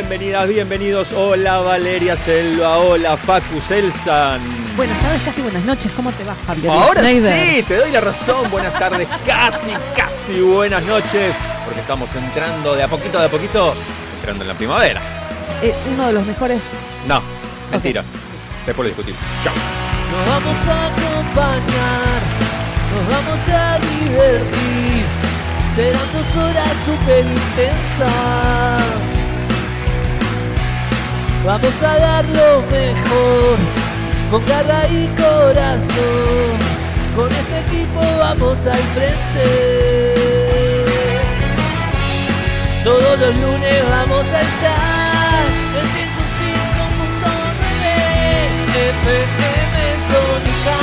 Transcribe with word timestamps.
Bienvenidas, 0.00 0.48
bienvenidos. 0.48 1.12
Hola 1.12 1.58
Valeria 1.58 2.16
Selva, 2.16 2.78
hola 2.78 3.18
Facu 3.18 3.60
Selsan. 3.60 4.40
Buenas 4.74 4.98
tardes, 5.02 5.20
casi 5.26 5.42
buenas 5.42 5.62
noches. 5.64 5.92
¿Cómo 5.94 6.10
te 6.12 6.24
va, 6.24 6.34
Fabio? 6.34 6.72
Ahora 6.72 7.02
Schneider? 7.02 7.56
sí, 7.56 7.62
te 7.64 7.76
doy 7.76 7.90
la 7.92 8.00
razón. 8.00 8.50
Buenas 8.50 8.72
tardes, 8.78 9.06
casi, 9.26 9.72
casi 9.94 10.40
buenas 10.40 10.82
noches. 10.84 11.34
Porque 11.66 11.80
estamos 11.80 12.08
entrando 12.14 12.74
de 12.74 12.82
a 12.82 12.88
poquito, 12.88 13.18
de 13.18 13.26
a 13.26 13.28
poquito, 13.28 13.74
entrando 14.20 14.44
en 14.44 14.48
la 14.48 14.54
primavera. 14.54 15.00
Eh, 15.62 15.74
uno 15.92 16.06
de 16.06 16.12
los 16.14 16.24
mejores. 16.26 16.86
No, 17.06 17.20
mentira. 17.70 18.02
Después 18.64 18.88
lo 18.88 18.94
discutimos. 18.96 19.20
Chao. 19.44 19.52
Nos 20.12 20.26
vamos 20.26 20.56
a 20.66 20.86
acompañar, 20.86 22.20
nos 22.94 23.06
vamos 23.06 23.48
a 23.48 23.78
divertir. 23.78 25.04
Serán 25.76 26.08
dos 26.14 26.36
horas 26.42 26.72
súper 26.86 27.26
intensas. 27.26 29.19
Vamos 31.44 31.82
a 31.82 31.98
dar 31.98 32.24
lo 32.26 32.60
mejor, 32.70 33.58
con 34.30 34.44
garra 34.46 34.86
y 34.88 35.08
corazón. 35.16 36.58
Con 37.16 37.32
este 37.32 37.60
equipo 37.60 38.00
vamos 38.18 38.66
al 38.66 38.82
frente. 38.94 40.14
Todos 42.84 43.18
los 43.20 43.34
lunes 43.36 43.88
vamos 43.90 44.26
a 44.26 44.40
estar 44.40 45.44
en 45.76 45.86
105.9 45.86 47.60
FM 48.90 49.76
Sónica. 50.08 50.78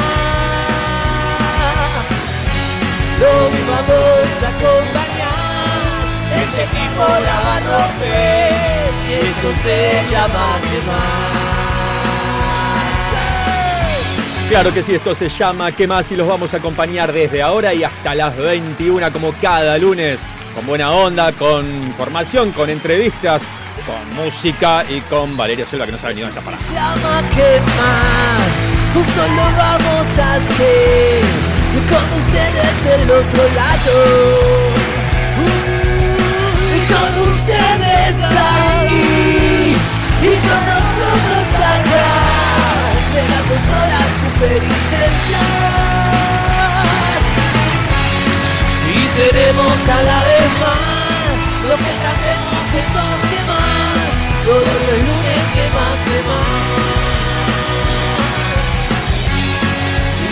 Los 3.20 3.52
vamos 3.68 4.30
a 4.44 4.48
acompañar, 4.50 5.37
este 6.38 6.64
equipo 6.64 7.04
la 7.26 7.40
va 7.42 7.56
a 7.56 7.60
romper 7.60 8.92
y 9.10 9.14
esto 9.14 9.50
se 9.62 10.04
llama 10.12 10.60
quemar. 10.70 11.68
Claro 14.50 14.74
que 14.74 14.82
sí, 14.82 14.96
esto 14.96 15.14
se 15.14 15.28
llama 15.28 15.74
¿Qué 15.74 15.88
más? 15.88 16.10
Y 16.12 16.16
los 16.16 16.26
vamos 16.26 16.54
a 16.54 16.58
acompañar 16.58 17.12
desde 17.12 17.42
ahora 17.42 17.74
y 17.74 17.84
hasta 17.84 18.16
las 18.16 18.38
21 18.38 19.12
como 19.12 19.34
cada 19.42 19.78
lunes. 19.78 20.22
Con 20.56 20.66
buena 20.66 20.92
onda, 20.92 21.34
con 21.34 21.66
información, 21.66 22.52
con 22.52 22.70
entrevistas, 22.70 23.44
con 23.86 24.16
música 24.16 24.86
y 24.90 25.02
con 25.02 25.36
Valeria 25.36 25.66
Selva 25.66 25.86
que 25.86 25.92
nos 25.92 26.04
ha 26.06 26.08
venido 26.08 26.28
a 26.28 26.30
esta 26.30 26.42
parada. 26.42 26.64
Se 26.64 26.74
llama 26.74 27.22
quemar, 27.36 28.48
juntos 28.94 29.30
lo 29.36 29.58
vamos 29.58 30.18
a 30.18 30.34
hacer, 30.36 31.22
con 31.90 32.18
ustedes 32.18 32.84
del 32.86 33.12
otro 33.12 33.44
lado. 33.54 34.77
Con 36.98 37.14
ustedes 37.14 38.16
ahí, 38.32 39.78
y 40.22 40.34
con 40.48 40.62
nosotros 40.66 41.48
acá, 41.76 42.10
serán 43.12 43.46
dos 43.50 43.66
horas 43.78 44.10
super 44.22 44.62
intensas. 44.64 45.78
Y 48.96 48.98
seremos 49.16 49.74
cada 49.86 50.18
vez 50.24 50.50
más 50.62 50.98
lo 51.70 51.76
que 51.76 51.94
cantemos 52.06 52.62
que 52.72 52.82
más, 52.96 53.20
que 53.30 53.40
más. 53.50 54.08
Todos 54.46 54.78
los 54.88 55.00
lunes 55.08 55.44
que 55.56 55.66
más, 55.76 55.98
que 56.08 56.20
más. 56.28 56.68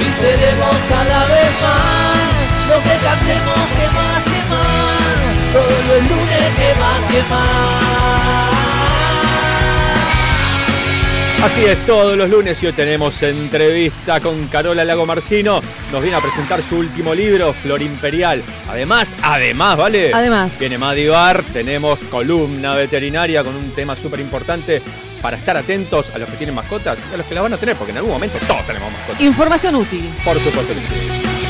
Y 0.02 0.08
seremos 0.20 0.76
cada 0.90 1.20
vez 1.28 1.52
más 1.62 2.30
lo 2.70 2.78
que 2.84 2.96
cantemos 3.06 3.62
que 3.78 3.88
más, 3.98 4.22
que 4.24 4.42
más. 4.50 4.75
Todos 5.56 5.86
los 5.88 6.10
lunes 6.10 6.50
que 6.58 6.76
más, 6.78 7.00
que 7.10 7.24
más. 7.30 8.56
Así 11.46 11.64
es, 11.64 11.86
todos 11.86 12.18
los 12.18 12.30
lunes 12.30 12.62
y 12.62 12.66
hoy 12.66 12.74
tenemos 12.74 13.24
entrevista 13.24 14.20
con 14.20 14.48
Carola 14.48 14.84
Lago 14.84 15.06
Marcino. 15.06 15.62
Nos 15.94 16.02
viene 16.02 16.18
a 16.18 16.20
presentar 16.20 16.62
su 16.62 16.76
último 16.76 17.16
libro, 17.16 17.54
Flor 17.54 17.82
Imperial. 17.82 18.44
Además, 18.68 19.16
además, 19.22 19.78
¿vale? 19.78 20.12
Además. 20.14 20.60
Viene 20.60 20.78
Madivar, 20.78 21.42
tenemos 21.54 22.00
columna 22.12 22.76
veterinaria 22.76 23.42
con 23.42 23.56
un 23.56 23.72
tema 23.72 23.96
súper 23.96 24.20
importante 24.20 24.82
para 25.22 25.38
estar 25.38 25.56
atentos 25.56 26.10
a 26.14 26.18
los 26.18 26.28
que 26.32 26.36
tienen 26.36 26.54
mascotas 26.54 27.00
y 27.10 27.14
a 27.14 27.18
los 27.18 27.26
que 27.28 27.34
las 27.34 27.44
van 27.44 27.54
a 27.54 27.58
tener, 27.58 27.78
porque 27.78 27.92
en 27.92 28.00
algún 28.00 28.12
momento 28.12 28.38
todos 28.46 28.68
tenemos 28.68 28.92
mascotas. 28.92 29.22
Información 29.22 29.76
útil. 29.76 30.10
Por 30.26 30.38
supuesto 30.38 30.74
que 30.74 30.82
sí. 30.82 31.45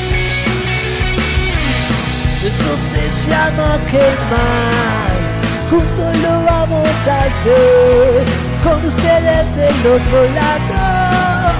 Esto 2.46 2.76
se 2.78 3.02
llama 3.28 3.70
que 3.90 4.06
más, 4.30 5.26
juntos 5.68 6.12
lo 6.22 6.34
vamos 6.44 6.88
a 7.08 7.24
hacer, 7.24 8.24
con 8.62 8.78
ustedes 8.86 9.44
del 9.56 9.80
otro 9.96 10.20
lado, 10.32 11.52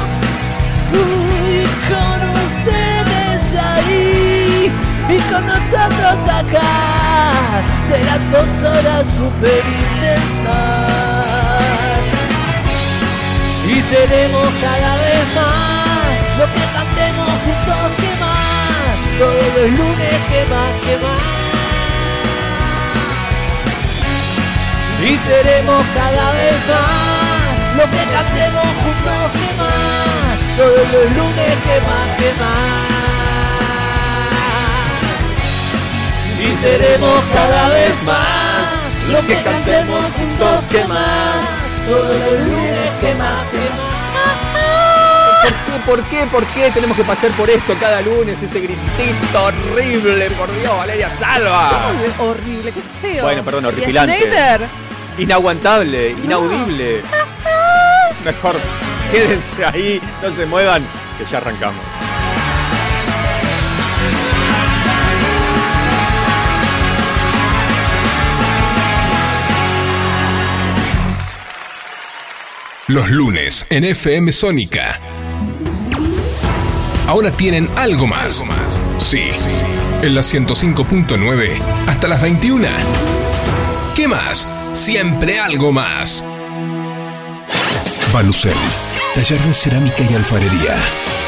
y 0.92 1.66
con 1.90 2.18
ustedes 2.46 3.40
ahí, 3.60 4.70
y 5.08 5.18
con 5.28 5.42
nosotros 5.44 6.18
acá, 6.40 6.76
serán 7.88 8.22
dos 8.30 8.52
horas 8.70 9.04
super 9.18 9.62
intensas, 9.82 10.54
y 13.66 13.76
seremos 13.82 14.48
cada 14.62 14.92
vez 14.98 15.26
más, 15.34 15.55
todos 19.18 19.46
los 19.56 19.70
lunes 19.70 20.16
que 20.30 20.44
más, 20.46 20.72
que 20.84 20.96
más. 21.04 21.46
Y 25.08 25.16
seremos 25.18 25.84
cada 25.94 26.32
vez 26.32 26.56
más, 26.68 27.76
lo 27.76 27.84
que 27.84 28.04
cantemos 28.12 28.66
juntos 28.82 29.30
que 29.32 29.50
más, 29.60 30.56
todos 30.56 30.86
los 30.92 31.06
lunes 31.16 31.54
que 31.66 31.80
más, 31.86 32.08
que 32.18 32.30
más. 32.40 32.96
Y 36.38 36.56
seremos 36.56 37.24
cada 37.32 37.68
vez 37.68 38.02
más, 38.02 38.66
los 39.10 39.24
que 39.24 39.42
cantemos 39.42 40.04
juntos 40.16 40.66
que 40.66 40.84
más, 40.84 41.36
todos 41.86 42.16
los 42.26 42.40
lunes 42.48 42.90
que 43.00 43.14
más, 43.14 43.44
que 43.50 43.58
más. 43.58 43.95
¿Por 45.84 46.02
qué? 46.04 46.24
¿Por 46.30 46.44
qué 46.46 46.70
tenemos 46.70 46.96
que 46.96 47.04
pasar 47.04 47.30
por 47.32 47.50
esto 47.50 47.74
cada 47.80 48.00
lunes? 48.02 48.42
Ese 48.42 48.60
gritito 48.60 49.44
horrible, 49.44 50.30
por 50.30 50.52
Dios, 50.52 50.76
Valeria, 50.76 51.10
salva. 51.10 51.70
Horrible, 52.18 52.72
qué 52.72 52.80
feo. 53.00 53.24
Bueno, 53.24 53.42
perdón, 53.42 53.64
¿Y 53.64 53.66
a 53.66 53.68
horripilante. 53.68 54.68
Inaguantable, 55.18 56.10
inaudible. 56.10 57.02
Mejor 58.24 58.56
quédense 59.10 59.64
ahí, 59.64 60.00
no 60.22 60.30
se 60.30 60.46
muevan, 60.46 60.82
que 61.18 61.24
ya 61.30 61.38
arrancamos. 61.38 61.82
Los 72.88 73.10
lunes 73.10 73.66
en 73.68 73.82
FM 73.82 74.30
Sónica. 74.30 75.15
Ahora 77.06 77.30
tienen 77.30 77.68
algo 77.76 78.06
más. 78.06 78.42
Sí, 78.98 79.28
en 80.02 80.14
la 80.14 80.22
105.9 80.22 81.60
hasta 81.86 82.08
las 82.08 82.20
21. 82.20 82.66
¿Qué 83.94 84.08
más? 84.08 84.46
Siempre 84.72 85.38
algo 85.38 85.72
más. 85.72 86.24
Balucel, 88.12 88.52
taller 89.14 89.40
de 89.40 89.54
cerámica 89.54 90.02
y 90.02 90.14
alfarería. 90.14 90.76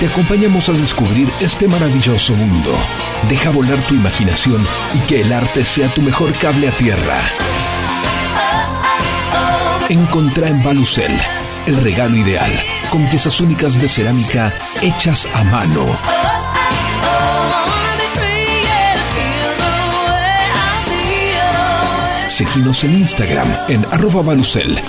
Te 0.00 0.06
acompañamos 0.06 0.69
a 0.69 0.72
descubrir 0.72 1.28
este 1.40 1.69
maravilloso 1.69 2.34
mundo. 2.34 2.72
Deja 3.28 3.50
volar 3.50 3.78
tu 3.88 3.94
imaginación 3.94 4.66
y 4.94 5.06
que 5.06 5.20
el 5.20 5.32
arte 5.32 5.64
sea 5.64 5.88
tu 5.88 6.02
mejor 6.02 6.32
cable 6.34 6.69
a 6.69 6.72
tierra. 6.72 7.20
Encontrá 9.88 10.48
en 10.48 10.62
Balucel 10.62 11.19
el 11.66 11.76
regalo 11.82 12.16
ideal, 12.16 12.52
con 12.90 13.05
piezas 13.06 13.40
únicas 13.40 13.81
de 13.81 13.88
cerámica 13.88 14.52
hechas 14.82 15.26
a 15.35 15.44
mano. 15.44 15.85
Seguinos 22.29 22.85
en 22.85 22.94
Instagram 22.94 23.49
en 23.69 23.85
arroba 23.87 24.23
balucel 24.23 24.81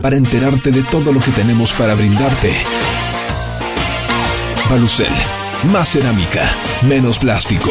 para 0.00 0.16
enterarte 0.16 0.70
de 0.70 0.82
todo 0.82 1.12
lo 1.12 1.20
que 1.20 1.30
tenemos 1.30 1.72
para 1.72 1.94
brindarte. 1.94 2.54
Balucel, 4.68 5.12
más 5.72 5.90
cerámica, 5.90 6.50
menos 6.82 7.18
plástico. 7.18 7.70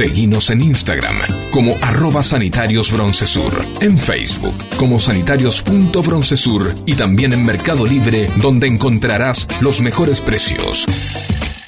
Seguinos 0.00 0.48
en 0.48 0.62
Instagram 0.62 1.14
como 1.50 1.76
arroba 1.82 2.22
sanitarios 2.22 2.90
broncesur, 2.90 3.52
en 3.82 3.98
Facebook 3.98 4.54
como 4.78 4.98
sanitarios.broncesur 4.98 6.74
y 6.86 6.94
también 6.94 7.34
en 7.34 7.44
Mercado 7.44 7.84
Libre 7.84 8.26
donde 8.36 8.66
encontrarás 8.66 9.46
los 9.60 9.82
mejores 9.82 10.22
precios. 10.22 10.86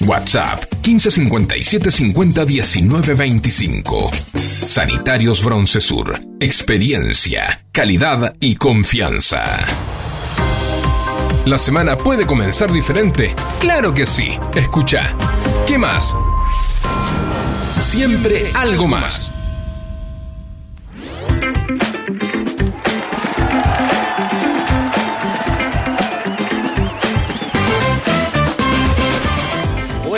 WhatsApp 0.01 0.63
1557 0.83 1.91
50 1.91 2.45
19 2.45 3.13
25. 3.13 4.09
Sanitarios 4.33 5.43
Bronce 5.43 5.79
Sur. 5.79 6.19
Experiencia, 6.39 7.63
calidad 7.71 8.35
y 8.39 8.55
confianza. 8.55 9.59
¿La 11.45 11.59
semana 11.59 11.99
puede 11.99 12.25
comenzar 12.25 12.73
diferente? 12.73 13.35
Claro 13.59 13.93
que 13.93 14.07
sí. 14.07 14.39
Escucha. 14.55 15.15
¿Qué 15.67 15.77
más? 15.77 16.15
Siempre 17.83 18.51
algo 18.53 18.87
más. 18.87 19.31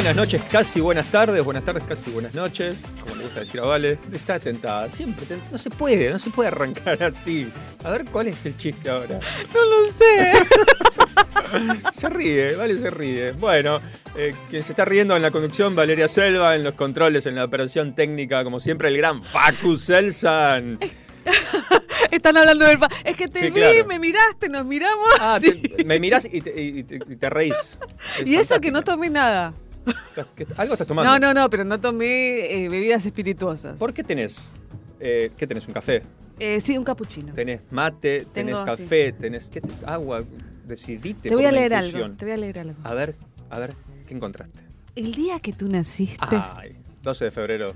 Buenas 0.05 0.17
noches, 0.17 0.43
casi 0.51 0.81
buenas 0.81 1.07
tardes, 1.07 1.43
buenas 1.43 1.65
tardes, 1.65 1.83
casi 1.87 2.11
buenas 2.11 2.35
noches, 2.35 2.83
como 3.01 3.15
le 3.15 3.23
gusta 3.23 3.39
decir 3.39 3.59
a 3.59 3.65
Vale. 3.65 3.97
Está 4.13 4.37
tentada, 4.39 4.87
siempre 4.87 5.25
tentada. 5.25 5.49
No 5.51 5.57
se 5.57 5.71
puede, 5.71 6.11
no 6.11 6.19
se 6.19 6.29
puede 6.29 6.49
arrancar 6.49 7.01
así. 7.01 7.51
A 7.83 7.89
ver 7.89 8.05
cuál 8.05 8.27
es 8.27 8.45
el 8.45 8.55
chiste 8.55 8.87
ahora. 8.87 9.19
No 9.53 9.65
lo 9.65 9.91
sé. 9.91 10.33
Se 11.93 12.09
ríe, 12.09 12.55
Vale 12.55 12.77
se 12.77 12.89
ríe. 12.91 13.31
Bueno, 13.31 13.79
eh, 14.15 14.35
quien 14.49 14.61
se 14.61 14.73
está 14.73 14.85
riendo 14.85 15.15
en 15.15 15.21
la 15.23 15.31
conducción, 15.31 15.73
Valeria 15.75 16.07
Selva, 16.07 16.55
en 16.55 16.63
los 16.63 16.75
controles, 16.75 17.25
en 17.25 17.33
la 17.35 17.43
operación 17.45 17.95
técnica, 17.95 18.43
como 18.43 18.59
siempre, 18.59 18.89
el 18.89 18.97
gran 18.97 19.23
Facu 19.23 19.75
Selsan. 19.75 20.77
Están 22.11 22.37
hablando 22.37 22.65
del... 22.65 22.77
Es 23.03 23.15
que 23.17 23.27
te 23.27 23.39
Sí, 23.39 23.45
vi, 23.47 23.51
claro. 23.53 23.85
me 23.87 23.97
miraste, 23.99 24.49
nos 24.49 24.65
miramos. 24.65 25.07
Ah, 25.19 25.37
sí. 25.41 25.51
te- 25.51 25.83
me 25.83 25.99
mirás 25.99 26.25
y 26.31 26.41
te, 26.41 26.61
y 26.61 26.83
te- 26.83 26.95
y 26.97 27.15
te 27.15 27.29
reís. 27.29 27.77
Es 28.19 28.27
y 28.27 28.35
eso 28.35 28.59
que 28.61 28.69
no 28.71 28.83
tomé 28.83 29.09
nada. 29.09 29.53
Algo 30.57 30.73
estás 30.73 30.87
tomando. 30.87 31.11
No, 31.11 31.19
no, 31.19 31.33
no, 31.33 31.49
pero 31.49 31.63
no 31.63 31.79
tomé 31.79 32.65
eh, 32.65 32.69
bebidas 32.69 33.05
espirituosas. 33.05 33.77
¿Por 33.77 33.93
qué 33.93 34.03
tenés? 34.03 34.51
eh, 34.99 35.31
¿Qué 35.37 35.45
tenés? 35.47 35.67
¿Un 35.67 35.73
café? 35.73 36.01
Eh, 36.39 36.59
sí, 36.61 36.77
un 36.77 36.83
capuchino. 36.83 37.33
Tenés 37.33 37.61
mate, 37.71 38.25
tenés 38.33 38.53
Tengo, 38.55 38.65
café, 38.65 39.13
tenés 39.13 39.49
¿qué? 39.49 39.61
agua. 39.85 40.23
Decidiste. 40.67 41.29
Te 41.29 41.35
voy 41.35 41.45
a 41.45 41.51
leer 41.51 41.73
algo. 41.75 42.11
Te 42.11 42.25
voy 42.25 42.33
a 42.33 42.37
leer 42.37 42.59
algo. 42.59 42.75
A 42.83 42.93
ver, 42.93 43.15
a 43.49 43.59
ver, 43.59 43.73
¿qué 44.07 44.13
encontraste? 44.15 44.59
El 44.95 45.13
día 45.13 45.39
que 45.39 45.53
tú 45.53 45.67
naciste, 45.69 46.25
Ay, 46.31 46.75
12 47.03 47.25
de 47.25 47.31
febrero. 47.31 47.73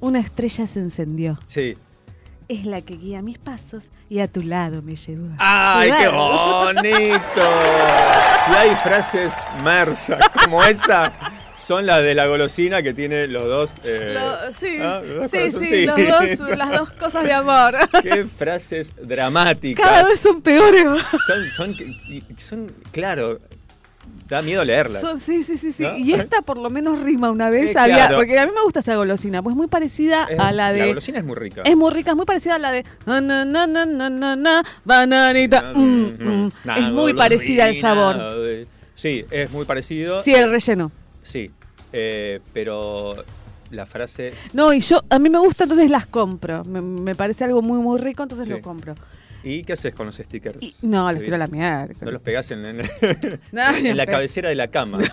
una 0.00 0.20
estrella 0.20 0.66
se 0.66 0.80
encendió. 0.80 1.38
Sí. 1.46 1.76
Es 2.48 2.64
la 2.64 2.80
que 2.80 2.96
guía 2.96 3.20
mis 3.20 3.36
pasos 3.38 3.90
y 4.08 4.20
a 4.20 4.26
tu 4.28 4.40
lado 4.42 4.80
me 4.80 4.96
llevó. 4.96 5.28
¡Ay, 5.38 5.90
qué 5.98 6.08
bonito! 6.08 7.20
Si 8.46 8.52
hay 8.54 8.74
frases 8.82 9.32
mersas 9.62 10.18
como 10.44 10.62
esa, 10.64 11.12
son 11.58 11.84
las 11.84 12.00
de 12.02 12.14
la 12.14 12.26
golosina 12.26 12.82
que 12.82 12.94
tiene 12.94 13.26
los 13.26 13.44
dos. 13.46 13.74
eh, 13.84 14.14
Lo- 14.18 14.54
sí, 14.54 14.78
ah, 14.80 15.02
los 15.04 15.30
sí, 15.30 15.36
sí, 15.50 15.86
corazoncitos. 15.86 16.00
los 16.00 16.38
dos- 16.38 16.56
las 16.58 16.70
dos 16.70 16.92
cosas 16.92 17.24
de 17.24 17.32
amor. 17.34 17.74
Qué 18.02 18.24
frases 18.24 18.94
dramáticas. 18.96 19.84
Cada 19.86 20.08
vez 20.08 20.18
son 20.18 20.40
peores. 20.40 20.84
Son, 21.26 21.44
son, 21.54 21.74
son- 22.38 22.72
claro, 22.92 23.40
da 24.28 24.42
miedo 24.42 24.62
leerlas. 24.64 25.02
Sí, 25.20 25.42
sí, 25.42 25.56
sí, 25.56 25.72
sí. 25.72 25.82
¿No? 25.82 25.96
Y 25.96 26.12
esta 26.12 26.42
por 26.42 26.58
lo 26.58 26.68
menos 26.70 27.00
rima 27.00 27.30
una 27.30 27.48
vez. 27.50 27.74
Eh, 27.74 27.78
había, 27.78 27.96
claro. 27.96 28.16
porque 28.18 28.38
a 28.38 28.46
mí 28.46 28.52
me 28.54 28.62
gusta 28.62 28.80
esa 28.80 28.94
golosina, 28.96 29.42
pues 29.42 29.56
muy 29.56 29.66
parecida 29.68 30.24
Es- 30.28 30.38
a 30.38 30.52
la 30.52 30.72
de. 30.72 30.86
golosina 30.88 31.18
es 31.18 31.24
muy 31.24 31.34
rica. 31.36 31.62
Es 31.64 31.76
muy 31.76 31.90
rica, 31.92 32.10
es 32.10 32.16
muy 32.16 32.26
parecida 32.26 32.56
a 32.56 32.58
la 32.58 32.72
de 32.72 32.84
na, 33.06 33.20
na, 33.20 33.44
na, 33.44 33.66
na, 33.66 33.86
na, 33.86 34.10
na, 34.10 34.36
na, 34.36 34.62
bananita. 34.84 35.72
mm, 35.74 35.78
mm. 35.80 36.46
Es 36.76 36.82
muy 36.92 37.12
golosina 37.12 37.16
parecida 37.16 37.64
al 37.66 37.74
sabor. 37.76 38.66
Sí, 38.94 39.24
es 39.30 39.52
muy 39.52 39.64
parecido. 39.64 40.22
Sí, 40.22 40.34
el 40.34 40.50
relleno. 40.50 40.90
Sí, 41.22 41.50
eh, 41.92 42.40
pero 42.52 43.14
la 43.70 43.84
frase 43.86 44.32
No, 44.54 44.72
y 44.72 44.80
yo, 44.80 45.02
a 45.10 45.18
mí 45.18 45.28
me 45.30 45.38
gusta, 45.38 45.64
entonces 45.64 45.90
las 45.90 46.06
compro. 46.06 46.64
Me, 46.64 46.80
me 46.80 47.14
parece 47.14 47.44
algo 47.44 47.62
muy, 47.62 47.78
muy 47.78 47.98
rico, 48.00 48.22
entonces 48.24 48.46
Sí. 48.46 48.52
lo 48.52 48.60
compro. 48.60 48.94
¿Y 49.50 49.62
qué 49.64 49.72
haces 49.72 49.94
con 49.94 50.06
los 50.06 50.16
stickers? 50.16 50.62
Y- 50.62 50.86
no, 50.86 51.10
los 51.10 51.22
tiro 51.22 51.36
a 51.36 51.38
la 51.38 51.46
mierda. 51.46 51.88
No 52.02 52.10
los 52.10 52.20
pegás 52.22 52.50
en, 52.50 52.64
en- 52.66 52.78
No, 53.52 53.74
en 53.76 53.96
la 53.96 54.06
cabecera 54.06 54.48
de 54.50 54.54
la 54.54 54.68
cama. 54.68 54.98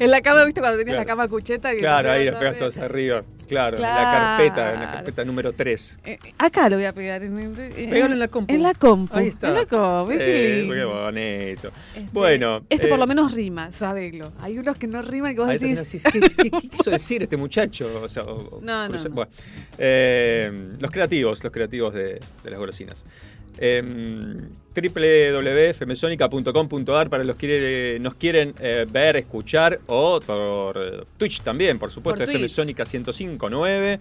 En 0.00 0.10
la 0.10 0.20
cama, 0.20 0.44
¿viste? 0.44 0.60
Cuando 0.60 0.78
tenías 0.78 0.94
Claro. 0.96 1.00
la 1.00 1.06
cama 1.06 1.28
cucheta. 1.28 1.70
que 1.72 1.78
claro, 1.78 2.10
ahí 2.10 2.26
los 2.26 2.36
pegas 2.36 2.58
todos 2.58 2.76
arriba. 2.78 3.22
Claro, 3.48 3.76
en 3.78 3.82
la 3.82 3.88
carpeta, 3.88 4.74
en 4.74 4.80
la 4.80 4.92
carpeta 4.92 5.24
número 5.24 5.52
3. 5.52 6.00
Eh, 6.04 6.18
acá 6.38 6.68
lo 6.68 6.76
voy 6.76 6.84
a 6.84 6.92
pegar. 6.92 7.22
En, 7.24 7.36
en- 7.38 8.18
la 8.18 8.28
compu. 8.28 8.54
En 8.54 8.62
la 8.62 8.74
compu. 8.74 9.16
Ahí 9.16 9.28
está. 9.28 9.48
En 9.48 9.54
la 9.54 9.66
compu. 9.66 10.12
Sí, 10.12 10.18
qué 10.18 10.84
bonito. 10.84 11.68
Este, 11.96 12.08
bueno. 12.12 12.62
Este 12.70 12.86
por 12.86 12.96
eh, 12.98 13.00
lo 13.00 13.06
menos 13.08 13.32
rima, 13.34 13.72
sabelo. 13.72 14.32
Hay 14.40 14.56
unos 14.58 14.76
que 14.78 14.86
no 14.86 15.02
riman 15.02 15.34
que 15.34 15.40
vos 15.40 15.48
decís. 15.48 16.04
¿qué, 16.12 16.20
qué- 16.20 16.50
qué 16.50 16.50
quiso 16.70 16.90
decir 16.90 17.22
este 17.24 17.36
muchacho? 17.36 18.00
O 18.02 18.08
sea, 18.08 18.22
o- 18.22 18.58
o- 18.58 18.60
No, 18.62 18.86
no, 18.88 18.94
cruza- 18.94 19.08
no. 19.08 19.14
bueno. 19.16 19.30
Eh, 19.78 20.52
los 20.78 20.90
creativos, 20.90 21.42
los 21.42 21.52
creativos 21.52 21.92
de, 21.94 22.20
de 22.44 22.49
las 22.50 22.58
golosinas. 22.58 23.04
Eh, 23.58 23.82
para 27.10 27.24
los 27.24 27.36
que 27.36 27.98
nos 28.00 28.14
quieren 28.14 28.54
eh, 28.60 28.86
ver, 28.90 29.16
escuchar 29.16 29.80
o 29.86 30.20
por 30.20 30.76
eh, 30.78 31.04
Twitch 31.16 31.42
también, 31.42 31.78
por 31.78 31.90
supuesto. 31.90 32.24
Sónica 32.48 32.84
1059. 32.84 33.98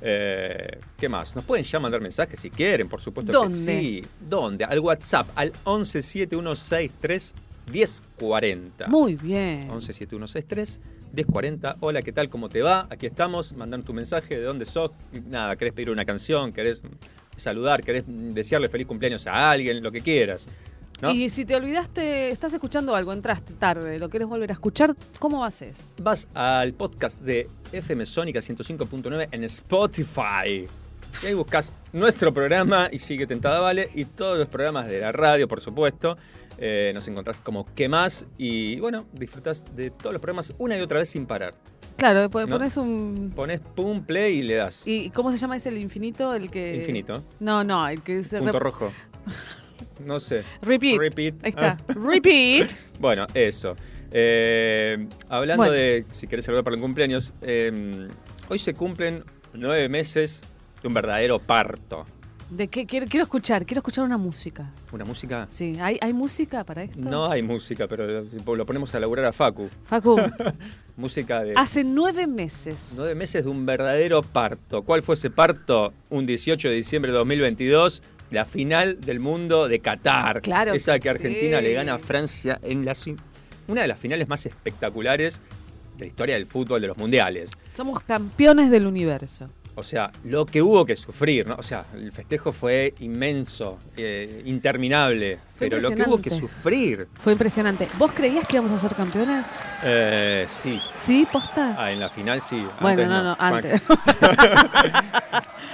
Eh, 0.00 0.78
¿Qué 0.96 1.08
más? 1.08 1.34
Nos 1.34 1.44
pueden 1.44 1.64
ya 1.64 1.80
mandar 1.80 2.00
mensajes 2.00 2.38
si 2.38 2.50
quieren, 2.50 2.88
por 2.88 3.00
supuesto 3.00 3.32
¿Dónde? 3.32 3.54
que 3.54 3.60
sí. 3.60 4.02
¿Dónde? 4.20 4.64
Al 4.64 4.78
WhatsApp, 4.80 5.28
al 5.34 5.52
117163 5.64 7.34
1040. 7.72 8.86
Muy 8.88 9.16
bien. 9.16 9.68
117163 9.70 10.80
1040. 11.12 11.76
Hola, 11.80 12.02
¿qué 12.02 12.12
tal? 12.12 12.28
¿Cómo 12.28 12.48
te 12.48 12.62
va? 12.62 12.86
Aquí 12.90 13.06
estamos. 13.06 13.52
Mandan 13.54 13.82
tu 13.82 13.92
mensaje 13.92 14.36
de 14.36 14.42
dónde 14.42 14.64
sos. 14.66 14.92
Nada, 15.26 15.56
querés 15.56 15.74
pedir 15.74 15.90
una 15.90 16.04
canción, 16.04 16.52
querés 16.52 16.82
saludar, 17.40 17.82
querés 17.82 18.04
desearle 18.06 18.68
feliz 18.68 18.86
cumpleaños 18.86 19.26
a 19.26 19.50
alguien, 19.50 19.82
lo 19.82 19.90
que 19.92 20.00
quieras. 20.00 20.46
¿no? 21.00 21.12
Y 21.12 21.30
si 21.30 21.44
te 21.44 21.54
olvidaste, 21.54 22.30
estás 22.30 22.52
escuchando 22.52 22.94
algo, 22.94 23.12
entraste 23.12 23.54
tarde, 23.54 23.98
lo 23.98 24.10
quieres 24.10 24.28
volver 24.28 24.50
a 24.50 24.54
escuchar, 24.54 24.96
¿cómo 25.18 25.44
haces? 25.44 25.94
Vas 26.02 26.28
al 26.34 26.74
podcast 26.74 27.20
de 27.20 27.48
FM 27.72 28.04
Sónica 28.04 28.40
105.9 28.40 29.28
en 29.30 29.44
Spotify. 29.44 30.68
Y 31.22 31.26
ahí 31.26 31.34
buscas 31.34 31.72
nuestro 31.92 32.32
programa 32.32 32.88
y 32.92 32.98
sigue 32.98 33.26
Tentada 33.26 33.60
Vale 33.60 33.90
y 33.94 34.04
todos 34.04 34.38
los 34.38 34.48
programas 34.48 34.86
de 34.86 35.00
la 35.00 35.12
radio, 35.12 35.48
por 35.48 35.60
supuesto. 35.60 36.16
Eh, 36.58 36.90
nos 36.92 37.06
encontrás 37.06 37.40
como 37.40 37.64
¿Qué 37.74 37.88
más? 37.88 38.26
Y 38.36 38.80
bueno, 38.80 39.06
disfrutás 39.12 39.64
de 39.76 39.90
todos 39.90 40.12
los 40.12 40.20
programas 40.20 40.54
una 40.58 40.76
y 40.76 40.80
otra 40.80 40.98
vez 40.98 41.08
sin 41.08 41.26
parar. 41.26 41.54
Claro, 41.98 42.30
pones 42.30 42.76
un. 42.76 43.32
Pones 43.34 43.60
pum, 43.60 44.02
play 44.04 44.38
y 44.38 44.42
le 44.44 44.54
das. 44.54 44.86
¿Y 44.86 45.10
cómo 45.10 45.32
se 45.32 45.36
llama 45.38 45.56
ese 45.56 45.68
el 45.68 45.78
infinito? 45.78 46.32
El 46.32 46.48
que. 46.50 46.76
Infinito. 46.76 47.24
No, 47.40 47.64
no, 47.64 47.86
el 47.88 48.02
que 48.02 48.20
Punto 48.22 48.52
rep- 48.52 48.60
rojo. 48.60 48.92
No 50.06 50.20
sé. 50.20 50.44
Repeat. 50.62 50.96
Repeat. 50.98 51.34
Ahí 51.44 51.50
está. 51.50 51.76
Ah. 51.88 51.92
Repeat. 51.94 52.70
Bueno, 53.00 53.26
eso. 53.34 53.74
Eh, 54.10 55.06
hablando 55.28 55.62
Bueno. 55.64 55.72
de, 55.72 56.04
si 56.12 56.26
querés 56.26 56.44
saludar 56.44 56.64
para 56.64 56.74
el 56.76 56.82
cumpleaños, 56.82 57.32
eh, 57.42 58.08
hoy 58.48 58.58
se 58.58 58.74
cumplen 58.74 59.22
nueve 59.52 59.88
meses 59.88 60.42
de 60.82 60.88
un 60.88 60.94
verdadero 60.94 61.38
parto. 61.40 62.04
¿De 62.50 62.68
qué? 62.68 62.86
Quiero, 62.86 63.06
quiero 63.06 63.24
escuchar, 63.24 63.66
quiero 63.66 63.80
escuchar 63.80 64.04
una 64.04 64.16
música. 64.16 64.70
¿Una 64.92 65.04
música? 65.04 65.46
Sí, 65.48 65.76
¿hay, 65.80 65.98
¿hay 66.00 66.14
música 66.14 66.64
para 66.64 66.82
esto? 66.82 66.98
No 66.98 67.30
hay 67.30 67.42
música, 67.42 67.86
pero 67.86 68.24
lo 68.46 68.66
ponemos 68.66 68.94
a 68.94 69.00
laburar 69.00 69.26
a 69.26 69.32
Facu. 69.32 69.68
Facu, 69.84 70.16
Música 70.96 71.42
de 71.44 71.52
hace 71.54 71.84
nueve 71.84 72.26
meses. 72.26 72.94
nueve 72.96 73.14
meses 73.14 73.44
de 73.44 73.50
un 73.50 73.66
verdadero 73.66 74.22
parto. 74.22 74.82
¿Cuál 74.82 75.02
fue 75.02 75.14
ese 75.14 75.30
parto? 75.30 75.92
Un 76.08 76.26
18 76.26 76.68
de 76.70 76.74
diciembre 76.74 77.12
de 77.12 77.18
2022, 77.18 78.02
la 78.30 78.46
final 78.46 79.00
del 79.00 79.20
mundo 79.20 79.68
de 79.68 79.80
Qatar. 79.80 80.40
Claro 80.40 80.72
Esa 80.72 80.94
que 80.94 81.00
que 81.00 81.10
Argentina 81.10 81.58
sí. 81.58 81.64
le 81.64 81.72
gana 81.74 81.94
a 81.94 81.98
Francia 81.98 82.58
en 82.62 82.84
la, 82.84 82.94
una 83.68 83.82
de 83.82 83.88
las 83.88 83.98
finales 83.98 84.26
más 84.26 84.46
espectaculares 84.46 85.42
de 85.98 86.04
la 86.04 86.06
historia 86.06 86.34
del 86.36 86.46
fútbol 86.46 86.80
de 86.80 86.88
los 86.88 86.96
mundiales. 86.96 87.50
Somos 87.68 88.00
campeones 88.00 88.70
del 88.70 88.86
universo. 88.86 89.50
O 89.78 89.82
sea, 89.84 90.10
lo 90.24 90.44
que 90.44 90.60
hubo 90.60 90.84
que 90.84 90.96
sufrir, 90.96 91.46
¿no? 91.46 91.54
O 91.54 91.62
sea, 91.62 91.84
el 91.94 92.10
festejo 92.10 92.52
fue 92.52 92.94
inmenso, 92.98 93.78
eh, 93.96 94.42
interminable, 94.44 95.38
Fue 95.56 95.68
pero 95.70 95.80
lo 95.80 95.90
que 95.94 96.02
hubo 96.02 96.20
que 96.20 96.30
sufrir, 96.32 97.06
Fue 97.14 97.32
impresionante. 97.32 97.86
¿Vos 97.96 98.10
creías 98.12 98.46
que 98.48 98.56
íbamos 98.56 98.72
a 98.72 98.78
ser 98.78 98.94
campeones? 98.96 99.54
eh, 99.84 100.44
sí. 100.48 100.80
¿Sí? 100.96 101.26
¿Posta? 101.30 101.76
Ah, 101.78 101.92
en 101.92 102.00
la 102.00 102.08
final 102.08 102.40
sí. 102.40 102.66
bueno, 102.80 103.02
antes 103.02 103.08
no, 103.08 103.22
no, 103.22 103.36
antes. 103.38 103.82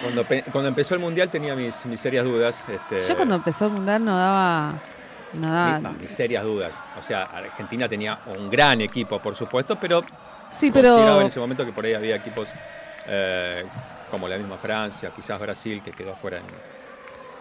Cuando, 0.02 0.24
pe- 0.24 0.44
cuando 0.52 0.68
empezó 0.68 0.94
el 0.94 1.00
mundial 1.00 1.30
tenía 1.30 1.54
mis, 1.56 1.86
mis 1.86 1.98
serias 1.98 2.24
dudas. 2.24 2.64
Este, 2.68 2.98
Yo 3.08 3.16
cuando 3.16 3.36
empezó 3.36 3.66
el 3.66 3.72
mundial 3.72 4.04
no 4.04 4.16
daba. 4.18 4.74
No 5.40 5.50
daba. 5.50 5.78
mi- 5.92 6.02
mis 6.02 6.10
serias 6.10 6.44
dudas. 6.44 6.74
O 6.98 7.02
sea, 7.02 7.22
Argentina 7.22 7.88
tenía 7.88 8.18
un 8.36 8.50
gran 8.50 8.80
equipo, 8.82 9.18
por 9.20 9.34
supuesto, 9.34 9.78
pero 9.80 10.02
Sí, 10.50 10.70
pero. 10.70 11.20
en 11.22 11.26
ese 11.28 11.40
momento 11.40 11.64
que 11.64 11.72
por 11.72 11.84
ahí 11.86 11.94
había 11.94 12.16
equipos 12.16 12.48
eh, 13.06 13.64
como 14.10 14.28
la 14.28 14.36
misma 14.36 14.58
Francia, 14.58 15.10
quizás 15.14 15.40
Brasil, 15.40 15.82
que 15.84 15.90
quedó 15.92 16.14
fuera 16.14 16.38
en 16.38 16.44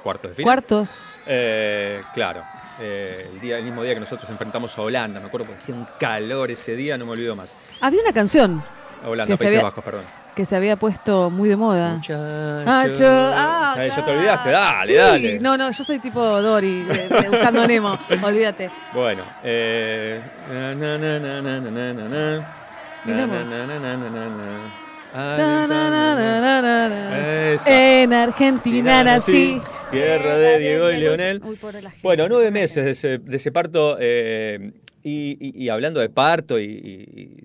cuartos 0.04 0.32
de 0.32 0.36
final. 0.36 0.54
Cuartos. 0.56 1.04
Eh, 1.26 2.02
claro. 2.14 2.44
eh, 2.80 3.30
el, 3.34 3.40
día, 3.40 3.58
el 3.58 3.64
mismo 3.64 3.84
día 3.84 3.94
que 3.94 4.00
nosotros 4.00 4.30
enfrentamos 4.30 4.78
a 4.78 4.82
Holanda, 4.82 5.20
me 5.20 5.28
acuerdo 5.28 5.48
que 5.48 5.54
hacía 5.54 5.76
un 5.76 5.88
calor 6.00 6.52
ese 6.52 6.76
día, 6.76 6.98
no 6.98 7.06
me 7.06 7.12
olvido 7.12 7.36
más. 7.36 7.56
Había 7.82 8.02
una 8.02 8.12
canción 8.14 8.64
Holanda, 9.06 9.32
Que 9.34 9.38
se 9.38 9.44
Países 9.44 9.60
había- 9.60 9.64
Bajos, 9.70 9.84
perdón. 9.84 10.04
que 10.36 10.46
se 10.46 10.56
había 10.56 10.76
puesto 10.78 11.30
muy 11.30 11.48
de 11.50 11.56
moda. 11.56 11.94
Muchacho. 11.96 12.16
Ah, 12.18 13.76
Ay, 13.78 13.90
ya 13.92 14.04
te 14.06 14.12
olvidaste, 14.12 14.50
dale, 14.50 14.88
Sí, 14.88 14.94
dale. 14.96 15.40
No, 15.40 15.58
no, 15.58 15.70
yo 15.72 15.84
soy 15.84 16.00
tipo 16.00 16.42
Dory, 16.42 16.84
de- 16.84 17.10
de 17.10 17.30
Buscando 17.30 17.68
Nemo, 17.68 18.00
olvídate. 18.24 18.72
Bueno, 18.94 19.24
eh, 19.44 20.22
Esa. 27.56 28.02
En 28.02 28.14
Argentina 28.14 29.04
nací. 29.04 29.62
Tierra 29.92 30.38
de 30.38 30.60
Diego 30.60 30.92
y 30.92 30.98
Leonel. 30.98 31.42
Uy. 31.44 31.58
Bueno, 32.02 32.28
nueve 32.28 32.50
meses 32.52 32.84
de 32.86 32.92
ese, 32.92 33.18
de 33.20 33.36
ese 33.38 33.52
parto. 33.52 33.98
eh, 34.00 34.72
y, 35.04 35.38
y- 35.40 35.64
y 35.66 35.70
hablando 35.70 36.00
de 36.00 36.10
parto 36.10 36.58
y, 36.60 36.68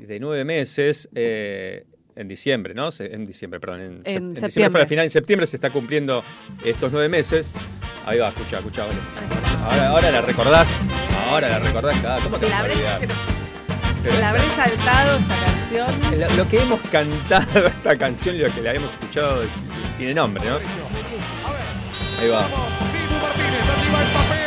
de 0.07 0.19
nueve 0.21 0.45
meses, 0.45 1.09
eh, 1.15 1.85
en 2.15 2.29
diciembre, 2.29 2.73
¿no? 2.75 2.89
En 3.01 3.27
diciembre, 3.27 3.59
perdón. 3.61 3.81
En, 3.81 3.91
sep- 3.91 3.93
en 3.93 4.03
diciembre 4.05 4.41
septiembre. 4.41 4.71
fue 4.71 4.81
la 4.81 4.87
final. 4.87 5.05
En 5.05 5.11
septiembre 5.11 5.47
se 5.47 5.57
está 5.57 5.71
cumpliendo 5.71 6.23
estos 6.65 6.93
nueve 6.93 7.09
meses. 7.09 7.53
Ahí 8.07 8.19
va, 8.19 8.29
escucha, 8.29 8.59
escucha. 8.59 8.85
vale. 8.85 8.99
Ahora, 9.65 9.89
ahora 9.91 10.11
la 10.13 10.23
recordás. 10.23 10.79
Ahora 11.29 11.49
la 11.49 11.59
recordás. 11.59 12.01
cada- 12.01 12.21
¿Cómo 12.23 12.39
te 12.39 12.49
la 12.49 13.48
la 14.21 14.29
habré 14.31 14.43
saltado 14.57 15.19
esta 15.19 15.37
canción. 15.47 16.21
Lo, 16.21 16.37
lo 16.37 16.49
que 16.49 16.61
hemos 16.63 16.81
cantado 16.91 17.67
esta 17.67 17.97
canción 17.97 18.37
y 18.37 18.39
lo 18.39 18.55
que 18.55 18.61
la 18.63 18.73
hemos 18.75 18.91
escuchado 18.93 19.43
es- 19.43 19.51
tiene 19.97 20.15
nombre, 20.15 20.45
¿no? 20.45 20.57
Ahí 22.21 22.29
va. 22.29 22.47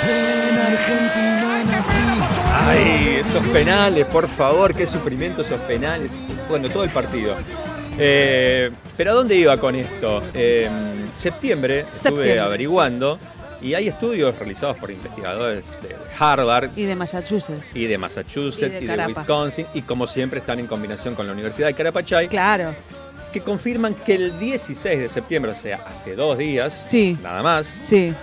En 0.03 0.57
Argentina 0.57 1.63
nací. 1.63 2.41
Ay, 2.53 3.17
esos 3.21 3.43
penales, 3.47 4.05
por 4.07 4.27
favor, 4.27 4.73
qué 4.73 4.85
sufrimiento 4.87 5.41
esos 5.41 5.59
penales. 5.61 6.11
Bueno, 6.49 6.69
todo 6.69 6.83
el 6.83 6.89
partido. 6.89 7.35
Eh, 7.97 8.71
pero 8.97 9.11
¿a 9.11 9.13
dónde 9.13 9.35
iba 9.35 9.57
con 9.57 9.75
esto? 9.75 10.23
Eh, 10.33 10.69
septiembre, 11.13 11.85
estuve 11.87 12.39
averiguando 12.39 13.17
y 13.61 13.73
hay 13.73 13.87
estudios 13.87 14.37
realizados 14.37 14.77
por 14.77 14.89
investigadores 14.91 15.79
de 15.81 15.95
Harvard 16.19 16.69
Y 16.75 16.83
de 16.85 16.95
Massachusetts. 16.95 17.75
y 17.75 17.85
de 17.87 17.97
Massachusetts 17.97 18.61
Y 18.67 18.69
de 18.69 18.77
y 18.77 18.81
de, 18.81 18.87
Carapa. 18.87 19.07
Wisconsin 19.09 19.65
y 19.73 19.81
como 19.83 20.07
siempre 20.07 20.39
están 20.39 20.59
en 20.59 20.67
combinación 20.67 21.15
con 21.15 21.27
la 21.27 21.33
Universidad 21.33 21.67
de 21.67 21.73
Carapachay 21.73 22.27
Claro. 22.27 22.73
que 23.31 23.41
confirman 23.41 23.93
que 23.95 24.15
el 24.15 24.39
16 24.39 24.99
de 24.99 25.07
septiembre, 25.09 25.51
o 25.51 25.55
sea, 25.55 25.77
hace 25.87 26.15
dos 26.15 26.37
días, 26.37 26.73
Sí. 26.73 27.17
nada 27.21 27.41
más, 27.43 27.77
Sí. 27.81 28.13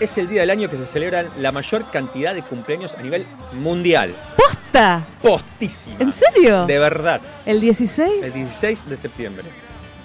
es 0.00 0.18
el 0.18 0.28
día 0.28 0.42
del 0.42 0.50
año 0.50 0.68
que 0.68 0.76
se 0.76 0.86
celebran 0.86 1.28
la 1.38 1.50
mayor 1.50 1.90
cantidad 1.90 2.34
de 2.34 2.42
cumpleaños 2.42 2.94
a 2.94 3.02
nivel 3.02 3.24
mundial. 3.52 4.14
¡Posta! 4.36 5.04
Postísima. 5.22 5.96
¿En 6.00 6.12
serio? 6.12 6.66
De 6.66 6.78
verdad. 6.78 7.20
¿El 7.46 7.60
16? 7.60 8.22
El 8.22 8.32
16 8.32 8.84
de 8.86 8.96
septiembre. 8.96 9.44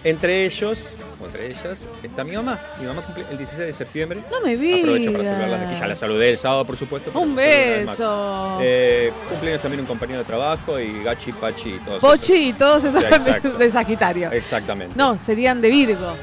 Entre 0.04 0.46
ellos, 0.46 0.90
o 1.22 1.26
entre 1.26 1.48
ellas, 1.48 1.88
está 2.02 2.24
mi 2.24 2.32
mamá. 2.36 2.58
Mi 2.80 2.86
mamá 2.86 3.02
cumple 3.04 3.26
el 3.32 3.38
16 3.38 3.68
de 3.68 3.74
septiembre. 3.74 4.20
No 4.32 4.40
me 4.40 4.56
vi. 4.56 4.80
Aprovecho 4.80 5.12
para 5.12 5.26
saludarla 5.26 5.70
aquí. 5.70 5.80
Ya 5.80 5.88
la 5.88 5.96
saludé 5.96 6.30
el 6.30 6.38
sábado, 6.38 6.66
por 6.66 6.78
supuesto. 6.78 7.12
Un 7.20 7.36
beso. 7.36 8.60
Eh, 8.62 9.12
cumpleaños 9.28 9.62
también 9.62 9.82
un 9.82 9.88
compañero 9.88 10.20
de 10.20 10.26
trabajo 10.26 10.80
y 10.80 11.04
Gachi, 11.04 11.34
Pachi 11.34 11.70
y 11.76 11.80
todos 11.80 12.00
Pochi 12.00 12.50
y 12.50 12.54
todos 12.54 12.84
esos 12.86 13.02
Sí, 13.02 13.08
exacto. 13.08 13.52
de 13.58 13.72
Sagitario. 13.72 14.32
Exactamente. 14.32 14.94
No, 14.96 15.20
serían 15.20 15.60
de 15.60 15.70
Virgo. 15.70 16.14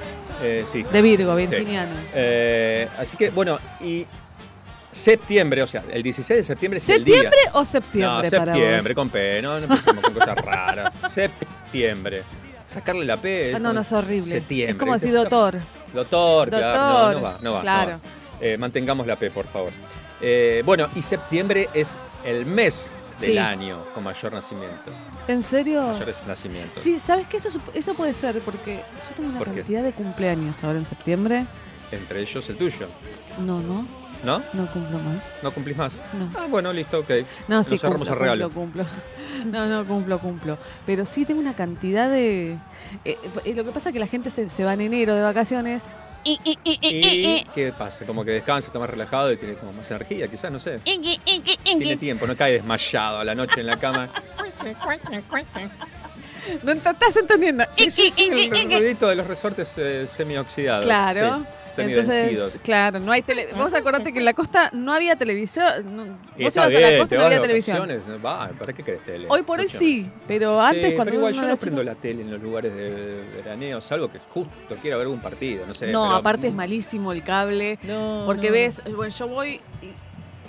Eh, 0.43 0.65
sí. 0.67 0.83
De 0.83 1.03
Virgo, 1.03 1.37
Sí. 1.39 1.47
virginianos. 1.47 1.99
Eh, 2.15 2.89
así 2.99 3.17
que, 3.19 3.29
bueno, 3.31 3.59
y 3.83 4.07
septiembre, 4.91 5.63
o 5.63 5.67
sea, 5.67 5.83
el 5.93 6.03
16 6.03 6.39
de 6.39 6.43
septiembre 6.43 6.79
es 6.79 6.89
el 6.89 7.05
día. 7.05 7.17
¿Septiembre 7.21 7.41
o 7.53 7.65
septiembre 7.67 8.31
no, 8.31 8.39
para 8.39 8.53
septiembre, 8.55 8.95
vos? 8.95 9.03
con 9.03 9.11
P, 9.11 9.43
no, 9.43 9.59
no 9.61 9.65
empecemos 9.67 10.03
con 10.03 10.15
cosas 10.15 10.37
raras. 10.37 10.95
Septiembre. 11.11 12.23
Sacarle 12.69 13.05
la 13.05 13.17
P. 13.21 13.55
Ah, 13.55 13.59
no, 13.59 13.73
no, 13.73 13.81
es 13.81 13.93
horrible. 13.93 14.23
Septiembre. 14.31 14.73
Es 14.73 14.77
como 14.79 14.93
decir 14.95 15.13
doctor. 15.13 15.57
Doctor, 15.95 16.49
claro. 16.51 16.79
No, 16.79 16.93
Doctor, 16.93 17.15
no 17.17 17.23
va, 17.23 17.39
no 17.43 17.53
va. 17.53 17.57
no 17.59 17.63
claro. 17.63 17.93
va. 17.93 17.99
Eh, 18.41 18.57
mantengamos 18.59 19.07
la 19.07 19.17
P, 19.19 19.31
por 19.31 19.47
favor. 19.47 19.71
Eh, 20.21 20.63
bueno, 20.65 20.89
y 20.95 21.03
septiembre 21.03 21.69
es 21.75 21.99
el 22.25 22.45
mes 22.45 22.91
del 23.21 23.33
Sí. 23.33 23.39
año 23.39 23.83
con 23.95 24.05
mayor 24.05 24.33
nacimiento. 24.33 24.91
¿En 25.29 25.43
serio? 25.43 25.83
Mayores 25.83 26.27
nacimientos. 26.27 26.77
Sí, 26.83 26.99
¿sabes 26.99 27.27
qué? 27.29 27.39
Eso, 27.39 27.49
eso 27.73 27.95
puede 27.95 28.13
ser, 28.13 28.41
porque 28.41 28.77
yo 29.09 29.15
tengo 29.15 29.31
una 29.31 29.41
cantidad 29.45 29.83
de 29.83 29.93
cumpleaños 29.93 30.63
ahora 30.65 30.79
en 30.79 30.85
septiembre. 30.85 31.47
Entre 31.93 32.21
ellos 32.21 32.49
el 32.51 32.57
tuyo. 32.57 32.89
No, 33.39 33.61
no, 33.61 33.87
¿No? 34.25 34.43
no 34.53 34.67
cumplo 34.73 34.99
más. 34.99 35.23
¿No 35.43 35.53
cumplís 35.53 35.77
más? 35.77 36.03
No. 36.13 36.31
Ah, 36.39 36.47
bueno, 36.49 36.73
listo, 36.73 37.01
ok. 37.01 37.11
No, 37.49 37.63
sí, 37.63 37.73
Nos 37.75 37.81
cerramos 37.81 38.09
cumplo, 38.09 38.51
cumplo, 38.51 38.51
cumplo. 38.51 38.87
No, 39.45 39.67
no, 39.67 39.85
cumplo, 39.85 40.19
cumplo. 40.19 40.59
Pero 40.87 41.05
sí 41.05 41.25
tengo 41.25 41.41
una 41.41 41.55
cantidad 41.55 42.11
de... 42.11 42.57
eh, 43.05 43.19
eh, 43.45 43.55
lo 43.55 43.65
que 43.65 43.71
pasa 43.71 43.91
es 43.91 43.93
que 43.93 43.99
la 43.99 44.07
gente 44.07 44.31
se, 44.31 44.49
se 44.49 44.65
va 44.65 44.73
en 44.75 44.81
enero 44.81 45.15
de 45.15 45.23
vacaciones 45.23 45.85
y... 46.25 46.41
y, 46.43 46.59
y, 46.65 46.79
y, 46.81 46.89
y, 46.89 47.07
¿Y 47.07 47.27
y. 47.37 47.45
qué 47.55 47.73
pasa? 47.73 48.05
Como 48.05 48.25
que 48.25 48.33
descansa, 48.33 48.67
está 48.69 48.79
más 48.81 48.91
relajado 48.91 49.31
y 49.33 49.37
tiene 49.37 49.55
como 49.55 49.73
más 49.73 49.89
energía, 49.91 50.27
quizás, 50.27 50.51
no 50.51 50.59
sé. 50.59 50.81
Tiene 50.81 51.97
tiempo, 51.97 52.27
no 52.27 52.35
cae 52.35 52.55
desmayado 52.55 53.19
a 53.21 53.25
la 53.25 53.35
noche 53.35 53.61
en 53.61 53.67
la 53.67 53.79
cama. 53.79 54.09
No 56.63 56.73
estás 56.73 57.17
entendiendo. 57.17 57.65
Sí, 57.71 57.91
sí, 57.91 58.11
sí, 58.11 58.29
el 58.31 58.51
ruidito 58.51 59.09
de 59.09 59.15
los 59.17 59.27
resortes 59.27 59.73
eh, 59.79 60.07
semioxidados. 60.07 60.85
Claro. 60.85 61.39
Sí, 61.39 61.45
Entonces, 61.83 62.23
vencidos. 62.25 62.55
claro, 62.63 62.99
no 63.01 63.13
hay 63.13 63.23
tele. 63.23 63.49
Vos 63.57 63.73
acordate 63.75 64.13
que 64.13 64.19
en 64.19 64.25
la 64.25 64.33
costa 64.35 64.71
no 64.73 64.93
había 64.93 65.17
televisión. 65.17 65.67
no- 65.97 66.05
vos 66.07 66.17
ibas 66.39 66.57
a 66.59 66.69
la 66.71 66.99
costa 66.99 67.15
y 67.15 67.19
no 67.19 67.25
había 67.25 67.41
televisión. 67.43 67.89
Va, 68.25 68.49
¿para 68.59 68.73
qué 68.73 68.83
querés 68.83 69.05
tele? 69.05 69.27
Hoy 69.29 69.43
por 69.43 69.61
hoy 69.61 69.69
sí, 69.69 70.11
pero 70.27 70.61
antes 70.61 70.91
Sí, 70.91 70.95
cuando 70.95 71.11
pero 71.13 71.17
igual 71.19 71.35
yo 71.35 71.43
no 71.43 71.57
prendo 71.57 71.81
chico- 71.83 71.93
la 71.93 71.95
tele 71.95 72.23
en 72.23 72.31
los 72.31 72.41
lugares 72.43 72.75
de 72.75 73.25
veraneo, 73.37 73.81
salvo 73.81 74.09
que 74.11 74.19
justo 74.19 74.77
quiera 74.81 74.97
ver 74.97 75.09
un 75.09 75.21
partido, 75.21 75.65
no 75.67 75.75
sé. 75.75 75.89
No, 75.93 76.05
pero- 76.05 76.17
aparte 76.17 76.47
es 76.49 76.55
malísimo 76.55 77.13
el 77.13 77.23
cable. 77.23 77.79
No, 77.83 78.23
Porque 78.27 78.47
no. 78.49 78.53
ves, 78.53 78.83
bueno, 78.95 79.15
yo 79.15 79.29
voy. 79.29 79.61
y 79.83 79.91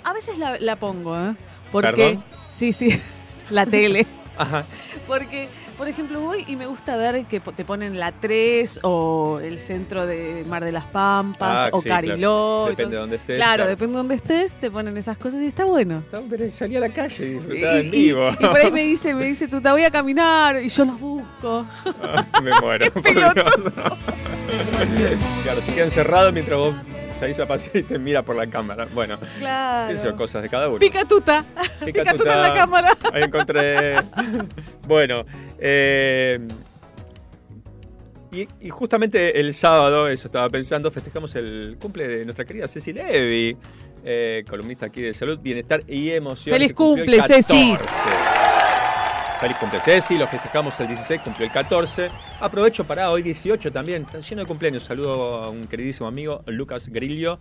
a 0.04 0.12
veces 0.12 0.38
la, 0.38 0.58
la 0.58 0.76
pongo, 0.76 1.16
¿eh? 1.18 1.34
Porque. 1.72 1.92
¿Perdón? 1.92 2.24
Sí, 2.52 2.72
sí, 2.72 2.98
la 3.50 3.66
tele. 3.66 4.06
Ajá. 4.36 4.66
Porque, 5.06 5.48
por 5.78 5.88
ejemplo, 5.88 6.20
voy 6.20 6.44
y 6.48 6.56
me 6.56 6.66
gusta 6.66 6.96
ver 6.96 7.24
que 7.26 7.40
te 7.40 7.64
ponen 7.64 7.98
la 7.98 8.12
3 8.12 8.80
o 8.82 9.40
el 9.42 9.58
centro 9.60 10.06
de 10.06 10.44
Mar 10.48 10.64
de 10.64 10.72
las 10.72 10.84
Pampas 10.84 11.68
Ah, 11.68 11.68
o 11.72 11.78
sí, 11.80 11.84
claro. 11.88 12.08
Cariló. 12.08 12.66
y 12.66 12.70
Depende 12.70 12.96
de 12.96 13.00
dónde 13.00 13.16
estés, 13.16 13.36
Claro, 13.36 13.54
claro. 13.56 13.70
depende 13.70 13.92
de 13.92 13.96
dónde 13.98 14.14
estés, 14.16 14.52
te 14.56 14.70
ponen 14.70 14.96
esas 14.96 15.16
cosas 15.16 15.40
y 15.42 15.46
está 15.46 15.64
bueno. 15.64 16.02
No, 16.12 16.20
Pero 16.28 16.48
salí 16.50 16.76
a 16.76 16.80
la 16.80 16.88
calle 16.90 17.24
y 17.26 17.30
disfrutaba 17.34 17.78
en 17.78 17.90
vivo. 17.90 18.30
y 18.32 18.36
por 18.44 18.56
ahí 18.58 18.70
me 18.72 18.82
dice, 18.86 19.14
me 19.14 19.24
dice, 19.24 19.46
tú 19.48 19.60
te 19.60 19.70
voy 19.70 19.84
a 19.84 19.90
caminar 19.90 20.60
y 20.62 20.68
yo 20.68 20.84
los 20.84 20.98
busco. 21.00 21.64
Ay, 22.02 22.24
me 22.42 22.50
muero. 22.60 22.92
claro, 25.42 25.62
se 25.62 25.72
queda 25.74 25.84
encerrado 25.84 26.32
mientras 26.32 26.58
vos 26.58 26.74
salís 27.18 27.38
a 27.40 27.46
pasear 27.46 27.76
y 27.78 27.82
te 27.82 27.98
mira 27.98 28.22
por 28.22 28.36
la 28.36 28.46
cámara. 28.48 28.86
Bueno, 28.94 29.18
Claro. 29.38 29.90
qué 29.92 29.96
sé 29.98 30.04
yo, 30.04 30.16
cosas 30.16 30.42
de 30.42 30.48
cada 30.48 30.68
uno. 30.68 30.78
Pica 30.78 31.04
tuta. 31.04 31.44
Pica 31.84 32.02
Pica 32.02 32.12
tuta 32.12 32.16
tuta. 32.16 32.34
en 32.34 32.42
la 32.42 32.54
cámara. 32.54 32.88
Ahí 33.12 33.22
encontré. 33.24 33.94
bueno, 34.86 35.24
eh, 35.58 36.38
Y, 38.30 38.46
y 38.60 38.68
justamente 38.68 39.40
el 39.40 39.54
sábado, 39.54 40.06
eso 40.08 40.28
estaba 40.28 40.48
pensando, 40.50 40.90
festejamos 40.90 41.34
el 41.36 41.76
cumple 41.80 42.06
de 42.08 42.24
nuestra 42.24 42.44
querida 42.44 42.68
Ceci 42.68 42.92
Levi, 42.92 43.56
eh, 44.04 44.44
columnista 44.48 44.86
aquí 44.86 45.00
de 45.00 45.14
Salud, 45.14 45.38
Bienestar 45.40 45.82
y 45.88 46.10
Emoción. 46.10 46.52
¡Feliz 46.54 46.74
cumple, 46.74 47.22
Ceci! 47.22 47.74
14. 49.38 49.40
Feliz 49.40 49.56
cumple 49.58 49.80
Ceci, 49.80 50.18
lo 50.18 50.26
festejamos 50.26 50.78
el 50.80 50.88
16, 50.88 51.20
cumplió 51.22 51.46
el 51.46 51.52
14. 51.52 52.08
Aprovecho 52.40 52.84
para 52.84 53.10
hoy 53.10 53.22
18 53.22 53.70
también, 53.72 54.02
está 54.02 54.20
lleno 54.20 54.42
de 54.42 54.46
cumpleaños. 54.48 54.82
Saludo 54.84 55.42
a 55.44 55.48
un 55.50 55.66
queridísimo 55.66 56.08
amigo, 56.08 56.42
Lucas 56.46 56.88
Grillo. 56.88 57.38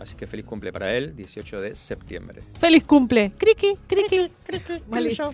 Así 0.00 0.14
que 0.14 0.28
feliz 0.28 0.44
cumple 0.46 0.72
para 0.72 0.94
él, 0.94 1.16
18 1.16 1.60
de 1.60 1.74
septiembre. 1.74 2.40
¡Feliz 2.60 2.84
cumple! 2.84 3.32
¡Criqui, 3.36 3.76
criqui! 3.88 4.30
Malísimo. 4.88 5.32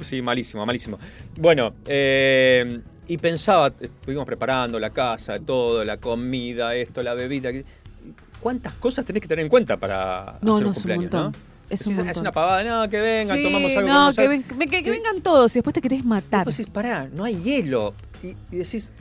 Sí, 0.00 0.20
malísimo, 0.20 0.66
malísimo. 0.66 0.98
Bueno, 1.36 1.74
eh, 1.86 2.80
y 3.06 3.16
pensaba, 3.18 3.72
estuvimos 3.80 4.24
preparando 4.26 4.80
la 4.80 4.90
casa, 4.90 5.38
todo, 5.38 5.84
la 5.84 5.98
comida, 5.98 6.74
esto, 6.74 7.02
la 7.02 7.14
bebida. 7.14 7.50
¿Cuántas 8.40 8.72
cosas 8.74 9.04
tenés 9.04 9.22
que 9.22 9.28
tener 9.28 9.44
en 9.44 9.48
cuenta 9.48 9.76
para 9.76 10.38
No, 10.42 10.54
hacer 10.54 10.64
no, 10.64 10.70
un 10.70 10.72
es 10.72 10.76
un 10.78 10.82
cumpleaños, 10.82 11.12
montón. 11.12 11.32
no? 11.32 11.53
Es 11.74 11.86
un 11.86 11.92
Decís, 11.92 12.04
montón. 12.06 12.20
una 12.22 12.32
pavada, 12.32 12.62
no, 12.64 12.88
que 12.90 13.00
vengan, 13.00 13.36
Sí, 13.36 13.42
tomamos 13.42 13.76
algo. 13.76 13.88
no, 13.88 14.12
que, 14.12 14.28
ven- 14.28 14.42
que- 14.44 14.82
que 14.82 14.90
vengan 14.90 15.20
todos 15.20 15.54
y 15.54 15.58
después 15.58 15.74
te 15.74 15.80
querés 15.80 16.04
matar. 16.04 16.46
Decís, 16.46 16.66
pará, 16.66 17.08
no 17.12 17.24
hay 17.24 17.40
hielo. 17.42 17.94
Y, 18.22 18.28
y 18.54 18.58
decís, 18.58 18.92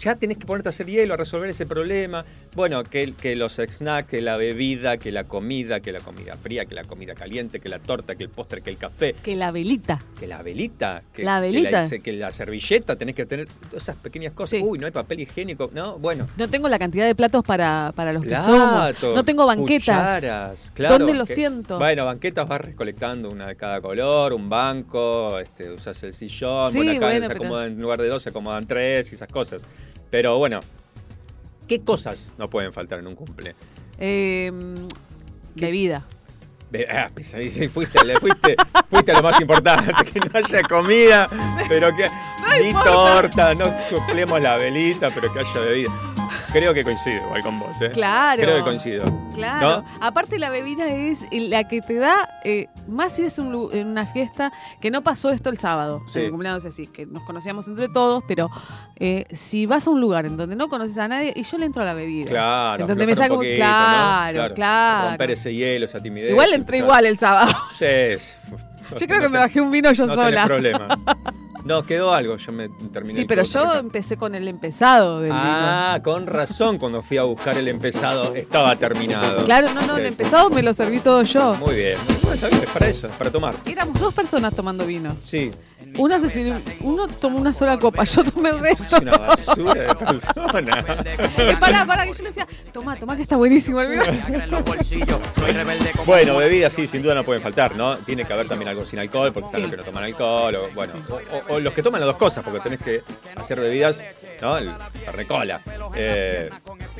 ya 0.00 0.14
tenés 0.14 0.38
que 0.38 0.46
ponerte 0.46 0.68
a 0.68 0.70
hacer 0.70 0.86
hielo, 0.86 1.14
a 1.14 1.16
resolver 1.16 1.50
ese 1.50 1.66
problema. 1.66 2.24
Bueno, 2.58 2.82
que, 2.82 3.12
que 3.14 3.36
los 3.36 3.52
snacks, 3.54 4.08
que 4.10 4.20
la 4.20 4.36
bebida, 4.36 4.96
que 4.96 5.12
la 5.12 5.22
comida, 5.22 5.78
que 5.78 5.92
la 5.92 6.00
comida 6.00 6.34
fría, 6.34 6.64
que 6.64 6.74
la 6.74 6.82
comida 6.82 7.14
caliente, 7.14 7.60
que 7.60 7.68
la 7.68 7.78
torta, 7.78 8.16
que 8.16 8.24
el 8.24 8.30
postre, 8.30 8.62
que 8.62 8.70
el 8.70 8.76
café, 8.76 9.14
Que 9.22 9.36
la 9.36 9.52
velita. 9.52 10.00
que 10.18 10.26
la 10.26 10.42
velita, 10.42 11.04
que 11.14 11.22
La 11.22 11.40
velita. 11.40 11.88
Que 11.88 11.96
la, 11.98 12.02
que 12.02 12.12
la 12.14 12.32
servilleta, 12.32 12.96
tenés 12.96 13.14
que 13.14 13.26
tener 13.26 13.46
todas 13.70 13.84
esas 13.84 13.94
pequeñas 13.94 14.32
cosas. 14.32 14.50
Sí. 14.50 14.60
Uy, 14.60 14.76
no 14.80 14.86
hay 14.86 14.90
papel 14.92 15.20
higiénico, 15.20 15.70
¿no? 15.72 16.00
Bueno. 16.00 16.26
No 16.36 16.48
tengo 16.48 16.68
la 16.68 16.80
cantidad 16.80 17.06
de 17.06 17.14
platos 17.14 17.44
para, 17.44 17.92
para 17.94 18.12
los 18.12 18.24
que 18.24 18.34
somos. 18.36 18.72
Platos, 18.72 19.14
No 19.14 19.24
tengo 19.24 19.46
banquetas. 19.46 19.84
cucharas, 20.16 20.72
claro, 20.74 20.98
¿Dónde 20.98 21.14
lo 21.14 21.26
que- 21.26 21.36
siento? 21.36 21.78
Bueno, 21.78 22.06
banquetas 22.06 22.48
vas 22.48 22.60
recolectando 22.60 23.30
una 23.30 23.46
de 23.46 23.54
cada 23.54 23.80
color, 23.80 24.32
un 24.32 24.48
banco, 24.48 25.38
este, 25.38 25.70
usas 25.70 26.02
el 26.02 26.12
sillón, 26.12 26.72
Sí, 26.72 26.78
bueno, 26.78 26.90
acá 26.96 27.06
bueno, 27.06 27.20
se 27.20 27.28
pero- 27.28 27.40
acomodan, 27.44 27.66
en 27.74 27.80
lugar 27.80 28.02
de 28.02 28.08
dos 28.08 28.20
se 28.20 28.30
acomodan 28.30 28.66
tres 28.66 29.12
y 29.12 29.14
esas 29.14 29.28
cosas. 29.28 29.62
Pero 30.10 30.38
bueno, 30.38 30.58
¿qué 31.68 31.82
cosas 31.84 32.32
no 32.38 32.50
pueden 32.50 32.72
faltar 32.72 32.98
en 32.98 33.06
un 33.06 33.14
cumple? 33.14 33.54
Eh, 33.98 34.50
bebida. 35.54 36.04
Ve- 36.70 36.86
Ah, 36.90 37.08
fuiste, 37.72 38.04
le 38.04 38.18
fuiste, 38.20 38.56
fuiste 38.90 39.12
lo 39.14 39.22
más 39.22 39.40
importante, 39.40 39.92
que 40.12 40.20
no 40.20 40.26
haya 40.34 40.62
comida, 40.64 41.28
pero 41.68 41.94
que 41.96 42.08
ni 42.62 42.68
importa. 42.68 42.90
torta, 42.90 43.54
no 43.54 43.74
suplemos 43.80 44.40
la 44.42 44.56
velita, 44.58 45.08
pero 45.10 45.32
que 45.32 45.40
haya 45.40 45.60
bebida. 45.60 45.90
Creo 46.52 46.74
que 46.74 46.84
coincido 46.84 47.16
igual 47.26 47.42
con 47.42 47.58
vos, 47.58 47.80
¿eh? 47.82 47.90
Claro. 47.90 48.42
Creo 48.42 48.56
que 48.56 48.62
coincido. 48.62 49.04
Claro. 49.34 49.82
¿No? 49.82 49.84
Aparte 50.06 50.38
la 50.38 50.50
bebida 50.50 50.88
es 50.88 51.26
la 51.32 51.66
que 51.68 51.80
te 51.80 51.94
da, 51.98 52.28
eh, 52.44 52.68
más 52.86 53.12
si 53.16 53.22
es 53.22 53.38
un 53.38 53.70
en 53.72 53.86
una 53.88 54.06
fiesta, 54.06 54.52
que 54.80 54.90
no 54.90 55.02
pasó 55.02 55.30
esto 55.30 55.50
el 55.50 55.58
sábado, 55.58 56.02
Sí. 56.08 56.20
el 56.20 56.30
cumpleaños 56.30 56.64
así, 56.64 56.86
que 56.86 57.06
nos 57.06 57.22
conocíamos 57.24 57.68
entre 57.68 57.88
todos, 57.88 58.22
pero 58.26 58.50
eh, 58.96 59.24
si 59.30 59.66
vas 59.66 59.86
a 59.86 59.90
un 59.90 60.00
lugar 60.00 60.26
en 60.26 60.36
donde 60.36 60.56
no 60.56 60.68
conoces 60.68 60.98
a 60.98 61.08
nadie, 61.08 61.32
y 61.36 61.42
yo 61.42 61.58
le 61.58 61.66
entro 61.66 61.82
a 61.82 61.86
la 61.86 61.94
bebida. 61.94 62.28
Claro, 62.30 62.82
En 62.82 62.88
donde 62.88 63.06
me 63.06 63.14
saco, 63.14 63.34
un 63.34 63.38
poquito, 63.40 63.56
claro, 63.56 64.48
¿no? 64.48 64.54
claro. 64.54 65.08
Romper 65.10 65.30
ese 65.32 65.54
hielo, 65.54 65.84
esa 65.84 66.00
timidez. 66.02 66.30
Igual 66.30 66.52
entré 66.52 66.78
igual 66.78 67.06
el 67.06 67.18
sábado. 67.18 67.52
Sí, 67.76 67.84
es- 67.86 68.40
Yo 68.98 69.06
creo 69.06 69.20
que 69.20 69.28
me 69.28 69.38
bajé 69.38 69.60
un 69.60 69.70
vino 69.70 69.92
yo 69.92 70.06
no 70.06 70.14
sola. 70.14 70.30
tenés 70.30 70.46
problema. 70.46 70.88
No, 71.68 71.84
quedó 71.84 72.14
algo, 72.14 72.36
yo 72.38 72.50
me 72.50 72.68
terminé 72.68 73.14
Sí, 73.20 73.24
pero 73.26 73.42
yo 73.42 73.60
acá. 73.60 73.78
empecé 73.78 74.16
con 74.16 74.34
el 74.34 74.48
empezado 74.48 75.20
del 75.20 75.32
Ah, 75.34 76.00
con 76.02 76.26
razón, 76.26 76.78
cuando 76.78 77.02
fui 77.02 77.18
a 77.18 77.24
buscar 77.24 77.58
el 77.58 77.68
empezado 77.68 78.34
estaba 78.34 78.74
terminado. 78.76 79.44
Claro, 79.44 79.68
no, 79.74 79.82
no, 79.86 79.98
el 79.98 80.06
empezado 80.06 80.48
me 80.48 80.62
lo 80.62 80.72
serví 80.72 81.00
todo 81.00 81.22
yo. 81.24 81.54
Muy 81.56 81.74
bien. 81.74 81.98
Bueno, 82.22 82.34
está 82.34 82.48
bien, 82.48 82.62
es 82.62 82.70
para 82.70 82.88
eso, 82.88 83.06
es 83.06 83.12
para 83.12 83.30
tomar. 83.30 83.54
Éramos 83.66 84.00
dos 84.00 84.14
personas 84.14 84.54
tomando 84.54 84.86
vino. 84.86 85.14
Sí, 85.20 85.50
Una 85.96 86.18
se 86.20 86.28
sirvió- 86.28 86.60
uno 86.80 87.08
tomó 87.08 87.38
una 87.38 87.52
sola 87.52 87.78
copa, 87.78 88.04
yo 88.04 88.22
tomé 88.24 88.50
el 88.50 88.56
es 88.66 88.78
resto. 88.80 88.98
una 89.00 89.12
basura 89.16 89.74
de 89.82 89.94
persona. 89.94 91.58
Pará, 91.58 91.84
pará, 91.86 92.04
que 92.06 92.12
yo 92.12 92.22
le 92.22 92.28
decía, 92.28 92.46
toma, 92.72 92.94
toma 92.96 93.16
que 93.16 93.22
está 93.22 93.36
buenísimo 93.36 93.80
el 93.80 93.90
vino. 93.90 94.04
Bueno, 96.06 96.36
bebidas 96.36 96.72
sí, 96.72 96.86
sin 96.86 97.02
duda 97.02 97.14
no 97.14 97.24
pueden 97.24 97.42
faltar, 97.42 97.74
¿no? 97.76 97.96
Tiene 97.98 98.24
que 98.24 98.32
haber 98.32 98.48
también 98.48 98.68
algo 98.68 98.84
sin 98.84 98.98
alcohol, 98.98 99.32
porque 99.32 99.46
están 99.46 99.60
Sí. 99.60 99.62
los 99.62 99.70
que 99.72 99.76
no 99.78 99.84
toman 99.84 100.04
alcohol, 100.04 100.54
o 100.54 100.68
bueno, 100.74 100.92
o, 101.10 101.14
o- 101.14 101.56
o 101.56 101.60
los 101.60 101.72
que 101.74 101.82
toman 101.82 102.00
las 102.00 102.06
dos 102.08 102.16
cosas, 102.16 102.44
porque 102.44 102.60
tenés 102.60 102.80
que 102.80 103.02
hacer 103.36 103.60
bebidas, 103.60 104.04
¿no? 104.40 104.56
El 104.58 104.70
Fernet 105.04 105.26
Cola. 105.28 105.60
Eh, 105.94 106.48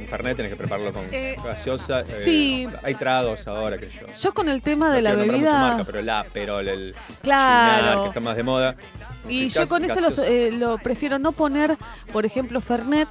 Fernet 0.08 0.36
tenés 0.36 0.50
que 0.52 0.56
prepararlo 0.56 0.92
con 0.92 1.06
Eh, 1.12 1.36
gaseosa. 1.44 2.00
eh, 2.00 2.04
sí. 2.04 2.68
Hay 2.82 2.94
tragos 2.94 3.46
ahora, 3.46 3.78
que 3.78 3.88
yo. 3.90 4.06
Yo 4.20 4.34
con 4.34 4.48
el 4.48 4.62
tema 4.62 4.92
de 4.92 5.02
No 5.02 5.10
la 5.10 5.10
nombrar 5.16 5.38
mucha 5.38 5.44
bebida. 5.50 5.58
marca, 5.68 5.84
pero 5.84 5.98
el 6.00 6.08
Aperol, 6.10 6.68
el 6.68 6.94
Claro. 7.22 7.78
Cynar, 7.80 8.02
que 8.02 8.08
está 8.08 8.20
más 8.20 8.36
de 8.36 8.42
moda. 8.42 8.76
Y 9.28 9.48
yo 9.48 9.68
con 9.68 9.84
ese 9.84 10.00
lo, 10.00 10.08
gaseosa. 10.08 10.28
eh, 10.28 10.52
lo 10.52 10.78
prefiero 10.78 11.18
no 11.18 11.32
poner, 11.32 11.76
por 12.12 12.24
ejemplo, 12.24 12.60
Fernet, 12.60 13.08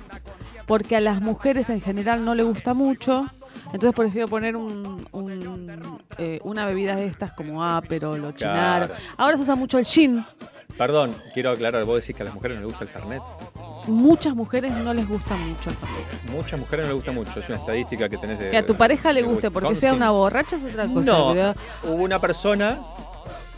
porque 0.66 0.96
a 0.96 1.02
las 1.02 1.22
mujeres 1.22 1.70
en 1.70 1.82
general 1.82 2.26
no 2.26 2.36
le 2.36 2.44
gusta 2.44 2.74
mucho. 2.74 3.26
Entonces 3.66 3.94
prefiero 3.94 4.28
poner 4.28 4.56
un, 4.56 5.06
un, 5.12 6.00
eh, 6.18 6.40
una 6.44 6.66
bebida 6.66 6.96
de 6.96 7.06
estas 7.06 7.32
como 7.32 7.64
Aperol 7.64 8.24
o 8.24 8.32
Chinaro. 8.32 8.88
Claro. 8.88 9.02
Ahora 9.18 9.38
se 9.38 9.44
usa 9.44 9.56
mucho 9.56 9.78
el 9.78 9.86
gin. 9.86 10.26
Perdón, 10.78 11.16
quiero 11.34 11.52
aclarar, 11.52 11.84
vos 11.86 12.02
decís 12.02 12.16
que 12.16 12.22
a 12.22 12.26
las 12.26 12.36
mujeres 12.36 12.58
no 12.58 12.62
les 12.62 12.70
gusta 12.72 12.84
el 12.84 12.90
Fernet. 12.90 13.22
Muchas 13.88 14.36
mujeres 14.36 14.72
no 14.74 14.94
les 14.94 15.08
gusta 15.08 15.36
mucho 15.36 15.70
el 15.72 15.76
Fernet. 15.76 16.32
Muchas 16.32 16.60
mujeres 16.60 16.86
no 16.86 16.90
les 16.90 16.96
gusta 16.96 17.12
mucho, 17.12 17.40
es 17.40 17.50
una 17.50 17.58
estadística 17.58 18.08
que 18.10 18.18
tenés 18.18 18.40
de... 18.40 18.50
Que 18.52 18.58
a 18.58 18.66
tu 18.66 18.76
pareja 18.76 19.12
le 19.12 19.24
guste 19.24 19.50
porque 19.50 19.76
sea 19.76 19.94
una 19.94 20.12
borracha 20.12 20.56
es 20.58 20.64
otra 20.64 20.88
cosa. 20.88 21.12
No, 21.12 21.34
pero 21.34 21.56
hubo 21.84 22.04
una 22.04 22.20
persona 22.20 22.80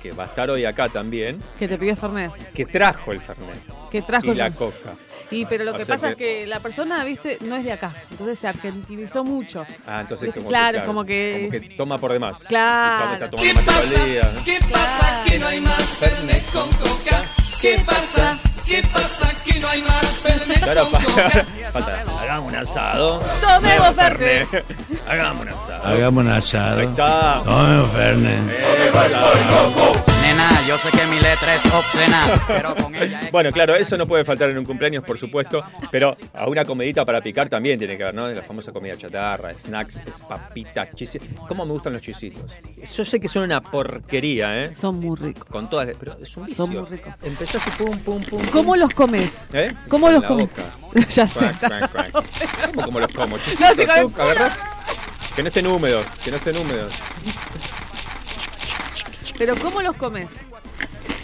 que 0.02 0.12
va 0.12 0.24
a 0.24 0.28
estar 0.28 0.50
hoy 0.50 0.66
acá 0.66 0.90
también, 0.90 1.42
que 1.58 1.68
te 1.68 1.78
pidió 1.78 1.96
Fernet. 1.96 2.32
que 2.54 2.66
trajo 2.66 3.12
el 3.12 3.22
Fernet 3.22 3.60
Que 3.92 4.02
trajo 4.02 4.28
y 4.28 4.30
el 4.32 4.38
la 4.38 4.52
coca. 4.52 4.94
Y 5.32 5.46
pero 5.46 5.64
lo 5.64 5.76
O 5.76 5.78
que 5.78 5.86
pasa 5.86 6.16
que- 6.16 6.40
es 6.40 6.42
que 6.42 6.48
la 6.48 6.60
persona, 6.60 7.04
viste, 7.04 7.38
no 7.42 7.56
es 7.56 7.64
de 7.64 7.72
acá. 7.72 7.94
Entonces 8.10 8.40
se 8.40 8.48
argentinizó 8.48 9.24
mucho. 9.24 9.64
Ah, 9.86 10.02
entonces 10.02 10.34
como 10.34 10.48
claro, 10.50 10.80
que, 10.80 10.86
como 10.88 11.06
que- 11.06 11.38
como 11.40 11.52
que 11.52 11.76
toma 11.76 11.98
por 12.00 12.12
demás. 12.14 12.44
Claro. 12.48 13.14
Está 13.14 13.30
tomando 13.30 14.06
día, 14.06 14.22
¿no? 14.34 14.44
¿Qué 14.44 14.58
pasa? 14.72 15.24
Que 15.28 15.38
no 15.38 15.48
hay 15.48 15.62
más 15.62 15.84
Fernet 16.00 16.44
con 16.52 16.68
coca. 16.72 17.24
¿Qué 17.62 17.78
pasa? 17.86 18.40
¿Qué 18.70 18.84
pasa? 18.94 19.34
Que 19.44 19.60
no 19.60 19.68
hay 19.68 19.82
más 19.82 20.20
Claro, 20.64 20.92
pa- 20.92 21.00
falta, 21.72 22.04
hagamos 22.22 22.50
un 22.54 22.56
asado. 22.60 23.20
Tomemos 23.42 23.96
Fernet. 23.96 24.48
hagamos 25.08 25.42
un 25.42 25.50
asado. 25.50 25.84
Hagamos 25.88 26.24
un 26.24 26.30
asado. 26.32 26.80
Ahí 26.82 26.86
está. 26.88 27.42
Tomemos 27.44 27.92
Fernet. 27.92 28.42
Nena, 30.22 30.50
yo 30.68 30.78
sé 30.78 30.90
que 30.96 31.06
mi 31.08 31.16
letra 31.20 31.56
es 31.56 31.66
obscena, 31.74 32.28
pero 32.48 32.76
con 32.76 32.94
ella 32.96 33.22
es... 33.24 33.32
Bueno, 33.40 33.52
claro, 33.52 33.76
eso 33.76 33.98
no 33.98 34.06
puede 34.08 34.24
faltar 34.26 34.50
en 34.50 34.58
un 34.58 34.66
cumpleaños, 34.66 35.04
por 35.04 35.18
supuesto, 35.18 35.64
pero 35.92 36.16
a 36.34 36.48
una 36.48 36.66
comidita 36.66 37.06
para 37.06 37.22
picar 37.22 37.48
también 37.50 37.80
tiene 37.80 37.98
que 37.98 38.04
ver, 38.04 38.14
¿no? 38.14 38.28
La 38.28 38.42
famosa 38.42 38.72
comida 38.72 38.98
chatarra, 38.98 39.54
snacks, 39.58 39.98
es 40.06 40.22
papitas, 40.28 40.90
chisitos. 40.96 41.28
¿Cómo 41.48 41.66
me 41.66 41.72
gustan 41.74 41.94
los 41.94 42.02
chisitos? 42.02 42.44
Yo 42.96 43.06
sé 43.06 43.20
que 43.20 43.28
son 43.28 43.44
una 43.44 43.62
porquería, 43.62 44.66
¿eh? 44.66 44.76
Son 44.76 45.00
muy 45.00 45.16
ricos. 45.18 45.46
Con 45.46 45.70
todas 45.70 45.88
las... 45.88 45.98
Pero 45.98 46.18
es 46.22 46.36
un 46.38 46.46
vicio. 46.46 46.66
Son 46.66 46.76
muy 46.76 46.86
ricos. 46.90 47.14
Empezás 47.24 47.66
y 47.68 47.72
pum, 47.84 47.98
pum, 48.00 48.22
pum. 48.24 48.42
¿Cómo 48.60 48.76
los 48.76 48.93
comes? 48.93 49.45
¿Eh? 49.54 49.74
¿Cómo 49.88 50.12
los 50.12 50.22
comes? 50.26 50.50
ya 51.10 51.26
sé. 51.26 51.50
¿Cómo, 52.65 52.84
cómo 52.84 53.00
los 53.00 53.12
como? 53.13 53.38
No, 53.60 53.76
tú. 53.76 54.13
Que 55.34 55.43
no 55.43 55.48
estén 55.48 55.67
húmedos, 55.67 56.06
que 56.22 56.32
no 56.32 56.38
estén 56.38 56.58
húmedos. 56.58 56.93
Pero 59.38 59.56
¿cómo 59.56 59.82
los 59.82 59.95
comes? 59.95 60.28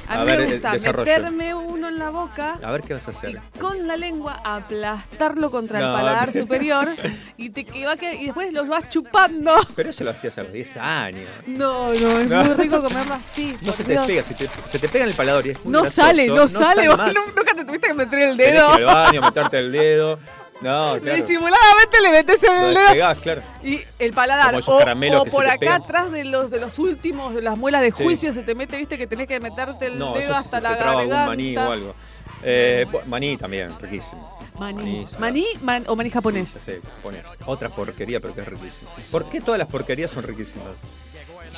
A, 0.07 0.13
A 0.15 0.19
mí 0.19 0.25
ver, 0.25 0.39
me 0.39 0.45
eh, 0.45 0.51
gusta 0.59 0.71
meterme 0.93 1.55
uno 1.55 1.87
en 1.87 1.97
la 1.97 2.09
boca 2.11 2.59
A 2.61 2.71
ver 2.71 2.81
qué 2.83 2.93
vas 2.93 3.07
a 3.07 3.09
hacer. 3.11 3.41
y 3.55 3.59
con 3.59 3.87
la 3.87 3.97
lengua 3.97 4.39
aplastarlo 4.43 5.49
contra 5.49 5.79
el 5.79 5.85
paladar 5.85 6.29
pero- 6.31 6.45
superior 6.45 6.89
y 7.37 7.49
te 7.49 7.65
que 7.65 7.85
va 7.85 7.95
y 7.95 8.25
después 8.25 8.53
los 8.53 8.67
vas 8.67 8.87
chupando. 8.89 9.53
Pero 9.75 9.89
eso 9.89 10.03
lo 10.03 10.11
hacías 10.11 10.37
a 10.37 10.43
los 10.43 10.53
10 10.53 10.77
años. 10.77 11.27
No, 11.47 11.87
no, 11.89 11.93
es 12.19 12.27
No. 12.29 12.43
muy 12.43 12.53
rico 12.53 12.81
comerlo 12.83 13.13
así. 13.15 13.57
No 13.61 13.71
se 13.71 13.83
te 13.83 13.97
pega, 13.99 14.21
se 14.23 14.33
te, 14.35 14.47
se 14.47 14.79
te 14.79 14.87
pega 14.89 15.05
en 15.05 15.09
el 15.09 15.15
paladar 15.15 15.45
y 15.47 15.49
es 15.51 15.63
muy 15.63 15.73
No 15.73 15.81
grasoso, 15.81 16.01
sale, 16.07 16.27
no, 16.27 16.47
sale. 16.47 16.85
Nunca 17.35 17.53
te 17.55 17.65
tuviste 17.65 17.87
que 17.87 17.93
meter 17.93 18.19
el 18.19 18.37
Tenés 18.37 18.53
dedo. 18.53 18.75
que 18.75 18.81
ir 18.81 18.87
al 18.87 18.93
baño, 18.95 19.21
meterte 19.21 19.59
el 19.59 19.71
dedo. 19.71 20.19
No, 20.61 20.97
claro. 21.01 21.15
Disimuladamente 21.21 22.01
le 22.01 22.11
metes 22.11 22.43
el 22.43 22.73
dedo. 22.73 23.15
claro. 23.21 23.41
Y 23.63 23.81
el 23.99 24.13
paladar, 24.13 24.55
o, 24.55 25.25
por 25.25 25.47
acá 25.47 25.75
atrás 25.75 26.11
de 26.11 26.23
los 26.25 26.49
de 26.51 26.59
los 26.59 26.79
últimos, 26.79 27.33
de 27.35 27.41
las 27.41 27.57
muelas 27.57 27.81
de 27.81 27.91
Sí. 27.91 28.03
juicio, 28.03 28.31
se 28.33 28.43
te 28.43 28.55
mete, 28.55 28.77
viste, 28.77 28.97
que 28.97 29.07
tenés 29.07 29.27
que 29.27 29.39
meterte 29.39 29.87
el 29.87 29.99
No, 29.99 30.13
dedo 30.13 30.23
eso 30.31 30.35
hasta 30.35 30.57
se 30.57 30.63
la 30.63 30.75
garganta. 30.75 31.25
maní 31.27 31.57
o 31.57 31.71
algo. 31.71 31.95
Eh, 32.43 32.85
maní 33.07 33.37
también, 33.37 33.77
riquísimo. 33.79 34.37
Maní. 34.59 34.77
Maní, 34.77 35.07
sí. 35.07 35.15
¿Maní 35.19 35.45
man- 35.61 35.83
o 35.87 35.95
maní 35.95 36.09
japonés? 36.09 36.49
sí, 36.49 36.73
japonés. 36.97 37.25
Otra 37.45 37.69
porquería, 37.69 38.19
pero 38.19 38.33
que 38.33 38.41
es 38.41 38.47
riquísimo. 38.47 38.89
¿Por 39.11 39.29
qué 39.29 39.41
todas 39.41 39.57
las 39.59 39.67
porquerías 39.67 40.11
son 40.11 40.23
riquísimas? 40.23 40.77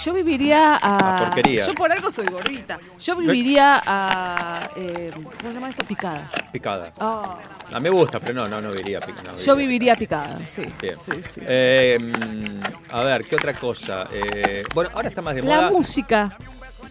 Yo 0.03 0.13
viviría 0.13 0.75
a. 0.75 0.79
Ah, 0.81 1.17
porquería. 1.19 1.65
Yo 1.65 1.73
por 1.73 1.91
algo 1.91 2.11
soy 2.11 2.27
gordita. 2.27 2.79
Yo 2.99 3.15
viviría 3.15 3.81
a. 3.85 4.69
eh, 4.75 5.11
¿Cómo 5.13 5.31
se 5.41 5.53
llama 5.53 5.69
esto? 5.69 5.83
Picada. 5.85 6.29
Picada. 6.51 6.91
Ah, 6.99 7.37
A 7.71 7.79
mí 7.79 7.83
me 7.83 7.89
gusta, 7.89 8.19
pero 8.19 8.33
no, 8.33 8.47
no, 8.47 8.61
no 8.61 8.71
diría 8.71 8.99
picada. 8.99 9.33
yo 9.35 9.55
viviría 9.55 9.95
picada, 9.95 10.39
sí. 10.45 10.65
Bien. 10.81 10.95
Sí, 10.95 11.11
sí, 11.23 11.23
sí. 11.35 11.41
Eh, 11.47 11.97
mm, 11.99 12.93
a 12.93 13.03
ver, 13.03 13.25
¿qué 13.25 13.35
otra 13.35 13.53
cosa? 13.57 14.07
Eh, 14.11 14.63
bueno, 14.73 14.91
ahora 14.93 15.09
está 15.09 15.21
más 15.21 15.35
de 15.35 15.41
La 15.41 15.55
moda. 15.61 15.71
música. 15.71 16.37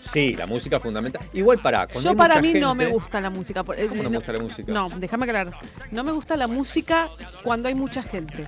Sí, 0.02 0.36
la 0.36 0.46
música 0.46 0.78
fundamental. 0.78 1.22
Igual 1.32 1.58
para. 1.58 1.86
Yo 1.88 2.14
para 2.16 2.40
mí 2.40 2.54
no 2.54 2.74
me 2.74 2.86
gusta 2.86 3.20
la 3.20 3.30
música. 3.30 3.64
eh, 3.76 3.86
¿Cómo 3.88 4.02
no 4.02 4.10
me 4.10 4.16
gusta 4.18 4.32
la 4.32 4.42
música? 4.42 4.72
No, 4.72 4.88
déjame 4.96 5.24
aclarar. 5.26 5.58
No 5.90 6.04
me 6.04 6.12
gusta 6.12 6.36
la 6.36 6.46
música 6.46 7.08
cuando 7.42 7.68
hay 7.68 7.74
mucha 7.74 8.02
gente. 8.02 8.46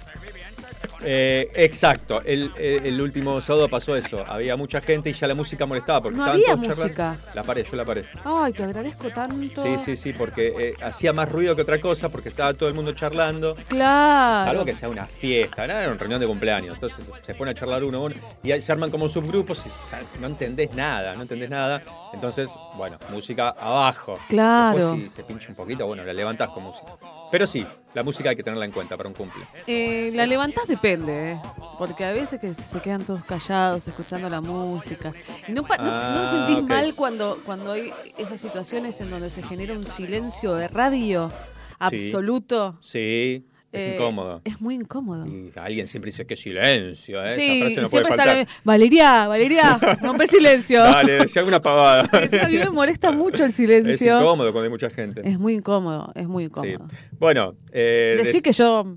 Eh, 1.03 1.51
exacto. 1.55 2.21
El, 2.25 2.53
el- 2.59 3.01
último 3.01 3.41
sábado 3.41 3.69
pasó 3.69 3.95
eso. 3.95 4.25
Había 4.27 4.57
mucha 4.57 4.81
gente 4.81 5.11
y 5.11 5.12
ya 5.12 5.27
la 5.29 5.35
música 5.35 5.64
molestaba 5.67 6.03
porque 6.03 6.17
No 6.19 6.25
estaban 6.25 6.41
había 6.41 6.55
todos 6.55 6.67
charlando. 6.67 7.12
música. 7.12 7.35
La 7.35 7.43
paré, 7.45 7.64
yo 7.64 7.77
la 7.77 7.85
paré. 7.85 8.05
Ay, 8.25 8.53
te 8.53 8.62
agradezco 8.64 9.09
tanto. 9.11 9.62
Sí, 9.62 9.79
sí, 9.79 9.97
sí, 9.97 10.12
porque 10.12 10.55
eh, 10.59 10.75
hacía 10.83 11.12
más 11.12 11.31
ruido 11.31 11.55
que 11.55 11.62
otra 11.62 11.81
cosa 11.81 12.09
porque 12.09 12.29
estaba 12.31 12.53
todo 12.55 12.69
el 12.69 12.75
mundo 12.75 12.93
charlando. 12.93 13.55
Claro. 13.69 14.45
Salvo 14.45 14.64
que 14.64 14.75
sea 14.75 14.88
una 14.88 15.07
fiesta. 15.07 15.64
Era 15.64 15.79
una 15.88 15.95
reunión 15.95 16.21
de 16.21 16.27
cumpleaños. 16.27 16.75
Entonces 16.75 17.05
se 17.23 17.35
pone 17.35 17.53
a 17.53 17.55
charlar 17.55 17.85
uno 17.85 17.99
a 17.99 18.01
uno 18.03 18.14
y 18.43 18.51
ahí 18.51 18.61
se 18.61 18.73
arman 18.73 18.91
como 18.91 19.09
subgrupos 19.09 19.64
y 19.67 20.21
no 20.21 20.27
entendés 20.27 20.75
nada, 20.75 21.14
no 21.14 21.23
entendés 21.23 21.51
nada. 21.51 21.83
Entonces, 22.12 22.51
bueno, 22.77 22.99
música 23.11 23.51
abajo. 23.51 24.19
Claro. 24.29 24.77
Después 24.79 25.03
si 25.05 25.17
se 25.17 25.23
pincha 25.23 25.49
un 25.51 25.55
poquito, 25.55 25.87
bueno, 25.87 26.03
la 26.05 26.12
levantás 26.12 26.49
con 26.51 26.64
música. 26.64 26.93
Pero 27.31 27.47
sí, 27.47 27.67
la 27.95 28.03
música 28.03 28.31
hay 28.31 28.37
que 28.37 28.43
tenerla 28.43 28.64
en 28.64 28.73
cuenta 28.73 28.97
para 28.97 29.09
un 29.09 29.14
cumple. 29.14 29.45
Eh, 29.67 30.11
la 30.14 30.27
levantás 30.27 30.67
depende, 30.67 31.33
¿eh? 31.33 31.41
porque 31.79 32.05
a 32.05 32.12
veces 32.12 32.41
que 32.41 32.55
se 32.55 32.81
quedan 32.81 33.05
todos 33.05 33.25
callados 33.25 33.87
escuchando 33.87 34.29
la 34.31 34.41
música. 34.41 35.12
Y 35.47 35.53
no, 35.53 35.62
pa- 35.62 35.77
no- 35.77 35.85
no 35.85 35.91
Ah, 35.93 36.47
sentís 36.47 36.64
mal 36.69 36.95
cuando, 36.95 37.38
cuando 37.45 37.73
hay 37.73 37.93
esas 38.17 38.41
situaciones 38.41 39.01
en 39.01 39.11
donde 39.11 39.31
se 39.31 39.43
genera 39.43 39.75
un 39.75 39.85
silencio 39.85 40.55
de 40.55 40.69
radio 40.69 41.31
absoluto. 41.79 42.79
Sí, 42.81 43.47
es 43.70 43.87
Eh, 43.87 43.94
incómodo. 43.94 44.40
Es 44.44 44.61
muy 44.61 44.74
incómodo. 44.76 45.26
Y 45.26 45.52
alguien 45.57 45.87
siempre 45.87 46.09
dice, 46.09 46.26
qué 46.26 46.37
silencio, 46.37 47.22
¿eh? 47.24 47.33
Sí, 47.33 47.42
Esa 47.61 47.64
frase 47.66 47.81
no 47.83 47.88
puede 47.90 48.04
faltar. 48.07 48.26
la- 48.38 48.46
Valeria, 48.64 49.28
Valeria, 49.28 49.78
rompe 50.02 50.26
silencio. 50.26 50.81
Dale, 50.83 51.12
decía 51.18 51.40
alguna 51.40 51.61
pavada. 51.61 52.09
A 52.12 52.48
mí 52.48 52.57
me 52.59 52.70
molesta 52.70 53.12
mucho 53.12 53.44
el 53.44 53.50
es 53.50 53.57
silencio. 53.57 54.16
incómodo 54.20 54.52
cuando 54.52 54.64
hay 54.64 54.70
mucha 54.70 54.88
gente. 54.90 55.20
Es 55.28 55.38
muy 55.38 55.54
incómodo, 55.54 56.11
es 56.14 56.26
muy 56.26 56.44
Sí. 56.44 56.48
incómodo. 56.48 56.88
Bueno, 57.18 57.57
eh, 57.72 58.20
dec- 58.24 58.42
que 58.42 58.52
yo, 58.52 58.96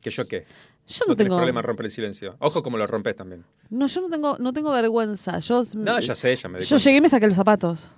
que 0.00 0.10
yo 0.10 0.26
qué. 0.28 0.44
yo 0.86 1.04
no, 1.06 1.12
No, 1.12 1.16
tengo, 1.16 1.36
problema 1.36 1.60
en 1.60 1.66
romper 1.66 1.86
el 1.86 1.92
silencio. 1.92 2.36
Ojo 2.38 2.62
como 2.62 2.78
lo 2.78 2.86
rompes 2.86 3.16
también. 3.16 3.44
no, 3.68 3.86
yo 3.88 4.00
no 4.00 4.08
tengo, 4.08 4.36
no 4.38 4.52
tengo 4.52 4.70
vergüenza. 4.72 5.38
Yo, 5.40 5.62
No, 5.76 5.98
ya 5.98 6.14
sé, 6.14 6.36
ya 6.36 6.48
me 6.48 6.60
di 6.60 6.64
Yo 6.64 6.70
cuenta. 6.76 6.84
llegué 6.84 6.96
y 6.98 7.00
me 7.00 7.08
saqué 7.08 7.26
los 7.26 7.34
zapatos. 7.34 7.96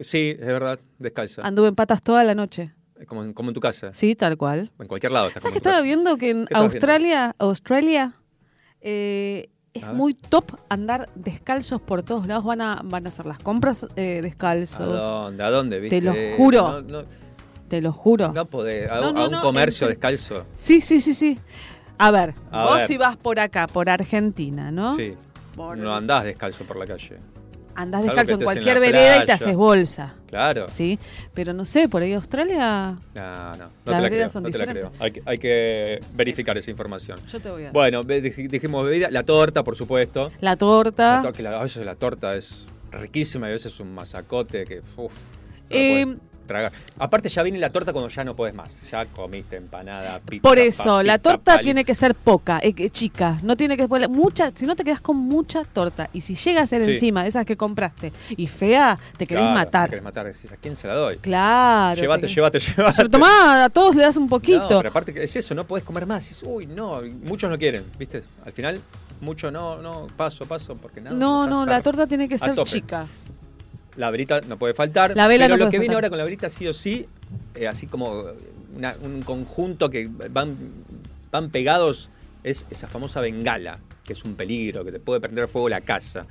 Sí, 0.00 0.30
es 0.38 0.46
verdad, 0.46 0.78
descalza. 0.98 1.42
Anduve 1.42 1.68
en 1.68 1.74
patas 1.74 2.02
toda 2.02 2.22
la 2.24 2.34
noche. 2.34 2.74
Como 3.06 3.24
en, 3.24 3.32
como 3.34 3.50
en 3.50 3.54
tu 3.54 3.60
casa. 3.60 3.92
Sí, 3.92 4.14
tal 4.14 4.36
cual. 4.38 4.70
En 4.78 4.86
cualquier 4.88 5.12
lado 5.12 5.28
¿Sabes 5.30 5.50
que 5.52 5.58
estaba 5.58 5.76
casa. 5.76 5.84
viendo 5.84 6.16
que 6.16 6.30
en 6.30 6.36
¿Qué 6.38 6.42
estabas 6.54 6.72
Australia, 6.74 7.34
Australia 7.38 8.14
eh, 8.80 9.50
es 9.74 9.82
A 9.84 9.88
ver. 9.88 9.96
muy 9.96 10.14
top 10.14 10.52
andar 10.70 11.08
descalzos 11.14 11.80
por 11.80 12.02
todos 12.02 12.26
lados? 12.26 12.44
Van 12.44 12.60
a, 12.62 12.80
van 12.84 13.04
a 13.06 13.08
hacer 13.10 13.26
las 13.26 13.38
compras 13.38 13.86
eh, 13.96 14.18
¿A 14.18 14.22
descalzos. 14.22 15.02
dónde? 15.02 15.42
¿A 15.44 15.50
dónde? 15.50 15.80
¿Viste? 15.80 16.00
Te 16.00 16.06
lo 16.06 16.14
juro. 16.36 16.62
No, 16.62 16.80
no, 17.02 17.04
Te 17.68 17.82
lo 17.82 17.92
juro. 17.92 18.32
no 18.32 18.46
podés. 18.46 18.90
A, 18.90 19.00
No, 19.00 19.08
a 19.08 19.28
un 19.28 19.40
comercio 19.40 19.88
descalzo. 19.88 20.46
Sí, 20.54 20.80
sí, 20.80 21.00
sí, 21.00 21.12
sí. 21.12 21.38
A 21.98 22.10
ver, 22.10 22.34
A 22.50 22.64
vos 22.64 22.76
ver. 22.76 22.86
si 22.86 22.96
vas 22.96 23.16
por 23.16 23.38
acá, 23.40 23.66
por 23.66 23.90
Argentina, 23.90 24.70
¿no? 24.70 24.94
Sí. 24.96 25.14
Por- 25.54 25.76
No 25.78 25.94
andás 25.94 26.24
descalzo 26.24 26.64
por 26.64 26.76
la 26.78 26.86
calle. 26.86 27.18
Andás 27.76 28.00
Salvo 28.00 28.14
descalzo 28.14 28.34
en 28.34 28.40
cualquier 28.44 28.80
vereda 28.80 29.22
y 29.22 29.26
te 29.26 29.32
haces 29.32 29.54
bolsa. 29.54 30.14
Claro. 30.28 30.66
¿Sí? 30.72 30.98
Pero 31.34 31.52
no 31.52 31.64
sé, 31.64 31.88
por 31.88 32.02
ahí 32.02 32.14
Australia. 32.14 32.96
No, 33.14 33.52
no. 33.52 33.56
No 33.56 33.66
Las 33.84 33.96
te 33.96 34.02
la 34.02 34.08
creo. 34.08 34.28
son 34.28 34.42
No 34.42 34.50
te 34.50 34.58
la 34.58 34.66
creo. 34.66 34.92
Hay 34.98 35.12
que, 35.12 35.22
hay 35.24 35.38
que 35.38 36.00
verificar 36.14 36.56
esa 36.58 36.70
información. 36.70 37.18
Yo 37.30 37.38
te 37.38 37.50
voy 37.50 37.64
a. 37.66 37.70
Bueno, 37.72 38.02
dijimos 38.02 38.86
bebida. 38.86 39.10
La 39.10 39.22
torta, 39.24 39.62
por 39.62 39.76
supuesto. 39.76 40.30
La 40.40 40.56
torta. 40.56 41.22
La 41.22 41.32
que 41.32 41.42
la- 41.42 41.60
a 41.60 41.62
veces 41.62 41.84
la 41.86 41.94
torta 41.94 42.34
es 42.34 42.68
riquísima 42.90 43.46
y 43.46 43.50
a 43.50 43.52
veces 43.52 43.72
es 43.72 43.80
un 43.80 43.94
masacote 43.94 44.64
que. 44.64 44.78
Uf, 44.96 45.12
no 45.68 45.76
Eh, 45.76 46.16
tragar. 46.46 46.72
Aparte, 46.98 47.28
ya 47.28 47.42
viene 47.42 47.58
la 47.58 47.70
torta 47.70 47.92
cuando 47.92 48.08
ya 48.08 48.24
no 48.24 48.34
puedes 48.34 48.54
más. 48.54 48.88
Ya 48.90 49.04
comiste 49.06 49.56
empanada, 49.56 50.20
pizza. 50.20 50.42
Por 50.42 50.58
eso, 50.58 51.02
la 51.02 51.18
torta 51.18 51.56
pali- 51.56 51.64
tiene 51.64 51.84
que 51.84 51.94
ser 51.94 52.14
poca, 52.14 52.58
eh, 52.62 52.88
chica. 52.90 53.38
No 53.42 53.56
tiene 53.56 53.76
que 53.76 53.86
mucha, 54.08 54.50
si 54.54 54.66
no 54.66 54.74
te 54.76 54.84
quedas 54.84 55.00
con 55.00 55.16
mucha 55.16 55.64
torta. 55.64 56.08
Y 56.12 56.20
si 56.22 56.34
llega 56.34 56.62
a 56.62 56.66
ser 56.66 56.84
Sí. 56.84 56.92
encima 56.92 57.22
de 57.22 57.28
esas 57.28 57.44
que 57.44 57.56
compraste 57.56 58.12
y 58.30 58.46
fea, 58.46 58.98
te 59.16 59.26
querés 59.26 59.42
Claro, 59.44 59.54
matar. 59.54 59.84
te 59.88 59.90
querés 59.90 60.04
matar. 60.04 60.26
Decís, 60.26 60.50
¿a 60.52 60.56
quién 60.56 60.76
se 60.76 60.86
la 60.86 60.94
doy? 60.94 61.16
Claro. 61.16 62.00
llévate, 62.00 62.26
te- 62.26 62.34
llévate, 62.34 62.58
llévate. 62.60 62.96
Pero 62.96 63.08
tomá, 63.10 63.64
a 63.64 63.68
todos 63.68 63.94
le 63.96 64.02
das 64.02 64.16
un 64.16 64.28
poquito. 64.28 64.60
No, 64.70 64.78
pero 64.78 64.88
aparte 64.90 65.12
que 65.12 65.22
es 65.22 65.36
eso, 65.36 65.54
no 65.54 65.64
podés 65.64 65.84
comer 65.84 66.06
más. 66.06 66.30
Es, 66.30 66.42
uy, 66.42 66.66
no, 66.66 67.00
muchos 67.24 67.50
no 67.50 67.58
quieren, 67.58 67.84
¿viste? 67.98 68.22
Al 68.44 68.52
final, 68.52 68.80
mucho 69.20 69.50
no, 69.50 69.78
no, 69.80 70.06
paso, 70.16 70.44
paso, 70.46 70.76
porque 70.76 71.00
nada. 71.00 71.16
no, 71.16 71.46
no, 71.46 71.64
la 71.66 71.80
torta 71.80 72.06
tiene 72.06 72.28
que 72.28 72.36
ser 72.38 72.54
chica. 72.64 73.06
La 73.96 74.10
velita 74.10 74.40
no 74.42 74.58
puede 74.58 74.74
faltar. 74.74 75.16
La 75.16 75.26
vela 75.26 75.46
pero 75.46 75.56
no 75.56 75.64
lo 75.64 75.70
que 75.70 75.78
viene 75.78 75.94
faltar. 75.94 76.04
ahora 76.04 76.08
con 76.10 76.18
la 76.18 76.24
velita 76.24 76.48
sí 76.50 76.66
o 76.68 76.72
sí, 76.72 77.06
eh, 77.54 77.66
así 77.68 77.86
como 77.86 78.24
una- 78.76 78.94
un 79.02 79.22
conjunto 79.22 79.88
que 79.90 80.08
van, 80.30 80.56
van 81.30 81.50
pegados, 81.50 82.10
es 82.44 82.66
esa 82.70 82.86
famosa 82.88 83.20
bengala, 83.20 83.78
que 84.04 84.12
es 84.12 84.22
un 84.24 84.34
peligro, 84.34 84.84
que 84.84 84.92
te 84.92 85.00
puede 85.00 85.20
prender 85.20 85.48
fuego 85.48 85.68
la 85.68 85.80
casa. 85.80 86.26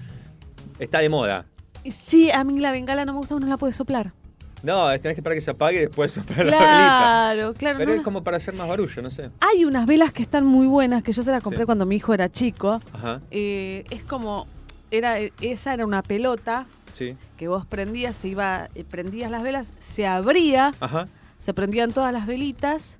Está 0.80 0.99
de 0.99 1.10
moda. 1.10 1.45
Sí, 1.89 2.32
a 2.32 2.43
mí 2.43 2.60
la 2.60 2.71
bengala 2.71 3.06
no 3.06 3.13
me 3.13 3.19
gusta, 3.19 3.36
uno 3.36 3.47
la 3.47 3.58
puede 3.58 3.73
soplar. 3.73 4.12
No, 4.63 4.88
tenés 4.99 5.01
que 5.15 5.21
esperar 5.21 5.36
que 5.36 5.41
se 5.41 5.51
apague 5.51 5.78
y 5.78 5.82
después 5.82 6.12
soplar 6.13 6.45
la 6.45 6.51
velita. 6.51 6.67
Claro, 6.67 7.54
claro. 7.54 7.78
Pero 7.78 7.88
no 7.89 7.93
es 7.93 7.97
la- 7.99 8.04
como 8.04 8.23
para 8.23 8.38
hacer 8.38 8.54
más 8.56 8.67
barullo, 8.67 9.01
no 9.01 9.10
sé. 9.10 9.30
Hay 9.41 9.65
unas 9.65 9.86
velas 9.86 10.12
que 10.13 10.21
están 10.21 10.45
muy 10.45 10.67
buenas, 10.67 11.04
que 11.04 11.12
yo 11.13 11.21
se 11.23 11.32
las 11.32 11.41
compré 11.43 11.62
Sí. 11.62 11.65
cuando 11.65 11.86
mi 11.86 11.95
hijo 11.97 12.13
era 12.13 12.30
chico. 12.30 12.80
Ajá, 12.93 13.21
Eh, 13.32 13.84
es 13.89 14.04
como, 14.04 14.47
era, 14.91 15.17
esa 15.41 15.73
era 15.73 15.86
una 15.86 16.01
pelota 16.01 16.65
sí. 16.95 17.15
que 17.38 17.47
vos 17.47 17.65
prendías, 17.65 18.15
se 18.15 18.27
iba, 18.29 18.69
eh, 18.75 18.84
prendías 18.84 19.29
las 19.29 19.43
velas, 19.43 19.73
se 19.79 20.08
abría, 20.08 20.71
Ajá. 20.79 21.08
se 21.38 21.53
prendían 21.53 21.91
todas 21.91 22.12
las 22.13 22.25
velitas 22.25 22.99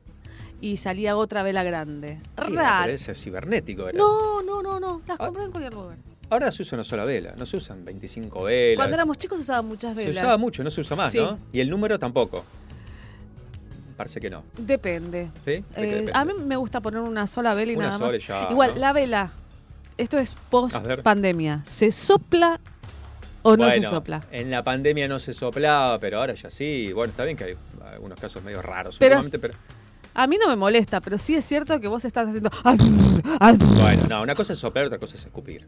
y 0.62 0.78
salía 0.78 1.16
otra 1.18 1.42
vela 1.44 1.64
grande. 1.64 2.20
Raro. 2.38 2.92
ese 2.92 3.12
es 3.14 3.22
cibernético. 3.24 3.88
Era. 3.90 3.98
No, 3.98 4.42
no, 4.42 4.62
no, 4.62 4.80
no, 4.80 5.02
las 5.08 5.20
Ah. 5.20 5.26
compré 5.26 5.44
en 5.46 5.52
cualquier 5.52 5.74
lugar. 5.74 5.98
Ahora 6.30 6.52
se 6.52 6.64
usa 6.64 6.76
una 6.78 6.84
sola 6.84 7.04
vela, 7.06 7.36
no 7.38 7.46
se 7.46 7.58
usan 7.58 7.86
25 7.86 8.44
velas. 8.44 8.78
Cuando 8.78 8.96
éramos 8.96 9.18
chicos 9.18 9.40
usaban 9.40 9.66
muchas 9.68 9.94
se 9.96 10.06
velas. 10.08 10.24
usaba 10.24 10.38
mucho, 10.38 10.64
no 10.64 10.72
se 10.72 10.82
usa 10.82 10.98
más, 10.98 11.12
Sí. 11.12 11.20
¿no? 11.20 11.38
Y 11.54 11.60
el 11.60 11.70
número 11.70 12.00
tampoco. 12.00 12.44
Parece 13.98 14.20
que 14.20 14.30
no. 14.30 14.44
Depende. 14.58 15.30
¿Sí? 15.46 15.52
¿De 15.52 15.64
qué 15.74 15.82
Eh, 15.82 15.86
depende? 15.86 16.12
a 16.16 16.26
mí 16.26 16.34
me 16.46 16.58
gusta 16.58 16.82
poner 16.82 17.00
una 17.02 17.28
sola 17.28 17.54
vela 17.54 17.72
y 17.72 17.76
Una 17.76 17.86
nada 17.88 17.98
sola 18.00 18.12
más. 18.14 18.28
ya, 18.28 18.48
Igual, 18.52 18.72
¿no? 18.74 18.80
la 18.82 18.92
vela, 18.94 19.32
esto 19.98 20.18
es 20.18 20.36
post 20.50 20.76
pandemia. 21.04 21.62
¿Se 21.66 21.92
sopla 21.92 22.60
o 23.46 23.56
no 23.56 23.70
se 23.70 23.84
sopla? 23.84 24.22
En 24.32 24.50
la 24.50 24.64
pandemia 24.64 25.08
no 25.08 25.20
se 25.20 25.34
soplaba, 25.34 26.00
pero 26.00 26.20
ahora 26.20 26.34
ya 26.34 26.50
sí. 26.50 26.92
Bueno, 26.94 27.12
está 27.12 27.24
bien 27.24 27.38
que 27.38 27.44
hay 27.44 27.56
algunos 27.94 28.20
casos 28.20 28.44
medio 28.44 28.62
raros 28.62 28.98
Pero. 28.98 29.22
A 30.16 30.28
mí 30.28 30.38
no 30.38 30.48
me 30.48 30.56
molesta, 30.56 31.02
pero 31.02 31.18
sí 31.18 31.36
es 31.36 31.46
cierto 31.46 31.80
que 31.80 31.88
vos 31.88 32.06
estás 32.06 32.28
haciendo. 32.28 32.50
Bueno, 33.80 34.04
no, 34.10 34.22
una 34.24 34.34
cosa 34.34 34.54
es 34.54 34.60
soplar, 34.60 34.86
otra 34.86 34.98
cosa 34.98 35.16
es 35.16 35.26
escupir. 35.26 35.66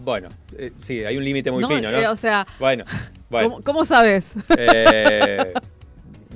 Bueno, 0.00 0.28
eh, 0.58 0.72
sí, 0.80 1.04
hay 1.04 1.16
un 1.16 1.24
límite 1.24 1.50
muy 1.50 1.62
No, 1.62 1.68
fino, 1.68 1.90
¿no? 1.90 1.96
eh, 1.98 2.08
o 2.08 2.16
sea, 2.16 2.46
Bueno, 2.58 2.84
bueno. 3.30 3.50
¿cómo, 3.50 3.62
cómo 3.64 3.84
sabes? 3.84 4.34
Eh, 4.56 5.52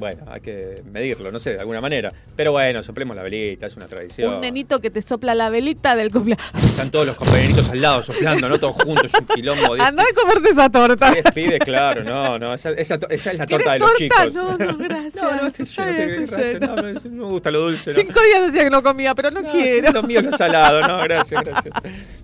bueno, 0.01 0.25
hay 0.29 0.41
que 0.41 0.83
medirlo, 0.91 1.31
no 1.31 1.39
sé, 1.39 1.53
de 1.53 1.61
alguna 1.61 1.81
manera. 1.81 2.13
Pero 2.35 2.53
bueno, 2.53 2.83
soplemos 2.83 3.15
la 3.15 3.23
velita, 3.23 3.67
es 3.67 3.77
una 3.77 3.87
tradición. 3.87 4.35
Un 4.35 4.41
nenito 4.41 4.81
que 4.81 4.91
te 4.91 5.03
sopla 5.03 5.35
la 5.35 5.51
velita 5.51 5.95
del 5.95 6.11
cumpleaños. 6.11 6.51
Están 6.55 6.91
todos 6.91 7.07
los 7.07 7.17
compañeritos 7.17 7.69
al 7.71 7.81
lado 7.81 8.03
soplando, 8.03 8.49
¿no? 8.49 8.59
Todos 8.59 8.77
juntos, 8.83 9.05
es 9.05 9.15
un 9.21 9.27
quilombo. 9.27 9.75
Diez, 9.77 9.87
Anda 9.87 10.03
a 10.03 10.15
comerte 10.21 10.49
esa 10.51 10.69
torta. 10.71 11.11
diez 11.13 11.25
pibes, 11.35 11.61
claro, 11.61 12.03
no, 12.03 12.39
no. 12.39 12.55
Esa, 12.55 12.71
esa, 12.71 12.99
es 13.09 13.27
la 13.37 13.47
¿Querés 13.47 13.65
torta 13.65 13.73
de 13.75 13.79
los 13.79 13.89
torta? 13.91 13.99
chicos. 13.99 14.35
No, 14.35 14.59
no, 14.59 14.77
gracias. 14.79 15.15
No, 15.17 15.31
no, 15.31 15.37
yo 15.37 15.85
no 15.85 16.27
gracias, 16.27 16.61
no, 16.61 16.77
no, 16.77 16.83
no 16.93 17.27
me 17.27 17.31
gusta 17.33 17.51
lo 17.51 17.61
dulce. 17.61 17.91
no. 17.91 17.97
Cinco 17.97 18.21
días 18.23 18.47
decía 18.47 18.65
que 18.65 18.71
no 18.71 18.83
comía, 18.83 19.15
pero 19.15 19.31
no, 19.31 19.43
No, 19.43 19.51
quiero. 19.53 19.93
Lo 19.93 20.03
mío 20.03 20.23
lo 20.23 20.33
salado, 20.33 20.81
no, 20.89 20.99
gracias, 21.03 21.43
gracias. 21.43 21.75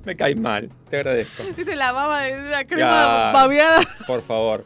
Me 0.04 0.16
caes 0.16 0.38
mal, 0.40 0.70
te 0.88 0.96
agradezco. 0.96 1.42
Viste 1.56 1.76
la 1.76 1.92
baba 1.92 2.22
de 2.22 2.50
la 2.50 2.64
crema 2.64 2.80
Ya. 2.82 3.30
babeada. 3.32 3.80
Por 4.06 4.22
favor. 4.22 4.64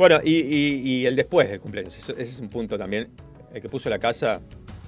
Bueno, 0.00 0.18
y, 0.24 0.30
y- 0.40 0.80
y 0.82 1.04
el 1.06 1.14
después 1.14 1.50
del 1.50 1.60
cumpleaños, 1.60 1.94
eso- 1.94 2.12
ese 2.12 2.22
es 2.22 2.40
un 2.40 2.48
punto 2.48 2.78
también. 2.78 3.10
El 3.52 3.60
que 3.60 3.68
puso 3.68 3.90
la 3.90 3.98
casa, 3.98 4.40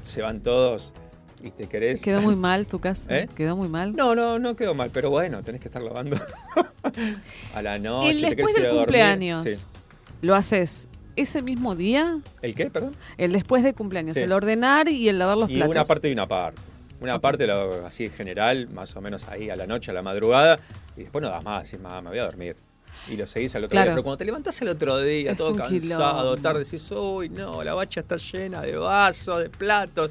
se 0.02 0.22
van 0.22 0.40
todos 0.42 0.94
y 1.42 1.50
te 1.50 1.66
querés. 1.66 2.00
Quedó 2.00 2.22
muy 2.22 2.34
mal 2.48 2.64
tu 2.66 2.78
casa. 2.80 3.14
¿Eh? 3.18 3.28
Quedó 3.36 3.54
muy 3.54 3.68
mal. 3.68 3.92
No, 3.94 4.14
no, 4.14 4.38
no 4.38 4.56
quedó 4.56 4.74
mal, 4.74 4.88
pero 4.90 5.10
bueno, 5.10 5.42
tenés 5.42 5.60
que 5.60 5.68
estar 5.68 5.82
lavando 5.82 6.16
a 7.54 7.60
la 7.60 7.78
noche. 7.78 8.10
El 8.12 8.22
después 8.22 8.54
del 8.54 8.70
cumpleaños. 8.70 9.42
Sí. 9.42 9.66
¿Lo 10.22 10.34
haces 10.34 10.88
ese 11.14 11.42
mismo 11.42 11.76
día, 11.76 12.18
¿El 12.40 12.54
qué, 12.54 12.70
perdón? 12.70 12.96
el 13.18 13.32
después 13.32 13.62
de 13.62 13.74
cumpleaños, 13.74 14.16
Sí. 14.16 14.22
el 14.22 14.32
ordenar 14.32 14.88
y 14.88 15.10
el 15.10 15.18
lavar 15.18 15.36
los 15.36 15.50
Y 15.50 15.56
platos. 15.56 15.72
una 15.74 15.84
parte 15.84 16.08
y 16.08 16.12
una 16.12 16.26
parte. 16.26 16.62
Una 17.02 17.20
parte 17.20 17.46
lo, 17.46 17.84
así 17.84 18.08
general, 18.08 18.70
más 18.70 18.96
o 18.96 19.02
menos 19.02 19.28
ahí 19.28 19.50
a 19.50 19.56
la 19.56 19.66
noche, 19.66 19.90
a 19.90 19.94
la 19.94 20.00
madrugada, 20.02 20.58
y 20.96 21.02
después 21.02 21.20
no 21.20 21.28
das 21.28 21.44
más, 21.44 21.64
decís, 21.70 21.78
mamá, 21.82 22.00
me 22.00 22.08
voy 22.08 22.18
a 22.20 22.24
dormir. 22.24 22.56
Y 23.08 23.16
lo 23.16 23.26
seguís 23.26 23.54
al 23.56 23.64
otro 23.64 23.70
Claro. 23.72 23.86
día. 23.86 23.94
Pero 23.94 24.02
cuando 24.04 24.18
te 24.18 24.24
levantás 24.24 24.60
al 24.62 24.68
otro 24.68 24.98
día, 25.00 25.32
Es 25.32 25.36
todo 25.38 25.54
cansado, 25.56 25.78
quilombo. 25.78 26.36
tarde, 26.36 26.64
decís, 26.64 26.90
uy, 26.92 27.28
no, 27.28 27.62
la 27.64 27.74
bacha 27.74 28.00
está 28.00 28.16
llena 28.16 28.62
de 28.62 28.76
vasos, 28.76 29.42
de 29.42 29.50
platos. 29.50 30.10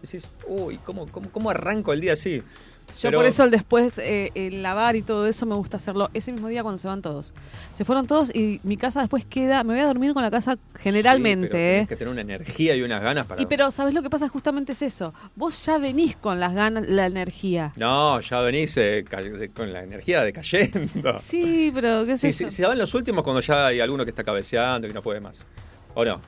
Decís, 0.00 0.26
uy, 0.46 0.78
¿cómo, 0.78 1.06
cómo, 1.06 1.30
cómo 1.30 1.50
arranco 1.50 1.92
el 1.92 2.00
día 2.00 2.14
así? 2.14 2.42
Yo 2.98 3.08
Pero- 3.08 3.18
por 3.18 3.26
eso 3.26 3.44
el 3.44 3.50
después, 3.50 3.98
eh, 3.98 4.30
el 4.34 4.62
lavar 4.62 4.94
y 4.96 5.02
todo 5.02 5.26
eso 5.26 5.46
me 5.46 5.54
gusta 5.54 5.78
hacerlo 5.78 6.10
ese 6.12 6.32
mismo 6.32 6.48
día 6.48 6.62
cuando 6.62 6.78
se 6.78 6.86
van 6.88 7.00
todos. 7.02 7.32
Se 7.72 7.84
fueron 7.84 8.06
todos 8.06 8.34
y 8.34 8.60
mi 8.62 8.76
casa 8.76 9.00
después 9.00 9.24
queda, 9.24 9.64
me 9.64 9.72
voy 9.74 9.80
a 9.82 9.86
dormir 9.86 10.12
con 10.12 10.22
la 10.22 10.30
casa 10.30 10.58
generalmente, 10.78 11.46
Sí, 11.46 11.50
pero 11.52 11.82
¿eh? 11.82 11.86
que 11.88 11.96
tener 11.96 12.12
una 12.12 12.20
energía 12.20 12.76
y 12.76 12.82
unas 12.82 13.02
ganas 13.02 13.26
para... 13.26 13.40
Y 13.40 13.46
pero, 13.46 13.70
¿sabes 13.70 13.94
lo 13.94 14.02
que 14.02 14.10
pasa? 14.10 14.28
Justamente 14.28 14.72
es 14.72 14.82
eso. 14.82 15.14
Vos 15.36 15.64
ya 15.64 15.78
venís 15.78 16.16
con 16.16 16.40
las 16.40 16.52
ganas, 16.54 16.86
la 16.88 17.06
energía. 17.06 17.72
No, 17.76 18.20
ya 18.20 18.40
venís 18.40 18.76
eh, 18.76 19.04
con 19.54 19.72
la 19.72 19.82
energía 19.82 20.22
decayendo. 20.22 21.18
Sí, 21.18 21.70
pero 21.74 22.04
qué 22.04 22.18
sé 22.18 22.32
Sí, 22.32 22.44
yo. 22.44 22.50
sí, 22.50 22.56
se 22.56 22.66
van 22.66 22.78
los 22.78 22.92
últimos 22.94 23.24
cuando 23.24 23.40
ya 23.40 23.66
hay 23.68 23.80
alguno 23.80 24.04
que 24.04 24.10
está 24.10 24.24
cabeceando 24.24 24.86
y 24.86 24.92
no 24.92 25.02
puede 25.02 25.20
más. 25.20 25.46
¿O 25.94 26.04
no? 26.04 26.20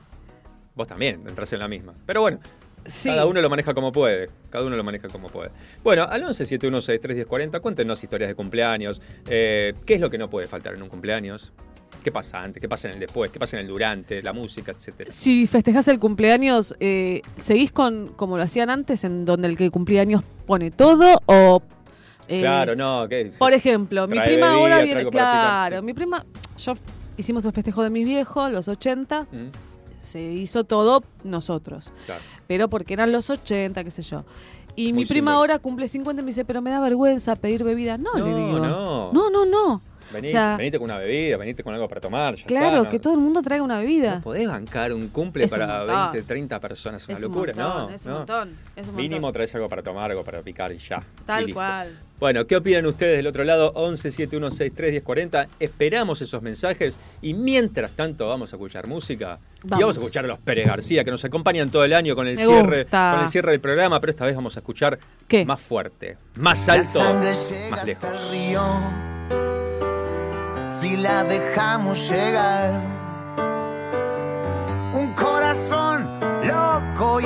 Vos 0.75 0.87
también 0.87 1.21
entras 1.27 1.53
en 1.53 1.59
la 1.59 1.67
misma. 1.67 1.93
Pero 2.05 2.21
bueno, 2.21 2.39
Sí. 2.85 3.09
cada 3.09 3.25
uno 3.25 3.41
lo 3.41 3.49
maneja 3.49 3.73
como 3.73 3.91
puede. 3.91 4.29
Cada 4.49 4.65
uno 4.65 4.75
lo 4.75 4.83
maneja 4.83 5.07
como 5.07 5.29
puede. 5.29 5.51
Bueno, 5.83 6.03
al 6.03 6.23
11 6.23 6.45
7163 6.45 7.15
1040, 7.17 7.59
cuéntenos 7.59 8.03
historias 8.03 8.29
de 8.29 8.35
cumpleaños. 8.35 9.01
Eh, 9.27 9.73
¿Qué 9.85 9.95
es 9.95 10.01
lo 10.01 10.09
que 10.09 10.17
no 10.17 10.29
puede 10.29 10.47
faltar 10.47 10.73
en 10.73 10.81
un 10.81 10.89
cumpleaños? 10.89 11.53
¿Qué 12.03 12.11
pasa 12.11 12.41
antes? 12.41 12.59
¿Qué 12.59 12.67
pasa 12.67 12.87
en 12.87 12.95
el 12.95 12.99
después? 12.99 13.31
¿Qué 13.31 13.39
pasa 13.39 13.57
en 13.57 13.61
el 13.61 13.67
durante? 13.67 14.21
La 14.21 14.33
música, 14.33 14.71
etcétera. 14.71 15.11
Si 15.11 15.47
festejás 15.47 15.87
el 15.87 15.99
cumpleaños, 15.99 16.75
eh, 16.79 17.21
¿seguís 17.37 17.71
con 17.71 18.07
como 18.07 18.37
lo 18.37 18.43
hacían 18.43 18.69
antes, 18.69 19.03
en 19.03 19.25
donde 19.25 19.47
el 19.47 19.57
que 19.57 19.69
cumpleaños 19.69 20.23
pone 20.45 20.71
todo? 20.71 21.21
O. 21.25 21.61
eh, 22.27 22.41
claro, 22.41 22.75
no. 22.75 23.07
¿qué? 23.07 23.31
Por 23.37 23.53
ejemplo, 23.53 24.07
mi 24.07 24.19
prima 24.19 24.47
bebida, 24.47 24.51
ahora 24.53 24.81
viene. 24.81 25.05
Claro, 25.05 25.81
mi 25.81 25.93
prima. 25.93 26.25
Yo 26.57 26.73
hicimos 27.15 27.45
el 27.45 27.53
festejo 27.53 27.83
de 27.83 27.89
mis 27.89 28.05
viejos, 28.05 28.51
los 28.51 28.67
80. 28.67 29.27
Mm. 29.31 29.82
Se 30.03 30.21
hizo 30.21 30.63
todo 30.65 31.03
nosotros. 31.23 31.91
Claro. 32.05 32.21
Pero 32.47 32.69
porque 32.69 32.93
eran 32.93 33.11
los 33.11 33.29
80, 33.29 33.83
qué 33.83 33.91
sé 33.91 34.01
yo. 34.03 34.23
Y 34.75 34.91
Muy 34.91 35.03
mi 35.03 35.05
prima 35.05 35.31
simbólico. 35.31 35.37
ahora 35.39 35.59
cumple 35.59 35.87
50 35.87 36.21
y 36.21 36.25
me 36.25 36.31
dice, 36.31 36.45
pero 36.45 36.61
me 36.61 36.71
da 36.71 36.79
vergüenza 36.79 37.35
pedir 37.35 37.63
bebida. 37.63 37.97
No, 37.97 38.13
le 38.15 38.23
digo. 38.35 38.59
no. 38.59 39.13
No, 39.13 39.29
no, 39.29 39.45
no. 39.45 39.81
Vení, 40.13 40.27
O 40.27 40.31
sea, 40.31 40.55
venite 40.57 40.77
con 40.77 40.85
una 40.85 40.97
bebida, 40.97 41.37
venite 41.37 41.63
con 41.63 41.73
algo 41.73 41.87
para 41.87 41.99
tomar. 42.01 42.35
ya 42.35 42.45
claro, 42.45 42.65
está, 42.67 42.83
no- 42.83 42.89
que 42.89 42.99
todo 42.99 43.13
el 43.15 43.19
mundo 43.19 43.41
traiga 43.41 43.63
una 43.63 43.79
bebida. 43.79 44.15
No 44.15 44.21
podés 44.21 44.47
bancar 44.47 44.93
un 44.93 45.07
cumple 45.09 45.45
Es 45.45 45.51
un 45.51 45.57
para 45.59 45.77
montón. 45.79 46.11
20, 46.13 46.21
30 46.27 46.59
personas, 46.59 47.07
una 47.07 47.17
Es 47.17 47.23
un 47.23 47.31
locura, 47.31 47.53
montón, 47.55 47.87
¿no? 47.89 47.89
es 47.95 48.05
un 48.05 48.11
no. 48.11 48.17
montón, 48.19 48.57
es 48.75 48.87
un 48.87 48.95
Mínimo 48.95 49.21
montón. 49.21 49.33
traes 49.33 49.55
algo 49.55 49.67
para 49.67 49.81
tomar, 49.83 50.11
algo 50.11 50.23
para 50.23 50.41
picar 50.41 50.71
y 50.71 50.77
ya. 50.77 50.99
Tal 51.25 51.49
y 51.49 51.53
cual. 51.53 51.89
Bueno, 52.19 52.47
¿qué 52.47 52.55
opinan 52.55 52.85
ustedes 52.85 53.17
del 53.17 53.27
otro 53.27 53.43
lado? 53.43 53.71
11 53.75 54.09
7163 54.11 54.91
1040. 54.91 55.47
Esperamos 55.59 56.21
esos 56.21 56.41
mensajes 56.41 56.97
y 57.21 57.33
mientras 57.33 57.91
tanto 57.91 58.29
vamos 58.29 58.53
a 58.53 58.55
escuchar 58.55 58.87
música. 58.87 59.39
Y 59.63 59.67
Vamos. 59.67 59.81
vamos 59.81 59.97
a 59.97 59.99
escuchar 59.99 60.23
a 60.23 60.27
los 60.29 60.39
Pérez 60.39 60.67
García 60.67 61.03
que 61.03 61.11
nos 61.11 61.25
acompañan 61.25 61.69
todo 61.69 61.83
el 61.83 61.91
año 61.93 62.15
con 62.15 62.27
el 62.27 62.35
Me 62.37 62.45
cierre, 62.45 62.83
gusta. 62.83 63.11
con 63.15 63.23
el 63.23 63.27
cierre 63.29 63.51
del 63.51 63.59
programa, 63.59 63.99
pero 63.99 64.11
esta 64.11 64.25
vez 64.25 64.35
vamos 64.35 64.55
a 64.55 64.59
escuchar 64.59 64.99
¿Qué? 65.27 65.43
más 65.43 65.59
fuerte, 65.59 66.15
más 66.37 66.65
La 66.67 66.73
alto, 66.75 66.85
sangre 66.99 67.33
llega 67.33 67.69
más 67.71 67.79
hasta 67.79 67.85
lejos. 67.85 68.31
el 68.31 68.31
río. 68.47 69.12
Si 70.79 70.97
la 70.97 71.23
dejamos 71.23 72.09
llegar. 72.09 72.81
Un 74.93 75.13
corazón 75.13 76.19
loco 76.43 77.21
y 77.21 77.25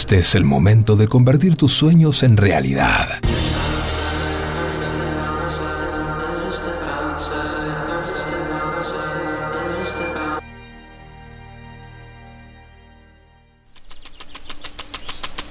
Este 0.00 0.18
es 0.18 0.36
el 0.36 0.44
momento 0.44 0.94
de 0.94 1.08
convertir 1.08 1.56
tus 1.56 1.72
sueños 1.72 2.22
en 2.22 2.36
realidad. 2.36 3.18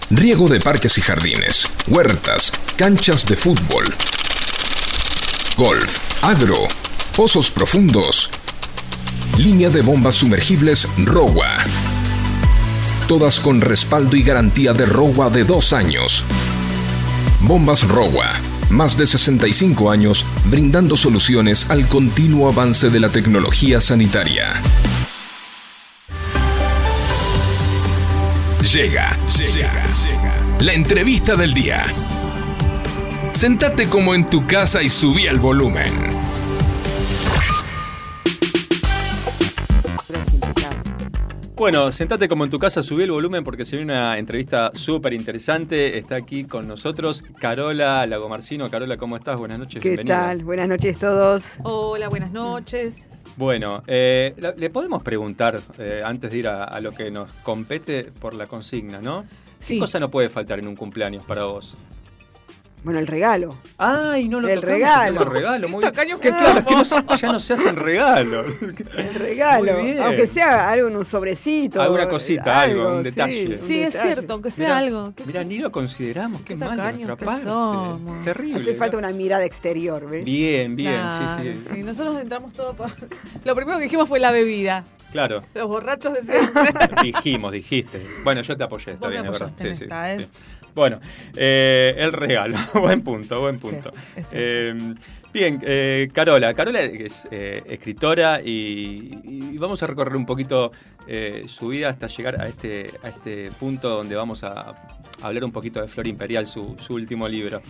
Riego 0.10 0.47
de 0.47 0.62
parques 0.62 0.97
y 0.97 1.01
jardines, 1.01 1.67
huertas, 1.89 2.53
canchas 2.77 3.25
de 3.25 3.36
fútbol, 3.36 3.93
golf, 5.57 5.99
agro, 6.21 6.69
pozos 7.13 7.51
profundos, 7.51 8.29
línea 9.38 9.69
de 9.69 9.81
bombas 9.81 10.15
sumergibles 10.15 10.88
ROWA. 11.03 11.87
Todas 13.08 13.39
con 13.39 13.62
respaldo 13.62 14.17
y 14.17 14.22
garantía 14.22 14.74
de 14.74 14.86
ROWA 14.86 15.30
de 15.30 15.46
dos 15.46 15.72
años. 15.72 16.26
Bombas 17.39 17.88
ROWA, 17.88 18.34
más 18.70 18.98
de 18.98 19.08
65 19.08 19.89
años 19.89 20.26
brindando 20.43 20.98
soluciones 20.98 21.70
al 21.70 21.88
continuo 21.88 22.50
avance 22.50 22.89
de 22.89 23.00
la 23.00 23.08
tecnología 23.08 23.80
sanitaria. 23.80 24.62
Llega, 28.74 29.17
llega, 29.38 29.72
la 30.60 30.74
entrevista 30.74 31.38
del 31.38 31.54
día. 31.54 31.86
Sentate 33.32 33.88
como 33.88 34.15
en 34.15 34.26
tu 34.26 34.46
casa 34.46 34.84
y 34.84 34.89
subí 34.89 35.28
el 35.28 35.39
volumen. 35.39 36.27
Bueno, 41.58 41.91
sentate 41.91 42.28
como 42.28 42.43
en 42.43 42.52
tu 42.52 42.60
casa, 42.60 42.84
subí 42.84 43.02
el 43.02 43.10
volumen 43.10 43.43
porque 43.43 43.65
se 43.65 43.78
viene 43.78 43.93
una 43.93 44.20
entrevista 44.20 44.70
súper 44.76 45.13
interesante. 45.13 45.98
Está 45.98 46.15
aquí 46.15 46.43
con 46.43 46.67
nosotros 46.67 47.24
Carola 47.39 48.06
Lagomarcino. 48.06 48.70
Carola, 48.70 48.98
¿cómo 48.98 49.15
estás? 49.15 49.38
Buenas 49.38 49.58
noches. 49.58 49.82
¿Qué 49.82 49.89
bienvenida. 49.89 50.28
tal? 50.28 50.43
Buenas 50.43 50.67
noches 50.67 51.00
todos. 51.00 51.54
Hola, 51.63 52.10
buenas 52.10 52.32
noches. 52.32 53.10
Bueno, 53.38 53.82
eh, 53.88 54.36
le 54.56 54.70
podemos 54.70 55.02
preguntar, 55.02 55.60
eh, 55.80 56.04
antes 56.06 56.30
de 56.30 56.38
ir 56.38 56.48
a, 56.48 56.63
a 56.63 56.80
lo 56.80 56.91
que 56.91 57.10
nos 57.10 57.34
compete 57.34 58.04
por 58.04 58.36
la 58.36 58.46
consigna, 58.46 59.02
¿no? 59.02 59.26
Sí. 59.60 59.76
¿Qué 59.76 59.80
cosa 59.80 60.00
no 60.00 60.12
puede 60.12 60.30
faltar 60.30 60.60
en 60.60 60.67
un 60.67 60.76
cumpleaños 60.76 61.26
para 61.26 61.46
vos? 61.46 61.76
Bueno, 62.88 63.02
el 63.02 63.08
regalo. 63.08 63.58
Ay, 63.78 64.30
no 64.30 64.39
lo 64.39 64.47
El 64.47 64.62
tocamos, 64.62 64.78
regalo. 64.80 65.21
el 65.23 65.28
regalo. 65.30 65.67
Muy 65.67 65.82
tacaños 65.82 66.21
que 66.21 66.30
Claro, 66.30 66.60
es 66.60 66.65
que 66.65 66.73
no 66.73 66.86
somos. 66.86 67.19
se- 67.19 67.26
ya 67.28 67.34
no 67.34 67.39
se 67.41 67.54
hacen 67.56 67.76
regalos. 67.76 68.45
El 68.97 69.13
regalo. 69.13 69.73
Muy 69.73 69.84
bien. 69.91 70.02
Aunque 70.04 70.26
sea 70.26 70.69
algo 70.71 70.88
en 70.88 70.95
un 70.95 71.04
sobrecito. 71.04 71.82
Alguna 71.82 72.08
cosita, 72.08 72.62
algo, 72.62 72.93
un 72.93 73.04
detalle. 73.04 73.58
Sí, 73.58 73.82
es 73.84 73.93
detalle. 73.93 74.13
cierto, 74.13 74.32
aunque 74.34 74.52
sea 74.52 74.67
Mirá, 74.67 74.78
algo. 74.78 75.13
¿Qué- 75.17 75.26
Mira, 75.26 75.43
ni 75.43 75.58
lo 75.58 75.69
consideramos, 75.69 76.39
qué, 76.43 76.54
qué 76.54 76.56
mal 76.56 76.78
de 76.78 76.93
nuestra 76.93 77.15
que 77.17 77.26
parte. 77.26 77.43
somos. 77.43 78.23
Terrible. 78.23 78.62
Hace 78.62 78.76
falta 78.76 78.95
una 78.97 79.12
mirada 79.12 79.43
exterior, 79.43 80.10
¿ves? 80.10 80.23
Bien, 80.23 80.73
bien, 80.78 80.93
Claro, 81.02 81.43
sí, 81.43 81.60
sí, 81.73 81.84
nosotros 81.84 82.21
entramos 82.21 82.54
todo 82.54 82.73
pa- 82.73 82.89
Lo 83.43 83.54
primero 83.54 83.80
que 83.80 83.84
dijimos 83.84 84.08
fue 84.08 84.19
la 84.21 84.32
bebida. 84.32 84.86
Claro. 85.12 85.41
Los 85.54 85.67
borrachos 85.67 86.13
de 86.13 86.23
siempre. 86.23 86.63
Dijimos, 87.04 87.52
dijiste. 87.52 88.06
Bueno, 88.23 88.41
yo 88.41 88.56
te 88.58 88.63
apoyé, 88.63 88.91
está 88.93 89.08
bien, 89.10 89.26
es 89.26 89.32
verdad. 89.32 89.52
en 89.60 89.67
esta, 89.67 90.13
¿eh? 90.13 90.28
Bueno, 90.78 91.00
eh, 91.36 91.96
el 91.98 92.13
regalo, 92.13 92.56
buen 92.76 93.02
punto, 93.02 93.42
buen 93.42 93.58
punto. 93.58 93.92
Sí. 94.18 94.22
Eh, 94.34 94.94
bien, 95.34 95.60
eh, 95.63 96.08
Carola, 96.13 96.54
Carola 96.54 96.82
es 96.82 97.28
eh, 97.32 97.63
escritora 97.66 98.42
y, 98.44 99.20
y 99.24 99.58
vamos 99.58 99.82
a 99.82 99.88
recorrer 99.88 100.16
un 100.16 100.28
poquito 100.28 100.72
su 101.48 101.70
vida 101.70 101.90
hasta 101.90 102.08
llegar 102.08 102.40
a 102.42 102.50
este, 102.50 102.92
a 103.02 103.08
este 103.08 103.50
punto 103.60 103.90
donde 103.90 104.16
vamos 104.16 104.44
a 104.44 104.76
hablar 105.22 105.46
un 105.46 105.54
poquito 105.54 105.82
de 105.82 105.88
Flor 105.88 106.06
Imperial, 106.06 106.46
su, 106.46 106.76
su 106.80 106.94
último 106.94 107.28
libro. 107.28 107.62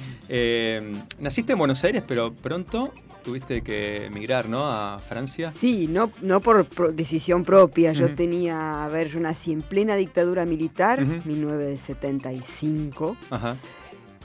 Naciste 1.20 1.54
en 1.54 1.60
Buenos 1.60 1.82
Aires, 1.84 2.04
pero 2.06 2.34
pronto 2.34 2.92
tuviste 3.24 3.62
que 3.62 4.06
emigrar, 4.06 4.48
¿no? 4.50 4.68
A 4.70 4.98
Francia. 5.00 5.52
Sí, 5.52 5.88
no, 5.88 6.12
no 6.22 6.40
por 6.42 6.66
pro- 6.66 6.92
decisión 6.92 7.44
propia. 7.44 7.92
Yo 7.94 8.14
tenía, 8.16 8.86
a 8.86 8.88
ver, 8.88 9.10
yo 9.10 9.20
nací 9.20 9.52
en 9.52 9.62
plena 9.62 9.96
dictadura 9.96 10.46
militar, 10.46 11.04
Ujú. 11.04 11.22
1975. 11.26 13.18
Ajá. 13.30 13.56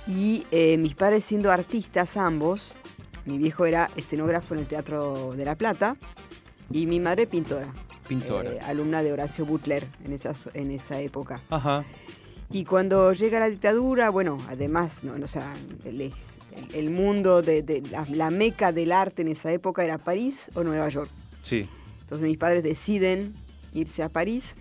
Y 0.07 0.44
eh, 0.50 0.76
mis 0.78 0.94
padres 0.94 1.24
siendo 1.24 1.50
artistas 1.52 2.16
ambos, 2.16 2.74
mi 3.24 3.38
viejo 3.38 3.66
era 3.66 3.90
escenógrafo 3.96 4.55
en 4.55 4.61
el 4.61 4.66
Teatro 4.66 5.33
de 5.37 5.44
La 5.44 5.55
Plata 5.55 5.96
y 6.70 6.87
mi 6.87 6.98
madre 7.00 7.26
pintora. 7.26 7.68
Pintora. 8.09 8.50
eh, 8.50 8.61
alumna 8.61 9.02
de 9.02 9.12
Horacio 9.12 9.46
Butler 9.46 9.87
en 10.05 10.12
esa, 10.12 10.33
en 10.55 10.70
esa 10.72 11.00
época. 11.00 11.40
Ajá. 11.50 11.85
Y 12.50 12.64
cuando 12.64 13.12
llega 13.12 13.38
la 13.40 13.48
dictadura, 13.48 14.11
bueno, 14.11 14.38
además, 14.48 15.05
no, 15.05 15.16
no, 15.16 15.24
o 15.24 15.28
sea, 15.28 15.55
el, 15.85 16.12
el- 16.72 16.90
mundo 16.90 17.42
de, 17.42 17.62
de 17.62 17.82
la, 17.90 18.06
la 18.10 18.30
meca 18.30 18.72
del 18.72 18.92
arte 18.92 19.22
en 19.22 19.28
esa 19.28 19.52
época 19.52 19.84
era 19.84 19.98
París 19.98 20.50
o 20.54 20.62
Nueva 20.64 20.88
York. 20.88 21.10
Sí. 21.42 21.68
Entonces 22.02 22.28
mis 22.28 22.38
padres 22.38 22.62
deciden 22.62 23.34
irse 23.74 24.02
a 24.02 24.08
París, 24.08 24.54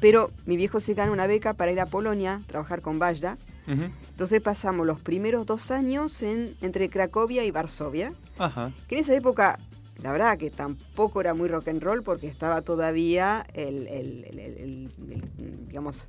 pero 0.00 0.30
mi 0.46 0.56
viejo 0.56 0.80
se 0.80 0.94
gana 0.94 1.12
una 1.12 1.26
beca 1.26 1.54
para 1.54 1.72
ir 1.72 1.80
a 1.80 1.86
Polonia, 1.86 2.40
trabajar 2.46 2.80
con 2.80 2.98
Vajda. 2.98 3.36
Entonces 3.66 4.42
pasamos 4.42 4.86
los 4.86 5.00
primeros 5.00 5.46
dos 5.46 5.70
años 5.70 6.20
en, 6.22 6.54
entre 6.60 6.90
Cracovia 6.90 7.44
y 7.46 7.50
Varsovia, 7.50 8.12
Ajá. 8.38 8.72
que 8.88 8.96
en 8.96 9.00
esa 9.00 9.14
época, 9.14 9.58
la 10.02 10.12
verdad 10.12 10.36
que 10.36 10.50
tampoco 10.50 11.22
era 11.22 11.32
muy 11.32 11.48
rock 11.48 11.68
and 11.68 11.82
roll 11.82 12.02
porque 12.02 12.26
estaba 12.26 12.60
todavía 12.60 13.46
el, 13.54 13.86
el- 13.88 14.24
el- 14.24 14.38
el- 14.38 14.58
el- 14.58 15.22
el, 15.38 15.66
digamos, 15.68 16.08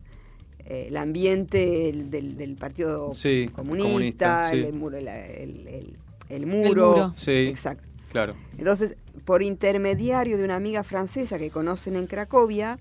el 0.65 0.97
ambiente 0.97 1.89
el- 1.89 2.09
del, 2.09 2.37
del 2.37 2.55
Partido 2.55 3.13
Sí, 3.13 3.49
Comunista, 3.53 3.87
comunista, 3.89 4.51
sí. 4.51 4.57
el, 4.57 4.63
el 4.65 4.73
muro, 4.73 4.97
el- 4.97 5.07
el- 5.07 5.67
el- 5.67 5.97
el 6.29 6.45
muro. 6.45 6.89
muro. 6.91 7.13
Sí. 7.15 7.47
Exacto. 7.47 7.87
Claro. 8.11 8.33
Entonces, 8.57 8.95
por 9.25 9.43
intermediario 9.43 10.37
de 10.37 10.43
una 10.45 10.55
amiga 10.55 10.83
francesa 10.83 11.37
que 11.37 11.49
conocen 11.49 11.95
en 11.97 12.07
Cracovia, 12.07 12.79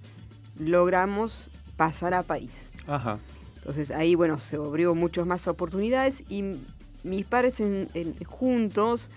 logramos 0.59 1.49
pasar 1.77 2.15
a 2.15 2.23
París. 2.23 2.69
Ajá. 2.87 3.19
Entonces 3.57 3.91
ahí, 3.91 4.15
bueno, 4.15 4.39
se 4.39 4.57
abrió 4.57 4.95
muchas 4.95 5.27
más 5.27 5.49
oportunidades 5.49 6.23
y 6.29 6.45
mis 7.03 7.25
padres 7.27 7.61
en- 7.61 7.89
en- 7.95 8.15
juntos 8.25 9.11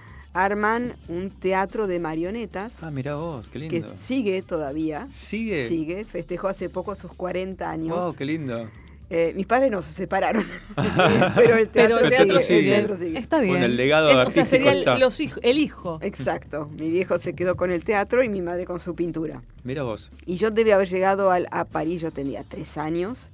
arman 0.44 0.94
un 1.10 1.30
teatro 1.32 1.88
de 1.88 2.00
marionetas 2.00 2.82
Ah, 2.84 2.92
mira 2.92 3.16
vos, 3.16 3.46
qué 3.48 3.60
que 3.68 3.80
lindo. 3.80 3.94
sigue 3.98 4.42
todavía. 4.42 5.08
Sigue. 5.12 5.68
Sigue, 5.68 6.06
festejó 6.06 6.48
hace 6.48 6.70
poco 6.70 6.96
sus 6.96 7.12
40 7.14 7.70
años. 7.70 7.98
Wow, 8.06 8.16
qué 8.16 8.26
lindo. 8.26 8.70
Eh, 9.10 9.32
mis 9.38 9.46
padres 9.46 9.72
no 9.72 9.82
se 9.82 9.92
separaron, 9.92 10.46
pero 11.36 11.56
el 11.58 11.70
Pero 11.70 11.98
teatro, 11.98 12.00
el 12.00 12.10
teatro 12.10 12.40
sigue, 12.40 12.60
sigue. 12.60 12.76
el 12.78 12.86
teatro 12.88 12.98
sigue. 13.06 13.20
Está 13.20 13.40
bien. 13.40 13.54
Bueno, 13.54 13.66
el 13.66 13.78
legado 13.78 14.10
Es- 14.22 14.28
O 14.28 14.32
sea, 14.32 14.46
sería 14.46 14.74
el, 14.74 15.00
los 15.00 15.18
hij- 15.20 15.40
el 15.44 15.58
hijo. 15.60 16.00
Exacto, 16.02 16.70
mi 16.78 16.90
viejo 16.92 17.18
se 17.18 17.34
quedó 17.34 17.56
con 17.56 17.72
el 17.72 17.86
teatro 17.86 18.22
y 18.22 18.28
mi 18.28 18.42
madre 18.42 18.66
con 18.66 18.82
su 18.82 18.96
pintura. 18.96 19.42
Mira 19.64 19.84
vos. 19.84 20.12
Y 20.26 20.36
yo 20.36 20.52
debe 20.52 20.74
haber 20.74 20.90
llegado 20.90 21.32
al- 21.32 21.48
a 21.52 21.64
París, 21.64 22.02
yo 22.02 22.12
tenía 22.12 22.44
tres 22.44 22.78
años. 22.78 23.30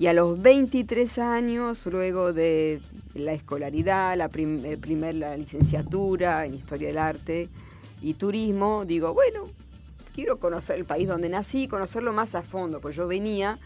Y 0.00 0.06
a 0.06 0.14
los 0.14 0.40
23 0.40 1.18
años, 1.18 1.84
luego 1.84 2.32
de 2.32 2.80
la 3.14 3.34
escolaridad, 3.34 4.16
la 4.16 4.28
prim- 4.28 4.64
el 4.64 4.78
primer 4.78 5.14
la 5.14 5.36
licenciatura 5.36 6.46
en 6.46 6.54
Historia 6.54 6.88
del 6.88 6.96
Arte 6.96 7.50
y 8.00 8.14
Turismo, 8.14 8.86
digo, 8.86 9.12
bueno, 9.12 9.40
quiero 10.14 10.38
conocer 10.38 10.78
el 10.78 10.86
país 10.86 11.06
donde 11.06 11.28
nací, 11.28 11.68
conocerlo 11.68 12.14
más 12.14 12.34
a 12.34 12.40
fondo, 12.40 12.80
pues 12.80 12.96
yo 12.96 13.06
venía 13.06 13.58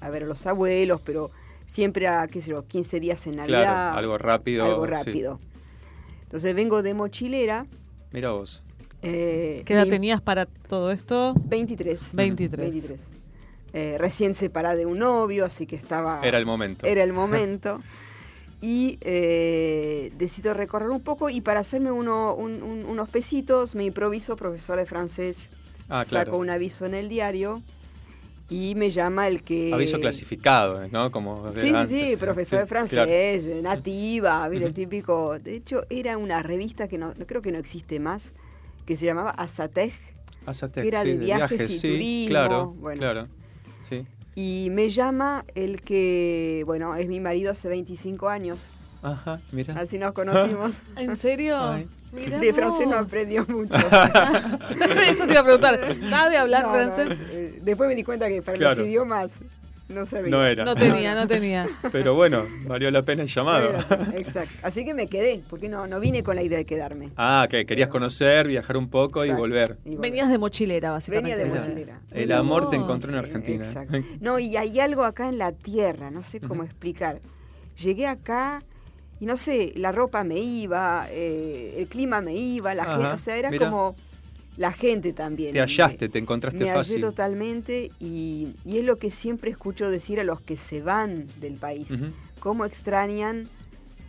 a 0.00 0.10
ver 0.10 0.24
a 0.24 0.26
los 0.26 0.46
abuelos, 0.46 1.00
pero 1.02 1.30
siempre 1.66 2.06
a, 2.08 2.28
qué 2.28 2.42
sé 2.42 2.50
yo, 2.50 2.62
15 2.62 3.00
días 3.00 3.26
en 3.26 3.36
Navidad. 3.36 3.62
Claro, 3.62 3.96
algo 3.96 4.18
rápido. 4.18 4.64
Algo 4.66 4.84
sí. 4.84 4.90
rápido. 4.90 5.40
Entonces 6.24 6.54
vengo 6.54 6.82
de 6.82 6.92
mochilera. 6.92 7.64
Mira 8.12 8.32
vos. 8.32 8.62
eh, 9.00 9.62
¿Qué 9.64 9.72
edad 9.72 9.86
tenías 9.88 10.20
para 10.20 10.44
todo 10.44 10.90
esto? 10.90 11.32
23. 11.46 12.00
23. 12.12 12.70
23. 12.70 13.00
Eh, 13.72 13.96
recién 13.98 14.34
separada 14.34 14.74
de 14.76 14.86
un 14.86 14.98
novio, 14.98 15.44
así 15.44 15.66
que 15.66 15.76
estaba... 15.76 16.20
Era 16.24 16.38
el 16.38 16.46
momento. 16.46 16.86
Era 16.86 17.02
el 17.04 17.12
momento. 17.22 17.80
y 18.62 18.98
eh, 19.00 20.12
decido 20.18 20.52
recorrer 20.54 20.90
un 20.90 21.00
poco 21.00 21.30
y 21.30 21.40
para 21.40 21.60
hacerme 21.60 21.90
uno- 21.90 22.34
un- 22.34 22.62
un- 22.62 22.84
unos 22.84 23.08
pesitos 23.08 23.74
me 23.74 23.84
improviso 23.86 24.36
profesor 24.36 24.78
de 24.78 24.84
francés 24.86 25.48
Ah, 25.88 26.04
saco 26.04 26.36
un 26.36 26.50
aviso 26.50 26.84
en 26.86 26.94
el 26.94 27.08
diario 27.08 27.62
y 28.50 28.74
me 28.74 28.90
llama 28.90 29.28
el 29.28 29.42
que... 29.42 29.72
Aviso 29.72 29.98
clasificado, 29.98 30.86
¿no? 30.88 31.10
Como 31.10 31.50
de 31.52 31.60
Sí, 31.62 31.72
sí, 31.88 32.16
profesor 32.16 32.60
de 32.60 32.66
claro. 32.66 32.86
francés, 32.88 33.62
nativa, 33.62 34.48
¿viste? 34.48 34.66
el 34.66 34.74
típico. 34.74 35.38
De 35.38 35.54
hecho, 35.56 35.84
era 35.88 36.18
una 36.18 36.42
revista 36.42 36.86
que 36.86 36.98
no, 36.98 37.12
creo 37.26 37.40
que 37.42 37.50
no 37.52 37.58
existe 37.58 37.98
más, 37.98 38.32
que 38.86 38.96
se 38.96 39.06
llamaba 39.06 39.30
Azatej, 39.30 39.94
Azatec, 40.46 40.82
que 40.82 40.88
era 40.88 41.02
sí, 41.02 41.08
de 41.10 41.16
viajes 41.16 41.70
y 41.70 41.78
sí, 41.78 41.88
turismo, 41.88 42.28
Claro, 42.28 42.66
bueno. 42.78 42.98
claro. 43.00 43.28
Sí. 43.90 44.06
y 44.36 44.68
me 44.70 44.88
llama 44.88 45.44
el 45.54 45.82
que, 45.82 46.62
bueno, 46.64 46.94
es 46.96 47.08
mi 47.08 47.20
marido 47.20 47.52
hace 47.52 47.68
25 47.68 48.28
años, 48.30 48.60
Ajá, 49.02 49.40
mira. 49.52 49.74
así 49.78 49.98
nos 49.98 50.12
conocimos. 50.12 50.72
¿En 50.96 51.16
serio? 51.16 51.58
Ay. 51.60 51.86
Mirá 52.12 52.38
De 52.40 52.52
francés 52.52 52.88
no 52.88 52.96
aprendió 52.98 53.46
mucho. 53.46 53.72
Eso 55.06 55.26
te 55.26 55.32
iba 55.32 55.40
a 55.40 55.44
preguntar. 55.44 55.80
¿Sabe 56.08 56.36
hablar 56.38 56.62
No, 56.64 56.68
no, 56.68 56.74
francés? 56.74 57.18
eh, 57.30 57.58
después 57.62 57.88
me 57.88 57.94
di 57.94 58.02
cuenta 58.02 58.26
que 58.28 58.42
para 58.42 58.58
Claro. 58.58 58.80
los 58.80 58.86
idiomas 58.88 59.32
no 59.90 60.06
sabía. 60.06 60.30
No 60.30 60.44
era. 60.44 60.64
No 60.64 60.74
tenía, 60.74 61.14
no 61.14 61.26
tenía. 61.26 61.68
Pero 61.92 62.14
bueno, 62.14 62.46
valió 62.66 62.90
la 62.90 63.02
pena 63.02 63.22
el 63.22 63.28
llamado. 63.28 63.70
Exacto. 64.14 64.54
Así 64.62 64.84
que 64.84 64.94
me 64.94 65.06
quedé, 65.08 65.42
porque 65.48 65.68
no, 65.68 65.86
no 65.86 66.00
vine 66.00 66.22
con 66.22 66.36
la 66.36 66.42
idea 66.42 66.58
de 66.58 66.64
quedarme. 66.64 67.10
Ah, 67.16 67.46
que 67.50 67.66
querías 67.66 67.88
conocer, 67.88 68.46
viajar 68.48 68.76
un 68.76 68.88
poco 68.88 69.24
y 69.24 69.28
Exacto. 69.28 69.40
volver. 69.42 69.76
Y 69.84 69.90
volver. 69.96 70.00
Venías 70.00 70.28
de 70.30 70.38
mochilera, 70.38 70.92
básicamente. 70.92 71.30
Venía 71.36 71.44
de 71.44 71.50
Era- 71.50 71.60
mochilera. 71.66 72.00
El 72.12 72.32
amor 72.32 72.70
te 72.70 72.76
encontró 72.76 73.10
en 73.10 73.18
Argentina. 73.18 73.66
exacto. 73.66 73.98
No, 74.20 74.38
y 74.38 74.56
hay 74.56 74.80
algo 74.80 75.04
acá 75.04 75.28
en 75.28 75.38
la 75.38 75.52
tierra, 75.52 76.10
no 76.10 76.22
sé 76.22 76.40
cómo 76.40 76.62
explicar. 76.64 77.20
Llegué 77.82 78.06
acá 78.06 78.62
y 79.20 79.26
no 79.26 79.36
sé, 79.36 79.72
la 79.76 79.92
ropa 79.92 80.24
me 80.24 80.38
iba, 80.38 81.06
eh, 81.10 81.74
el 81.78 81.86
clima 81.88 82.20
me 82.20 82.34
iba, 82.34 82.74
la 82.74 82.82
Ajá, 82.84 82.92
gente, 82.96 83.08
o 83.08 83.18
sea, 83.18 83.36
era 83.36 83.50
como 83.58 83.94
la 84.56 84.72
gente 84.72 85.12
también. 85.12 85.52
Te 85.52 85.60
hallaste, 85.60 86.08
te 86.08 86.18
encontraste 86.18 86.58
me 86.58 86.70
hallé 86.70 86.76
fácil. 86.76 87.00
totalmente 87.00 87.90
y, 88.00 88.48
y 88.64 88.78
es 88.78 88.84
lo 88.84 88.96
que 88.96 89.10
siempre 89.10 89.50
escucho 89.50 89.90
decir 89.90 90.20
a 90.20 90.24
los 90.24 90.40
que 90.40 90.56
se 90.56 90.82
van 90.82 91.26
del 91.40 91.54
país, 91.54 91.86
cómo 92.40 92.64
extrañan 92.64 93.48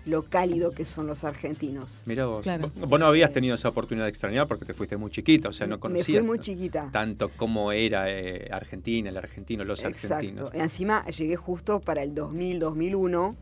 lo 0.05 0.23
cálido 0.23 0.71
que 0.71 0.83
son 0.83 1.05
los 1.05 1.23
argentinos. 1.23 2.01
Mira 2.07 2.25
vos. 2.25 2.41
Claro. 2.41 2.71
Vos 2.75 2.89
vos 2.89 2.99
no 2.99 3.05
habías 3.05 3.31
tenido 3.31 3.53
esa 3.53 3.69
oportunidad 3.69 4.05
de 4.05 4.09
extrañar 4.09 4.47
porque 4.47 4.65
te 4.65 4.73
fuiste 4.73 4.97
muy 4.97 5.11
chiquita, 5.11 5.49
o 5.49 5.53
sea, 5.53 5.67
no 5.67 5.75
me 5.75 5.79
conocías 5.79 6.19
fui 6.21 6.27
muy 6.27 6.39
chiquita. 6.39 6.89
tanto 6.91 7.29
cómo 7.37 7.71
era 7.71 8.05
eh, 8.09 8.49
Argentina, 8.51 9.09
el 9.09 9.17
argentino, 9.17 9.63
los 9.63 9.83
Exacto. 9.83 10.15
argentinos. 10.15 10.49
Encima 10.55 11.05
llegué 11.05 11.35
justo 11.35 11.79
para 11.79 12.01
el 12.01 12.15
2000-2001. 12.15 13.35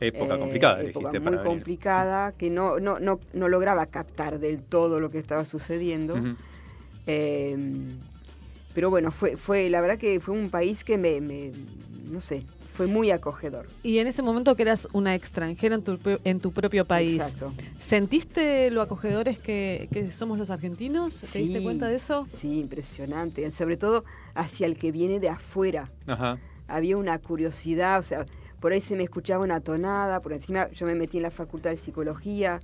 Época 0.00 0.36
Eh, 0.36 0.38
complicada, 0.38 0.82
época 0.82 1.10
muy 1.12 1.20
para 1.20 1.30
venir. 1.42 1.44
complicada, 1.44 2.32
que 2.32 2.50
no, 2.50 2.78
no, 2.78 2.98
no, 3.00 3.18
no 3.32 3.48
lograba 3.48 3.86
captar 3.86 4.38
del 4.38 4.62
todo 4.62 5.00
lo 5.00 5.10
que 5.10 5.18
estaba 5.18 5.44
sucediendo. 5.44 6.14
Eh, 7.06 7.56
pero 8.74 8.90
bueno, 8.90 9.10
fue, 9.10 9.36
fue, 9.36 9.68
la 9.70 9.80
verdad 9.80 9.98
que 9.98 10.20
fue 10.20 10.34
un 10.38 10.50
país 10.50 10.84
que 10.84 10.96
me, 10.98 11.20
me- 11.20 11.50
no 12.10 12.20
sé, 12.20 12.44
fue 12.72 12.86
muy 12.86 13.10
acogedor. 13.10 13.66
Y 13.82 13.98
en 13.98 14.06
ese 14.06 14.22
momento 14.22 14.54
que 14.54 14.62
eras 14.62 14.86
una 14.92 15.14
extranjera 15.16 15.74
en 15.74 15.82
tu, 15.82 15.98
en 16.22 16.38
tu 16.38 16.52
propio 16.52 16.84
país, 16.84 17.14
Exacto. 17.20 17.52
¿sentiste 17.78 18.70
lo 18.70 18.82
acogedores 18.82 19.38
que, 19.40 19.88
que 19.90 20.12
somos 20.12 20.38
los 20.38 20.50
argentinos? 20.50 21.14
¿Te 21.32 21.40
diste 21.40 21.58
Sí, 21.58 21.64
cuenta 21.64 21.88
de 21.88 21.96
eso? 21.96 22.26
Sí, 22.32 22.60
impresionante. 22.60 23.50
Sobre 23.50 23.76
todo 23.76 24.04
hacia 24.34 24.66
el 24.66 24.76
que 24.76 24.92
viene 24.92 25.18
de 25.18 25.28
afuera. 25.30 25.88
Ajá. 26.06 26.38
Había 26.68 26.98
una 26.98 27.18
curiosidad, 27.18 27.98
o 27.98 28.02
sea, 28.02 28.26
por 28.60 28.72
ahí 28.72 28.80
se 28.80 28.96
me 28.96 29.04
escuchaba 29.04 29.44
una 29.44 29.60
tonada, 29.60 30.20
por 30.20 30.32
encima 30.32 30.68
yo 30.70 30.86
me 30.86 30.94
metí 30.94 31.16
en 31.18 31.22
la 31.24 31.30
facultad 31.30 31.70
de 31.70 31.76
psicología 31.76 32.60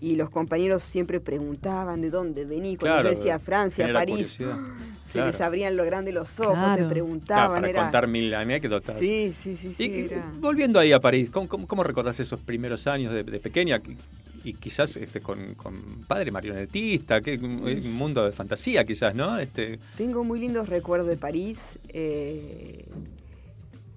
y 0.00 0.16
los 0.16 0.30
compañeros 0.30 0.82
siempre 0.82 1.20
preguntaban 1.20 2.00
de 2.00 2.10
dónde 2.10 2.44
vení. 2.46 2.76
Cuando 2.76 3.00
Claro, 3.00 3.10
yo 3.10 3.16
decía 3.16 3.38
Francia, 3.38 3.84
genera 3.84 4.00
París, 4.00 4.14
curiosidad. 4.38 4.56
se 5.06 5.12
Claro. 5.12 5.30
les 5.32 5.40
abrían 5.40 5.76
lo 5.76 5.84
grande 5.84 6.12
los 6.12 6.40
ojos, 6.40 6.54
Claro. 6.54 6.70
te 6.72 6.76
Claro, 6.78 6.88
preguntaban. 6.88 7.50
para 7.60 7.68
era- 7.68 7.82
contar 7.82 8.06
mil 8.08 8.32
anécdotas. 8.34 8.98
Sí, 8.98 9.34
sí, 9.38 9.56
sí, 9.56 9.74
sí. 9.76 9.84
Y, 9.84 10.00
era- 10.12 10.30
volviendo 10.40 10.78
ahí 10.78 10.92
a 10.92 11.00
París, 11.00 11.28
¿cómo, 11.30 11.48
cómo, 11.48 11.66
cómo 11.66 11.82
recordás 11.84 12.18
esos 12.20 12.40
primeros 12.40 12.86
años 12.86 13.12
de, 13.12 13.22
de 13.24 13.38
pequeña? 13.40 13.80
Y- 13.86 13.96
Y 14.42 14.54
quizás 14.54 14.96
este, 14.96 15.20
con, 15.20 15.54
con 15.54 15.74
padre 16.08 16.30
marionetista, 16.30 17.20
que 17.20 17.36
un, 17.36 17.62
un 17.62 17.92
mundo 17.92 18.24
de 18.24 18.32
fantasía 18.32 18.86
quizás, 18.86 19.14
¿no? 19.14 19.38
Este, 19.38 19.78
Tengo 19.98 20.24
muy 20.24 20.40
lindos 20.40 20.66
recuerdos 20.66 21.08
de 21.08 21.18
París. 21.18 21.78
eh, 21.90 22.86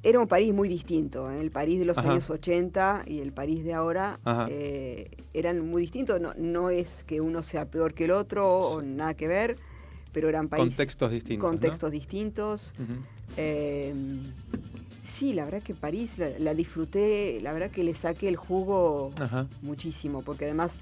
era 0.03 0.19
un 0.19 0.27
París 0.27 0.53
muy 0.53 0.67
distinto. 0.67 1.31
¿eh? 1.31 1.39
El 1.39 1.49
París 1.49 1.79
de 1.79 1.85
los 1.85 1.97
Ajá. 1.97 2.11
años 2.11 2.29
80 2.29 3.03
y 3.07 3.19
el 3.19 3.31
París 3.31 3.63
de 3.63 3.73
ahora 3.73 4.19
eh, 4.49 5.09
eran 5.33 5.65
muy 5.67 5.81
distintos. 5.81 6.19
No, 6.19 6.33
no 6.37 6.69
es 6.69 7.03
que 7.05 7.21
uno 7.21 7.41
sea 7.41 7.65
peor 7.65 7.93
que 7.93 8.05
el 8.05 8.11
otro 8.11 8.59
o 8.59 8.81
nada 8.81 9.13
que 9.13 9.27
ver, 9.27 9.57
pero 10.11 10.27
eran 10.29 10.49
países. 10.49 10.75
Contextos 10.75 11.11
distintos, 11.11 11.43
¿no? 11.43 11.49
Contextos 11.49 11.91
distintos. 11.91 12.73
Eh, 13.37 13.93
sí, 15.07 15.33
la 15.33 15.45
verdad 15.45 15.61
que 15.63 15.73
París 15.73 16.17
la, 16.17 16.29
la 16.37 16.53
disfruté, 16.53 17.39
la 17.41 17.53
verdad 17.53 17.71
que 17.71 17.83
le 17.83 17.93
saqué 17.95 18.27
el 18.27 18.35
jugo 18.35 19.11
Ajá. 19.19 19.47
muchísimo, 19.61 20.21
porque 20.21 20.45
además 20.45 20.73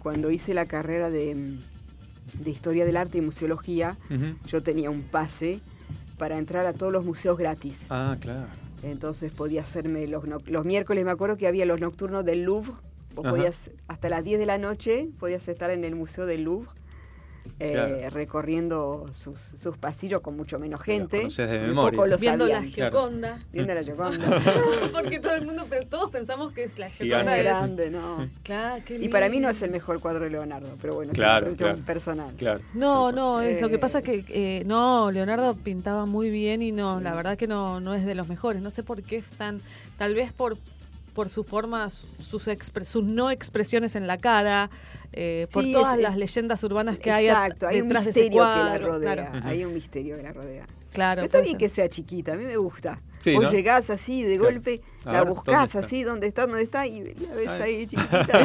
cuando 0.00 0.30
hice 0.30 0.52
la 0.52 0.66
carrera 0.66 1.10
de, 1.10 1.54
de 2.40 2.50
Historia 2.50 2.84
del 2.84 2.96
Arte 2.96 3.18
y 3.18 3.20
Museología, 3.20 3.96
yo 4.48 4.62
tenía 4.62 4.90
un 4.90 5.02
pase 5.02 5.60
para 6.18 6.36
entrar 6.38 6.66
a 6.66 6.72
todos 6.72 6.92
los 6.92 7.04
museos 7.04 7.38
gratis. 7.38 7.86
Ah, 7.88 8.16
claro. 8.20 8.48
Entonces 8.84 9.32
podía 9.32 9.62
hacerme 9.62 10.06
los, 10.06 10.24
no- 10.26 10.38
los 10.46 10.64
miércoles, 10.64 11.04
me 11.04 11.10
acuerdo 11.10 11.36
que 11.36 11.46
había 11.46 11.64
los 11.66 11.80
nocturnos 11.80 12.24
del 12.24 12.42
Louvre, 12.42 12.72
vos 13.14 13.24
podías, 13.30 13.70
hasta 13.88 14.08
las 14.08 14.22
10 14.24 14.38
de 14.38 14.46
la 14.46 14.58
noche 14.58 15.08
podías 15.18 15.46
estar 15.48 15.70
en 15.70 15.84
el 15.84 15.94
Museo 15.96 16.26
del 16.26 16.42
Louvre. 16.44 16.68
Eh, 17.60 17.72
Claro. 17.72 18.10
recorriendo 18.10 19.06
sus, 19.12 19.38
sus 19.60 19.76
pasillos 19.78 20.20
con 20.20 20.36
mucho 20.36 20.58
menos 20.58 20.80
gente. 20.82 21.18
conocés 21.18 21.50
de 21.50 21.58
memoria. 21.60 21.96
pocos 21.96 22.10
lo 22.10 22.18
Viendo 22.18 22.46
la 22.46 22.54
sabían. 22.56 22.72
Claro. 22.72 22.90
Gioconda. 22.92 23.38
Viendo 23.52 23.74
la 23.74 23.82
Gioconda. 23.84 24.42
Porque 24.92 25.18
todo 25.20 25.34
el 25.34 25.44
mundo, 25.46 25.64
todos 25.88 26.10
pensamos 26.10 26.52
que 26.52 26.64
es 26.64 26.78
la. 26.78 26.88
Gioconda. 26.90 27.36
Es- 27.36 27.44
grande, 27.44 27.90
¿no? 27.90 28.28
Claro, 28.42 28.82
qué 28.86 28.96
Y 28.96 29.08
para 29.08 29.28
mí 29.28 29.40
no 29.40 29.48
es 29.50 29.60
el 29.62 29.70
mejor 29.70 30.00
cuadro 30.00 30.24
de 30.24 30.30
Leonardo, 30.30 30.68
pero 30.80 30.94
bueno, 30.94 31.12
Claro, 31.12 31.46
es 31.50 31.56
cuestión 31.58 31.84
personal. 31.84 32.34
Claro. 32.36 32.60
No, 32.74 33.12
no, 33.12 33.40
es 33.40 33.60
lo 33.60 33.68
que 33.68 33.76
Eh, 33.76 33.78
pasa 33.78 34.02
que 34.02 34.24
eh, 34.28 34.62
no, 34.66 35.10
Leonardo 35.10 35.54
pintaba 35.54 36.06
muy 36.06 36.30
bien 36.30 36.62
y 36.62 36.72
no, 36.72 37.00
la 37.00 37.14
verdad 37.14 37.36
que 37.36 37.46
no, 37.46 37.80
no 37.80 37.94
es 37.94 38.04
de 38.04 38.14
los 38.14 38.28
mejores. 38.28 38.62
No 38.62 38.70
sé 38.70 38.82
por 38.82 39.02
qué 39.02 39.16
están, 39.16 39.60
tal 39.98 40.14
vez 40.14 40.32
por 40.32 40.56
por 41.14 41.28
su 41.28 41.44
forma, 41.44 41.88
su- 41.90 42.06
sus, 42.22 42.48
expre- 42.48 42.84
sus 42.84 43.04
no 43.04 43.30
expresiones 43.30 43.94
en 43.96 44.06
la 44.06 44.18
cara, 44.18 44.68
eh, 45.12 45.46
por 45.52 45.62
Sí, 45.64 45.72
todas 45.72 45.96
es- 45.96 46.02
las 46.02 46.16
leyendas 46.16 46.62
urbanas 46.64 46.98
que 46.98 47.10
hay 47.12 47.28
hay 47.28 47.80
un 47.80 47.88
detrás 47.88 48.04
de 48.04 48.10
ese 48.10 48.20
misterio 48.20 48.30
que 48.30 48.36
la 48.38 48.64
cuadro. 48.64 48.86
rodea. 48.88 49.14
Claro. 49.30 49.46
Hay 49.46 49.64
un 49.64 49.74
misterio 49.74 50.16
que 50.16 50.22
la 50.22 50.32
rodea. 50.32 50.66
claro. 50.92 51.22
Pero 51.22 51.26
está 51.26 51.40
bien 51.40 51.52
ser. 51.52 51.58
que 51.58 51.68
sea 51.68 51.88
chiquita, 51.88 52.32
a 52.32 52.36
mí 52.36 52.44
me 52.44 52.56
gusta. 52.56 53.00
Sí, 53.20 53.34
Vos 53.36 53.44
¿no? 53.44 53.52
llegás 53.52 53.88
así 53.90 54.22
de 54.22 54.36
Claro. 54.36 54.52
golpe, 54.54 54.80
A 55.04 55.06
la 55.06 55.12
ver, 55.12 55.18
¿dónde 55.28 55.34
buscás 55.34 55.66
está? 55.74 55.78
así, 55.86 56.02
¿dónde 56.02 56.26
está? 56.26 56.46
¿Dónde 56.46 56.62
está? 56.62 56.86
Y 56.86 57.14
la 57.14 57.34
ves 57.34 57.48
Ay. 57.48 57.62
ahí 57.62 57.86
chiquitita. 57.88 58.40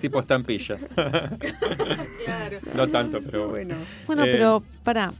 tipo 0.00 0.20
estampilla. 0.20 0.76
Claro. 2.24 2.58
no 2.74 2.88
tanto, 2.88 3.20
pero 3.22 3.48
bueno. 3.48 3.74
Bueno, 4.06 4.24
Eh, 4.24 4.32
pero 4.32 4.62
para, 4.82 5.12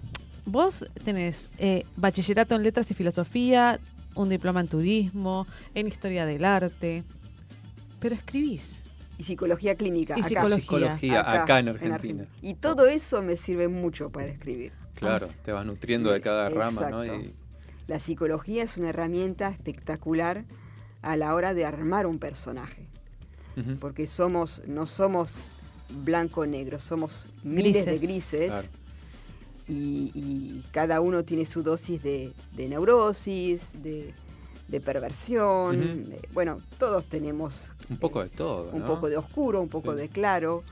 vos 0.47 0.85
tenés 1.05 1.51
eh, 1.59 1.85
bachillerato 1.97 2.55
en 2.55 2.63
letras 2.63 2.91
y 2.91 2.95
filosofía, 2.95 3.81
un 4.15 4.29
diploma 4.29 4.61
en 4.61 4.69
turismo, 4.69 5.47
en 5.75 5.87
historia 5.87 6.27
del 6.27 6.45
arte, 6.45 7.05
pero 8.01 8.15
escribís. 8.15 8.85
Y 9.19 9.25
psicología 9.25 9.77
clínica. 9.77 10.15
Y 10.17 10.21
acá. 10.21 10.29
psicología. 10.29 10.59
Psicología, 10.61 11.43
acá, 11.43 11.59
en 11.61 11.69
Argentina. 11.69 12.27
Y 12.43 12.55
todo 12.55 12.87
eso 12.87 13.23
me 13.23 13.37
sirve 13.37 13.69
mucho 13.69 14.11
para 14.11 14.27
escribir. 14.27 14.73
Claro, 14.95 15.27
te 15.45 15.53
vas 15.53 15.65
nutriendo 15.65 16.11
de 16.11 16.21
cada 16.21 16.49
rama, 16.49 16.89
¿no? 16.91 17.05
Y, 17.05 17.35
La 17.87 18.01
psicología 18.01 18.63
es 18.65 18.77
una 18.77 18.89
herramienta 18.89 19.49
espectacular 19.49 20.45
a 21.03 21.17
la 21.17 21.35
hora 21.35 21.55
de 21.55 21.65
armar 21.65 22.07
un 22.07 22.19
personaje. 22.19 22.89
Porque 23.79 24.09
somos, 24.09 24.63
no 24.67 24.89
somos 24.89 25.47
blanco-negro, 25.89 26.81
somos 26.81 27.29
miles 27.45 27.85
de 27.85 27.93
Grises. 27.93 28.03
grises. 28.03 28.47
Claro. 28.49 28.69
Y, 29.69 30.11
y 30.15 30.63
cada 30.73 31.01
uno 31.01 31.25
tiene 31.25 31.47
su 31.47 31.63
dosis 31.63 32.03
de, 32.03 32.33
de 32.57 32.69
neurosis, 32.69 33.83
de, 33.83 34.13
de 34.69 34.81
perversión. 34.81 36.09
De- 36.11 36.29
bueno, 36.33 36.61
todos 36.79 37.07
tenemos 37.07 37.63
Un 37.89 37.97
poco 37.99 38.23
de 38.23 38.29
todo, 38.31 38.71
un 38.73 38.81
¿no? 38.81 38.87
poco 38.87 39.09
de 39.09 39.17
oscuro, 39.17 39.61
un 39.61 39.69
poco 39.69 39.93
Sí. 39.95 39.99
de 40.03 40.09
claro. 40.09 40.63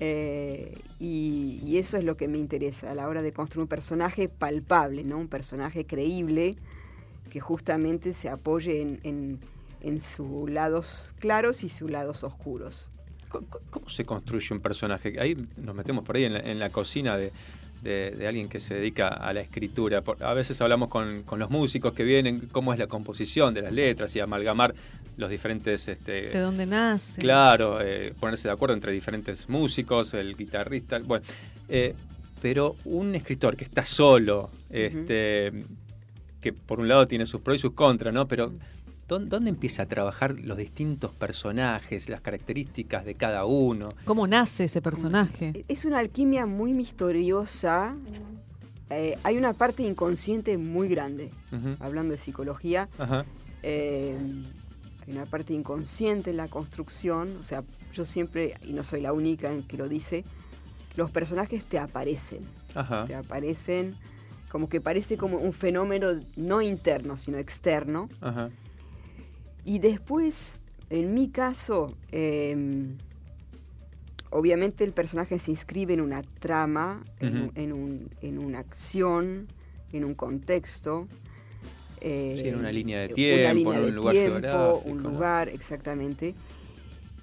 eh, 0.00 0.78
y, 1.00 1.60
y 1.64 1.78
eso 1.78 1.96
es 1.96 2.04
lo 2.04 2.16
que 2.16 2.28
me 2.28 2.38
interesa 2.38 2.90
a 2.90 2.94
la 2.94 3.08
hora 3.08 3.22
de 3.22 3.32
construir 3.32 3.62
un 3.62 3.68
personaje 3.68 4.28
palpable, 4.28 5.04
¿no? 5.04 5.18
un 5.18 5.28
personaje 5.28 5.86
creíble 5.86 6.56
que 7.30 7.40
justamente 7.40 8.12
se 8.14 8.28
apoye 8.28 8.82
en, 8.82 9.00
en, 9.04 9.38
en 9.82 10.00
sus 10.00 10.50
lados 10.50 11.12
claros 11.18 11.62
y 11.64 11.68
sus 11.68 11.90
lados 11.90 12.24
oscuros. 12.24 12.86
¿Cómo, 13.30 13.46
cómo 13.70 13.88
se 13.88 14.04
construye 14.04 14.54
un 14.54 14.60
personaje? 14.60 15.18
Ahí 15.20 15.36
nos 15.56 15.74
metemos 15.74 16.04
por 16.04 16.16
ahí 16.16 16.24
en 16.24 16.34
la, 16.34 16.40
en 16.40 16.58
la 16.58 16.70
cocina 16.70 17.16
de, 17.16 17.32
de- 17.82 18.10
de 18.12 18.26
alguien 18.26 18.48
que 18.48 18.58
se 18.60 18.74
dedica 18.74 19.08
a 19.08 19.32
la 19.32 19.40
escritura. 19.40 20.00
Por- 20.02 20.22
a 20.22 20.34
veces 20.34 20.60
hablamos 20.60 20.88
con, 20.88 21.22
con 21.22 21.38
los 21.38 21.50
músicos 21.50 21.94
que 21.94 22.04
vienen, 22.04 22.48
cómo 22.52 22.72
es 22.72 22.78
la 22.78 22.86
composición 22.86 23.54
de 23.54 23.62
las 23.62 23.72
letras 23.72 24.14
y 24.16 24.20
amalgamar 24.20 24.74
los 25.16 25.30
diferentes... 25.30 25.86
Este, 25.88 26.28
¿De 26.30 26.40
dónde 26.40 26.66
nace? 26.66 27.20
Claro, 27.20 27.80
eh, 27.80 28.12
ponerse 28.18 28.48
de 28.48 28.52
acuerdo 28.54 28.74
entre 28.74 28.92
diferentes 28.92 29.48
músicos, 29.48 30.12
el 30.14 30.36
guitarrista. 30.36 30.98
Bueno, 30.98 31.24
eh, 31.68 31.94
Pero 32.42 32.76
un 32.84 33.14
escritor 33.14 33.56
que 33.56 33.64
está 33.64 33.84
solo, 33.84 34.50
este, 34.70 35.52
que 36.40 36.52
por 36.52 36.78
un 36.80 36.86
lado 36.88 37.06
tiene 37.06 37.24
sus 37.26 37.40
pros 37.40 37.56
y 37.56 37.60
sus 37.60 37.72
contras, 37.72 38.12
¿no? 38.12 38.28
Pero 38.28 38.52
¿dó- 38.52 38.58
¿dónde 39.08 39.48
empieza 39.50 39.82
a 39.82 39.86
trabajar 39.86 40.36
los 40.40 40.56
distintos 40.56 41.12
personajes, 41.12 42.08
las 42.08 42.20
características 42.20 43.04
de 43.04 43.14
cada 43.14 43.44
uno? 43.44 43.94
¿Cómo 44.04 44.26
nace 44.26 44.64
ese 44.64 44.82
personaje? 44.82 45.64
Es 45.68 45.84
una 45.84 45.98
alquimia 45.98 46.46
muy 46.46 46.72
misteriosa. 46.72 47.94
Eh, 48.90 49.16
hay 49.22 49.36
una 49.36 49.52
parte 49.52 49.82
inconsciente 49.82 50.58
muy 50.58 50.88
grande, 50.88 51.30
hablando 51.80 52.12
de 52.12 52.18
psicología. 52.18 52.88
Ajá. 52.98 53.24
Eh, 53.62 54.16
hay 55.06 55.12
una 55.12 55.26
parte 55.26 55.54
inconsciente 55.54 56.30
en 56.30 56.36
la 56.36 56.48
construcción, 56.48 57.28
o 57.40 57.44
sea, 57.44 57.62
yo 57.94 58.04
siempre, 58.04 58.54
y 58.64 58.72
no 58.72 58.82
soy 58.82 59.00
la 59.00 59.12
única 59.12 59.52
en 59.52 59.62
que 59.62 59.76
lo 59.76 59.88
dice, 59.88 60.24
los 60.96 61.10
personajes 61.10 61.64
te 61.64 61.78
aparecen, 61.78 62.40
Ajá. 62.74 63.04
te 63.06 63.14
aparecen 63.14 63.96
como 64.50 64.68
que 64.68 64.80
parece 64.80 65.16
como 65.16 65.38
un 65.38 65.52
fenómeno 65.52 66.08
no 66.36 66.62
interno, 66.62 67.16
sino 67.16 67.38
externo. 67.38 68.08
Ajá. 68.20 68.50
Y 69.66 69.80
después, 69.80 70.36
en 70.90 71.12
mi 71.12 71.28
caso, 71.28 71.92
eh, 72.12 72.86
obviamente 74.30 74.84
el 74.84 74.92
personaje 74.92 75.38
se 75.40 75.50
inscribe 75.50 75.92
en 75.94 76.00
una 76.00 76.22
trama, 76.22 77.02
en, 77.20 77.36
un- 77.42 77.52
en 77.56 77.72
un- 77.72 78.08
en 78.22 78.38
una 78.38 78.60
acción, 78.60 79.48
en 79.92 80.04
un 80.04 80.14
contexto. 80.14 81.08
eh, 82.00 82.34
Sí, 82.40 82.48
en 82.48 82.56
una 82.56 82.70
línea 82.70 83.00
de 83.00 83.06
una 83.06 83.14
tiempo, 83.16 83.54
línea 83.54 83.72
en 83.72 83.80
un 83.80 83.86
de 83.86 83.92
lugar 83.92 84.12
tiempo, 84.14 84.40
geográfico, 84.40 84.88
un 84.90 85.02
lugar, 85.02 85.48
exactamente. 85.48 86.34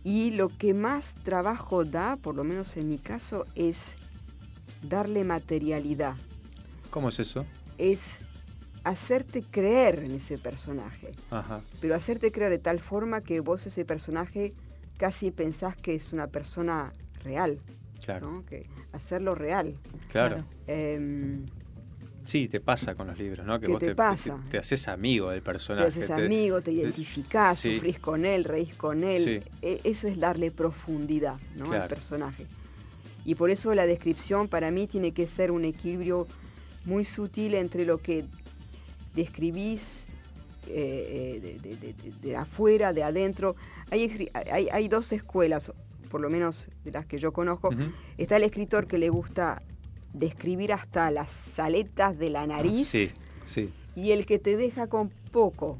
Y 0.04 0.32
lo 0.32 0.50
que 0.50 0.74
más 0.74 1.14
trabajo 1.24 1.86
da, 1.86 2.18
por 2.18 2.36
lo 2.36 2.44
menos 2.44 2.76
en 2.76 2.90
mi 2.90 2.98
caso, 2.98 3.46
es 3.56 3.96
darle 4.82 5.24
materialidad, 5.24 6.16
¿Cómo 6.90 7.08
es 7.10 7.20
eso? 7.20 7.46
es 7.78 8.18
hacerte 8.84 9.42
creer 9.44 10.00
en 10.00 10.12
ese 10.16 10.38
personaje 10.38 11.12
Ajá. 11.32 11.62
pero 11.80 11.96
hacerte 11.96 12.32
creer 12.32 12.50
de 12.52 12.58
tal 12.60 12.80
forma 12.80 13.22
que 13.22 13.40
vos 13.40 13.66
ese 13.66 13.86
personaje 13.86 14.54
casi 14.98 15.32
pensás 15.32 15.76
que 15.78 15.96
es 15.96 16.12
una 16.14 16.28
persona 16.28 16.92
real, 17.24 17.60
Claro. 18.06 18.30
¿no? 18.32 18.46
Que 18.46 18.66
hacerlo 18.92 19.34
real. 19.36 19.76
Claro. 20.12 20.44
Em, 20.68 21.46
Sí, 22.26 22.48
te 22.48 22.62
pasa 22.62 22.96
con 22.96 23.08
los 23.08 23.18
libros, 23.20 23.46
¿no? 23.46 23.60
Que 23.60 23.66
¿Qué 23.66 23.72
vos 23.74 23.80
te 23.82 23.88
te, 23.88 23.96
pasa? 23.96 24.40
te- 24.46 24.52
te 24.52 24.58
haces 24.58 24.88
amigo 24.88 25.30
del 25.30 25.40
te 25.42 25.46
personaje. 25.46 25.88
haces 25.90 26.10
amigo, 26.10 26.62
te 26.62 26.72
identificás, 26.72 27.60
sí. 27.60 27.74
sufrís 27.76 28.00
con 28.00 28.26
él, 28.26 28.46
reís 28.46 28.76
con 28.76 29.04
él. 29.04 29.42
Sí. 29.44 29.50
E- 29.62 29.82
Eso 29.84 30.08
es 30.08 30.18
darle 30.20 30.50
profundidad 30.52 31.36
¿no? 31.56 31.70
al 31.74 31.88
personaje. 31.90 32.46
Y 33.26 33.36
por 33.36 33.50
eso 33.50 33.74
la 33.76 33.86
descripción 33.86 34.48
para 34.48 34.72
mí 34.72 34.88
tiene 34.88 35.12
que 35.12 35.28
ser 35.28 35.52
un 35.52 35.66
equilibrio 35.66 36.26
muy 36.86 37.04
sutil 37.04 37.56
entre 37.56 37.84
lo 37.86 37.98
que 37.98 38.26
describís 39.16 40.06
eh, 40.68 41.36
eh, 41.36 41.40
de, 41.42 41.60
de- 41.70 41.76
de- 41.78 41.94
de- 41.94 42.12
de 42.22 42.36
afuera, 42.38 42.94
de 42.94 43.04
adentro. 43.04 43.56
Hay, 43.92 44.30
hay, 44.52 44.70
hay 44.72 44.88
dos 44.88 45.12
escuelas, 45.12 45.72
por 46.10 46.22
lo 46.22 46.30
menos 46.30 46.70
de 46.86 46.92
las 46.92 47.06
que 47.06 47.18
yo 47.18 47.34
conozco. 47.34 47.70
Está 48.18 48.38
el 48.38 48.44
escritor 48.44 48.88
que 48.88 48.98
le 48.98 49.10
gusta 49.10 49.62
describir 50.14 50.72
hasta 50.74 51.12
las 51.12 51.60
aletas 51.60 52.18
de 52.18 52.30
la 52.30 52.46
nariz 52.48 52.88
Sí, 52.88 53.12
sí. 53.46 53.72
y 53.96 54.12
el 54.12 54.26
que 54.26 54.40
te 54.40 54.56
deja 54.58 54.88
con 54.88 55.10
poco, 55.32 55.78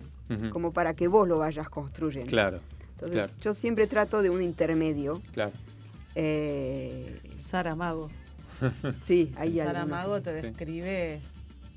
como 0.52 0.74
para 0.74 0.96
que 0.96 1.08
vos 1.08 1.28
lo 1.28 1.38
vayas 1.40 1.70
construyendo. 1.70 2.28
Claro, 2.28 2.60
Entonces, 2.96 3.12
claro. 3.12 3.34
yo 3.42 3.54
siempre 3.54 3.86
trato 3.88 4.22
de 4.24 4.30
un 4.32 4.42
intermedio. 4.42 5.22
claro. 5.34 5.52
Eh, 6.16 7.20
Saramago. 7.40 8.10
sí, 9.06 9.32
hay 9.36 9.58
Saramago 9.58 10.16
alguna- 10.16 10.22
te 10.22 10.42
describe 10.42 11.20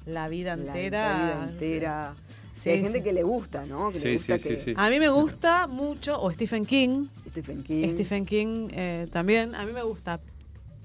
la 0.07 0.29
vida 0.29 0.57
la- 0.57 0.63
entera. 0.67 1.19
La, 1.19 1.25
vida 1.25 1.49
entera. 1.51 2.15
Sí, 2.55 2.71
hay 2.71 2.83
gente 2.83 3.03
que 3.03 3.13
le 3.13 3.23
gusta, 3.23 3.67
¿no? 3.67 3.91
Que 3.93 3.99
Sí, 4.01 4.05
le 4.07 4.13
gusta 4.15 4.39
sí, 4.39 4.49
que 4.49 4.57
sí, 4.57 4.63
sí. 4.65 4.75
A 4.77 4.89
mí 4.89 4.99
me 4.99 5.11
gusta 5.11 5.67
mucho, 5.67 6.19
o 6.21 6.33
Stephen 6.33 6.65
King. 6.65 7.07
Stephen 7.29 7.63
King. 7.63 7.93
Stephen 7.93 8.25
King 8.25 8.69
eh, 8.73 9.07
también, 9.13 9.55
a 9.55 9.67
mí 9.67 9.73
me 9.73 9.83
gusta. 9.83 10.21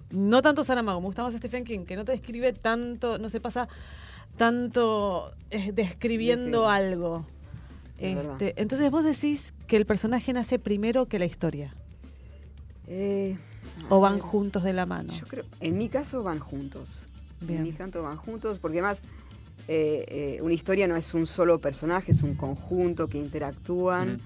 No 0.10 0.42
tanto 0.42 0.66
Saramago, 0.66 1.00
me 1.00 1.06
gusta 1.06 1.24
más 1.24 1.34
Stephen 1.34 1.64
King, 1.64 1.86
que 1.86 1.96
no 1.96 2.04
te 2.04 2.12
describe 2.12 2.52
tanto, 2.52 3.18
no 3.18 3.30
se 3.30 3.40
pasa 3.40 3.70
tanto 4.38 5.32
eh, 5.50 5.72
describiendo 5.72 6.68
algo. 6.70 7.26
Este, 7.98 8.54
entonces 8.60 8.90
vos 8.92 9.04
decís 9.06 9.54
que 9.68 9.78
el 9.78 9.86
personaje 9.86 10.34
nace 10.34 10.58
primero 10.60 11.06
que 11.06 11.20
la 11.20 11.26
historia, 11.26 11.74
Eh, 12.88 13.38
o 13.90 14.00
van 14.02 14.16
ver, 14.16 14.22
juntos 14.24 14.64
de 14.64 14.74
la 14.74 14.86
mano. 14.86 15.14
Yo 15.14 15.26
creo, 15.28 15.46
en 15.62 15.78
mi 15.78 15.88
caso 15.88 16.24
van 16.24 16.40
juntos. 16.40 17.06
Bien. 17.42 17.58
En 17.60 17.64
mi 17.64 17.72
canto 17.74 18.04
van 18.04 18.18
juntos, 18.18 18.60
porque 18.60 18.80
además 18.80 19.00
eh, 19.68 20.06
eh, 20.08 20.40
una 20.42 20.54
historia 20.54 20.88
no 20.88 20.96
es 20.96 21.14
un 21.14 21.28
solo 21.28 21.60
personaje, 21.60 22.12
es 22.12 22.22
un 22.24 22.36
conjunto 22.36 23.08
que 23.08 23.18
interactúan, 23.18 24.20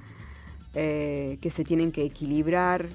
eh, 0.74 1.38
que 1.41 1.49
se 1.49 1.63
tienen 1.63 1.91
que 1.91 2.03
equilibrar. 2.03 2.88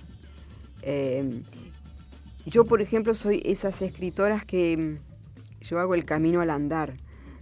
Yo, 2.47 2.65
por 2.65 2.81
ejemplo, 2.81 3.15
soy 3.15 3.43
esas 3.45 3.81
escritoras 3.83 4.45
que 4.45 4.77
mm, 4.77 5.65
yo 5.65 5.79
hago 5.79 5.95
el 5.95 6.05
camino 6.05 6.41
al 6.41 6.51
andar. 6.51 6.95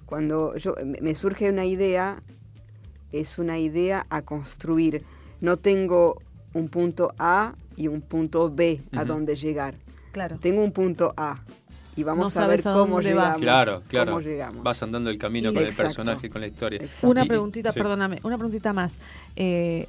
Cuando 0.06 0.56
yo, 0.56 0.74
me- 1.02 1.14
surge 1.14 1.48
una 1.50 1.64
idea, 1.64 2.22
es 3.12 3.38
una 3.38 3.58
idea 3.58 4.06
a 4.10 4.22
construir. 4.22 5.04
No 5.40 5.56
tengo 5.56 6.20
un 6.52 6.68
punto 6.68 7.12
A 7.18 7.54
y 7.76 7.88
un 7.88 8.00
punto 8.00 8.50
B 8.50 8.80
a 8.92 9.04
donde 9.04 9.36
llegar. 9.36 9.74
Claro. 10.12 10.38
Tengo 10.40 10.62
un 10.64 10.72
punto 10.72 11.14
A 11.16 11.38
y 11.98 12.02
vamos 12.04 12.36
No 12.36 12.42
a 12.42 12.46
ver 12.46 12.60
sabes 12.60 12.66
a 12.66 12.78
cómo 12.80 12.94
dónde 12.96 13.14
vas. 13.14 13.38
llegamos. 13.38 13.40
Claro, 13.40 13.82
claro. 13.88 14.12
Cómo 14.12 14.20
llegamos. 14.26 14.62
Vas 14.62 14.82
andando 14.82 15.10
el 15.10 15.18
camino 15.18 15.50
Y- 15.50 15.54
con 15.54 15.62
el 15.64 15.74
personaje, 15.74 16.30
con 16.30 16.40
la 16.40 16.46
historia. 16.46 16.80
Exacto. 16.82 17.08
Una 17.08 17.24
Y- 17.24 17.28
preguntita, 17.28 17.72
sí. 17.72 17.78
perdóname, 17.78 18.20
una 18.22 18.36
preguntita 18.36 18.72
más. 18.72 18.98
Eh, 19.36 19.86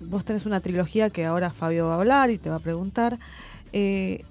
vos 0.00 0.24
tenés 0.24 0.46
una 0.46 0.60
trilogía 0.60 1.10
que 1.10 1.24
ahora 1.24 1.50
Fabio 1.50 1.86
va 1.86 1.92
a 1.94 1.96
hablar 1.98 2.30
y 2.30 2.38
te 2.38 2.50
va 2.50 2.56
a 2.56 2.60
preguntar. 2.60 3.18
Eh, 3.72 4.24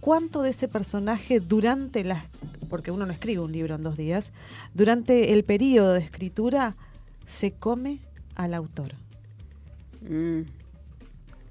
¿Cuánto 0.00 0.42
de 0.42 0.50
ese 0.50 0.68
personaje 0.68 1.40
durante 1.40 2.04
las... 2.04 2.24
porque 2.68 2.90
uno 2.90 3.06
no 3.06 3.12
escribe 3.12 3.40
un 3.42 3.52
libro 3.52 3.74
en 3.74 3.82
dos 3.82 3.96
días, 3.96 4.32
durante 4.74 5.32
el 5.32 5.44
periodo 5.44 5.92
de 5.94 6.00
escritura 6.00 6.76
se 7.26 7.52
come 7.52 8.00
al 8.34 8.52
autor? 8.54 8.92
Mm. 10.02 10.40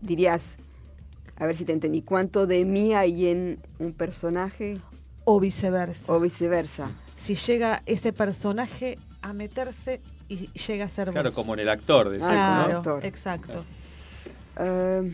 Dirías, 0.02 0.58
a 1.38 1.46
ver 1.46 1.56
si 1.56 1.66
te 1.66 1.72
entendí, 1.74 2.02
¿cuánto 2.02 2.48
de 2.48 2.64
mí 2.66 2.94
hay 2.94 3.28
en 3.28 3.60
un 3.80 3.94
personaje 3.94 4.80
O 5.26 5.40
viceversa. 5.40 6.12
o 6.14 6.20
viceversa? 6.20 6.92
si 7.16 7.36
llega 7.36 7.84
ese 7.86 8.12
personaje 8.14 8.98
a 9.22 9.34
meterse 9.34 10.02
y 10.28 10.48
llega 10.68 10.86
a 10.86 10.90
ser 10.90 11.10
Claro, 11.12 11.30
vos. 11.30 11.36
como 11.36 11.54
en 11.54 11.60
el 11.62 11.70
actor. 11.70 12.10
decís, 12.10 12.26
Ah, 12.30 12.64
Claro, 12.66 12.78
Actor. 12.80 13.06
exacto. 13.06 13.66
Eh, 14.60 15.14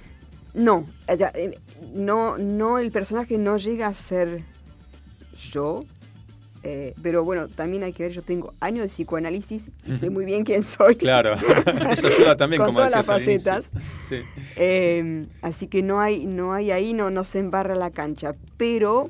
no, 0.54 0.86
eh, 1.08 1.58
no, 1.94 2.38
no, 2.38 2.78
el 2.80 2.92
personaje 2.92 3.38
no 3.38 3.58
llega 3.58 3.88
a 3.88 3.94
ser 3.94 4.44
yo. 5.52 5.84
Eh, 6.64 6.93
pero 7.01 7.24
bueno, 7.24 7.47
también 7.47 7.84
hay 7.84 7.93
que 7.93 8.03
ver, 8.03 8.12
yo 8.12 8.22
tengo 8.22 8.53
años 8.60 8.84
de 8.84 8.89
psicoanálisis 8.89 9.70
y 9.86 9.93
sé 9.93 10.10
muy 10.10 10.26
bien 10.26 10.43
quién 10.43 10.64
soy. 10.64 10.95
Claro, 10.95 11.34
eso 11.91 12.07
ayuda 12.07 12.36
también, 12.36 12.60
Con 12.60 12.68
como 12.68 12.80
todas 12.80 12.91
las 12.91 13.05
facetas. 13.05 13.66
Sí. 14.07 14.18
Eh, 14.57 15.26
así 15.41 15.68
que 15.68 15.82
no 15.82 16.01
hay, 16.01 16.26
no 16.26 16.53
hay 16.53 16.72
ahí, 16.72 16.93
no, 16.93 17.10
no 17.12 17.24
se 17.24 17.39
embarra 17.39 17.76
la 17.76 17.91
cancha. 17.91 18.34
Pero, 18.57 19.10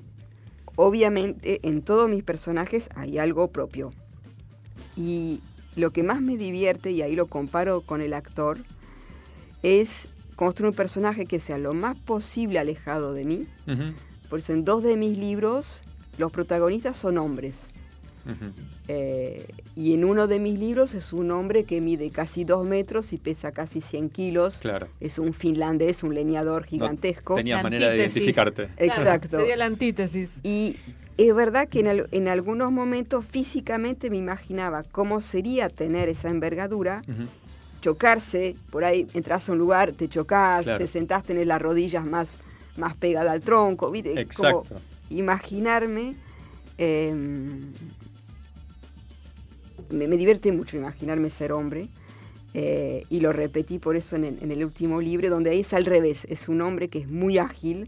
obviamente, 0.75 1.59
en 1.67 1.81
todos 1.81 2.09
mis 2.09 2.23
personajes 2.23 2.89
hay 2.95 3.17
algo 3.17 3.47
propio. 3.47 3.93
Y 4.95 5.41
lo 5.75 5.91
que 5.91 6.03
más 6.03 6.21
me 6.21 6.37
divierte, 6.37 6.91
y 6.91 7.01
ahí 7.01 7.15
lo 7.15 7.25
comparo 7.27 7.81
con 7.81 8.01
el 8.01 8.13
actor, 8.13 8.59
es 9.63 10.07
construir 10.35 10.69
un 10.69 10.75
personaje 10.75 11.25
que 11.25 11.39
sea 11.39 11.57
lo 11.57 11.73
más 11.73 11.97
posible 11.97 12.59
alejado 12.59 13.13
de 13.13 13.23
mí. 13.25 13.47
Por 14.29 14.39
eso 14.39 14.53
en 14.53 14.63
dos 14.63 14.83
de 14.83 14.95
mis 14.97 15.17
libros 15.17 15.81
los 16.19 16.31
protagonistas 16.31 16.95
son 16.97 17.17
hombres. 17.17 17.65
Eh, 18.87 19.43
y 19.75 19.93
en 19.93 20.03
uno 20.05 20.27
de 20.27 20.39
mis 20.39 20.59
libros 20.59 20.93
es 20.93 21.13
un 21.13 21.31
hombre 21.31 21.63
que 21.63 21.81
mide 21.81 22.11
casi 22.11 22.43
dos 22.43 22.65
metros 22.65 23.11
y 23.13 23.17
pesa 23.17 23.51
casi 23.51 23.81
100 23.81 24.09
kilos. 24.09 24.57
Claro. 24.61 24.87
Es 24.99 25.17
un 25.17 25.33
finlandés, 25.33 26.03
un 26.03 26.13
leñador 26.13 26.65
gigantesco. 26.65 27.35
tenías 27.35 27.57
La 27.59 27.63
manera 27.63 27.89
de 27.89 27.97
identificarte. 27.97 28.67
Claro, 28.67 28.93
Exacto. 28.93 29.39
sería 29.39 29.57
la 29.57 29.65
antítesis. 29.65 30.41
Y 30.43 30.75
es 31.17 31.33
verdad 31.33 31.67
que 31.69 31.79
en, 31.79 31.87
al- 31.87 32.09
en 32.11 32.27
algunos 32.27 32.71
momentos 32.71 33.25
físicamente 33.25 34.09
me 34.11 34.17
imaginaba 34.17 34.83
cómo 34.83 35.21
sería 35.21 35.69
tener 35.69 36.07
esa 36.09 36.29
envergadura, 36.29 37.01
chocarse, 37.81 38.55
por 38.69 38.83
ahí 38.83 39.07
entras 39.13 39.47
a 39.49 39.53
un 39.53 39.57
lugar, 39.57 39.93
te 39.93 40.07
chocás, 40.09 40.63
Claro. 40.65 40.79
te 40.79 40.87
sentás, 40.87 41.23
tenés 41.23 41.47
las 41.47 41.61
rodillas 41.61 42.05
más, 42.05 42.37
más 42.77 42.95
pegadas 42.95 43.31
al 43.31 43.41
tronco, 43.41 43.89
¿viste? 43.89 44.09
Como 44.11 44.19
Exacto. 44.21 44.81
Imaginarme... 45.09 46.15
eh, 46.77 47.13
me, 49.91 50.07
me 50.07 50.17
divierte 50.17 50.51
mucho 50.51 50.77
imaginarme 50.77 51.29
ser 51.29 51.51
hombre. 51.51 51.87
Eh, 52.55 53.03
y 53.09 53.19
lo 53.19 53.31
repetí 53.31 53.77
por 53.77 53.95
eso 53.95 54.15
en 54.15 54.23
el, 54.25 54.37
en 54.41 54.51
el 54.51 54.65
último 54.65 55.01
libro, 55.01 55.29
donde 55.29 55.51
ahí 55.51 55.59
es 55.59 55.73
al 55.73 55.85
revés. 55.85 56.25
Es 56.29 56.49
un 56.49 56.61
hombre 56.61 56.87
que 56.89 56.99
es 56.99 57.11
muy 57.11 57.37
ágil, 57.37 57.87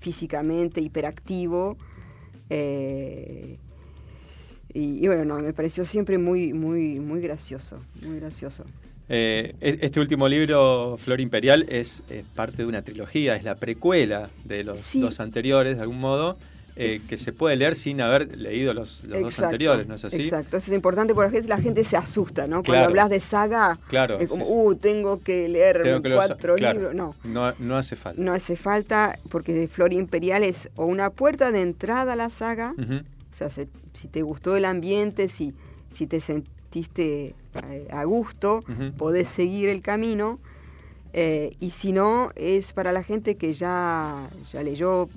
físicamente, 0.00 0.80
hiperactivo. 0.80 1.76
eh, 2.50 3.56
y, 4.72 5.02
y 5.04 5.06
bueno, 5.08 5.24
no, 5.24 5.38
me 5.40 5.52
pareció 5.52 5.84
siempre 5.84 6.18
muy, 6.18 6.52
muy, 6.52 7.00
muy 7.00 7.20
gracioso, 7.20 7.80
muy 8.06 8.18
gracioso. 8.20 8.64
Eh, 9.08 9.54
e- 9.60 9.78
este 9.80 9.98
último 10.00 10.28
libro, 10.28 10.96
Flor 10.98 11.20
Imperial, 11.20 11.64
es, 11.70 12.02
parte 12.34 12.58
de 12.58 12.66
una 12.66 12.82
trilogía, 12.82 13.34
es 13.36 13.44
la 13.44 13.54
precuela 13.56 14.28
de 14.44 14.64
los 14.64 14.80
Sí. 14.80 15.00
dos 15.00 15.20
anteriores, 15.20 15.76
de 15.76 15.82
algún 15.82 16.00
modo, 16.00 16.36
eh, 16.78 17.00
que 17.08 17.16
se 17.18 17.32
puede 17.32 17.56
leer 17.56 17.74
sin 17.74 18.00
haber 18.00 18.36
leído 18.36 18.72
los, 18.72 19.04
los 19.04 19.20
dos 19.22 19.38
anteriores, 19.40 19.86
¿no 19.86 19.94
es 19.96 20.04
así? 20.04 20.22
Exacto, 20.22 20.56
eso 20.56 20.70
es 20.70 20.74
importante 20.76 21.14
porque 21.14 21.42
la 21.42 21.58
gente 21.58 21.84
se 21.84 21.96
asusta, 21.96 22.46
¿no? 22.46 22.62
Cuando 22.62 22.84
hablas 22.86 23.10
de 23.10 23.20
saga, 23.20 23.78
Claro, 23.88 24.18
es 24.20 24.28
como, 24.28 24.44
sí, 24.44 24.50
sí. 24.50 24.56
uh, 24.56 24.74
tengo 24.76 25.20
que 25.22 25.48
leer 25.48 25.82
Tengo 25.82 26.00
que 26.02 26.08
los- 26.10 26.18
cuatro 26.26 26.54
claro, 26.56 26.78
libros. 26.78 26.94
No, 26.94 27.14
no, 27.24 27.52
no 27.58 27.76
hace 27.76 27.96
falta. 27.96 28.22
no 28.22 28.32
hace 28.32 28.56
falta 28.56 29.18
porque 29.30 29.66
Flor 29.68 29.92
Imperial 29.92 30.44
es 30.44 30.70
o 30.76 30.86
una 30.86 31.10
puerta 31.10 31.52
de 31.52 31.62
entrada 31.62 32.14
a 32.14 32.16
la 32.16 32.30
saga, 32.30 32.74
o 32.78 33.34
sea, 33.34 33.50
se- 33.50 33.68
si 33.94 34.08
te 34.08 34.22
gustó 34.22 34.56
el 34.56 34.64
ambiente, 34.64 35.28
si, 35.28 35.54
si 35.92 36.06
te 36.06 36.20
sentiste 36.20 37.34
eh, 37.64 37.88
a 37.90 38.04
gusto, 38.04 38.62
Ujú. 38.68 38.92
podés 38.96 39.28
seguir 39.28 39.68
el 39.68 39.82
camino. 39.82 40.38
eh, 41.14 41.56
y 41.58 41.70
si 41.70 41.92
no, 41.92 42.30
es 42.36 42.72
para 42.74 42.92
la 42.92 43.02
gente 43.02 43.36
que 43.36 43.54
ya, 43.54 44.28
ya 44.52 44.62
leyó 44.62 45.08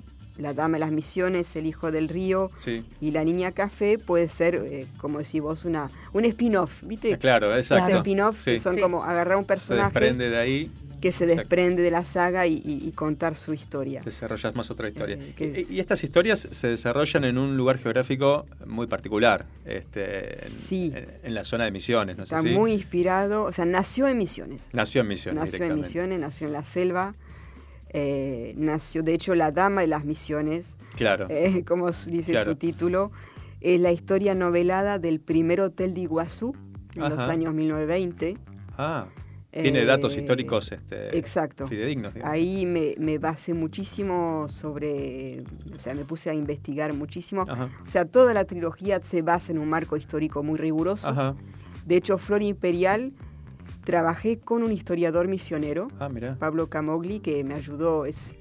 La 0.42 0.52
Dama 0.54 0.76
de 0.76 0.80
las 0.80 0.92
Misiones, 0.92 1.54
El 1.56 1.66
Hijo 1.66 1.90
del 1.90 2.08
Río 2.08 2.50
Sí. 2.56 2.84
y 3.00 3.10
La 3.12 3.24
Niña 3.24 3.52
Café, 3.52 3.98
puede 3.98 4.28
ser, 4.28 4.56
eh, 4.56 4.86
como 4.98 5.18
decís 5.20 5.40
vos, 5.40 5.64
una, 5.64 5.88
un 6.12 6.24
spin-off, 6.24 6.82
¿viste? 6.82 7.14
Ah, 7.14 7.18
Claro, 7.18 7.56
exacto. 7.56 7.88
Ese 7.88 7.96
spin-off 7.98 8.44
que 8.44 8.56
Sí. 8.58 8.60
son 8.62 8.74
Sí. 8.74 8.80
como 8.80 9.02
agarrar 9.04 9.36
un 9.38 9.44
Se 9.44 9.48
personaje 9.48 9.84
desprende 9.94 10.28
de 10.30 10.36
ahí, 10.38 10.70
que 11.00 11.10
se 11.10 11.24
Exacto. 11.24 11.40
desprende 11.40 11.82
de 11.82 11.90
la 11.90 12.04
saga 12.04 12.46
y, 12.46 12.62
y- 12.64 12.86
y 12.86 12.92
contar 12.92 13.34
su 13.34 13.52
historia. 13.52 14.02
desarrollas 14.04 14.54
más 14.54 14.70
otra 14.70 14.86
historia. 14.88 15.16
Eh, 15.36 15.66
y, 15.68 15.74
y 15.74 15.80
estas 15.80 16.04
historias 16.04 16.46
se 16.50 16.68
desarrollan 16.68 17.24
en 17.24 17.38
un 17.38 17.56
lugar 17.56 17.78
geográfico 17.78 18.46
muy 18.66 18.86
particular, 18.86 19.44
este, 19.64 20.44
en, 20.44 20.50
Sí. 20.50 20.92
en- 20.94 21.08
en 21.24 21.34
la 21.34 21.42
zona 21.42 21.64
de 21.64 21.72
Misiones, 21.72 22.16
¿no 22.16 22.22
es 22.22 22.28
Está 22.28 22.38
así? 22.38 22.50
muy 22.50 22.72
inspirado, 22.72 23.44
o 23.44 23.52
sea, 23.52 23.64
nació 23.64 24.06
en 24.06 24.16
Misiones. 24.18 24.68
Nació 24.72 25.00
en 25.00 25.08
Misiones 25.08 25.42
Nació 25.44 25.64
en. 25.64 25.74
Misiones, 25.74 26.20
nació 26.20 26.46
en 26.46 26.52
la 26.52 26.64
selva. 26.64 27.14
Eh, 27.92 28.54
nació, 28.56 29.02
de 29.02 29.14
hecho, 29.14 29.34
la 29.34 29.50
dama 29.52 29.80
de 29.82 29.86
las 29.86 30.04
misiones, 30.04 30.76
Claro. 30.96 31.26
eh, 31.28 31.64
como 31.66 31.88
dice 31.90 32.32
Claro. 32.32 32.52
su 32.52 32.56
título, 32.56 33.12
es 33.60 33.80
la 33.80 33.92
historia 33.92 34.34
novelada 34.34 34.98
del 34.98 35.20
primer 35.20 35.60
hotel 35.60 35.94
deIguazú 35.94 36.54
en 36.96 37.08
los 37.08 37.20
años 37.22 37.54
1920. 37.54 38.36
ah, 38.76 39.06
tiene 39.52 39.84
datos 39.84 40.16
Eh, 40.16 40.20
históricos 40.20 40.72
este, 40.72 41.14
exacto. 41.18 41.66
fidedignos. 41.66 42.14
digamos. 42.14 42.32
Ahí 42.34 42.64
me, 42.64 42.94
me 42.98 43.18
basé 43.18 43.52
muchísimo 43.52 44.46
sobre, 44.48 45.44
o 45.74 45.78
sea, 45.78 45.94
me 45.94 46.06
puse 46.06 46.30
a 46.30 46.34
investigar 46.34 46.94
muchísimo. 46.94 47.44
Ajá. 47.46 47.68
O 47.86 47.90
sea, 47.90 48.06
toda 48.06 48.32
la 48.32 48.46
trilogía 48.46 49.00
se 49.02 49.20
basa 49.20 49.52
en 49.52 49.58
un 49.58 49.68
marco 49.68 49.98
histórico 49.98 50.42
muy 50.42 50.58
riguroso. 50.58 51.06
Ajá. 51.06 51.34
De 51.84 51.96
hecho, 51.96 52.16
Flor 52.16 52.42
Imperial, 52.42 53.12
trabajé 53.84 54.38
con 54.38 54.62
un 54.62 54.72
historiador 54.72 55.28
misionero, 55.28 55.88
Ah. 55.98 56.08
Pablo 56.38 56.68
Camogli, 56.68 57.20
que 57.20 57.42
me 57.44 57.54
ayudó. 57.54 58.06
Es, 58.06 58.34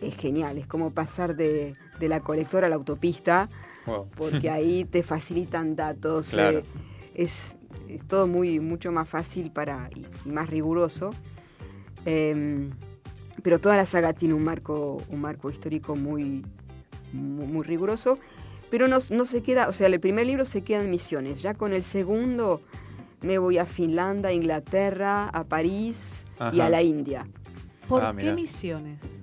es 0.00 0.16
genial, 0.16 0.56
es 0.58 0.66
como 0.66 0.90
pasar 0.92 1.36
de, 1.36 1.74
de 1.98 2.08
la 2.08 2.20
colectora 2.20 2.66
a 2.66 2.70
la 2.70 2.76
autopista, 2.76 3.48
Wow. 3.86 4.08
porque 4.16 4.48
ahí 4.50 4.84
te 4.84 5.02
facilitan 5.02 5.76
datos. 5.76 6.30
Claro. 6.30 6.58
eh, 6.60 6.64
es, 7.14 7.56
es 7.88 8.06
todo 8.08 8.26
muy, 8.26 8.60
mucho 8.60 8.92
más 8.92 9.08
fácil 9.08 9.50
para, 9.50 9.90
y, 9.94 10.06
y 10.28 10.32
más 10.32 10.48
riguroso. 10.48 11.10
Em, 12.06 12.70
pero 13.42 13.58
toda 13.58 13.76
la 13.76 13.86
saga 13.86 14.12
tiene 14.12 14.34
un 14.34 14.44
marco, 14.44 15.02
un 15.08 15.20
marco 15.20 15.50
histórico 15.50 15.96
muy, 15.96 16.44
muy, 17.12 17.46
muy 17.46 17.62
riguroso. 17.64 18.18
Pero 18.70 18.86
no, 18.86 18.98
no 19.10 19.24
se 19.26 19.42
queda, 19.42 19.68
o 19.68 19.72
sea, 19.72 19.88
el 19.88 19.98
primer 19.98 20.26
libro 20.26 20.44
se 20.44 20.62
queda 20.62 20.80
en 20.82 20.90
misiones. 20.90 21.42
Ya 21.42 21.54
con 21.54 21.72
el 21.72 21.82
segundo 21.82 22.60
me 23.22 23.38
voy 23.38 23.58
a 23.58 23.66
Finlandia, 23.66 24.32
Inglaterra, 24.32 25.28
a 25.28 25.44
París 25.44 26.24
y 26.52 26.60
a 26.60 26.68
la 26.70 26.82
India. 26.82 27.26
¿Por 27.88 28.02
Ah, 28.02 28.14
qué 28.16 28.32
misiones? 28.32 29.22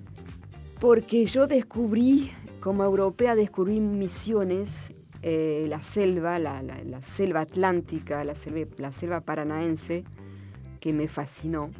Porque 0.80 1.26
yo 1.26 1.46
descubrí, 1.46 2.30
como 2.60 2.84
europea, 2.84 3.34
descubrí 3.34 3.80
misiones, 3.80 4.92
eh, 5.22 5.66
la 5.68 5.82
selva, 5.82 6.38
la, 6.38 6.62
la- 6.62 6.84
la 6.84 7.02
selva 7.02 7.40
atlántica, 7.40 8.22
la 8.24 8.34
selva, 8.36 8.70
la 8.78 8.92
selva 8.92 9.20
paranaense, 9.20 10.04
que 10.80 10.92
me 10.92 11.08
fascinó. 11.08 11.70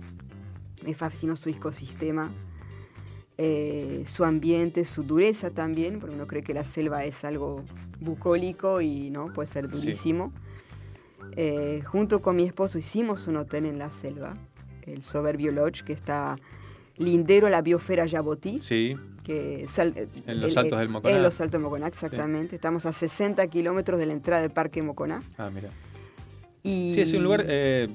Me 0.85 0.95
fascinó 0.95 1.37
su 1.37 1.49
ecosistema, 1.51 2.33
eh, 3.37 4.03
su 4.07 4.25
ambiente, 4.25 4.85
su 4.85 5.05
dureza 5.05 5.51
también, 5.51 6.01
porque 6.01 6.17
uno 6.17 6.27
cree 6.27 6.43
que 6.43 6.55
la 6.55 6.65
selva 6.65 7.05
es 7.05 7.25
algo 7.25 7.65
bucólico 8.01 8.81
y 8.81 9.11
no, 9.11 9.33
puede 9.33 9.47
ser 9.49 9.69
durísimo. 9.69 10.33
Eh, 11.41 11.83
junto 11.87 12.21
con 12.21 12.35
mi 12.35 12.43
esposo 12.43 12.79
hicimos 12.79 13.29
un 13.29 13.37
hotel 13.37 13.65
en 13.67 13.79
la 13.79 13.93
selva, 13.93 14.35
el 14.83 15.05
Soberbio 15.05 15.53
Lodge, 15.53 15.85
que 15.85 15.93
está 15.93 16.37
lindero 16.97 17.47
a 17.47 17.51
la 17.51 17.63
biosfera 17.63 18.07
Yabotí 18.07 18.59
Sí, 18.61 18.97
que 19.23 19.67
sal- 19.69 19.95
En 20.27 20.41
los 20.41 20.51
el- 20.53 20.59
Altos 20.59 20.73
el- 20.73 20.79
del 20.81 20.89
Moconá. 20.89 21.15
En 21.17 21.23
los 21.23 21.41
Altos 21.41 21.53
del 21.53 21.61
Moconá, 21.63 21.87
exactamente. 21.87 22.57
Estamos 22.57 22.87
a 22.87 22.93
60 22.93 23.47
kilómetros 23.47 24.01
de 24.01 24.07
la 24.07 24.15
entrada 24.15 24.43
del 24.43 24.51
Parque 24.51 24.83
Moconá. 24.83 25.23
ah, 25.37 25.49
mira. 25.49 25.71
Y 26.65 26.91
Sí, 26.95 27.03
es 27.03 27.13
un 27.15 27.23
lugar 27.23 27.45
eh, 27.47 27.89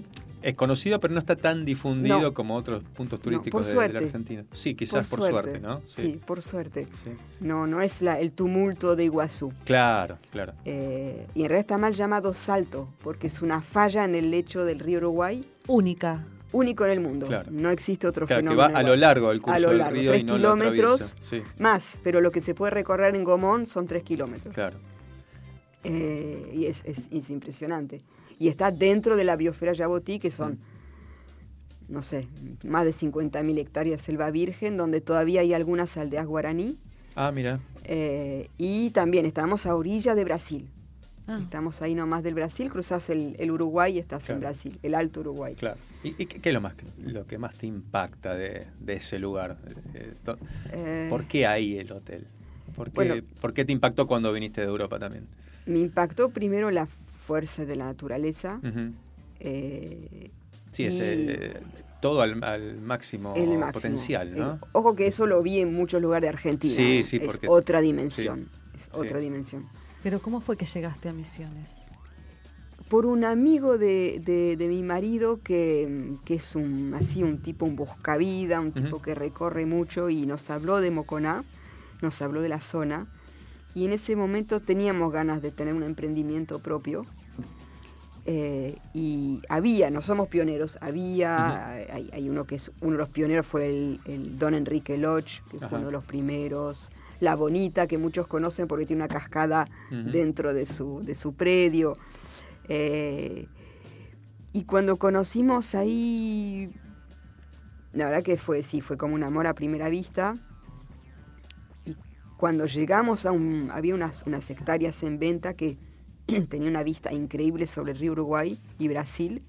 es 0.44 0.56
conocido, 0.56 1.00
pero 1.00 1.14
no 1.14 1.20
está 1.20 1.36
tan 1.36 1.66
difundido 1.66 2.20
No. 2.22 2.34
como 2.34 2.56
otros 2.56 2.84
puntos 2.84 3.20
turísticos 3.22 3.66
de- 3.74 3.82
de, 3.88 3.94
la 3.94 4.00
Argentina. 4.00 4.44
Sí, 4.54 4.76
quizás 4.76 5.10
por, 5.10 5.22
suerte. 5.22 5.60
¿no? 5.60 5.82
Sí. 5.88 6.20
por 6.26 6.42
suerte. 6.42 6.86
Sí. 7.04 7.12
No, 7.40 7.66
no 7.66 7.82
es 7.82 8.02
la- 8.02 8.20
el 8.20 8.32
tumulto 8.34 8.96
de 8.96 9.06
Iguazú. 9.06 9.54
Claro, 9.66 10.18
claro. 10.32 10.54
Eh, 10.66 11.26
y 11.34 11.44
en 11.44 11.50
realidad 11.50 11.62
está 11.62 11.78
mal 11.78 11.94
llamado 11.94 12.34
Salto, 12.34 12.90
porque 13.04 13.28
es 13.28 13.42
una 13.42 13.62
falla 13.62 14.04
en 14.06 14.16
el 14.16 14.30
lecho 14.32 14.66
del 14.66 14.80
río 14.80 15.00
Uruguay, 15.00 15.44
Única. 15.68 16.26
único 16.52 16.86
en 16.86 16.92
el 16.92 17.00
mundo. 17.00 17.26
Claro. 17.28 17.50
No 17.52 17.70
existe 17.72 18.06
otro 18.06 18.28
Claro, 18.28 18.42
que 18.44 18.50
fenómeno. 18.50 18.74
va 18.74 18.80
a 18.80 18.84
lo 18.84 18.96
largo 18.96 19.30
del 19.30 19.42
curso 19.42 19.56
a 19.58 19.60
lo 19.60 19.70
del 19.70 19.88
río 19.92 20.12
tres 20.12 20.22
y 20.22 20.24
no 20.26 20.36
kilómetros. 20.36 21.16
Sí, 21.22 21.42
más, 21.58 21.98
pero 22.04 22.22
lo 22.22 22.32
que 22.32 22.42
se 22.42 22.54
puede 22.54 22.72
recorrer 22.72 23.16
en 23.16 23.24
Gomón 23.24 23.66
son 23.66 23.88
tres 23.88 24.04
kilómetros. 24.04 24.54
claro. 24.54 24.78
Eh, 25.86 26.50
y 26.54 26.66
es, 26.68 26.82
es- 26.86 27.10
es 27.12 27.30
impresionante. 27.30 28.02
Y 28.44 28.50
está 28.50 28.72
dentro 28.72 29.16
de 29.16 29.24
la 29.24 29.38
biosfera 29.38 29.72
Yabotí, 29.72 30.20
que 30.20 30.30
son, 30.30 30.60
no 31.88 32.04
sé, 32.04 32.28
más 32.66 32.84
de 32.84 32.92
50.000 32.94 33.58
hectáreas 33.58 34.02
de 34.02 34.04
selva 34.06 34.32
virgen, 34.32 34.76
donde 34.76 35.00
todavía 35.00 35.40
hay 35.40 35.54
algunas 35.54 35.96
aldeas 35.96 36.26
guaraní. 36.26 36.76
Ah, 37.16 37.32
mira. 37.32 37.62
Eh, 37.86 38.50
y 38.58 38.90
también 38.90 39.26
estamos 39.26 39.66
a 39.66 39.76
orilla 39.78 40.14
de 40.14 40.26
Brasil. 40.26 40.68
Ah. 41.26 41.40
Estamos 41.42 41.82
ahí 41.82 41.96
nomás 41.96 42.22
del 42.22 42.34
Brasil, 42.34 42.70
cruzas 42.70 43.10
el, 43.10 43.38
el 43.40 43.50
Uruguay 43.50 43.96
y 43.96 44.00
estás 44.00 44.26
Claro. 44.26 44.34
en 44.36 44.42
Brasil, 44.42 44.78
el 44.84 44.94
Alto 44.94 45.22
Uruguay. 45.22 45.56
Claro. 45.56 45.78
¿Y, 46.04 46.10
y 46.22 46.26
qué, 46.26 46.42
qué 46.42 46.50
es 46.50 46.54
lo, 46.54 46.60
más, 46.60 46.74
lo 47.02 47.26
que 47.26 47.38
más 47.38 47.58
te 47.58 47.66
impacta 47.66 48.36
de, 48.36 48.68
de 48.82 48.94
ese 48.96 49.20
lugar? 49.20 49.58
Eh, 49.94 50.12
Eh, 50.74 51.08
¿Por 51.10 51.24
qué 51.28 51.48
ahí 51.48 51.78
el 51.78 51.90
hotel? 51.94 52.28
¿Por 52.76 52.88
qué, 52.90 52.96
Bueno. 52.96 53.16
por 53.40 53.54
qué 53.54 53.64
te 53.64 53.72
impactó 53.72 54.06
cuando 54.06 54.34
viniste 54.34 54.60
de 54.60 54.68
Europa 54.68 55.00
también? 55.00 55.28
Me 55.66 55.80
impactó 55.80 56.28
primero 56.30 56.72
la 56.72 56.88
fuerza 57.28 57.66
de 57.66 57.76
la 57.76 57.86
naturaleza. 57.86 58.60
Eh, 59.40 60.30
Sí, 60.72 60.86
es 60.86 61.00
eh, 61.02 61.54
todo 62.02 62.22
al, 62.24 62.44
al 62.44 62.82
máximo, 62.82 63.36
el 63.36 63.50
máximo. 63.60 63.72
potencial, 63.74 64.36
¿no? 64.36 64.54
Eh, 64.56 64.58
ojo 64.72 64.96
que 64.96 65.06
eso 65.06 65.28
lo 65.28 65.44
vi 65.44 65.60
en 65.60 65.72
muchos 65.72 66.02
lugares 66.02 66.24
de 66.24 66.30
Argentina. 66.30 66.74
Sí, 66.74 67.04
sí, 67.04 67.18
es 67.18 67.24
porque- 67.26 67.48
otra 67.48 67.80
dimensión. 67.80 68.48
Es 68.76 68.84
sí. 68.86 68.90
otra 68.94 69.20
dimensión. 69.20 69.68
Pero 70.02 70.20
¿cómo 70.20 70.42
fue 70.42 70.58
que 70.58 70.66
llegaste 70.66 71.10
a 71.10 71.14
Misiones? 71.14 71.76
Por 72.90 73.06
un 73.06 73.24
amigo 73.24 73.78
de, 73.78 74.20
de- 74.26 74.58
de 74.58 74.68
mi 74.68 74.82
marido 74.82 75.42
que, 75.44 76.16
que 76.26 76.34
es 76.36 76.56
un 76.56 76.94
así 76.96 77.22
un 77.22 77.38
tipo, 77.44 77.66
un 77.68 77.76
buscavida, 77.76 78.60
un 78.60 78.72
tipo 78.72 79.00
que 79.00 79.14
recorre 79.14 79.68
mucho 79.68 80.10
y 80.10 80.26
nos 80.26 80.50
habló 80.50 80.82
de 80.82 80.90
Moconá, 80.90 81.44
nos 82.02 82.20
habló 82.24 82.42
de 82.42 82.50
la 82.50 82.62
zona. 82.62 83.06
Y 83.76 83.86
en 83.86 83.94
ese 83.94 84.16
momento 84.16 84.60
teníamos 84.60 85.12
ganas 85.12 85.42
de 85.42 85.52
tener 85.52 85.74
un 85.74 85.84
emprendimiento 85.84 86.60
propio. 86.60 87.06
Eh, 88.26 88.78
y 88.94 89.42
había, 89.50 89.90
no 89.90 90.02
somos 90.02 90.30
pioneros, 90.30 90.78
había, 90.80 91.72
hay, 91.72 92.10
hay 92.14 92.30
uno 92.30 92.46
que 92.46 92.56
es 92.56 92.72
uno 92.80 92.94
de 92.94 92.98
los 93.00 93.10
pioneros 93.10 93.46
fue 93.46 93.68
el, 93.68 94.00
el 94.06 94.40
Don 94.40 94.54
Enrique 94.54 94.98
Lodge, 94.98 95.42
que 95.52 95.58
Ajá. 95.58 95.68
fue 95.68 95.80
uno 95.80 95.88
de 95.88 95.92
los 95.92 96.06
primeros, 96.06 96.90
La 97.20 97.36
Bonita, 97.36 97.86
que 97.86 97.98
muchos 97.98 98.28
conocen 98.28 98.68
porque 98.70 98.86
tiene 98.86 99.02
una 99.04 99.10
cascada 99.10 99.66
dentro 99.90 100.54
de 100.54 100.66
su, 100.66 101.02
de 101.04 101.16
su 101.16 101.34
predio. 101.34 101.98
Eh, 102.70 103.48
y 104.54 104.64
cuando 104.64 104.96
conocimos 104.96 105.76
ahí, 105.76 106.70
la 107.92 108.06
verdad 108.06 108.24
que 108.24 108.38
fue, 108.38 108.64
sí, 108.64 108.80
fue 108.80 108.98
como 108.98 109.16
un 109.16 109.24
amor 109.24 109.48
a 109.48 109.54
primera 109.54 109.90
vista. 109.90 110.36
Cuando 112.44 112.66
llegamos 112.66 113.26
a 113.26 113.32
un, 113.32 113.72
había 113.72 113.96
unas, 113.96 114.24
unas 114.28 114.50
hectáreas 114.50 115.02
en 115.04 115.18
venta 115.18 115.54
que 115.54 115.78
tenía 116.50 116.68
una 116.70 116.84
vista 116.84 117.14
increíble 117.14 117.68
sobre 117.68 117.94
el 117.94 118.00
río 118.00 118.12
Uruguay 118.12 118.58
y 118.78 118.90
Brasil. 118.90 119.42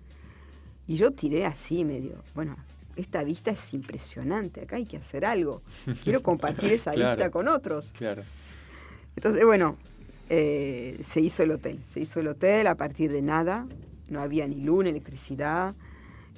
Y 0.86 0.94
yo 0.94 1.10
tiré 1.10 1.44
así 1.44 1.84
medio, 1.84 2.22
bueno, 2.36 2.56
esta 2.94 3.24
vista 3.24 3.50
es 3.50 3.74
impresionante, 3.74 4.60
acá 4.62 4.76
hay 4.76 4.86
que 4.86 4.96
hacer 4.96 5.24
algo. 5.24 5.60
Quiero 6.04 6.22
compartir 6.22 6.70
esa 6.70 6.92
Claro. 6.92 7.16
vista 7.16 7.30
con 7.32 7.48
otros. 7.48 7.92
Claro. 7.98 8.22
Entonces, 9.16 9.44
bueno, 9.44 9.76
eh, 10.30 11.00
se 11.04 11.20
hizo 11.20 11.42
el 11.42 11.50
hotel. 11.50 11.80
Se 11.86 11.98
hizo 11.98 12.20
el 12.20 12.28
hotel 12.28 12.68
a 12.68 12.76
partir 12.76 13.10
de 13.10 13.22
nada. 13.22 13.66
No 14.08 14.20
había 14.20 14.46
ni 14.46 14.60
luz, 14.60 14.84
ni 14.84 14.90
electricidad. 14.90 15.74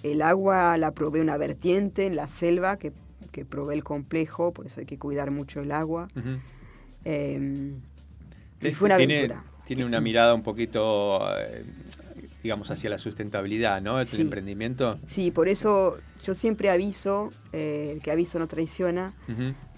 El 0.02 0.22
agua 0.22 0.78
la 0.78 0.92
probé 0.92 1.20
una 1.20 1.36
vertiente 1.36 2.07
en 2.07 2.16
la 2.16 2.28
selva 2.28 2.78
que, 2.78 2.94
que 3.37 3.45
probé 3.45 3.74
el 3.74 3.84
complejo, 3.84 4.51
por 4.55 4.64
eso 4.66 4.80
hay 4.80 4.87
que 4.87 4.99
cuidar 4.99 5.30
mucho 5.30 5.61
el 5.61 5.70
agua. 5.72 6.09
Eh, 7.05 7.74
y 8.62 8.66
Es 8.66 8.76
fue 8.78 8.87
una 8.87 8.97
tiene, 8.97 9.18
aventura. 9.18 9.45
Tiene 9.66 9.84
una 9.84 10.01
mirada 10.01 10.32
un 10.34 10.43
poquito, 10.43 11.20
eh, 11.39 11.62
digamos, 12.43 12.70
hacia 12.70 12.89
la 12.89 12.97
sustentabilidad, 12.97 13.82
¿no? 13.82 14.01
El 14.01 14.07
Sí. 14.07 14.22
emprendimiento. 14.22 14.99
Sí, 15.07 15.30
por 15.30 15.49
eso 15.49 15.99
yo 16.24 16.32
siempre 16.32 16.70
aviso, 16.70 17.28
eh, 17.53 17.91
el 17.95 18.01
que 18.01 18.11
aviso 18.11 18.39
no 18.39 18.47
traiciona. 18.49 19.12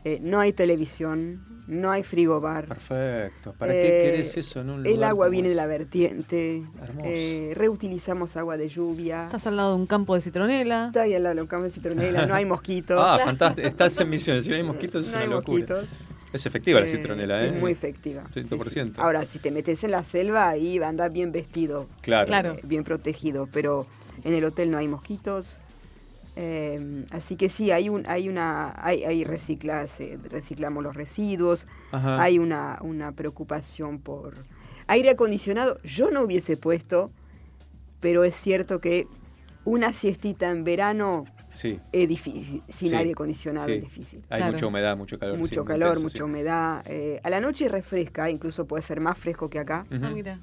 Eh, 0.05 0.19
no 0.23 0.41
hay 0.41 0.53
televisión, 0.53 1.45
no 1.67 1.91
hay 1.91 2.03
frigobar. 2.03 2.67
Perfecto. 2.67 3.53
¿Para 3.59 3.75
Eh, 3.75 3.81
qué 3.83 4.11
querés 4.11 4.37
eso 4.37 4.61
en 4.61 4.71
un 4.71 4.87
El 4.87 4.95
lugar 4.95 5.11
agua 5.11 5.27
como 5.27 5.33
viene 5.33 5.49
de 5.51 5.55
la 5.55 5.67
vertiente. 5.67 6.63
Hermoso. 6.83 7.07
eh, 7.09 7.53
reutilizamos 7.55 8.37
agua 8.37 8.57
de 8.57 8.69
lluvia. 8.69 9.25
Estás 9.25 9.47
al 9.47 9.57
lado 9.57 9.71
de 9.75 9.77
un 9.81 9.87
campo 9.87 10.15
de 10.15 10.21
citronela. 10.21 10.87
Está 10.87 11.03
ahí 11.03 11.15
al 11.15 11.23
lado 11.25 11.35
de 11.35 11.43
la 11.43 11.49
cama 11.49 11.65
de 11.65 11.71
citronela, 11.71 12.27
no 12.27 12.35
hay 12.35 12.45
mosquitos. 12.57 12.97
Ah, 13.01 13.19
fantástico. 13.25 13.67
Estás 13.69 13.99
en 14.01 14.09
misiones. 14.11 14.45
Si 14.45 14.51
no 14.51 14.57
hay 14.57 14.63
mosquitos, 14.63 15.05
es 15.07 15.11
No 15.13 15.17
una 15.17 15.25
hay 15.25 15.31
locura. 15.31 15.59
mosquitos. 15.77 15.85
Es 16.33 16.45
efectiva 16.47 16.79
la 16.81 16.87
Eh, 16.87 16.91
citronela, 16.91 17.43
¿eh? 17.45 17.49
Es 17.55 17.61
muy 17.61 17.73
efectiva. 17.73 18.23
100%. 18.35 18.95
Ahora, 18.99 19.25
si 19.25 19.39
te 19.39 19.51
metes 19.51 19.83
en 19.83 19.91
la 19.93 20.05
selva, 20.05 20.49
ahí 20.49 20.79
andás 20.79 21.11
bien 21.13 21.33
vestido. 21.33 21.87
Claro. 22.03 22.27
Claro. 22.27 22.53
eh, 22.55 22.61
bien 22.65 22.85
protegido. 22.85 23.49
Pero 23.53 23.87
en 24.25 24.35
el 24.35 24.45
hotel 24.45 24.71
no 24.71 24.77
hay 24.79 24.89
mosquitos. 24.89 25.59
Eh, 26.41 27.05
así 27.11 27.35
que 27.37 27.49
sí, 27.49 27.73
hay 27.73 27.89
un, 27.89 28.07
hay 28.07 28.29
una, 28.29 28.73
hay, 28.77 29.03
hay 29.03 29.25
reciclas, 29.25 29.99
eh, 29.99 30.19
reciclamos 30.31 30.85
los 30.85 30.95
residuos, 30.95 31.67
Ajá. 31.91 32.23
hay 32.23 32.39
una, 32.39 32.79
una 32.81 33.11
preocupación 33.13 33.99
por 33.99 34.35
aire 34.87 35.11
acondicionado. 35.11 35.81
Yo 35.83 36.11
no 36.13 36.23
hubiese 36.23 36.57
puesto, 36.57 37.11
pero 38.01 38.23
es 38.23 38.37
cierto 38.37 38.79
que 38.79 39.07
una 39.65 39.93
siestita 39.93 40.51
en 40.51 40.63
verano 40.65 41.25
Sí. 41.55 41.81
es 41.91 42.09
difícil, 42.09 42.63
sin 42.69 42.91
Sí, 42.91 42.95
aire 42.95 43.11
acondicionado 43.11 43.67
sí. 43.67 43.73
es 43.73 43.81
difícil. 43.83 44.21
Hay 44.31 44.39
Claro. 44.39 44.53
mucha 44.53 44.67
humedad, 44.69 44.97
mucho 44.97 45.19
calor. 45.19 45.39
Mucho 45.39 45.65
calor, 45.65 45.89
intenso, 45.89 46.03
mucha 46.03 46.19
sí. 46.19 46.23
humedad. 46.23 46.83
eh, 46.87 47.21
a 47.25 47.31
la 47.31 47.41
noche 47.41 47.69
refresca, 47.69 48.31
incluso 48.31 48.65
puede 48.67 48.83
ser 48.83 49.01
más 49.01 49.19
fresco 49.19 49.51
que 49.51 49.59
acá. 49.59 49.85
Ah, 49.91 50.11
mira. 50.15 50.39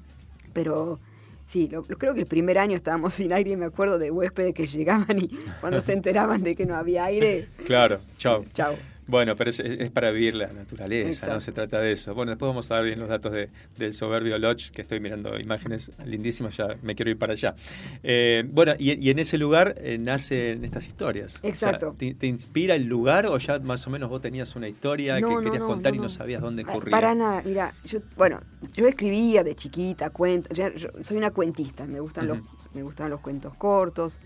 Pero 0.52 1.00
sí, 1.46 1.68
lo, 1.70 1.84
lo- 1.88 1.96
creo 1.98 2.14
que 2.14 2.20
el 2.20 2.26
primer 2.26 2.58
año 2.58 2.76
estábamos 2.76 3.14
sin 3.14 3.32
aire 3.32 3.50
y 3.52 3.56
me 3.56 3.64
acuerdo 3.66 3.98
de 3.98 4.10
huéspedes 4.10 4.54
que 4.54 4.66
llegaban 4.76 5.18
y 5.18 5.28
cuando 5.60 5.80
se 5.80 5.92
enteraban 5.92 6.42
de 6.42 6.54
que 6.54 6.66
no 6.66 6.74
había 6.76 7.04
aire, 7.04 7.48
Claro, 7.66 8.00
chao. 8.18 8.44
chao. 8.54 8.74
Bueno, 9.08 9.36
pero 9.36 9.50
es, 9.50 9.90
para 9.92 10.10
vivir 10.10 10.34
la 10.34 10.48
naturaleza, 10.48 11.08
Exacto. 11.10 11.34
no 11.34 11.40
se 11.40 11.52
trata 11.52 11.80
de 11.80 11.92
eso. 11.92 12.14
Bueno, 12.14 12.30
después 12.32 12.48
vamos 12.48 12.70
a 12.70 12.76
ver 12.76 12.86
bien 12.86 12.98
los 12.98 13.08
datos 13.08 13.32
de- 13.32 13.50
del 13.78 13.92
soberbio 13.94 14.36
Lodge, 14.38 14.70
que 14.72 14.82
estoy 14.82 14.98
mirando 15.00 15.38
imágenes 15.38 15.92
lindísimas, 16.04 16.56
ya 16.56 16.76
me 16.82 16.94
quiero 16.96 17.10
ir 17.12 17.18
para 17.18 17.34
allá. 17.34 17.54
Eh, 18.02 18.44
bueno, 18.50 18.72
y, 18.78 18.92
y 19.00 19.10
en 19.10 19.18
ese 19.20 19.38
lugar 19.38 19.76
eh, 19.78 19.98
nacen 19.98 20.64
estas 20.64 20.88
historias. 20.88 21.36
O 21.36 21.38
sea, 21.40 21.50
Exacto. 21.50 21.94
¿te, 21.96 22.14
te 22.14 22.26
inspira 22.26 22.74
el 22.74 22.86
lugar 22.86 23.26
o 23.26 23.38
ya 23.38 23.58
más 23.60 23.86
o 23.86 23.90
menos 23.90 24.10
vos 24.10 24.20
tenías 24.20 24.56
una 24.56 24.68
historia 24.68 25.20
No, 25.20 25.28
que 25.28 25.34
no, 25.34 25.40
querías 25.40 25.60
no, 25.60 25.66
contar 25.66 25.94
y 25.94 25.98
no 25.98 26.08
sabías 26.08 26.42
dónde 26.42 26.64
Pa- 26.64 26.72
corría? 26.72 26.90
Para 26.90 27.14
nada, 27.14 27.42
mira, 27.44 27.72
yo, 27.84 28.00
bueno, 28.16 28.40
yo 28.74 28.86
escribía 28.88 29.44
de 29.44 29.54
chiquita, 29.54 30.10
cuentos, 30.10 30.58
soy 31.02 31.16
una 31.16 31.30
cuentista, 31.30 31.86
me 31.86 32.00
gustan, 32.00 32.26
los, 32.26 32.38
me 32.74 32.82
gustan 32.82 33.10
los 33.10 33.20
cuentos 33.20 33.54
cortos. 33.54 34.18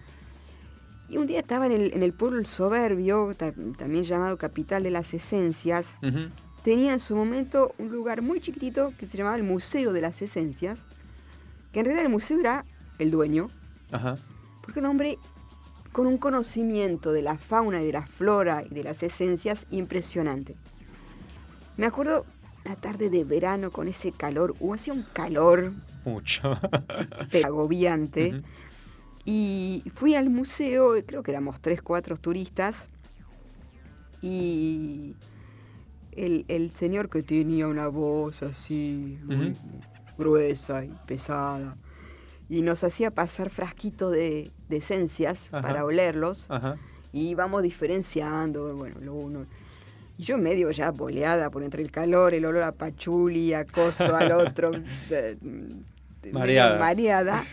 Y 1.10 1.18
un 1.18 1.26
día 1.26 1.40
estaba 1.40 1.66
en 1.66 1.72
el, 1.72 1.92
en 1.92 2.02
el 2.04 2.12
pueblo 2.12 2.42
Soberbio, 2.44 3.34
ta- 3.36 3.52
también 3.76 4.04
llamado 4.04 4.38
Capital 4.38 4.84
de 4.84 4.90
las 4.90 5.12
Esencias, 5.12 5.96
Ujú. 6.02 6.28
tenía 6.62 6.92
en 6.92 7.00
su 7.00 7.16
momento 7.16 7.74
un 7.78 7.90
lugar 7.90 8.22
muy 8.22 8.40
chiquitito 8.40 8.92
que 8.96 9.08
se 9.08 9.16
llamaba 9.18 9.34
el 9.36 9.42
Museo 9.42 9.92
de 9.92 10.00
las 10.02 10.22
Esencias, 10.22 10.86
que 11.72 11.80
en 11.80 11.86
realidad 11.86 12.06
el 12.06 12.12
museo 12.12 12.38
era 12.38 12.64
el 13.00 13.10
dueño, 13.10 13.48
Ajá. 13.90 14.16
porque 14.62 14.78
un 14.80 14.86
hombre 14.86 15.18
con 15.92 16.06
un 16.06 16.16
conocimiento 16.18 17.10
de 17.12 17.22
la 17.22 17.36
fauna 17.38 17.82
y 17.82 17.86
de 17.86 17.92
la 17.92 18.06
flora 18.06 18.62
y 18.64 18.72
de 18.72 18.84
las 18.84 19.02
esencias 19.02 19.66
impresionante. 19.72 20.54
Me 21.76 21.86
acuerdo 21.86 22.24
la 22.64 22.76
tarde 22.76 23.10
de 23.10 23.24
verano 23.24 23.72
con 23.72 23.88
ese 23.88 24.12
calor, 24.12 24.54
o 24.60 24.74
hacía 24.74 24.92
un 24.92 25.02
calor 25.12 25.72
Mucho. 26.04 26.56
agobiante, 27.44 28.34
Ujú. 28.34 28.42
Y 29.24 29.82
fui 29.94 30.14
al 30.14 30.30
museo, 30.30 30.94
creo 31.06 31.22
que 31.22 31.30
éramos 31.30 31.60
tres, 31.60 31.82
cuatro 31.82 32.16
turistas, 32.16 32.88
y 34.22 35.14
el, 36.12 36.44
el 36.48 36.70
señor 36.74 37.08
que 37.08 37.22
tenía 37.22 37.66
una 37.66 37.88
voz 37.88 38.42
así, 38.42 39.18
muy 39.24 39.54
gruesa 40.18 40.84
y 40.84 40.92
pesada, 41.06 41.76
y 42.48 42.62
nos 42.62 42.82
hacía 42.84 43.10
pasar 43.10 43.48
frasquito 43.50 44.10
de, 44.10 44.50
de 44.68 44.76
esencias 44.78 45.52
Ajá. 45.52 45.62
para 45.66 45.84
olerlos, 45.84 46.46
Ajá. 46.50 46.76
y 47.12 47.28
íbamos 47.28 47.62
diferenciando, 47.62 48.74
bueno, 48.76 48.96
lo 49.00 49.14
uno. 49.14 49.46
Y 50.18 50.24
yo 50.24 50.36
medio 50.36 50.70
ya 50.70 50.90
boleada 50.90 51.48
por 51.50 51.62
entre 51.62 51.82
el 51.82 51.90
calor, 51.90 52.34
el 52.34 52.44
olor 52.44 52.62
a 52.64 52.72
pachuli, 52.72 53.54
a 53.54 53.64
coso, 53.64 54.14
al 54.14 54.32
otro, 54.32 54.70
Mareada. 56.32 56.70
medio 56.72 56.78
mareada, 56.78 57.44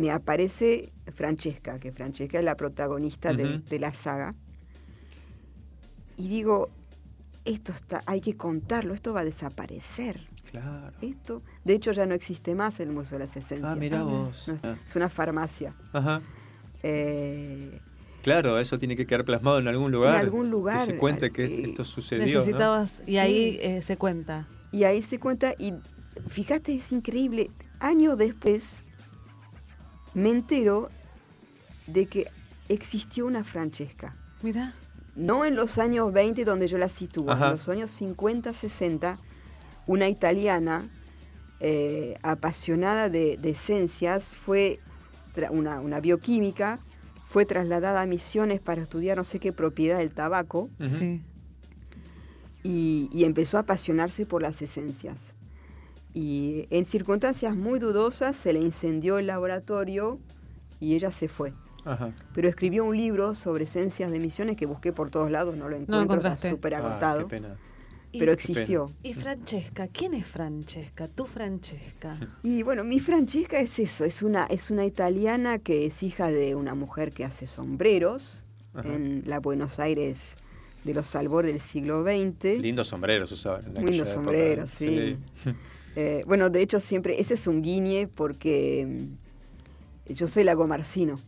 me 0.00 0.10
aparece 0.10 0.92
Francesca, 1.14 1.78
que 1.78 1.92
Francesca 1.92 2.38
es 2.38 2.44
la 2.44 2.56
protagonista 2.56 3.34
de, 3.34 3.78
la 3.78 3.92
saga. 3.92 4.34
Y 6.16 6.28
digo, 6.28 6.70
esto 7.44 7.72
está, 7.72 8.02
hay 8.06 8.20
que 8.22 8.34
contarlo, 8.36 8.94
esto 8.94 9.12
va 9.12 9.20
a 9.20 9.24
desaparecer. 9.24 10.18
Claro. 10.50 10.90
Esto, 11.02 11.42
de 11.64 11.74
hecho, 11.74 11.92
ya 11.92 12.06
no 12.06 12.14
existe 12.14 12.54
más 12.54 12.80
el 12.80 12.90
Museo 12.90 13.18
de 13.18 13.24
las 13.26 13.36
Esencias. 13.36 13.70
Ah, 13.70 13.76
mira 13.76 14.02
vos. 14.02 14.48
No, 14.48 14.54
es- 14.54 14.64
Ah. 14.64 14.76
es 14.84 14.96
una 14.96 15.08
farmacia. 15.10 15.74
Ajá. 15.92 16.22
Eh, 16.82 17.78
Claro, 18.22 18.58
eso 18.58 18.78
tiene 18.78 18.96
que 18.96 19.06
quedar 19.06 19.24
plasmado 19.24 19.58
en 19.58 19.68
algún 19.68 19.92
lugar. 19.92 20.16
algún 20.16 20.50
lugar, 20.50 20.78
Que 20.86 20.92
se 20.92 20.96
cuente 20.98 21.30
que 21.30 21.44
eh, 21.44 21.62
esto 21.68 21.84
sucedió. 21.84 22.26
y 22.26 23.04
Sí. 23.06 23.18
ahí 23.18 23.58
eh, 23.60 23.80
se 23.82 23.96
cuenta. 23.96 24.46
Y 24.72 24.84
ahí 24.84 25.02
se 25.02 25.18
cuenta, 25.18 25.54
y 25.58 25.72
fíjate, 26.28 26.74
es 26.74 26.90
increíble, 26.92 27.50
años 27.80 28.18
después 28.18 28.82
me 30.14 30.30
entero 30.30 30.90
de 31.86 32.06
que 32.06 32.26
existió 32.68 33.26
una 33.26 33.44
Francesca. 33.44 34.14
Mira. 34.42 34.74
No 35.16 35.44
en 35.44 35.56
los 35.56 35.78
años 35.78 36.12
20 36.12 36.44
donde 36.44 36.68
yo 36.68 36.78
la 36.78 36.88
sitúo, 36.88 37.30
Ajá. 37.30 37.46
en 37.46 37.50
los 37.52 37.68
años 37.68 37.90
50, 37.90 38.54
60, 38.54 39.18
una 39.86 40.08
italiana 40.08 40.88
eh, 41.58 42.16
apasionada 42.22 43.08
de, 43.10 43.36
de 43.36 43.50
esencias 43.50 44.34
fue 44.34 44.78
una, 45.50 45.80
una 45.80 46.00
bioquímica, 46.00 46.78
fue 47.28 47.44
trasladada 47.44 48.00
a 48.02 48.06
Misiones 48.06 48.60
para 48.60 48.82
estudiar 48.82 49.16
no 49.16 49.24
sé 49.24 49.40
qué 49.40 49.52
propiedad 49.52 49.98
del 49.98 50.10
tabaco 50.12 50.68
Ujú. 50.78 50.88
Sí. 50.88 51.20
y, 52.62 53.08
y 53.12 53.24
empezó 53.24 53.56
a 53.56 53.60
apasionarse 53.60 54.26
por 54.26 54.42
las 54.42 54.62
esencias. 54.62 55.32
Y 56.12 56.66
en 56.70 56.84
circunstancias 56.86 57.54
muy 57.56 57.78
dudosas 57.78 58.34
se 58.36 58.52
le 58.52 58.60
incendió 58.60 59.18
el 59.18 59.26
laboratorio 59.28 60.18
y 60.80 60.94
ella 60.94 61.10
se 61.10 61.28
fue. 61.28 61.52
Ajá. 61.84 62.12
Pero 62.34 62.48
escribió 62.48 62.84
un 62.84 62.96
libro 62.96 63.34
sobre 63.34 63.64
esencias 63.64 64.10
de 64.10 64.18
misiones 64.18 64.56
que 64.56 64.66
busqué 64.66 64.92
por 64.92 65.10
todos 65.10 65.30
lados, 65.30 65.56
no 65.56 65.68
lo 65.68 65.76
encuentro, 65.76 66.16
está 66.18 66.36
súper 66.36 66.74
Ah, 66.74 66.78
agotado, 66.78 67.20
qué 67.28 67.36
pena. 67.36 67.56
pero 68.12 68.32
Y- 68.32 68.34
existió. 68.34 68.90
Y 69.02 69.14
Francesca, 69.14 69.88
¿quién 69.88 70.12
es 70.14 70.26
Francesca? 70.26 71.08
Tú, 71.08 71.24
Francesca. 71.26 72.16
Y 72.42 72.62
bueno, 72.64 72.84
mi 72.84 72.98
Francesca 73.00 73.60
es 73.60 73.78
eso, 73.78 74.04
es 74.04 74.22
una, 74.22 74.44
es 74.46 74.70
una 74.70 74.84
italiana 74.84 75.58
que 75.58 75.86
es 75.86 76.02
hija 76.02 76.30
de 76.30 76.54
una 76.54 76.74
mujer 76.74 77.12
que 77.12 77.24
hace 77.24 77.46
sombreros 77.46 78.44
Ajá. 78.74 78.88
en 78.88 79.22
la 79.26 79.38
Buenos 79.38 79.78
Aires 79.80 80.34
de 80.84 80.92
los 80.94 81.14
albores 81.14 81.52
del 81.52 81.60
siglo 81.62 82.02
XX. 82.02 82.58
Lindos 82.60 82.88
sombreros 82.88 83.30
usaban. 83.32 83.62
lindos 83.74 83.94
época. 83.94 84.12
sombreros, 84.12 84.70
sí. 84.70 85.16
Eh, 85.96 86.22
bueno, 86.26 86.50
de 86.50 86.62
hecho 86.62 86.80
siempre, 86.80 87.20
ese 87.20 87.34
es 87.34 87.46
un 87.46 87.62
guiñe 87.62 88.06
porque 88.08 88.86
mm, 90.08 90.12
yo 90.14 90.26
soy 90.28 90.44
Lagomarcino. 90.44 91.18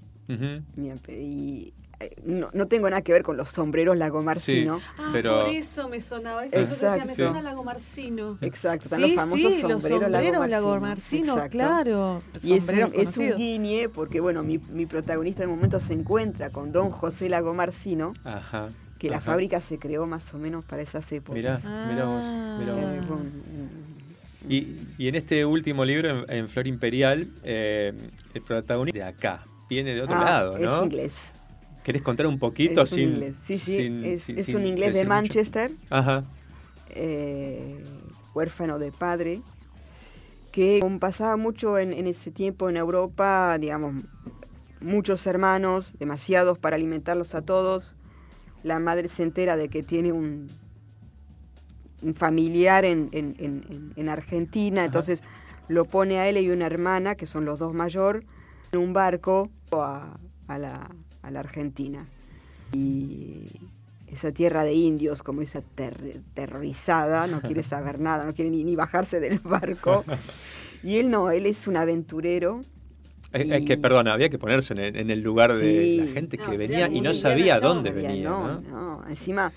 Y 1.08 1.72
eh, 2.00 2.16
no, 2.24 2.48
no 2.52 2.66
tengo 2.68 2.88
nada 2.88 3.02
que 3.02 3.12
ver 3.12 3.22
con 3.22 3.36
los 3.36 3.50
sombreros 3.50 3.96
Lagomarcino. 3.96 4.80
Ah, 4.98 5.10
Pero- 5.12 5.42
por 5.44 5.48
eso 5.50 5.88
me 5.88 6.00
sonaba. 6.00 6.44
Esto 6.44 6.58
yo 6.60 6.64
te 6.66 6.70
decía, 6.70 6.90
me 7.04 7.12
Exacto. 7.12 7.22
suena 7.32 7.42
Lagomarcino. 7.42 8.38
Exacto, 8.40 8.84
están 8.86 9.00
Sí, 9.00 9.06
los 9.08 9.14
famosos 9.16 9.38
sí, 9.38 9.62
los 9.62 9.70
sombreros 9.72 9.80
sombreros 9.82 10.10
Lagomarcino. 10.10 10.46
Lagomarcino, 10.48 11.32
Exacto. 11.34 11.50
claro. 11.50 12.22
Y 12.42 12.52
es 12.54 12.60
un, 12.62 12.66
sombreros 12.66 12.92
es 12.94 13.18
un 13.18 13.36
guiñe 13.36 13.88
porque, 13.88 14.20
bueno, 14.20 14.42
mi, 14.42 14.58
mi 14.58 14.86
protagonista 14.86 15.42
de 15.42 15.48
momento 15.48 15.78
se 15.80 15.92
encuentra 15.92 16.50
con 16.50 16.72
don 16.72 16.90
José 16.90 17.28
Lagomarcino, 17.28 18.12
Ajá. 18.24 18.70
que 18.98 19.10
la 19.10 19.16
ajá. 19.18 19.26
fábrica 19.32 19.60
se 19.60 19.78
creó 19.78 20.06
más 20.06 20.32
o 20.34 20.38
menos 20.38 20.64
para 20.64 20.82
esas 20.82 21.10
épocas. 21.12 21.36
Mirá, 21.36 21.58
mirá 21.88 22.04
vos, 22.06 22.24
mirá 22.58 22.94
Eh, 22.94 23.00
vos. 23.08 23.18
Y, 24.48 24.76
y 24.98 25.08
en 25.08 25.14
este 25.14 25.44
último 25.44 25.84
libro, 25.84 26.24
en, 26.24 26.30
en 26.30 26.48
Flor 26.48 26.66
Imperial, 26.66 27.28
eh, 27.44 27.92
el 28.34 28.42
protagonista 28.42 28.98
de 28.98 29.04
acá 29.04 29.44
viene 29.68 29.94
de 29.94 30.02
otro 30.02 30.16
Ah, 30.16 30.24
lado, 30.24 30.58
¿no? 30.58 30.78
Es 30.78 30.82
inglés. 30.84 31.14
¿Querés 31.84 32.02
contar 32.02 32.26
un 32.26 32.38
poquito 32.38 32.82
es 32.82 32.92
un 32.92 32.98
sin, 32.98 33.08
inglés. 33.10 33.36
Sí, 33.44 33.58
sí, 33.58 33.76
sin- 33.76 34.04
es, 34.04 34.22
sin- 34.22 34.38
es 34.38 34.46
sin 34.46 34.56
un 34.56 34.66
inglés 34.66 34.94
de? 34.94 35.04
Manchester, 35.04 35.70
Ajá. 35.90 36.24
eh, 36.90 37.84
huérfano 38.34 38.78
de 38.78 38.92
padre, 38.92 39.40
que 40.52 40.80
pasaba 41.00 41.36
mucho 41.36 41.78
en, 41.78 41.92
en 41.92 42.06
ese 42.06 42.30
tiempo 42.30 42.68
en 42.68 42.76
Europa, 42.76 43.56
digamos, 43.58 44.04
muchos 44.80 45.26
hermanos, 45.26 45.92
demasiados 45.98 46.58
para 46.58 46.76
alimentarlos 46.76 47.34
a 47.34 47.42
todos. 47.42 47.94
La 48.62 48.78
madre 48.78 49.08
se 49.08 49.22
entera 49.22 49.56
de 49.56 49.68
que 49.68 49.82
tiene 49.82 50.12
un 50.12 50.48
familiar 52.14 52.84
en, 52.84 53.08
en- 53.12 53.34
en- 53.38 53.64
en- 53.70 53.92
en 53.96 54.08
Argentina, 54.08 54.84
entonces 54.84 55.22
lo 55.68 55.84
pone 55.84 56.18
a 56.18 56.28
él 56.28 56.36
y 56.38 56.50
una 56.50 56.66
hermana, 56.66 57.14
que 57.14 57.26
son 57.26 57.44
los 57.44 57.58
dos 57.58 57.72
mayor, 57.74 58.22
en 58.72 58.80
un 58.80 58.92
barco 58.92 59.50
a, 59.72 60.16
a 60.48 60.58
la, 60.58 60.90
a 61.22 61.30
la 61.30 61.40
Argentina. 61.40 62.06
Y 62.72 63.46
esa 64.08 64.32
tierra 64.32 64.64
de 64.64 64.74
indios, 64.74 65.22
como 65.22 65.42
esa 65.42 65.60
ter- 65.62 66.20
terrorizada, 66.34 67.26
no 67.26 67.40
quiere 67.40 67.62
saber 67.62 68.00
nada, 68.00 68.24
no 68.24 68.34
quiere 68.34 68.50
ni, 68.50 68.64
ni 68.64 68.76
bajarse 68.76 69.20
del 69.20 69.38
barco. 69.38 70.04
Y 70.82 70.96
él 70.96 71.10
no, 71.10 71.30
él 71.30 71.46
es 71.46 71.66
un 71.66 71.76
aventurero. 71.76 72.60
Es, 73.32 73.50
es 73.50 73.64
que, 73.64 73.74
Y- 73.74 73.76
perdona, 73.76 74.12
había 74.12 74.28
que 74.28 74.38
ponerse 74.38 74.74
en 74.74 74.80
el, 74.80 74.96
en 74.96 75.10
el 75.10 75.22
lugar 75.22 75.54
de 75.54 75.60
Sí. 75.82 75.96
la 76.04 76.12
gente 76.12 76.36
que 76.38 76.44
No, 76.44 76.50
venía 76.58 76.88
sí, 76.88 76.96
y 76.96 77.00
no 77.00 77.14
sabía 77.14 77.60
dónde 77.60 77.90
venía, 77.90 78.28
no, 78.28 78.60
¿no? 78.60 78.60
no, 79.00 79.08
encima 79.08 79.50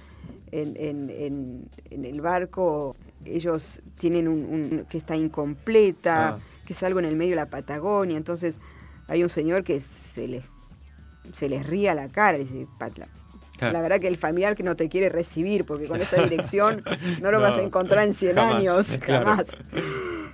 en, 0.51 0.75
en- 0.77 1.09
en- 1.09 1.69
en 1.89 2.05
el 2.05 2.21
barco 2.21 2.95
ellos 3.25 3.81
tienen 3.97 4.27
un, 4.27 4.45
un- 4.45 4.85
que 4.89 4.97
está 4.97 5.15
incompleta, 5.15 6.29
Ah. 6.35 6.39
que 6.65 6.73
es 6.73 6.83
algo 6.83 6.99
en 6.99 7.05
el 7.05 7.15
medio 7.15 7.31
de 7.31 7.35
la 7.37 7.45
Patagonia, 7.47 8.17
entonces 8.17 8.57
hay 9.07 9.23
un 9.23 9.29
señor 9.29 9.63
que 9.63 9.81
se 9.81 10.27
les 10.27 10.43
se 11.33 11.49
les 11.49 11.65
ríe 11.65 11.89
a 11.89 11.95
la 11.95 12.07
cara, 12.07 12.37
dice, 12.37 12.67
"Pa- 12.77 12.89
la, 12.95 13.07
Claro. 13.57 13.73
la 13.73 13.81
verdad 13.81 13.99
que 13.99 14.07
el 14.07 14.17
familiar 14.17 14.55
que 14.55 14.61
no 14.61 14.75
te 14.75 14.89
quiere 14.89 15.09
recibir, 15.09 15.65
porque 15.65 15.87
con 15.87 15.99
esa 15.99 16.21
dirección 16.21 16.83
no 17.21 17.31
lo 17.31 17.39
No, 17.39 17.43
vas 17.43 17.57
a 17.57 17.63
encontrar 17.63 18.05
en 18.05 18.13
100 18.13 18.35
jamás, 18.35 18.53
años, 18.55 18.87
claro. 19.01 19.25
jamás. 19.25 19.45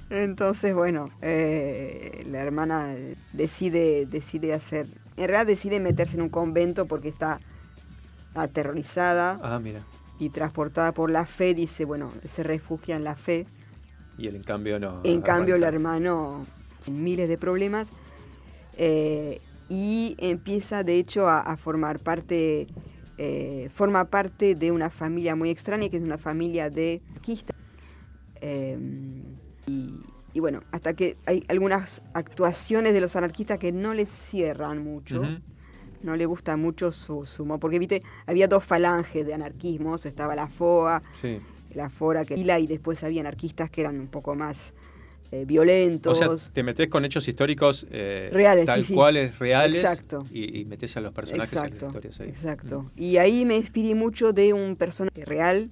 Entonces, 0.09 0.75
bueno, 0.75 1.09
eh, 1.21 2.25
la 2.29 2.39
hermana 2.41 2.93
decide, 3.31 4.05
decide 4.05 4.53
hacer, 4.53 4.87
en 5.15 5.27
realidad 5.29 5.47
decide 5.47 5.79
meterse 5.79 6.15
en 6.17 6.23
un 6.23 6.29
convento 6.29 6.85
porque 6.87 7.07
está 7.07 7.39
aterrorizada 8.35 9.37
Ah, 9.41 9.59
mira. 9.59 9.81
Y 10.21 10.29
transportada 10.29 10.91
por 10.91 11.09
la 11.09 11.25
fe, 11.25 11.55
dice, 11.55 11.83
bueno, 11.83 12.11
se 12.23 12.43
refugia 12.43 12.95
en 12.95 13.03
la 13.03 13.15
fe. 13.15 13.47
Y 14.19 14.27
él 14.27 14.35
en 14.35 14.43
cambio 14.43 14.79
no. 14.79 15.01
En 15.03 15.21
cambio, 15.21 15.55
el 15.55 15.63
hermano 15.63 16.45
miles 16.91 17.27
de 17.27 17.39
problemas 17.39 17.91
eh, 18.77 19.41
y 19.67 20.15
empieza, 20.19 20.83
de 20.83 20.99
hecho, 20.99 21.27
a, 21.27 21.39
a 21.39 21.57
formar 21.57 21.97
parte, 21.97 22.67
eh, 23.17 23.69
forma 23.73 24.05
parte 24.05 24.53
de 24.53 24.71
una 24.71 24.91
familia 24.91 25.35
muy 25.35 25.49
extraña, 25.49 25.89
que 25.89 25.97
es 25.97 26.03
una 26.03 26.19
familia 26.19 26.69
de 26.69 27.01
anarquistas. 27.09 27.55
Eh, 28.41 28.77
y, 29.65 29.95
y 30.33 30.39
bueno, 30.39 30.61
hasta 30.71 30.93
que 30.93 31.17
hay 31.25 31.43
algunas 31.47 32.03
actuaciones 32.13 32.93
de 32.93 33.01
los 33.01 33.15
anarquistas 33.15 33.57
que 33.57 33.71
no 33.71 33.95
les 33.95 34.09
cierran 34.09 34.83
mucho. 34.83 35.23
No 36.03 36.15
le 36.15 36.25
gusta 36.25 36.57
mucho 36.57 36.91
su, 36.91 37.25
su 37.25 37.45
porque 37.59 37.79
viste, 37.79 38.01
había 38.25 38.47
dos 38.47 38.63
falanges 38.63 39.25
de 39.25 39.33
anarquismos, 39.33 40.05
estaba 40.05 40.35
la 40.35 40.47
FOA, 40.47 41.01
Sí. 41.13 41.37
la 41.73 41.89
Fora 41.89 42.25
que 42.25 42.35
y 42.35 42.67
después 42.67 43.03
había 43.03 43.21
anarquistas 43.21 43.69
que 43.69 43.81
eran 43.81 43.99
un 43.99 44.07
poco 44.07 44.35
más 44.35 44.73
eh, 45.31 45.45
violentos. 45.45 46.19
O 46.21 46.37
sea, 46.37 46.51
te 46.53 46.61
metes 46.63 46.89
con 46.89 47.05
hechos 47.05 47.25
históricos 47.27 47.87
eh, 47.91 48.29
Reales, 48.33 48.65
tal 48.65 48.81
sí, 48.81 48.87
sí. 48.89 48.93
cuales, 48.93 49.39
reales. 49.39 49.79
Exacto. 49.79 50.25
Y, 50.31 50.59
y 50.59 50.65
metes 50.65 50.97
a 50.97 51.01
los 51.01 51.13
personajes 51.13 51.53
en 51.53 51.59
las 51.63 51.71
historias 51.71 52.19
ahí. 52.19 52.29
exacto. 52.29 52.81
Mm. 52.81 52.89
Y 53.01 53.17
ahí 53.17 53.45
me 53.45 53.55
inspiré 53.55 53.95
mucho 53.95 54.33
de 54.33 54.51
un 54.53 54.75
personaje 54.75 55.23
real 55.23 55.69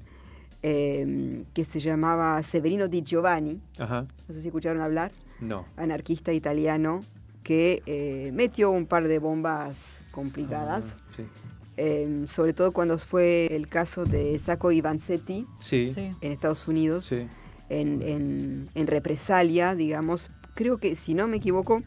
eh, 0.63 1.43
que 1.53 1.65
se 1.65 1.79
llamaba 1.79 2.41
Severino 2.43 2.87
Di 2.87 3.01
Giovanni, 3.01 3.59
Ajá. 3.77 4.05
no 4.27 4.33
sé 4.33 4.41
si 4.41 4.47
escucharon 4.47 4.81
hablar, 4.81 5.11
No. 5.39 5.65
anarquista 5.77 6.33
italiano, 6.33 7.01
que 7.43 7.81
eh, 7.85 8.31
metió 8.33 8.69
un 8.71 8.85
par 8.85 9.07
de 9.07 9.19
bombas 9.19 9.98
complicadas, 10.11 10.85
Ah, 10.97 11.13
sí. 11.15 11.23
eh, 11.77 12.25
sobre 12.27 12.53
todo 12.53 12.71
cuando 12.71 12.97
fue 12.97 13.47
el 13.55 13.67
caso 13.67 14.05
de 14.05 14.37
Sacco 14.39 14.71
y 14.71 14.81
Vanzetti 14.81 15.45
Sí. 15.59 15.91
En 15.95 16.31
Estados 16.31 16.67
Unidos. 16.67 17.05
Sí. 17.05 17.27
en, 17.71 18.01
en- 18.01 18.69
en 18.73 18.87
represalia, 18.87 19.75
digamos. 19.75 20.31
Creo 20.55 20.79
que, 20.79 20.95
si 20.95 21.13
no 21.13 21.27
me 21.27 21.37
equivoco, 21.37 21.83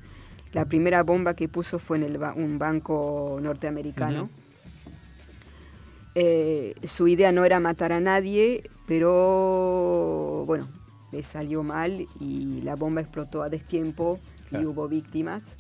la 0.53 0.65
primera 0.67 1.03
bomba 1.03 1.35
que 1.35 1.49
puso 1.49 1.81
fue 1.81 1.97
en 1.97 2.05
el 2.05 2.19
ba- 2.19 2.35
un 2.37 2.57
banco 2.61 3.41
norteamericano. 3.43 4.29
Eh, 6.15 6.75
su 6.85 7.09
idea 7.09 7.33
no 7.33 7.45
era 7.45 7.59
matar 7.59 7.93
a 7.93 7.99
nadie, 8.01 8.63
pero 8.87 10.45
bueno, 10.47 10.69
le 11.11 11.23
salió 11.23 11.63
mal 11.63 12.07
y 12.21 12.61
la 12.63 12.77
bomba 12.77 13.01
explotó 13.01 13.43
a 13.43 13.49
destiempo 13.49 14.19
y 14.53 14.65
hubo 14.65 14.87
víctimas. 14.89 15.57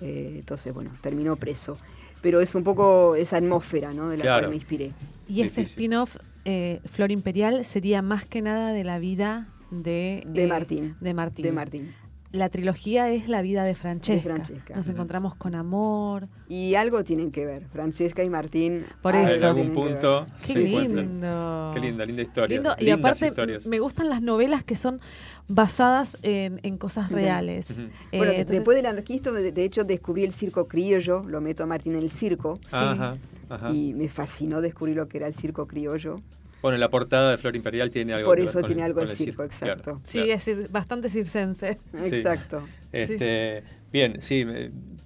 Eh, 0.00 0.34
entonces, 0.36 0.72
bueno, 0.74 0.90
terminó 1.00 1.36
preso. 1.36 1.76
Pero 2.20 2.40
es 2.40 2.54
un 2.54 2.64
poco 2.64 3.14
esa 3.14 3.36
atmósfera 3.36 3.92
¿no? 3.92 4.08
de 4.08 4.16
la 4.16 4.22
Claro. 4.22 4.42
cual 4.42 4.50
me 4.50 4.56
inspiré. 4.56 4.92
Y 5.28 5.42
este 5.42 5.62
spin-off, 5.62 6.16
eh, 6.44 6.80
Flor 6.90 7.10
Imperial, 7.12 7.64
sería 7.64 8.02
más 8.02 8.24
que 8.24 8.42
nada 8.42 8.72
de 8.72 8.82
la 8.84 8.98
vida 8.98 9.48
de, 9.70 10.22
De 10.26 10.44
eh, 10.44 10.46
Martín. 10.46 10.96
De 11.00 11.14
Martín. 11.14 11.44
De 11.44 11.52
Martín. 11.52 11.94
La 12.30 12.50
trilogía 12.50 13.10
es 13.10 13.26
la 13.26 13.40
vida 13.40 13.64
de 13.64 13.74
Francesca. 13.74 14.22
Francesca. 14.34 14.74
Nos 14.76 14.86
encontramos 14.88 15.34
con 15.34 15.54
amor. 15.54 16.28
Y 16.46 16.74
algo 16.74 17.02
tienen 17.02 17.32
que 17.32 17.46
ver, 17.46 17.66
Francesca 17.72 18.22
y 18.22 18.28
Martín. 18.28 18.84
Por 19.00 19.14
En 19.14 19.28
eso. 19.28 19.46
algún 19.48 19.72
punto. 19.72 20.26
Qué 20.46 20.54
lindo. 20.56 21.70
Qué 21.72 21.80
linda, 21.80 22.04
linda 22.04 22.22
historia. 22.22 22.56
Lindo, 22.58 22.76
y 22.78 22.90
aparte 22.90 23.28
historias. 23.28 23.66
me 23.66 23.78
gustan 23.80 24.10
las 24.10 24.20
novelas 24.20 24.62
que 24.62 24.76
son 24.76 25.00
basadas 25.48 26.18
en, 26.22 26.60
en 26.62 26.76
cosas 26.76 27.10
reales. 27.10 27.78
Eh, 27.78 27.88
Bueno, 28.18 28.32
entonces- 28.32 28.48
después 28.58 28.76
del 28.76 28.86
anarquismo, 28.86 29.32
de, 29.32 29.50
de 29.50 29.64
hecho, 29.64 29.84
descubrí 29.84 30.24
el 30.24 30.34
circo 30.34 30.68
criollo, 30.68 31.22
lo 31.26 31.40
meto 31.40 31.62
a 31.62 31.66
Martín 31.66 31.94
en 31.96 32.02
el 32.02 32.10
circo, 32.10 32.58
Sí. 32.66 32.76
Ajá, 32.76 33.16
ajá. 33.48 33.70
y 33.72 33.94
me 33.94 34.10
fascinó 34.10 34.60
descubrir 34.60 34.96
lo 34.96 35.08
que 35.08 35.16
era 35.16 35.26
el 35.26 35.34
circo 35.34 35.66
criollo. 35.66 36.20
Bueno, 36.62 36.76
la 36.78 36.88
portada 36.90 37.30
de 37.30 37.38
Flor 37.38 37.54
Imperial 37.56 37.90
tiene 37.90 38.14
algo 38.14 38.28
Por 38.30 38.36
que 38.36 38.42
ver 38.42 38.48
eso 38.50 38.60
con 38.60 38.66
tiene 38.66 38.82
algo 38.82 39.00
con 39.00 39.08
el 39.10 39.16
circo, 39.16 39.44
exacto. 39.44 39.82
Claro, 39.82 40.00
sí, 40.04 40.18
claro. 40.18 40.32
es 40.34 40.48
cir- 40.48 40.70
bastante 40.70 41.08
circense. 41.08 41.78
Sí. 42.02 42.16
Exacto. 42.16 42.66
Bien, 43.92 44.20
sí, 44.20 44.44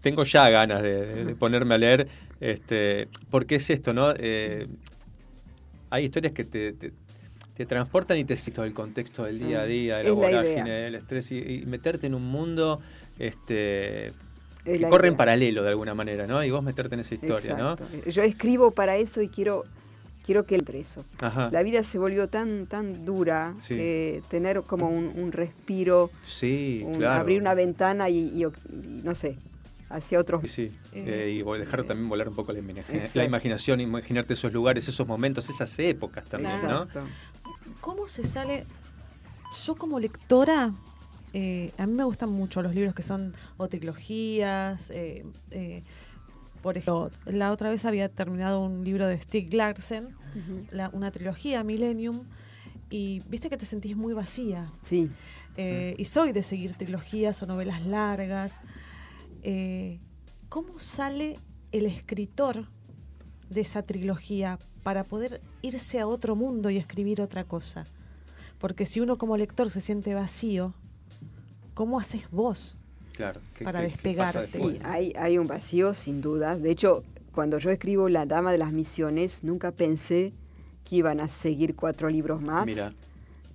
tengo 0.01 0.25
ya 0.25 0.49
ganas 0.51 0.83
de, 0.83 1.07
de- 1.07 1.25
de 1.25 1.35
ponerme 1.37 1.75
a 1.75 1.79
leer, 1.79 2.09
este, 2.41 3.09
porque 3.31 3.57
es 3.57 3.71
esto, 3.71 3.93
¿no? 3.93 4.13
Eh, 4.19 4.67
hay 5.91 6.05
historias 6.05 6.33
que 6.33 6.45
te, 6.45 6.73
te- 6.73 6.93
te 7.55 7.67
transportan 7.67 8.19
y 8.19 8.25
te 8.25 8.35
todo 8.37 8.65
el 8.65 8.73
contexto 8.73 9.25
del 9.25 9.39
día 9.39 9.61
a 9.61 9.67
día, 9.67 9.99
de 9.99 10.05
la 10.05 10.09
Es 10.09 10.15
vorágine, 10.15 10.71
del 10.71 10.95
estrés, 10.97 11.31
y, 11.33 11.39
y 11.39 11.67
meterte 11.67 12.07
en 12.07 12.15
un 12.15 12.25
mundo 12.27 12.81
este, 13.19 14.07
Es 14.07 14.15
que 14.65 14.89
corre 14.89 15.09
en 15.09 15.17
paralelo 15.17 15.63
de 15.63 15.69
alguna 15.69 15.95
manera, 15.95 16.27
¿no? 16.27 16.43
Y 16.43 16.51
vos 16.51 16.63
meterte 16.65 16.95
en 16.95 17.01
esa 17.03 17.15
historia, 17.15 17.53
Exacto. 17.53 17.87
Yo 18.09 18.23
escribo 18.23 18.71
para 18.73 18.97
eso 18.97 19.21
y 19.23 19.29
quiero 19.29 19.65
quiero 20.25 20.45
que 20.47 20.55
entre 20.57 20.81
eso. 20.81 21.05
¿no? 21.21 21.27
Ajá. 21.27 21.49
La 21.53 21.63
vida 21.63 21.83
se 21.83 21.99
volvió 21.99 22.29
tan 22.29 22.67
tan 22.67 23.05
dura 23.05 23.55
Sí. 23.59 23.77
que 23.77 24.23
tener 24.29 24.63
como 24.63 24.89
un, 24.89 25.13
un 25.17 25.33
respiro, 25.33 26.11
Sí, 26.25 26.83
un- 26.85 26.99
claro. 26.99 27.21
abrir 27.21 27.41
una 27.41 27.55
ventana 27.55 28.09
y, 28.09 28.19
y- 28.19 28.45
y 28.45 29.01
no 29.05 29.15
sé, 29.15 29.37
hacia 29.91 30.19
otros. 30.19 30.41
Sí, 30.43 30.49
sí. 30.49 30.63
Eh, 30.95 31.05
Eh, 31.27 31.31
y 31.33 31.43
voy 31.43 31.59
a 31.59 31.61
dejar 31.61 31.85
también 31.85 32.09
volar 32.09 32.29
un 32.29 32.35
poco 32.35 32.53
la, 32.53 32.61
imagina- 32.61 33.09
la 33.15 33.25
imaginación, 33.25 33.81
imaginarte 33.81 34.33
esos 34.35 34.53
lugares, 34.53 34.89
esos 34.89 35.07
momentos, 35.07 35.49
esas 35.51 35.79
épocas 35.79 36.25
también, 36.25 36.63
¿no? 36.63 36.85
Exacto. 36.85 37.01
¿Cómo 37.81 38.09
se 38.09 38.23
sale? 38.25 38.65
Yo 39.67 39.75
como 39.75 39.99
lectora, 40.01 40.73
eh, 41.35 41.73
a 41.79 41.87
mí 41.87 41.93
me 41.95 42.05
gustan 42.05 42.31
mucho 42.31 42.63
los 42.63 42.75
libros 42.75 42.95
que 42.95 43.03
son 43.03 43.35
o 43.57 43.69
trilogías. 43.69 44.91
eh, 44.91 45.25
eh, 45.51 45.83
por 46.63 46.79
ejemplo, 46.79 47.11
la 47.27 47.51
otra 47.53 47.69
vez 47.71 47.85
había 47.85 48.09
terminado 48.09 48.61
un 48.61 48.85
libro 48.85 49.07
de 49.07 49.21
Stig 49.21 49.53
Larsen, 49.53 50.09
la- 50.71 50.89
una 50.93 51.11
trilogía, 51.11 51.63
Millennium, 51.65 52.21
y 52.89 53.21
viste 53.29 53.51
que 53.51 53.57
te 53.57 53.67
sentís 53.67 53.97
muy 53.97 54.15
vacía. 54.15 54.71
Sí. 54.85 55.11
Eh, 55.57 55.95
y 55.99 56.05
soy 56.07 56.33
de 56.33 56.43
seguir 56.43 56.75
trilogías 56.75 57.43
o 57.43 57.47
novelas 57.47 57.85
largas. 57.85 58.63
Eh, 59.43 59.99
¿Cómo 60.49 60.79
sale 60.79 61.39
el 61.73 61.87
escritor 61.87 62.67
de 63.51 63.61
esa 63.63 63.83
trilogía 63.83 64.59
para 64.83 65.05
poder 65.05 65.41
irse 65.63 66.01
a 66.01 66.07
otro 66.07 66.37
mundo 66.37 66.71
y 66.71 66.77
escribir 66.79 67.21
otra 67.21 67.45
cosa? 67.45 67.85
Porque 68.59 68.87
si 68.87 69.01
uno 69.01 69.19
como 69.19 69.37
lector 69.37 69.69
se 69.71 69.81
siente 69.81 70.15
vacío, 70.15 70.75
¿cómo 71.75 71.99
haces 71.99 72.31
vos? 72.31 72.77
Claro. 73.13 73.41
¿qué- 73.55 73.65
Para 73.65 73.81
qué- 73.81 73.89
despegarte. 73.89 74.79
hay, 74.85 75.13
hay 75.19 75.39
un 75.39 75.47
vacío, 75.47 75.95
sin 75.95 76.21
duda. 76.21 76.57
De 76.57 76.71
hecho, 76.71 77.05
cuando 77.35 77.59
yo 77.59 77.71
escribo 77.71 78.09
La 78.09 78.27
Dama 78.27 78.53
de 78.53 78.59
las 78.59 78.73
Misiones, 78.73 79.43
nunca 79.45 79.71
pensé 79.73 80.33
que 80.85 80.97
iban 80.97 81.21
a 81.21 81.29
seguir 81.29 81.75
cuatro 81.77 82.09
libros 82.11 82.41
más, 82.43 82.67
Mira, 82.67 82.93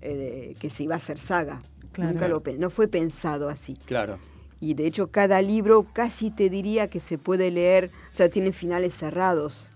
eh, 0.02 0.56
que 0.60 0.70
se 0.70 0.84
iba 0.84 0.96
a 0.96 0.98
hacer 0.98 1.20
saga. 1.20 1.62
Claro. 1.92 2.12
Nunca 2.14 2.28
lo 2.28 2.44
no 2.60 2.70
fue 2.70 2.88
pensado 2.88 3.50
así. 3.50 3.78
Claro. 3.86 4.18
Y 4.60 4.74
de 4.74 4.88
hecho 4.88 5.08
cada 5.12 5.42
libro 5.42 5.86
casi 5.94 6.32
te 6.32 6.50
diría 6.50 6.88
que 6.90 7.00
se 7.00 7.18
puede 7.18 7.52
leer, 7.52 7.92
o 8.12 8.14
sea, 8.16 8.30
tiene 8.30 8.52
finales 8.52 8.96
cerrados. 8.96 9.70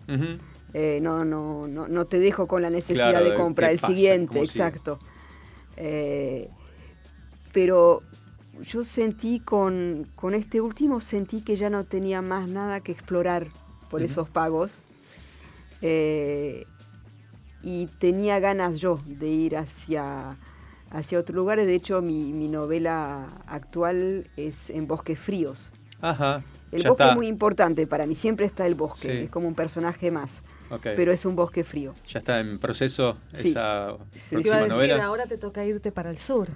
Eh, 0.74 1.00
no, 1.02 1.26
no, 1.26 1.68
no, 1.68 1.88
no 1.88 2.06
te 2.06 2.20
dejo 2.20 2.48
con 2.48 2.62
la 2.62 2.70
necesidad 2.70 3.12
Claro, 3.12 3.30
de 3.30 3.36
comprar 3.36 3.72
el 3.72 3.80
pasa, 3.80 3.94
siguiente, 3.94 4.40
exacto. 4.40 5.00
Eh, 5.78 6.48
pero 7.54 8.02
yo 8.66 8.84
sentí 8.84 9.40
con, 9.40 10.08
con 10.16 10.34
este 10.34 10.62
último, 10.62 11.00
sentí 11.00 11.42
que 11.42 11.56
ya 11.56 11.70
no 11.70 11.84
tenía 11.84 12.22
más 12.22 12.50
nada 12.50 12.80
que 12.82 12.92
explorar 12.92 13.48
por 13.90 14.02
esos 14.02 14.30
pagos. 14.30 14.80
Eh, 15.82 16.66
y 17.64 17.88
tenía 18.00 18.40
ganas 18.40 18.80
yo 18.80 19.00
de 19.06 19.28
ir 19.28 19.56
hacia, 19.58 20.36
hacia 20.90 21.20
otros 21.20 21.36
lugares. 21.36 21.68
De 21.68 21.76
hecho, 21.76 22.02
mi, 22.02 22.34
mi 22.34 22.48
novela 22.48 23.28
actual 23.48 24.30
es 24.38 24.70
en 24.70 24.88
Bosques 24.88 25.20
Fríos. 25.20 25.72
Ajá. 26.02 26.44
El 26.72 26.84
ya 26.84 26.90
bosque 26.90 27.04
está. 27.04 27.12
es 27.12 27.18
muy 27.18 27.28
importante 27.28 27.86
para 27.86 28.06
mí, 28.08 28.16
siempre 28.16 28.46
está 28.46 28.66
el 28.66 28.76
bosque, 28.76 29.12
Sí. 29.12 29.18
es 29.26 29.30
como 29.30 29.48
un 29.48 29.56
personaje 29.56 30.10
más, 30.10 30.42
pero 30.82 31.12
es 31.12 31.26
un 31.26 31.36
bosque 31.36 31.66
frío. 31.66 31.94
Ya 32.08 32.20
está 32.20 32.40
en 32.40 32.60
proceso 32.60 33.18
Sí. 33.34 33.50
esa 33.50 33.98
Sí. 34.14 34.36
Te 34.38 34.42
iba 34.48 34.56
a 34.56 34.60
próxima 34.60 34.60
decir, 34.62 34.72
novela. 34.72 35.04
ahora 35.04 35.26
te 35.26 35.38
toca 35.38 35.66
irte 35.66 35.92
para 35.92 36.10
el 36.10 36.18
sur. 36.18 36.48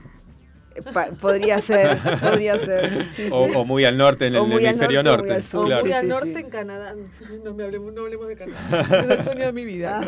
Eh, 0.75 0.81
pa- 0.93 1.07
podría 1.19 1.61
ser, 1.61 1.97
podría 2.19 2.57
ser. 2.59 3.05
sí, 3.15 3.27
O, 3.31 3.47
sí. 3.47 3.53
o 3.55 3.63
muy 3.65 3.85
al 3.85 3.97
norte, 3.97 4.27
en 4.27 4.35
O 4.35 4.45
el 4.45 4.51
hemisferio 4.65 5.01
norte 5.03 5.09
o 5.09 5.11
norte. 5.17 5.27
muy 5.29 5.35
al 5.37 5.43
sur. 5.43 5.63
O 5.63 5.65
claro. 5.67 5.81
muy 5.83 5.89
Sí, 5.91 5.95
al 5.95 6.01
sí, 6.03 6.07
norte 6.09 6.33
sí. 6.33 6.39
en 6.39 6.49
Canadá. 6.49 6.95
No, 7.43 7.53
me 7.53 7.63
hablemos, 7.63 7.93
no 7.93 8.01
hablemos 8.01 8.27
de 8.27 8.35
Canadá. 8.35 8.99
Es 9.03 9.09
el 9.09 9.23
sueño 9.23 9.45
de 9.45 9.51
mi 9.53 9.63
vida. 9.65 10.01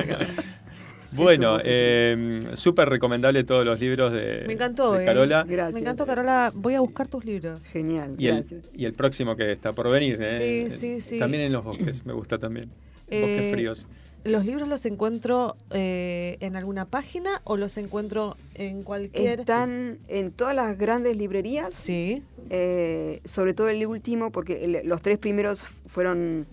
Bueno, 1.13 1.55
Eso, 1.57 1.63
eh, 1.65 2.41
súper 2.55 2.89
recomendable 2.89 3.43
todos 3.45 3.65
los 3.65 3.79
libros 3.79 4.11
de, 4.11 4.43
Me 4.45 4.53
encantó, 4.53 4.91
de 4.93 5.03
eh. 5.03 5.05
Carola. 5.05 5.45
Gracias. 5.47 5.73
Me 5.73 5.79
encantó, 5.79 6.05
Carola. 6.05 6.51
Voy 6.53 6.73
a 6.75 6.81
buscar 6.81 7.07
tus 7.07 7.23
libros. 7.23 7.65
Genial, 7.65 8.15
Y 8.17 8.27
el, 8.27 8.35
gracias. 8.35 8.65
y 8.75 8.83
el 8.85 8.93
próximo 8.93 9.35
que 9.37 9.51
está 9.53 9.71
por 9.71 9.89
venir. 9.89 10.19
¿eh? 10.21 10.67
Sí, 10.69 10.77
sí, 10.77 11.01
sí. 11.01 11.19
También 11.19 11.43
en 11.43 11.53
los 11.53 11.63
bosques, 11.63 12.05
me 12.05 12.11
gusta 12.11 12.37
también. 12.37 12.69
Eh, 13.09 13.21
Bosques 13.21 13.51
fríos. 13.53 13.87
¿Los 14.27 14.45
libros 14.45 14.67
los 14.67 14.85
encuentro 14.85 15.55
eh, 15.71 16.37
en 16.41 16.55
alguna 16.55 16.85
página 16.85 17.41
o 17.43 17.57
los 17.57 17.77
encuentro 17.77 18.35
en 18.55 18.83
cualquier...? 18.83 19.39
Están 19.41 19.97
en 20.07 20.31
todas 20.31 20.55
las 20.55 20.77
grandes 20.77 21.15
librerías, 21.17 21.73
Sí. 21.73 22.23
eh, 22.49 23.21
sobre 23.25 23.53
todo 23.53 23.69
el 23.69 23.85
último, 23.85 24.31
porque 24.31 24.65
el- 24.65 24.81
los 24.87 25.01
tres 25.01 25.17
primeros 25.17 25.65
fueron... 25.87 26.45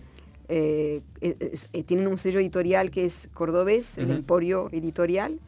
eh, 0.47 1.01
eh, 1.21 1.83
tienen 1.85 2.07
un 2.07 2.17
sello 2.17 2.39
editorial 2.39 2.91
que 2.91 3.05
es 3.05 3.27
cordobés, 3.33 3.97
el. 3.97 4.11
Emporio 4.11 4.69
Editorial, 4.71 5.39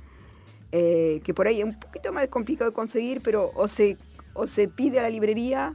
eh, 0.71 1.21
que 1.23 1.33
por 1.33 1.47
ahí 1.47 1.59
es 1.59 1.65
un 1.65 1.79
poquito 1.79 2.11
más 2.11 2.27
complicado 2.27 2.69
de 2.71 2.75
conseguir, 2.75 3.21
pero 3.23 3.51
o 3.55 3.67
se, 3.67 3.95
o 4.33 4.47
se 4.47 4.67
pide 4.67 4.99
a 4.99 5.03
la 5.03 5.09
librería 5.09 5.73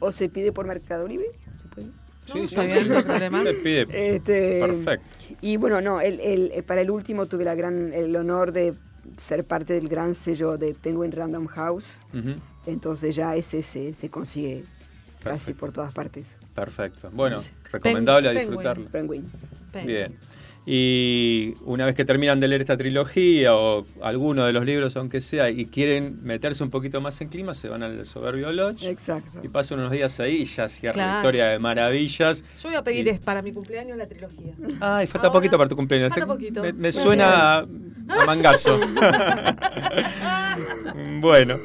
o 0.00 0.10
se 0.10 0.28
pide 0.28 0.52
por 0.52 0.66
Mercado 0.66 1.06
Libre. 1.06 1.26
¿se 1.62 1.68
puede? 1.74 1.88
No, 2.34 2.44
está 2.44 2.62
bien, 2.64 2.88
no 2.88 2.96
hay 2.98 3.02
problema. 3.04 3.42
Pide. 3.62 4.14
Este, 4.16 4.60
Perfecto. 4.60 5.06
Y 5.42 5.58
bueno, 5.58 5.80
no, 5.82 6.00
el, 6.00 6.18
el- 6.20 6.50
eh, 6.54 6.62
para 6.62 6.80
el 6.80 6.90
último 6.90 7.26
tuve 7.26 7.44
la 7.44 7.54
gran, 7.54 7.92
el 7.92 8.14
honor 8.16 8.52
de 8.52 8.72
ser 9.18 9.44
parte 9.44 9.74
del 9.74 9.88
gran 9.88 10.14
sello 10.14 10.56
de 10.56 10.72
Penguin 10.74 11.12
Random 11.12 11.46
House. 11.48 11.98
Entonces 12.64 13.14
ya 13.16 13.34
ese 13.36 13.62
se, 13.62 13.92
se 13.92 14.08
consigue 14.08 14.64
casi 15.22 15.52
por 15.52 15.72
todas 15.72 15.92
partes. 15.92 16.28
Perfecto. 16.54 17.10
Bueno, 17.12 17.36
Sí. 17.38 17.50
recomendable 17.72 18.28
a 18.28 18.32
Penguin. 18.32 18.48
disfrutarlo. 18.50 18.88
Penguin. 18.90 19.30
Bien. 19.84 20.16
Y 20.64 21.56
una 21.64 21.86
vez 21.86 21.96
que 21.96 22.04
terminan 22.04 22.38
de 22.38 22.46
leer 22.46 22.60
esta 22.60 22.76
trilogía 22.76 23.56
o 23.56 23.84
alguno 24.00 24.44
de 24.46 24.52
los 24.52 24.64
libros, 24.64 24.96
aunque 24.96 25.20
sea, 25.20 25.50
y 25.50 25.66
quieren 25.66 26.22
meterse 26.22 26.62
un 26.62 26.70
poquito 26.70 27.00
más 27.00 27.20
en 27.20 27.28
clima, 27.28 27.52
se 27.54 27.68
van 27.68 27.82
al 27.82 28.06
Soberbio 28.06 28.52
Lodge 28.52 28.86
Exacto. 28.88 29.40
y 29.42 29.48
pasan 29.48 29.80
unos 29.80 29.90
días 29.90 30.20
ahí 30.20 30.42
y 30.42 30.44
ya 30.44 30.68
cierra 30.68 31.04
la 31.04 31.16
historia 31.16 31.46
de 31.46 31.58
maravillas. 31.58 32.44
Yo 32.62 32.68
voy 32.68 32.76
a 32.76 32.84
pedir 32.84 33.06
Y- 33.06 33.10
es 33.10 33.18
para 33.20 33.42
mi 33.42 33.52
cumpleaños 33.52 33.96
la 33.98 34.06
trilogía. 34.06 34.52
Ay, 34.80 35.08
falta 35.08 35.26
Ahora- 35.26 35.40
poquito 35.40 35.58
para 35.58 35.68
tu 35.68 35.74
cumpleaños. 35.74 36.10
falta 36.10 36.26
poquito. 36.26 36.62
Me, 36.76 36.92
suena 36.92 37.56
a, 37.56 37.58
a 37.60 37.66
mangazo. 38.26 38.78
bueno. 41.20 41.58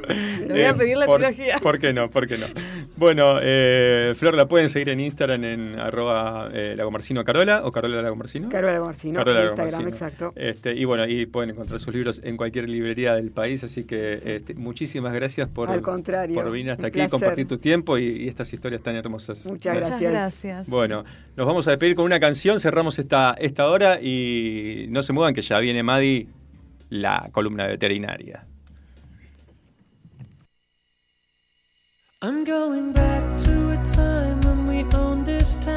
Te 0.47 0.53
voy 0.53 0.63
a 0.63 0.73
pedir 0.73 0.97
la 0.97 1.05
por, 1.05 1.19
trilogía. 1.21 1.57
¿Por 1.61 1.79
qué 1.79 1.93
no? 1.93 2.09
¿Por 2.09 2.27
qué 2.27 2.37
no? 2.37 2.47
Bueno, 2.95 3.37
eh, 3.41 4.13
Flor, 4.17 4.33
la 4.33 4.47
pueden 4.47 4.69
seguir 4.69 4.89
en 4.89 4.99
Instagram 5.01 5.43
en 5.43 5.79
arroba 5.79 6.49
eh, 6.53 6.73
Lagomarcino 6.75 7.23
Carola 7.23 7.61
o 7.65 7.71
Carola 7.71 8.01
Lagomarcino. 8.01 8.49
Carola 8.49 8.73
Marcino, 8.87 9.19
Carola 9.19 9.45
Instagram, 9.45 9.87
exacto. 9.87 10.33
Este, 10.35 10.73
y 10.73 10.85
bueno, 10.85 11.03
ahí 11.03 11.25
pueden 11.25 11.51
encontrar 11.51 11.79
sus 11.79 11.93
libros 11.93 12.19
en 12.23 12.37
cualquier 12.37 12.67
librería 12.67 13.13
del 13.15 13.31
país, 13.31 13.63
así 13.63 13.83
que 13.83 14.19
este, 14.23 14.55
muchísimas 14.55 15.13
gracias 15.13 15.47
por, 15.47 15.69
Al 15.69 15.81
contrario, 15.81 16.35
por 16.35 16.51
venir 16.51 16.71
hasta 16.71 16.87
aquí, 16.87 16.95
placer. 16.95 17.11
compartir 17.11 17.47
tu 17.47 17.57
tiempo 17.57 17.97
y, 17.97 18.05
y 18.23 18.27
estas 18.27 18.51
historias 18.51 18.81
tan 18.81 18.95
hermosas. 18.95 19.45
Muchas 19.45 19.75
Muchas 19.75 19.89
Gracias. 19.89 20.11
gracias. 20.11 20.69
Bueno, 20.69 21.03
nos 21.35 21.45
vamos 21.45 21.67
a 21.67 21.71
despedir 21.71 21.95
con 21.95 22.05
una 22.05 22.19
canción, 22.19 22.59
cerramos 22.59 22.97
esta, 22.99 23.35
esta 23.37 23.69
hora 23.69 23.99
y 24.01 24.87
no 24.89 25.03
se 25.03 25.13
muevan 25.13 25.33
que 25.33 25.41
ya 25.41 25.59
viene 25.59 25.83
Madi, 25.83 26.27
la 26.89 27.29
columna 27.31 27.67
veterinaria. 27.67 28.45
I'm 32.21 32.43
going 32.43 32.93
back 32.93 33.37
to 33.43 33.71
a 33.73 33.77
time 33.93 34.41
when 34.41 34.65
we 34.67 34.83
owned 34.97 35.25
this 35.27 35.55
town 35.57 35.76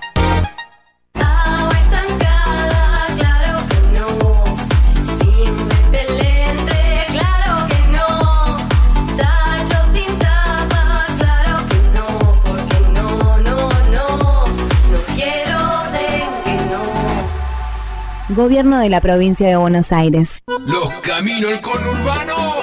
Gobierno 18.35 18.79
de 18.79 18.87
la 18.87 19.01
provincia 19.01 19.45
de 19.47 19.57
Buenos 19.57 19.91
Aires. 19.91 20.41
Los 20.65 20.89
caminos 21.01 21.59
conurbano 21.59 22.55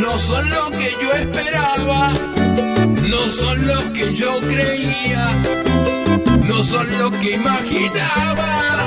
no 0.00 0.16
son 0.16 0.48
lo 0.48 0.70
que 0.70 0.92
yo 1.02 1.12
esperaba, 1.12 2.12
no 3.08 3.30
son 3.30 3.66
lo 3.66 3.92
que 3.92 4.14
yo 4.14 4.38
creía, 4.40 5.32
no 6.46 6.62
son 6.62 6.86
lo 7.00 7.10
que 7.10 7.34
imaginaba. 7.34 8.86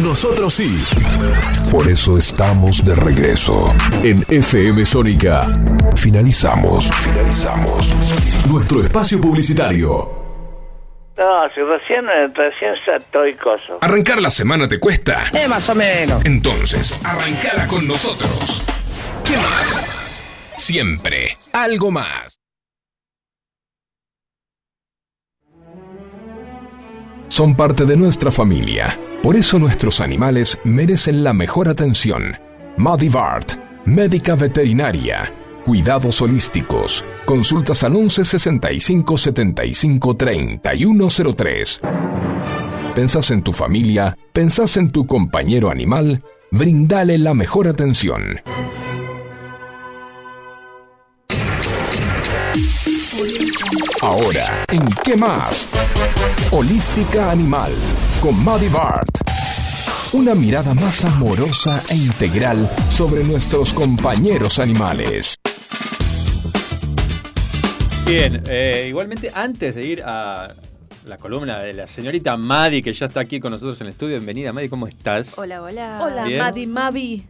Nosotros 0.00 0.54
sí. 0.54 0.78
Por 1.70 1.86
eso 1.86 2.16
estamos 2.16 2.82
de 2.82 2.94
regreso. 2.94 3.74
En 4.02 4.24
FM 4.26 4.86
Sónica. 4.86 5.42
Finalizamos. 5.96 6.90
Finalizamos. 6.90 8.46
Nuestro 8.48 8.82
espacio 8.82 9.20
publicitario. 9.20 10.10
No, 11.18 11.42
si 11.54 11.60
recién, 11.60 12.06
recién 12.34 12.72
estoy 12.96 13.34
coso. 13.36 13.78
¿Arrancar 13.82 14.22
la 14.22 14.30
semana 14.30 14.66
te 14.66 14.80
cuesta? 14.80 15.24
Eh, 15.34 15.46
más 15.46 15.68
o 15.68 15.74
menos. 15.74 16.24
Entonces, 16.24 16.98
arrancala 17.04 17.68
con 17.68 17.86
nosotros. 17.86 18.66
¿Qué 19.24 19.36
más? 19.36 19.78
Siempre. 20.56 21.36
Algo 21.52 21.90
más. 21.90 22.38
Son 27.28 27.54
parte 27.54 27.84
de 27.84 27.96
nuestra 27.96 28.32
familia. 28.32 28.98
Por 29.22 29.36
eso 29.36 29.56
nuestros 29.56 30.00
animales 30.00 30.58
merecen 30.64 31.22
la 31.22 31.32
mejor 31.32 31.68
atención. 31.68 32.36
Madivart, 32.76 33.52
médica 33.84 34.34
veterinaria, 34.34 35.32
cuidados 35.64 36.20
holísticos, 36.20 37.04
consultas 37.24 37.84
al 37.84 37.94
11 37.94 38.24
65 38.24 39.16
75 39.16 40.16
3103. 40.16 41.80
Pensás 42.96 43.30
en 43.30 43.42
tu 43.42 43.52
familia, 43.52 44.18
pensás 44.32 44.76
en 44.76 44.90
tu 44.90 45.06
compañero 45.06 45.70
animal, 45.70 46.24
brindale 46.50 47.16
la 47.16 47.32
mejor 47.32 47.68
atención. 47.68 48.40
Ahora, 54.02 54.64
¿en 54.68 54.84
qué 55.04 55.16
más? 55.16 55.68
Holística 56.50 57.30
Animal, 57.30 57.72
con 58.20 58.42
Maddie 58.44 58.68
Bart. 58.68 59.08
Una 60.12 60.34
mirada 60.34 60.74
más 60.74 61.04
amorosa 61.04 61.80
e 61.90 61.96
integral 61.96 62.68
sobre 62.90 63.24
nuestros 63.24 63.72
compañeros 63.72 64.58
animales. 64.58 65.36
Bien, 68.06 68.42
eh, 68.46 68.86
igualmente 68.88 69.30
antes 69.34 69.74
de 69.74 69.84
ir 69.86 70.02
a 70.04 70.54
la 71.06 71.16
columna 71.16 71.58
de 71.60 71.72
la 71.72 71.86
señorita 71.86 72.36
Madi, 72.36 72.82
que 72.82 72.92
ya 72.92 73.06
está 73.06 73.20
aquí 73.20 73.40
con 73.40 73.52
nosotros 73.52 73.80
en 73.80 73.86
el 73.86 73.92
estudio. 73.92 74.16
Bienvenida, 74.16 74.52
Madi, 74.52 74.68
¿cómo 74.68 74.86
estás? 74.86 75.38
Hola, 75.38 75.62
hola. 75.62 75.98
Hola, 76.02 76.24
Bien. 76.24 76.38
Madi 76.38 76.66
Mavi. 76.66 77.24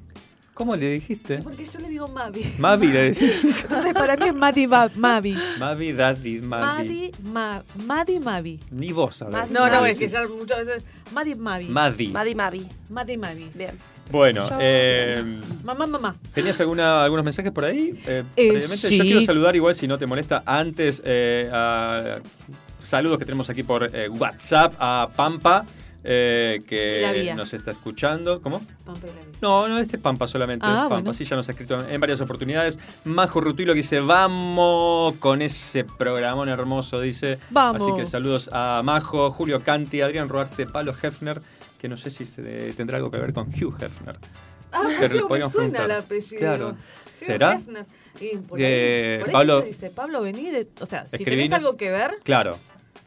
¿Cómo 0.62 0.76
le 0.76 0.90
dijiste? 0.92 1.38
Porque 1.38 1.64
yo 1.64 1.80
le 1.80 1.88
digo 1.88 2.06
Mavi. 2.06 2.54
Mavi 2.56 2.86
le 2.86 3.02
decís. 3.10 3.42
Entonces 3.64 3.92
para 3.94 4.16
mí 4.16 4.28
es 4.28 4.34
Madi 4.34 4.68
Mavi. 4.68 5.36
Mavi, 5.58 5.92
Daddy, 5.92 6.40
Madi. 6.40 6.64
Madi, 6.64 7.12
Ma, 7.24 7.62
Madi 7.84 8.20
Mavi. 8.20 8.60
Ni 8.70 8.92
vos 8.92 9.16
sabés. 9.16 9.50
No, 9.50 9.68
no, 9.68 9.84
es 9.84 9.98
que 9.98 10.06
ya 10.06 10.24
muchas 10.28 10.58
veces. 10.64 10.84
Madi 11.12 11.34
Mavi. 11.34 11.64
Madi. 11.66 12.08
Madi 12.12 12.34
Mavi. 12.36 12.68
Madi 12.90 13.16
Mavi. 13.16 13.50
Bien. 13.52 13.76
Bueno, 14.08 14.48
Yo- 14.48 14.56
eh, 14.60 15.40
Mamá, 15.64 15.84
mamá. 15.88 16.16
¿tenías 16.32 16.60
alguna, 16.60 17.02
algunos 17.02 17.24
mensajes 17.24 17.50
por 17.50 17.64
ahí? 17.64 18.00
Eh, 18.06 18.22
Eh, 18.36 18.60
sí. 18.60 18.98
Yo 18.98 19.02
quiero 19.02 19.22
saludar 19.22 19.56
igual, 19.56 19.74
si 19.74 19.88
no 19.88 19.98
te 19.98 20.06
molesta, 20.06 20.44
antes 20.46 21.02
eh, 21.04 21.50
a 21.52 22.18
saludos 22.78 23.18
que 23.18 23.24
tenemos 23.24 23.50
aquí 23.50 23.64
por 23.64 23.90
eh, 23.92 24.08
WhatsApp 24.08 24.74
a 24.78 25.08
Pampa, 25.16 25.66
eh, 26.04 26.62
que 26.66 27.32
nos 27.36 27.54
está 27.54 27.70
escuchando. 27.70 28.40
¿Cómo? 28.40 28.60
Pampa 28.84 29.06
y 29.06 29.10
la. 29.10 29.22
No, 29.40 29.68
no, 29.68 29.78
este 29.78 29.96
es 29.96 30.02
Pampa 30.02 30.26
solamente. 30.26 30.64
Ah, 30.66 30.82
Pampa, 30.82 30.94
bueno. 30.96 31.12
sí, 31.14 31.24
ya 31.24 31.36
nos 31.36 31.48
ha 31.48 31.52
escrito 31.52 31.86
en 31.88 32.00
varias 32.00 32.20
oportunidades. 32.20 32.78
Majo 33.04 33.40
Rutilo 33.40 33.72
que 33.72 33.78
dice, 33.78 34.00
vamos 34.00 35.14
con 35.16 35.42
ese 35.42 35.84
programón 35.84 36.48
hermoso, 36.48 37.00
dice. 37.00 37.38
Vamos. 37.50 37.82
Así 37.82 37.90
que 37.96 38.04
saludos 38.04 38.50
a 38.52 38.82
Majo, 38.84 39.30
Julio 39.30 39.62
Canti, 39.62 40.00
Adrián 40.00 40.28
Ruarte, 40.28 40.66
Pablo 40.66 40.94
Hefner, 41.00 41.40
que 41.78 41.88
no 41.88 41.96
sé 41.96 42.10
si 42.10 42.24
se- 42.24 42.72
tendrá 42.74 42.96
algo 42.98 43.10
que 43.10 43.18
ver 43.18 43.32
con 43.32 43.48
Hugh 43.48 43.74
Hefner. 43.80 44.18
Ah, 44.72 44.88
sí, 45.10 45.18
me 45.28 45.48
suena 45.50 45.84
el 45.84 45.90
apellido. 45.92 46.38
Claro. 46.38 46.76
¿Será? 47.14 47.60
Y 48.20 48.36
por 48.38 48.58
ahí, 48.58 48.64
Eh, 48.66 49.16
por 49.20 49.28
ahí 49.28 49.32
Pablo- 49.32 49.60
dice, 49.62 49.90
Pablo, 49.90 50.22
vení 50.22 50.50
de... 50.50 50.66
O 50.80 50.86
sea, 50.86 51.06
si 51.06 51.24
tenés 51.24 51.52
algo 51.52 51.76
que 51.76 51.90
ver, 51.90 52.12
Claro. 52.24 52.58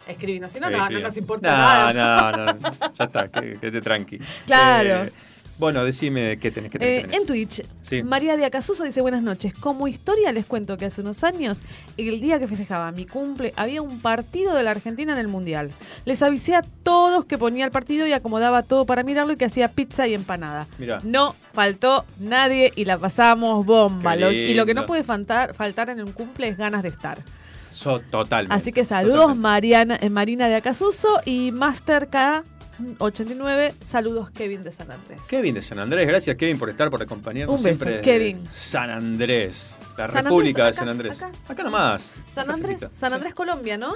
Escribinos. 0.07 0.51
Si 0.51 0.59
no, 0.59 0.69
no, 0.69 0.89
no 0.89 0.99
nos 0.99 1.17
importa 1.17 1.49
No, 1.51 1.57
nada. 1.57 2.31
No, 2.31 2.45
no, 2.53 2.59
ya 2.97 3.03
está, 3.05 3.27
que, 3.29 3.57
que 3.59 3.71
te 3.71 3.81
tranqui. 3.81 4.19
Claro. 4.45 5.05
Eh, 5.05 5.11
bueno, 5.57 5.85
decime 5.85 6.37
qué 6.37 6.51
tenés 6.51 6.69
que 6.69 6.77
Eh, 6.81 7.01
tener. 7.03 7.15
en 7.15 7.25
Twitch, 7.25 7.63
Sí. 7.81 8.03
María 8.03 8.35
de 8.35 8.43
Acasuso 8.43 8.83
dice 8.83 8.99
buenas 8.99 9.21
noches. 9.21 9.53
Como 9.53 9.87
historia 9.87 10.33
les 10.33 10.45
cuento 10.45 10.77
que 10.77 10.83
hace 10.83 10.99
unos 10.99 11.23
años, 11.23 11.63
el 11.95 12.19
día 12.19 12.39
que 12.39 12.47
festejaba 12.49 12.91
mi 12.91 13.05
cumple, 13.05 13.53
había 13.55 13.81
un 13.81 14.01
partido 14.01 14.53
de 14.53 14.63
la 14.63 14.71
Argentina 14.71 15.13
en 15.13 15.17
el 15.19 15.29
Mundial. 15.29 15.71
Les 16.03 16.21
avisé 16.21 16.55
a 16.55 16.61
todos 16.83 17.23
que 17.23 17.37
ponía 17.37 17.63
el 17.63 17.71
partido 17.71 18.05
y 18.05 18.11
acomodaba 18.11 18.63
todo 18.63 18.85
para 18.85 19.03
mirarlo 19.03 19.31
y 19.31 19.37
que 19.37 19.45
hacía 19.45 19.69
pizza 19.69 20.05
y 20.09 20.13
empanada. 20.13 20.67
Mirá. 20.77 20.99
No 21.03 21.35
faltó 21.53 22.03
nadie 22.19 22.73
y 22.75 22.83
la 22.83 22.97
pasamos 22.97 23.65
bomba. 23.65 24.17
Lo- 24.17 24.33
y 24.33 24.53
lo 24.55 24.65
que 24.65 24.73
no 24.73 24.85
puede 24.85 25.03
faltar, 25.05 25.53
faltar 25.53 25.89
en 25.89 26.01
un 26.03 26.11
cumple 26.11 26.49
es 26.49 26.57
ganas 26.57 26.83
de 26.83 26.89
estar. 26.89 27.19
So- 27.75 27.99
totalmente. 27.99 28.55
Así 28.55 28.71
que 28.71 28.83
saludos 28.83 29.35
Mariana, 29.37 29.97
eh, 30.01 30.09
Marina 30.09 30.47
de 30.47 30.55
Acasuso 30.55 31.21
y 31.25 31.51
Master 31.51 32.09
K89, 32.09 33.73
saludos 33.81 34.31
Kevin 34.31 34.63
de 34.63 34.71
San 34.71 34.91
Andrés. 34.91 35.21
Kevin 35.27 35.55
de 35.55 35.61
San 35.61 35.79
Andrés, 35.79 36.07
gracias 36.07 36.35
Kevin 36.35 36.57
por 36.57 36.69
estar, 36.69 36.89
por 36.89 37.01
acompañarnos 37.01 37.57
Un 37.57 37.63
beso, 37.63 37.83
siempre. 37.83 38.01
Kevin. 38.01 38.47
San 38.51 38.89
Andrés, 38.89 39.77
la 39.97 40.07
San 40.07 40.23
República 40.25 40.63
Andrés, 40.63 40.75
de 40.75 40.79
San 40.79 40.89
Andrés. 40.89 41.21
acá. 41.21 41.31
Acá, 41.47 41.63
nomás. 41.63 42.09
San 42.27 42.49
Andrés, 42.49 42.79
cerquita. 42.79 42.89
San 42.99 43.13
Andrés, 43.13 43.33
Colombia, 43.33 43.77
¿no? 43.77 43.93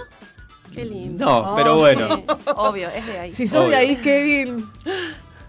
Qué 0.74 0.86
lindo. 0.86 1.26
No, 1.26 1.56
pero 1.56 1.76
Oh. 1.76 1.80
bueno, 1.80 2.16
Sí, 2.18 2.24
obvio, 2.56 2.90
es 2.90 3.06
de 3.08 3.20
ahí. 3.20 3.32
Si 3.32 3.48
sos 3.48 3.70
de 3.70 3.76
ahí, 3.76 3.96
Kevin, 3.98 4.66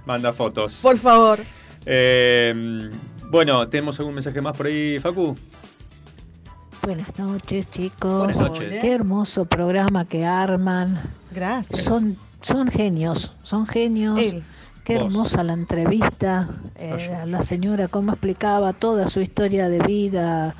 manda 0.06 0.32
fotos. 0.32 0.80
por 0.82 0.96
favor. 0.98 1.40
Eh, 1.86 2.90
bueno, 3.30 3.68
¿tenemos 3.68 3.98
algún 3.98 4.14
mensaje 4.14 4.40
más 4.40 4.56
por 4.56 4.66
ahí, 4.66 4.98
Facu? 4.98 5.36
Buenas 6.82 7.18
noches, 7.18 7.70
chicos. 7.70 8.18
Buenas 8.18 8.38
noches. 8.38 8.80
Qué 8.80 8.92
hermoso 8.92 9.44
programa 9.44 10.04
que 10.06 10.24
arman. 10.24 10.98
Gracias. 11.30 11.82
Son, 11.84 12.10
son 12.42 12.68
genios, 12.68 13.34
son 13.42 13.66
genios. 13.66 14.18
Él. 14.18 14.42
Qué 14.84 14.96
Vos. 14.96 15.04
hermosa 15.06 15.42
la 15.44 15.52
entrevista. 15.52 16.48
eh, 16.76 17.14
a 17.14 17.26
la 17.26 17.42
señora, 17.42 17.88
cómo 17.88 18.12
explicaba 18.12 18.72
toda 18.72 19.08
su 19.08 19.20
historia 19.20 19.68
de 19.68 19.80
vida. 19.80 20.54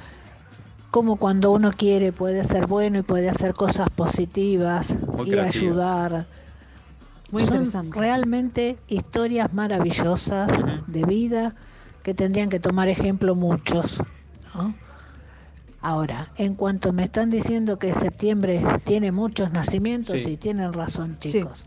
Cómo 0.90 1.16
cuando 1.16 1.52
uno 1.52 1.72
quiere 1.72 2.12
puede 2.12 2.44
ser 2.44 2.66
bueno 2.66 2.98
y 2.98 3.02
puede 3.02 3.28
hacer 3.30 3.54
cosas 3.54 3.88
positivas 3.90 4.90
Muy 5.06 5.28
y 5.28 5.30
creativa. 5.30 5.44
ayudar. 5.46 6.26
Muy 7.30 7.42
Son 7.44 7.54
interesante. 7.54 7.98
realmente 7.98 8.76
historias 8.88 9.52
maravillosas 9.54 10.50
de 10.86 11.04
vida 11.04 11.54
que 12.02 12.12
tendrían 12.12 12.50
que 12.50 12.60
tomar 12.60 12.88
ejemplo 12.88 13.34
muchos. 13.36 14.02
¿no? 14.54 14.74
Ahora, 15.82 16.28
en 16.36 16.54
cuanto 16.54 16.92
me 16.92 17.04
están 17.04 17.30
diciendo 17.30 17.78
que 17.78 17.94
septiembre 17.94 18.62
tiene 18.84 19.12
muchos 19.12 19.50
nacimientos, 19.52 20.20
Sí. 20.20 20.30
y 20.32 20.36
tienen 20.36 20.72
razón, 20.72 21.16
Sí. 21.20 21.30
chicos. 21.32 21.64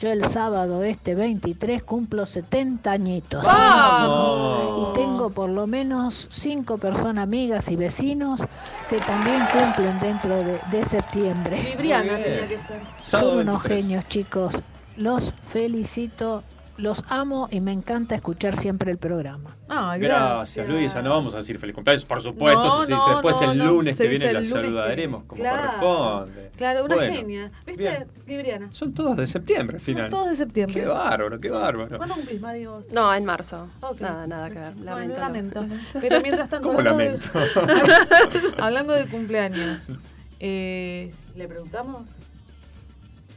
Yo 0.00 0.10
el 0.10 0.24
sábado 0.28 0.82
este 0.82 1.14
23 1.14 1.82
cumplo 1.84 2.26
70 2.26 2.90
añitos. 2.90 3.44
¡Vamos! 3.44 4.90
Y 4.90 4.94
tengo 4.94 5.30
por 5.32 5.48
lo 5.50 5.66
menos 5.68 6.28
cinco 6.32 6.78
personas 6.78 7.22
amigas 7.22 7.70
y 7.70 7.76
vecinos 7.76 8.40
que 8.88 8.98
también 8.98 9.42
cumplen 9.52 10.00
dentro 10.00 10.36
de, 10.42 10.58
de 10.72 10.84
septiembre. 10.86 11.62
Libriana 11.62 12.16
tenía 12.16 12.48
que 12.48 12.58
ser. 12.58 12.80
Son 13.00 13.38
unos 13.38 13.62
23. 13.62 13.82
genios, 13.84 14.04
chicos. 14.08 14.54
Los 14.96 15.32
felicito, 15.52 16.42
los 16.82 17.02
amo 17.08 17.48
y 17.50 17.60
me 17.60 17.72
encanta 17.72 18.14
escuchar 18.14 18.56
siempre 18.56 18.90
el 18.90 18.98
programa. 18.98 19.56
Ay, 19.68 20.00
Gracias, 20.00 20.66
gracias. 20.66 20.68
Luisa. 20.68 21.02
No 21.02 21.10
vamos 21.10 21.32
a 21.34 21.38
decir 21.38 21.58
feliz 21.58 21.74
cumpleaños, 21.74 22.04
por 22.04 22.20
supuesto. 22.20 22.62
No, 22.62 22.84
se 22.84 22.92
dice 22.92 23.06
no, 23.06 23.12
después 23.14 23.40
no, 23.40 23.52
el 23.52 23.58
lunes 23.58 23.96
que 23.96 24.08
viene 24.08 24.32
la 24.32 24.40
que 24.40 24.46
saludaremos 24.46 25.24
como 25.24 25.40
Claro. 25.40 25.62
corresponde. 25.80 26.50
Claro, 26.56 26.84
una 26.84 26.94
Bueno, 26.96 27.14
genia. 27.14 27.50
¿Viste? 27.66 27.82
bien. 27.82 28.08
Libriana. 28.26 28.72
Son 28.72 28.92
todos 28.92 29.16
de 29.16 29.26
septiembre, 29.26 29.76
al 29.76 29.80
final. 29.82 30.10
Todos 30.10 30.30
de 30.30 30.36
septiembre. 30.36 30.80
Qué 30.80 30.86
bárbaro, 30.86 31.40
qué 31.40 31.50
bárbaro. 31.50 31.96
¿Cuándo 31.96 32.14
cumplís, 32.16 32.40
Madi, 32.40 32.66
vos? 32.66 32.92
No, 32.92 33.14
en 33.14 33.24
marzo. 33.24 33.68
Nada, 34.00 34.26
nada 34.26 34.50
que 34.50 34.58
ver. 34.58 34.76
Lamento. 34.78 35.20
lamento. 35.20 35.66
Pero 36.00 36.20
mientras 36.20 36.48
tanto, 36.48 36.66
¿Cómo 36.68 36.80
hablando 36.80 37.02
lamento? 37.04 37.38
De, 37.38 38.54
hablando 38.62 38.92
de 38.92 39.06
cumpleaños, 39.06 39.92
eh, 40.40 41.14
¿le 41.36 41.48
preguntamos? 41.48 42.16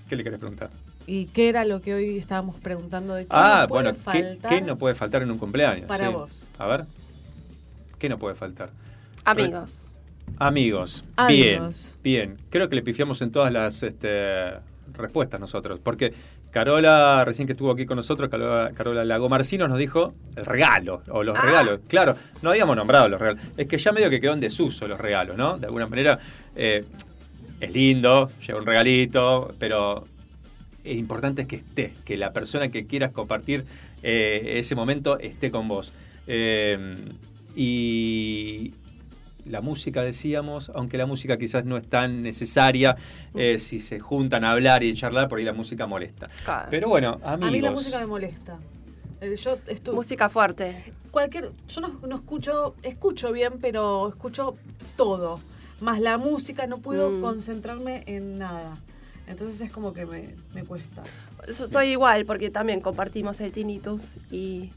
¿Qué 0.10 0.16
le 0.16 0.24
querés 0.24 0.40
preguntar? 0.40 0.70
¿Y 1.08 1.26
qué 1.28 1.50
era 1.50 1.66
lo 1.66 1.82
que 1.82 1.94
hoy 1.94 2.18
estábamos 2.18 2.56
preguntando 2.60 3.14
de 3.14 3.24
qué 3.24 3.30
Ah, 3.32 3.62
no 3.64 3.68
puede 3.68 3.84
bueno, 3.92 3.98
¿qué, 4.12 4.24
faltar? 4.24 4.50
qué 4.52 4.62
no 4.62 4.78
puede 4.78 4.96
faltar 4.96 5.22
en 5.22 5.32
un 5.32 5.38
cumpleaños? 5.38 5.86
Para 5.88 6.08
Sí. 6.08 6.14
vos. 6.14 6.48
A 6.58 6.66
ver. 6.68 6.86
¿Qué 8.00 8.10
no 8.10 8.18
puede 8.18 8.36
faltar? 8.36 8.70
Amigos. 9.24 9.82
Amigos. 10.38 11.04
Amigos. 11.16 11.94
Bien, 12.04 12.30
bien. 12.34 12.38
Creo 12.50 12.70
que 12.70 12.76
le 12.76 12.82
pifiamos 12.82 13.22
en 13.22 13.32
todas 13.32 13.54
las 13.54 13.84
este, 13.84 14.52
respuestas 14.94 15.40
nosotros. 15.40 15.80
Porque 15.82 16.14
Carola, 16.52 17.24
recién 17.26 17.46
que 17.48 17.52
estuvo 17.54 17.70
aquí 17.72 17.86
con 17.86 17.98
nosotros, 17.98 18.30
Carola, 18.30 18.72
Carola 18.74 19.04
Lagomarcino 19.06 19.68
nos 19.68 19.78
dijo 19.78 20.14
el 20.36 20.46
regalo, 20.46 21.04
o 21.10 21.22
los 21.24 21.38
Ah. 21.38 21.42
regalos. 21.42 21.82
Claro, 21.88 22.16
no 22.42 22.50
habíamos 22.52 22.76
nombrado 22.76 23.08
los 23.10 23.20
regalos. 23.20 23.44
Es 23.58 23.68
que 23.68 23.78
ya 23.78 23.92
medio 23.92 24.10
que 24.10 24.20
quedó 24.22 24.34
en 24.34 24.40
desuso 24.40 24.88
los 24.88 25.00
regalos, 25.00 25.36
¿no? 25.38 25.58
De 25.58 25.66
alguna 25.68 25.86
manera, 25.88 26.18
eh, 26.56 26.84
es 27.60 27.72
lindo, 27.72 28.30
lleva 28.46 28.60
un 28.60 28.66
regalito, 28.66 29.54
pero 29.60 30.08
es 30.86 30.98
importante 30.98 31.48
que 31.48 31.58
esté, 31.58 31.94
que 32.06 32.18
la 32.18 32.32
persona 32.34 32.70
que 32.70 32.86
quieras 32.86 33.12
compartir 33.12 33.66
eh, 34.04 34.56
ese 34.58 34.76
momento 34.76 35.18
esté 35.20 35.52
con 35.52 35.68
vos. 35.68 35.94
Eh, 36.28 36.96
y 37.56 38.74
la 39.46 39.62
música, 39.62 40.02
decíamos, 40.04 40.72
aunque 40.76 40.98
la 40.98 41.06
música 41.06 41.38
quizás 41.38 41.66
no 41.66 41.78
es 41.78 41.88
tan 41.88 42.22
necesaria, 42.22 42.96
eh, 43.36 43.60
si 43.60 43.80
se 43.80 44.00
juntan 44.00 44.44
a 44.44 44.52
hablar 44.52 44.84
y 44.84 44.94
charlar, 44.94 45.28
por 45.30 45.40
ahí 45.40 45.46
la 45.46 45.54
música 45.54 45.86
molesta. 45.86 46.28
Claro. 46.44 46.68
Pero 46.72 46.90
bueno, 46.90 47.20
amigos. 47.24 47.48
A 47.50 47.52
mí 47.52 47.62
la 47.62 47.72
música 47.72 48.00
me 48.00 48.06
molesta. 48.08 48.58
Yo 49.44 49.58
Música 49.94 50.30
fuerte. 50.30 50.94
cualquier 51.10 51.50
yo 51.70 51.82
no, 51.82 52.00
no 52.08 52.16
escucho 52.18 52.76
escucho 52.84 53.32
bien 53.32 53.54
pero 53.62 54.10
escucho 54.10 54.56
todo 54.98 55.40
más 55.80 56.00
la 56.02 56.18
música 56.18 56.68
no 56.68 56.80
puedo 56.80 57.10
Mm. 57.10 57.22
concentrarme 57.22 58.04
en 58.08 58.38
nada 58.38 58.78
entonces 59.28 59.60
es 59.62 59.72
como 59.72 59.94
que 59.94 60.06
me, 60.06 60.36
me 60.54 60.64
cuesta 60.64 61.04
so- 61.52 61.68
soy 61.68 61.90
igual 61.90 62.26
porque 62.26 62.50
también 62.50 62.82
compartimos 62.82 63.40
el 63.42 63.52
tinnitus 63.52 64.02
y 64.32 64.72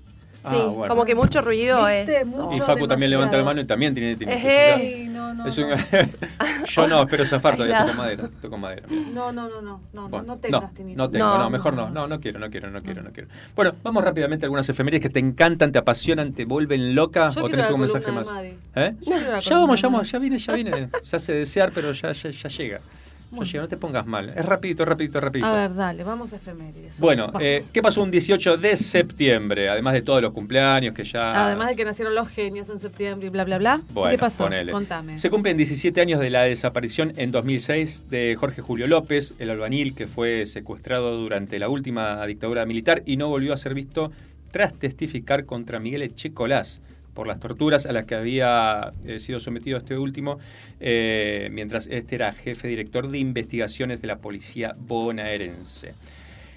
Ah, 0.45 0.51
sí, 0.51 0.57
bueno. 0.57 0.95
como 0.95 1.05
que 1.05 1.17
mucho 1.17 1.41
ruido 1.43 1.85
¿Viste? 1.87 2.21
es. 2.21 2.27
Mucho. 2.29 2.57
Y 2.57 2.61
Facu 2.61 2.87
también 2.87 3.11
levanta 3.11 3.37
la 3.37 3.43
mano 3.43 3.61
y 3.61 3.65
también 3.67 3.93
tiene 3.93 4.15
tinnitus. 4.15 5.13
No, 5.13 5.35
no, 5.35 5.47
es 5.49 5.59
no. 5.59 5.67
un- 5.67 5.75
Yo 6.65 6.87
no, 6.87 7.03
espero 7.03 7.27
zafar 7.27 7.57
todavía, 7.57 7.85
toco 7.85 7.97
madera, 7.97 8.31
toco 8.41 8.57
madera. 8.57 8.87
No, 8.89 9.33
no, 9.33 9.49
no, 9.49 9.61
no, 9.61 9.81
no, 9.93 10.09
Bueno, 10.09 10.27
no 10.29 10.37
tengas 10.37 10.73
tinnitus. 10.75 10.97
No 10.97 11.11
tengo, 11.11 11.25
no, 11.27 11.39
No. 11.39 11.51
mejor 11.51 11.75
no, 11.75 11.91
no, 11.91 12.07
no 12.07 12.21
quiero, 12.21 12.39
no 12.39 12.49
quiero, 12.51 12.71
no 12.71 12.81
quiero, 12.83 13.03
no 13.03 13.11
quiero. 13.11 13.29
Bueno, 13.57 13.75
vamos 13.83 14.05
rápidamente 14.05 14.45
a 14.45 14.47
algunas 14.47 14.69
efemérides 14.69 15.03
que 15.03 15.11
te 15.11 15.19
encantan, 15.19 15.73
te 15.73 15.79
apasionan, 15.79 16.33
te 16.33 16.45
vuelven 16.45 16.95
loca 16.95 17.31
Yo 17.31 17.41
o 17.41 17.45
quiero 17.45 17.49
tenés 17.51 17.67
algún 17.67 17.81
mensaje 17.81 18.13
más. 18.13 18.29
¿Eh? 18.77 18.95
Ya 19.43 19.57
vamos, 19.59 19.81
ya 19.81 19.89
vamos, 19.89 20.09
ya 20.09 20.19
viene, 20.21 20.39
ya 20.39 20.53
viene. 20.53 20.89
Se 21.03 21.17
hace 21.17 21.33
desear, 21.33 21.73
pero 21.75 21.91
ya, 21.93 22.13
ya, 22.13 22.31
ya 22.31 22.49
llega. 22.49 22.81
Llega, 23.31 23.63
no 23.63 23.69
te 23.69 23.77
pongas 23.77 24.07
mal. 24.07 24.33
Es 24.35 24.45
rapidito, 24.45 24.85
rapidito, 24.85 25.21
rapidito. 25.21 25.47
A 25.47 25.53
ver, 25.53 25.75
dale, 25.75 26.03
vamos 26.03 26.33
a 26.33 26.37
efemérides. 26.37 26.99
Bueno, 26.99 27.33
eh, 27.41 27.65
¿qué 27.73 27.83
pasó 27.83 28.03
un 28.03 28.11
18 28.11 28.57
de 28.57 28.77
septiembre? 28.77 29.69
Además 29.69 29.95
de 29.95 30.03
todos 30.03 30.23
los 30.23 30.33
cumpleaños 30.33 30.95
que 30.95 31.05
ya... 31.05 31.47
Además 31.47 31.69
de 31.69 31.77
que 31.77 31.85
nacieron 31.85 32.15
los 32.15 32.29
genios 32.29 32.69
en 32.71 32.79
septiembre 32.79 33.27
y 33.27 33.31
bla, 33.31 33.45
bla, 33.45 33.59
bla. 33.59 33.81
Bueno, 33.93 34.11
¿Qué 34.11 34.19
pasó? 34.19 34.45
ponele. 34.45 34.73
Contame. 34.73 35.19
Se 35.19 35.31
cumplen 35.31 35.57
17 35.57 36.01
años 36.01 36.21
de 36.21 36.31
la 36.31 36.43
desaparición 36.43 37.13
en 37.17 37.31
2006 37.31 38.09
de 38.09 38.35
Jorge 38.39 38.63
Julio 38.63 38.87
López, 38.87 39.35
el 39.39 39.51
albanil 39.51 39.95
que 39.95 40.07
fue 40.07 40.47
secuestrado 40.47 41.17
durante 41.17 41.59
la 41.59 41.69
última 41.69 42.25
dictadura 42.27 42.65
militar 42.65 43.03
y 43.05 43.17
no 43.17 43.29
volvió 43.29 43.53
a 43.53 43.57
ser 43.57 43.75
visto 43.75 44.11
tras 44.51 44.73
testificar 44.75 45.45
contra 45.45 45.79
Miguel 45.79 46.03
Echecolás 46.03 46.81
por 47.19 47.27
las 47.27 47.41
torturas 47.41 47.85
a 47.85 47.91
las 47.91 48.05
que 48.05 48.15
había 48.15 48.93
eh, 49.05 49.19
sido 49.19 49.41
sometido 49.41 49.77
este 49.77 49.99
último, 49.99 50.39
eh, 50.79 51.49
mientras 51.51 51.89
este 51.89 52.15
era 52.15 52.31
jefe 52.31 52.69
director 52.69 53.11
de 53.11 53.19
investigaciones 53.19 54.01
de 54.01 54.07
la 54.07 54.19
policía 54.19 54.77
bonaerense. 54.79 55.95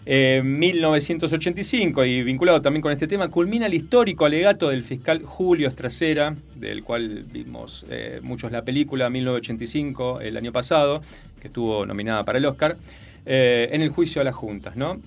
Eh, 0.06 0.44
1985, 0.46 2.06
y 2.06 2.22
vinculado 2.22 2.62
también 2.62 2.84
con 2.84 2.92
este 2.92 3.08
tema, 3.08 3.30
culmina 3.30 3.66
el 3.66 3.74
histórico 3.74 4.26
alegato 4.26 4.70
del 4.70 4.84
fiscal 4.84 5.24
Julio 5.24 5.68
Estracera, 5.68 6.36
del 6.54 6.84
cual 6.84 7.26
vimos 7.32 7.84
eh, 7.90 8.20
muchos 8.22 8.52
la 8.52 8.62
película 8.64 9.10
1985 9.10 10.22
el 10.22 10.38
año 10.38 10.52
pasado, 10.52 11.02
que 11.42 11.48
estuvo 11.48 11.88
nominada 11.88 12.24
para 12.24 12.38
el 12.38 12.46
Oscar, 12.46 12.78
en 13.26 13.82
el 13.82 13.90
juicio 13.90 14.22
a 14.22 14.24
las 14.24 14.36
juntas, 14.36 14.76
¿no? 14.76 15.00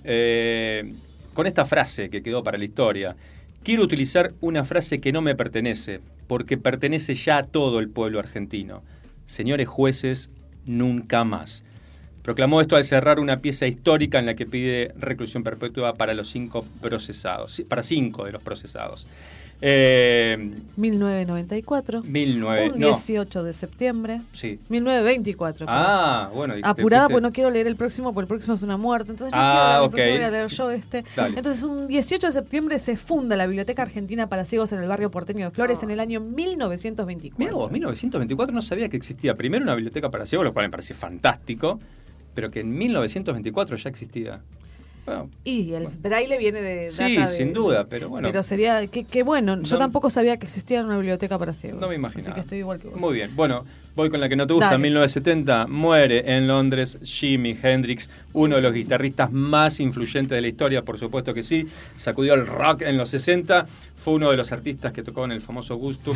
Con 1.33 1.47
esta 1.47 1.65
frase 1.65 2.09
que 2.09 2.21
quedó 2.21 2.43
para 2.43 2.57
la 2.57 2.65
historia. 2.65 3.15
Quiero 3.65 3.81
utilizar 3.81 4.35
una 4.41 4.63
frase 4.63 5.01
que 5.01 5.11
no 5.11 5.23
me 5.23 5.33
pertenece, 5.33 5.99
porque 6.27 6.55
pertenece 6.55 7.15
ya 7.15 7.39
a 7.39 7.43
todo 7.45 7.79
el 7.79 7.89
pueblo 7.89 8.19
argentino. 8.19 8.83
Señores 9.25 9.67
jueces, 9.67 10.29
nunca 10.67 11.23
más. 11.23 11.63
Proclamó 12.21 12.61
esto 12.61 12.75
al 12.75 12.85
cerrar 12.85 13.19
una 13.19 13.37
pieza 13.37 13.65
histórica 13.65 14.19
en 14.19 14.27
la 14.27 14.35
que 14.35 14.45
pide 14.45 14.93
reclusión 14.99 15.41
perpetua 15.41 15.95
para 15.95 16.13
los 16.13 16.29
cinco 16.29 16.63
procesados, 16.79 17.63
para 17.67 17.81
cinco 17.81 18.25
de 18.25 18.33
los 18.33 18.43
procesados. 18.43 19.07
Eh, 19.67 20.51
1994. 20.77 22.01
19, 22.01 22.69
un 22.73 22.79
no, 22.79 22.87
18 22.87 23.43
de 23.43 23.51
septiembre. 23.53 24.21
sí. 24.31 24.59
1924. 24.69 25.65
Ah, 25.67 26.29
bueno. 26.33 26.53
Apurada, 26.61 27.09
pues 27.09 27.23
no 27.23 27.31
quiero 27.31 27.49
leer 27.49 27.65
el 27.65 27.75
próximo, 27.75 28.13
porque 28.13 28.25
el 28.25 28.27
próximo 28.27 28.53
es 28.53 28.61
una 28.61 28.77
muerte. 28.77 29.09
Entonces 29.11 29.31
no 29.33 29.37
Ah, 29.41 29.49
quiero 29.51 29.71
leer 29.71 29.81
el 29.81 29.85
ok. 29.87 29.91
próximo, 29.91 30.15
voy 30.15 30.23
a 30.23 30.31
leer 30.31 30.47
yo 30.49 30.71
este. 30.71 31.03
Dale. 31.15 31.37
Entonces, 31.37 31.63
un 31.63 31.87
18 31.87 32.27
de 32.27 32.33
septiembre 32.33 32.77
se 32.77 32.95
funda 32.95 33.35
la 33.35 33.47
Biblioteca 33.47 33.81
Argentina 33.81 34.27
para 34.29 34.45
Ciegos 34.45 34.71
en 34.71 34.81
el 34.83 34.87
barrio 34.87 35.09
porteño 35.09 35.45
de 35.45 35.51
Flores 35.51 35.81
en 35.81 35.89
el 35.89 35.99
año 35.99 36.19
1924. 36.19 37.39
Mirá 37.43 37.53
vos, 37.55 37.71
1924 37.71 38.53
no 38.53 38.61
sabía 38.61 38.87
que 38.89 38.97
existía 38.97 39.33
primero 39.33 39.63
una 39.63 39.73
biblioteca 39.73 40.11
para 40.11 40.27
ciegos, 40.27 40.45
lo 40.45 40.53
cual 40.53 40.67
me 40.67 40.69
parece 40.69 40.93
fantástico, 40.93 41.79
pero 42.35 42.51
que 42.51 42.59
en 42.59 42.77
1924 42.77 43.77
ya 43.77 43.89
existía. 43.89 44.41
Bueno, 45.05 45.29
Y 45.43 45.73
el 45.73 45.87
braille 45.87 46.37
viene 46.37 46.61
de. 46.61 46.89
Sí, 46.89 47.15
de- 47.17 47.27
sin 47.27 47.53
duda, 47.53 47.85
pero 47.87 48.09
bueno. 48.09 48.27
Pero 48.27 48.41
sería. 48.41 48.85
Qué 48.87 49.03
qué 49.03 49.21
bueno. 49.23 49.61
Yo 49.61 49.75
No- 49.75 49.77
tampoco 49.79 50.09
sabía 50.09 50.37
que 50.37 50.45
existía 50.47 50.81
una 50.83 50.95
biblioteca 50.97 51.37
para 51.37 51.53
ciegos. 51.53 51.79
No 51.79 51.87
me 51.87 51.95
imaginaba. 51.95 52.23
Así 52.31 52.33
que 52.33 52.39
estoy 52.39 52.57
igual 52.59 52.79
que 52.79 52.87
vos. 52.87 52.99
Muy 52.99 53.13
bien, 53.13 53.35
bueno, 53.35 53.65
voy 53.95 54.09
con 54.09 54.19
la 54.19 54.27
que 54.29 54.35
no 54.35 54.47
te 54.47 54.53
gusta. 54.53 54.71
Dale. 54.71 54.79
1970 54.81 55.67
muere 55.67 56.35
en 56.35 56.47
Londres 56.47 56.97
Jimi 57.03 57.55
Hendrix, 57.61 58.09
uno 58.33 58.55
de 58.55 58.61
los 58.63 58.73
guitarristas 58.73 59.31
más 59.31 59.79
influyentes 59.79 60.35
de 60.35 60.41
la 60.41 60.47
historia, 60.47 60.81
por 60.81 60.97
supuesto 60.97 61.33
que 61.35 61.43
sí. 61.43 61.67
Sacudió 61.97 62.33
el 62.33 62.47
rock 62.47 62.81
en 62.81 62.97
los 62.97 63.09
60, 63.11 63.67
fue 63.95 64.15
uno 64.15 64.31
de 64.31 64.37
los 64.37 64.51
artistas 64.51 64.91
que 64.91 65.03
tocó 65.03 65.23
en 65.25 65.31
el 65.33 65.41
famoso 65.41 65.75
Gusto 65.75 66.13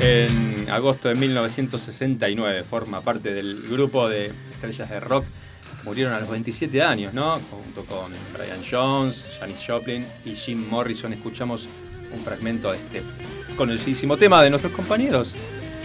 en 0.00 0.68
agosto 0.70 1.08
de 1.08 1.14
1969. 1.14 2.64
Forma 2.64 3.00
parte 3.00 3.32
del 3.32 3.62
grupo 3.70 4.08
de 4.08 4.32
estrellas 4.52 4.90
de 4.90 4.98
rock 5.00 5.24
que 5.24 5.43
murieron 5.84 6.14
a 6.14 6.20
los 6.20 6.28
27 6.28 6.82
años, 6.82 7.14
¿no? 7.14 7.38
Junto 7.50 7.84
con 7.84 8.12
Brian 8.32 8.62
Jones, 8.68 9.36
Janis 9.38 9.62
Joplin 9.66 10.06
y 10.24 10.34
Jim 10.34 10.66
Morrison. 10.68 11.12
Escuchamos 11.12 11.68
un 12.12 12.24
fragmento 12.24 12.70
de 12.70 12.78
este 12.78 13.02
conocidísimo 13.56 14.16
tema 14.16 14.42
de 14.42 14.50
nuestros 14.50 14.72
compañeros. 14.72 15.34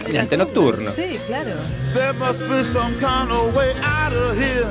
Caminante 0.00 0.36
nocturno. 0.36 0.92
Sí, 0.94 1.18
claro. 1.26 1.54
There 1.92 2.12
must 2.14 2.42
be 2.48 2.64
some 2.64 2.94
kind 2.96 3.30
of 3.30 3.54
way 3.54 3.72
out 3.82 4.14
of 4.14 4.38
here. 4.38 4.66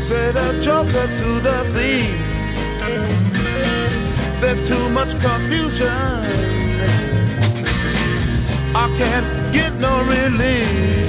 Say 0.00 0.32
the 0.32 0.60
joker 0.62 1.08
to 1.08 1.40
the 1.40 1.64
thief. 1.74 2.32
There's 4.40 4.68
too 4.68 4.88
much 4.90 5.14
confusion. 5.20 5.88
I 8.74 8.88
can't 8.96 9.52
get 9.52 9.74
no 9.74 10.02
relief. 10.04 11.01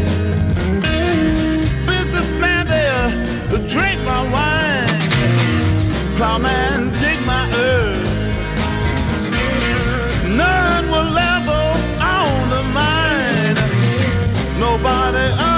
Businessman 2.23 2.67
there, 2.67 3.09
drink 3.67 3.99
my 4.05 4.21
wine. 4.31 4.87
Plowman, 6.15 6.97
dig 6.97 7.19
my 7.25 7.45
earth. 7.53 8.11
None 10.29 10.85
will 10.87 11.17
ever 11.17 11.63
own 12.15 12.47
the 12.47 12.63
mine. 12.79 13.57
Nobody 14.57 15.52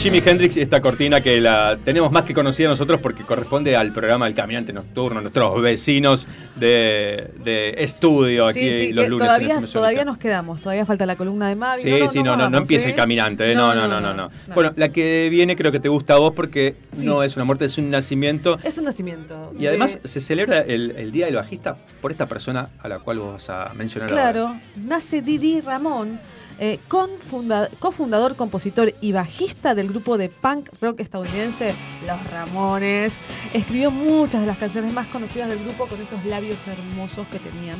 Jimi 0.00 0.22
Hendrix 0.24 0.56
y 0.56 0.62
esta 0.62 0.80
cortina 0.80 1.20
que 1.20 1.42
la 1.42 1.76
tenemos 1.84 2.10
más 2.10 2.24
que 2.24 2.32
conocida 2.32 2.68
nosotros 2.70 3.00
porque 3.02 3.22
corresponde 3.22 3.76
al 3.76 3.92
programa 3.92 4.26
El 4.26 4.34
Caminante 4.34 4.72
Nocturno, 4.72 5.20
nuestros 5.20 5.60
vecinos 5.60 6.26
de, 6.56 7.30
de 7.44 7.74
estudio 7.76 8.46
aquí 8.46 8.60
Sí, 8.60 8.72
sí, 8.86 8.92
los 8.94 9.08
lunes. 9.10 9.26
todavía, 9.28 9.60
todavía 9.70 10.04
nos 10.06 10.16
quedamos. 10.16 10.62
Todavía 10.62 10.86
falta 10.86 11.04
la 11.04 11.16
columna 11.16 11.48
de 11.50 11.54
Mavi. 11.56 11.82
Sí, 11.82 12.08
sí, 12.12 12.18
no, 12.22 12.30
no, 12.30 12.36
no, 12.36 12.42
vamos, 12.44 12.60
empieza 12.60 12.88
¿eh? 12.88 12.90
el 12.92 12.96
caminante, 12.96 13.52
¿eh? 13.52 13.54
no, 13.54 13.74
no, 13.74 13.86
no, 13.86 14.00
no, 14.00 14.14
no. 14.14 14.30
Bueno, 14.54 14.72
la 14.76 14.88
que 14.88 15.28
viene 15.30 15.54
creo 15.54 15.70
que 15.70 15.80
te 15.80 15.90
gusta 15.90 16.14
a 16.14 16.18
vos 16.18 16.32
porque 16.34 16.76
Sí. 16.92 17.04
no 17.04 17.22
es 17.22 17.36
una 17.36 17.44
muerte, 17.44 17.66
es 17.66 17.76
un 17.76 17.90
nacimiento. 17.90 18.58
Es 18.64 18.78
un 18.78 18.84
nacimiento. 18.86 19.52
Y 19.58 19.66
además 19.66 20.00
de- 20.02 20.08
se 20.08 20.20
celebra 20.20 20.60
el, 20.60 20.92
el 20.96 21.12
Día 21.12 21.26
del 21.26 21.34
Bajista 21.36 21.76
por 22.00 22.10
esta 22.10 22.24
persona 22.26 22.68
a 22.82 22.88
la 22.88 23.00
cual 23.00 23.18
vos 23.18 23.32
vas 23.34 23.50
a 23.50 23.72
mencionar 23.74 24.10
ahora. 24.10 24.22
Claro, 24.32 24.56
nace 24.82 25.20
Didi 25.20 25.60
Ramón, 25.60 26.18
eh, 26.62 26.78
confunda- 26.88 27.68
cofundador, 27.78 28.36
compositor 28.36 28.94
y 29.00 29.12
bajista 29.12 29.74
del 29.74 29.88
grupo 29.88 30.18
de 30.18 30.28
punk 30.28 30.68
rock 30.80 31.00
estadounidense 31.00 31.74
Los 32.06 32.30
Ramones. 32.30 33.20
Escribió 33.54 33.90
muchas 33.90 34.42
de 34.42 34.46
las 34.46 34.58
canciones 34.58 34.92
más 34.92 35.06
conocidas 35.08 35.48
del 35.48 35.58
grupo 35.64 35.86
con 35.86 36.00
esos 36.00 36.22
labios 36.26 36.66
hermosos 36.68 37.26
que 37.28 37.38
tenían 37.38 37.78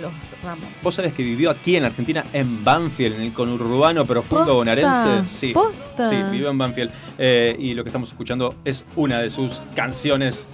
los 0.00 0.12
Ramones. 0.42 0.68
Vos 0.82 0.94
sabés 0.94 1.12
que 1.12 1.22
vivió 1.24 1.50
aquí 1.50 1.74
en 1.76 1.84
Argentina, 1.84 2.24
en 2.32 2.64
Banfield, 2.64 3.16
en 3.16 3.22
el 3.22 3.32
conurbano 3.32 4.04
profundo 4.06 4.44
Posta, 4.44 4.52
bonaerense. 4.54 5.28
Sí, 5.28 5.52
posta. 5.52 6.08
sí, 6.08 6.16
vivió 6.30 6.50
en 6.50 6.58
Banfield. 6.58 6.90
Eh, 7.18 7.56
y 7.58 7.74
lo 7.74 7.82
que 7.82 7.88
estamos 7.88 8.10
escuchando 8.10 8.54
es 8.64 8.84
una 8.96 9.18
de 9.20 9.28
sus 9.30 9.60
canciones, 9.74 10.46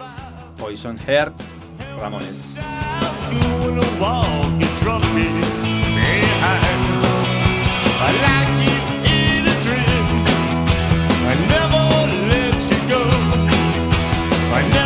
Poison 0.57 0.99
Hair, 1.07 1.31
Ramones. 2.01 2.57
I 14.59 14.63
never 14.69 14.86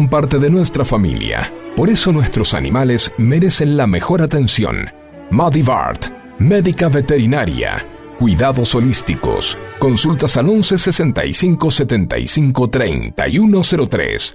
son 0.00 0.08
parte 0.08 0.38
de 0.38 0.48
nuestra 0.48 0.82
familia. 0.82 1.52
Por 1.76 1.90
eso 1.90 2.10
nuestros 2.10 2.54
animales 2.54 3.12
merecen 3.18 3.76
la 3.76 3.86
mejor 3.86 4.22
atención. 4.22 4.88
Madivart, 5.30 6.06
médica 6.38 6.88
veterinaria. 6.88 7.86
Cuidados 8.18 8.74
holísticos. 8.74 9.58
Consultas 9.78 10.38
al 10.38 10.48
11 10.48 10.78
65 10.78 11.70
75 11.70 12.70
3103. 12.70 14.34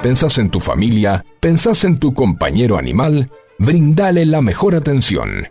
¿Pensás 0.00 0.38
en 0.38 0.50
tu 0.50 0.60
familia? 0.60 1.24
¿Pensás 1.40 1.82
en 1.82 1.98
tu 1.98 2.14
compañero 2.14 2.78
animal? 2.78 3.28
Brindale 3.58 4.24
la 4.24 4.40
mejor 4.40 4.76
atención. 4.76 5.48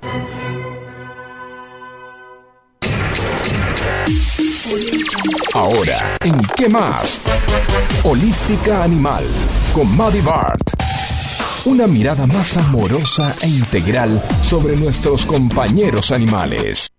Ahora, 5.53 6.17
¿en 6.23 6.37
qué 6.55 6.69
más? 6.69 7.19
Holística 8.03 8.83
Animal, 8.83 9.23
con 9.73 9.95
Maddie 9.95 10.21
Bart. 10.21 10.61
Una 11.65 11.87
mirada 11.87 12.27
más 12.27 12.57
amorosa 12.57 13.33
e 13.41 13.47
integral 13.47 14.21
sobre 14.41 14.75
nuestros 14.75 15.25
compañeros 15.25 16.11
animales. 16.11 16.89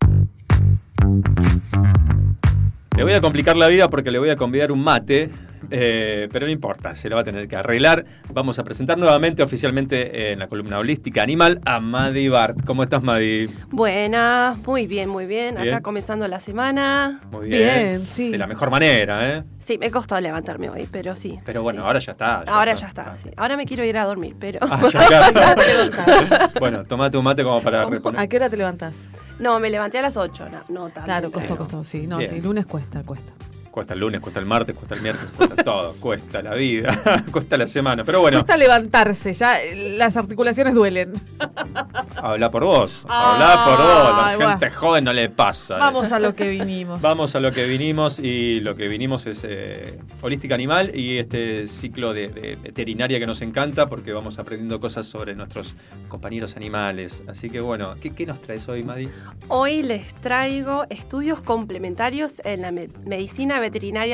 Le 2.96 3.02
voy 3.02 3.12
a 3.12 3.20
complicar 3.20 3.56
la 3.56 3.68
vida 3.68 3.88
porque 3.90 4.10
le 4.10 4.18
voy 4.18 4.30
a 4.30 4.36
convidar 4.36 4.72
un 4.72 4.82
mate, 4.82 5.30
eh, 5.76 6.28
pero 6.30 6.46
no 6.46 6.52
importa, 6.52 6.94
se 6.94 7.08
lo 7.08 7.16
va 7.16 7.22
a 7.22 7.24
tener 7.24 7.48
que 7.48 7.56
arreglar. 7.56 8.04
Vamos 8.32 8.58
a 8.58 8.64
presentar 8.64 8.96
nuevamente 8.96 9.42
oficialmente 9.42 10.32
en 10.32 10.38
la 10.38 10.46
columna 10.46 10.78
holística 10.78 11.22
animal 11.22 11.60
a 11.64 11.80
Madi 11.80 12.28
Bart. 12.28 12.64
¿Cómo 12.64 12.84
estás, 12.84 13.02
Madi? 13.02 13.48
Buenas, 13.70 14.56
muy 14.58 14.86
bien, 14.86 15.08
muy 15.08 15.26
bien. 15.26 15.56
Bien. 15.56 15.74
Acá 15.74 15.82
comenzando 15.82 16.28
la 16.28 16.38
semana. 16.38 17.20
Muy 17.30 17.48
bien. 17.48 18.06
sí. 18.06 18.30
De 18.30 18.38
la 18.38 18.46
mejor 18.46 18.70
manera, 18.70 19.36
¿eh? 19.36 19.44
Sí, 19.58 19.78
me 19.78 19.90
costó 19.90 20.20
levantarme 20.20 20.68
hoy, 20.70 20.88
pero 20.90 21.16
sí. 21.16 21.38
Pero 21.44 21.62
bueno, 21.62 21.84
ahora 21.84 21.98
ya 21.98 22.12
está. 22.12 22.42
Ahora 22.46 22.74
ya 22.74 22.86
está, 22.86 23.16
sí. 23.16 23.30
Ahora 23.36 23.56
me 23.56 23.66
quiero 23.66 23.84
ir 23.84 23.96
a 23.98 24.04
dormir, 24.04 24.36
pero. 24.38 24.60
Ah, 24.62 24.80
ya 24.92 25.28
está. 25.28 26.50
bueno, 26.60 26.84
tomate 26.84 27.16
un 27.16 27.24
mate 27.24 27.42
como 27.42 27.60
para 27.60 27.84
reponer. 27.86 28.20
¿A 28.20 28.26
qué 28.26 28.36
hora 28.36 28.48
te 28.48 28.56
levantás? 28.56 29.08
No, 29.38 29.58
me 29.58 29.70
levanté 29.70 29.98
a 29.98 30.02
las 30.02 30.16
8, 30.16 30.46
no, 30.50 30.64
no 30.68 30.84
tanto. 30.90 31.04
Claro, 31.04 31.32
costó, 31.32 31.56
costó, 31.56 31.84
sí. 31.84 32.06
No, 32.06 32.18
Bien. 32.18 32.30
sí, 32.30 32.40
lunes 32.40 32.66
cuesta, 32.66 33.02
cuesta. 33.02 33.32
Cuesta 33.74 33.92
el 33.94 33.98
lunes, 33.98 34.20
cuesta 34.20 34.38
el 34.38 34.46
martes, 34.46 34.76
cuesta 34.76 34.94
el 34.94 35.00
miércoles, 35.02 35.32
cuesta 35.36 35.56
todo. 35.64 35.94
Cuesta 36.00 36.42
la 36.42 36.54
vida, 36.54 36.96
cuesta 37.32 37.56
la 37.56 37.66
semana. 37.66 38.04
Pero 38.04 38.20
bueno, 38.20 38.36
Cuesta 38.38 38.56
levantarse, 38.56 39.32
ya 39.34 39.60
eh, 39.60 39.96
las 39.98 40.16
articulaciones 40.16 40.74
duelen. 40.74 41.12
habla 42.16 42.52
por 42.52 42.62
vos. 42.64 43.04
Habla 43.08 43.64
por 43.64 43.78
vos. 43.78 44.16
La 44.16 44.26
Ay, 44.28 44.38
gente 44.38 44.70
joven 44.70 45.02
no 45.02 45.12
le 45.12 45.28
pasa. 45.28 45.76
Vamos 45.76 46.12
a 46.12 46.20
lo 46.20 46.36
que 46.36 46.46
vinimos. 46.50 47.00
Vamos 47.00 47.34
a 47.34 47.40
lo 47.40 47.50
que 47.50 47.64
vinimos 47.64 48.20
y 48.20 48.60
lo 48.60 48.76
que 48.76 48.86
vinimos 48.86 49.26
es 49.26 49.44
eh, 49.44 49.98
Holística 50.22 50.54
Animal 50.54 50.92
y 50.94 51.18
este 51.18 51.66
ciclo 51.66 52.12
de, 52.12 52.28
de 52.28 52.54
veterinaria 52.62 53.18
que 53.18 53.26
nos 53.26 53.42
encanta 53.42 53.88
porque 53.88 54.12
vamos 54.12 54.38
aprendiendo 54.38 54.78
cosas 54.78 55.04
sobre 55.06 55.34
nuestros 55.34 55.74
compañeros 56.06 56.54
animales. 56.56 57.24
Así 57.26 57.50
que 57.50 57.58
bueno, 57.60 57.96
¿qué, 58.00 58.14
qué 58.14 58.24
nos 58.24 58.40
traes 58.40 58.68
hoy, 58.68 58.84
Madi? 58.84 59.08
Hoy 59.48 59.82
les 59.82 60.14
traigo 60.20 60.84
estudios 60.90 61.40
complementarios 61.40 62.40
en 62.44 62.62
la 62.62 62.70
me- 62.70 62.88
medicina 63.04 63.54
veterinaria 63.54 63.63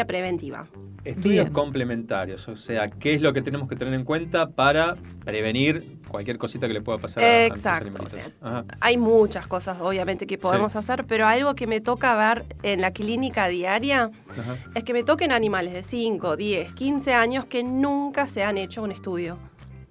preventiva. 0.07 0.67
Estudios 1.05 1.47
Bien. 1.47 1.53
complementarios, 1.55 2.47
o 2.49 2.57
sea, 2.57 2.91
¿qué 2.91 3.15
es 3.15 3.23
lo 3.23 3.33
que 3.33 3.41
tenemos 3.41 3.69
que 3.71 3.77
tener 3.77 3.95
en 3.95 4.05
cuenta 4.05 4.51
para 4.51 4.97
prevenir 5.25 5.99
cualquier 6.09 6.37
cosita 6.37 6.67
que 6.69 6.75
le 6.75 6.83
pueda 6.83 6.99
pasar 6.99 7.23
a- 7.25 7.27
a 7.27 7.47
Exacto, 7.47 7.87
animalitos? 7.89 8.17
o 8.17 8.21
sea, 8.21 8.33
Ajá. 8.43 8.65
Hay 8.81 8.99
muchas 8.99 9.47
cosas, 9.47 9.79
obviamente, 9.81 10.27
que 10.27 10.37
podemos 10.37 10.73
Sí. 10.73 10.79
hacer, 10.79 11.07
pero 11.07 11.27
algo 11.27 11.55
que 11.55 11.67
me 11.67 11.81
toca 11.81 12.15
ver 12.17 12.45
en 12.63 12.83
la 12.83 12.91
clínica 12.91 13.49
diaria 13.49 14.11
Ajá. 14.31 14.57
es 14.75 14.85
que 14.85 14.93
me 14.93 15.03
toquen 15.03 15.33
animales 15.33 15.73
de 15.73 15.83
5, 15.83 16.37
10, 16.37 16.73
15 16.75 17.15
años 17.15 17.47
que 17.47 17.63
nunca 17.65 18.27
se 18.27 18.43
han 18.45 18.59
hecho 18.59 18.83
un 18.83 18.93
estudio. 18.93 19.39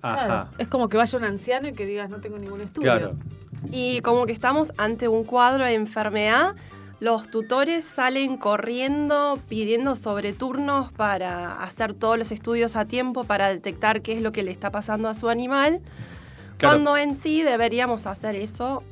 Claro, 0.01 0.49
Es 0.59 0.67
como 0.67 0.87
que 0.89 0.95
vaya 0.97 1.17
un 1.17 1.25
anciano 1.25 1.67
y 1.67 1.73
que 1.73 1.85
digas 1.85 2.09
no 2.09 2.21
tengo 2.21 2.37
ningún 2.37 2.61
estudio. 2.61 2.91
Claro. 2.91 3.15
Y 3.71 3.99
como 4.01 4.25
que 4.25 4.31
estamos 4.31 4.71
ante 4.77 5.07
un 5.09 5.25
cuadro 5.25 5.65
de 5.65 5.73
enfermedad, 5.73 6.55
los 6.99 7.29
tutores 7.29 7.85
salen 7.85 8.37
corriendo 8.37 9.39
pidiendo 9.47 9.95
sobre 9.95 10.33
turnos 10.33 10.91
para 10.91 11.61
hacer 11.63 11.93
todos 11.93 12.17
los 12.17 12.31
estudios 12.31 12.75
a 12.75 12.85
tiempo 12.85 13.23
para 13.23 13.47
detectar 13.49 14.01
qué 14.01 14.13
es 14.13 14.21
lo 14.21 14.31
que 14.31 14.43
le 14.43 14.51
está 14.51 14.69
pasando 14.71 15.07
a 15.09 15.13
su 15.13 15.29
animal, 15.29 15.81
Claro. 16.57 16.75
cuando 16.75 16.97
en 16.97 17.17
sí 17.17 17.41
deberíamos 17.41 18.05
hacer 18.05 18.35
eso 18.35 18.83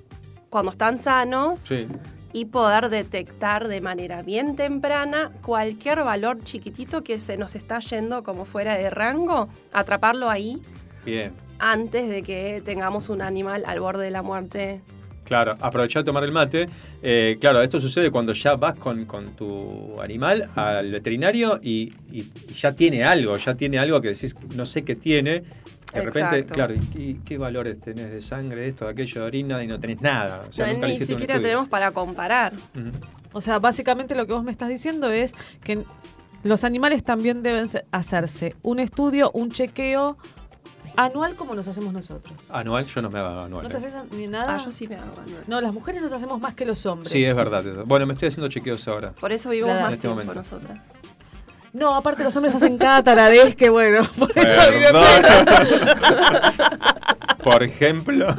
cuando 0.49 0.71
están 0.71 0.99
sanos 0.99 1.59
Sí. 1.59 1.85
y 2.31 2.45
poder 2.45 2.87
detectar 2.89 3.67
de 3.67 3.81
manera 3.81 4.21
bien 4.21 4.55
temprana 4.55 5.31
cualquier 5.45 6.03
valor 6.03 6.41
chiquitito 6.43 7.03
que 7.03 7.19
se 7.19 7.35
nos 7.35 7.55
está 7.55 7.79
yendo 7.79 8.23
como 8.23 8.45
fuera 8.45 8.75
de 8.75 8.89
rango, 8.89 9.49
atraparlo 9.73 10.29
ahí 10.29 10.61
Bien. 11.03 11.33
antes 11.59 12.07
de 12.07 12.23
que 12.23 12.61
tengamos 12.63 13.09
un 13.09 13.21
animal 13.21 13.63
al 13.65 13.81
borde 13.81 14.05
de 14.05 14.11
la 14.11 14.21
muerte. 14.21 14.81
Claro, 15.27 15.55
aprovechar 15.59 16.01
a 16.03 16.05
tomar 16.05 16.23
el 16.23 16.31
mate. 16.31 16.67
Eh, 17.03 17.37
claro, 17.41 17.61
esto 17.61 17.79
sucede 17.79 18.09
cuando 18.11 18.31
ya 18.33 18.55
vas 18.55 18.75
con, 18.75 19.05
con 19.05 19.35
tu 19.35 19.99
animal 20.01 20.49
al 20.55 20.89
veterinario 20.91 21.59
y, 21.61 21.93
y- 22.11 22.19
y 22.49 22.53
ya 22.55 22.73
tiene 22.73 23.03
algo, 23.03 23.35
ya 23.37 23.55
tiene 23.55 23.77
algo 23.77 23.99
que 24.01 24.09
decís, 24.09 24.33
no 24.55 24.65
sé 24.65 24.83
qué 24.83 24.95
tiene. 24.95 25.43
De 25.93 26.01
repente, 26.01 26.39
Exacto. 26.39 26.53
claro, 26.53 26.73
¿y, 26.95 27.15
qué 27.25 27.37
valores 27.37 27.79
tenés 27.79 28.11
de 28.11 28.21
sangre, 28.21 28.61
de 28.61 28.67
esto, 28.67 28.85
de 28.85 28.91
aquello, 28.91 29.21
de 29.21 29.27
orina? 29.27 29.63
Y 29.63 29.67
no 29.67 29.79
tenés 29.79 30.01
nada. 30.01 30.43
O 30.47 30.51
sea, 30.51 30.67
No, 30.67 30.73
nunca 30.73 30.87
ni 30.87 30.99
siquiera 30.99 31.39
tenemos 31.41 31.67
para 31.69 31.91
comparar. 31.91 32.53
O 33.33 33.41
sea, 33.41 33.59
básicamente 33.59 34.15
lo 34.15 34.25
que 34.27 34.33
vos 34.33 34.43
me 34.43 34.51
estás 34.51 34.69
diciendo 34.69 35.09
es 35.11 35.33
que 35.63 35.83
los 36.43 36.63
animales 36.63 37.03
también 37.03 37.41
deben 37.43 37.67
se- 37.67 37.83
hacerse 37.91 38.55
un 38.63 38.79
estudio, 38.79 39.31
un 39.33 39.51
chequeo 39.51 40.17
anual 40.97 41.35
como 41.35 41.55
nos 41.55 41.67
hacemos 41.67 41.93
nosotros. 41.93 42.33
Anual, 42.49 42.85
yo 42.85 43.01
no 43.01 43.09
me 43.09 43.19
hago 43.19 43.41
anual. 43.41 43.63
¿No 43.63 43.69
te 43.69 43.77
eh. 43.77 43.79
haces 43.79 43.93
ni 44.11 44.27
nada? 44.27 44.55
Ah, 44.55 44.61
yo 44.65 44.71
sí 44.71 44.87
me 44.87 44.95
hago 44.95 45.13
anual. 45.25 45.43
No, 45.47 45.61
las 45.61 45.73
mujeres 45.73 46.01
nos 46.01 46.11
hacemos 46.11 46.41
más 46.41 46.53
que 46.55 46.65
los 46.65 46.85
hombres. 46.85 47.11
Sí, 47.11 47.23
es 47.23 47.35
verdad. 47.35 47.65
eso. 47.65 47.85
Bueno, 47.85 48.05
me 48.05 48.13
estoy 48.13 48.27
haciendo 48.27 48.49
chequeos 48.49 48.85
ahora. 48.87 49.11
Por 49.13 49.31
eso 49.31 49.49
vivimos 49.49 49.73
más 49.75 49.87
en 49.87 49.93
este 49.93 50.01
tiempo 50.01 50.15
momento. 50.15 50.35
nosotras. 50.35 50.79
No, 51.73 51.95
aparte 51.95 52.23
los 52.23 52.35
hombres 52.35 52.55
hacen 52.55 52.77
cada 52.77 53.03
taradez 53.03 53.55
que 53.55 53.69
bueno, 53.69 54.03
por 54.17 54.31
eso 54.35 54.71
viven 54.71 54.95
Por 57.43 57.63
ejemplo, 57.63 58.35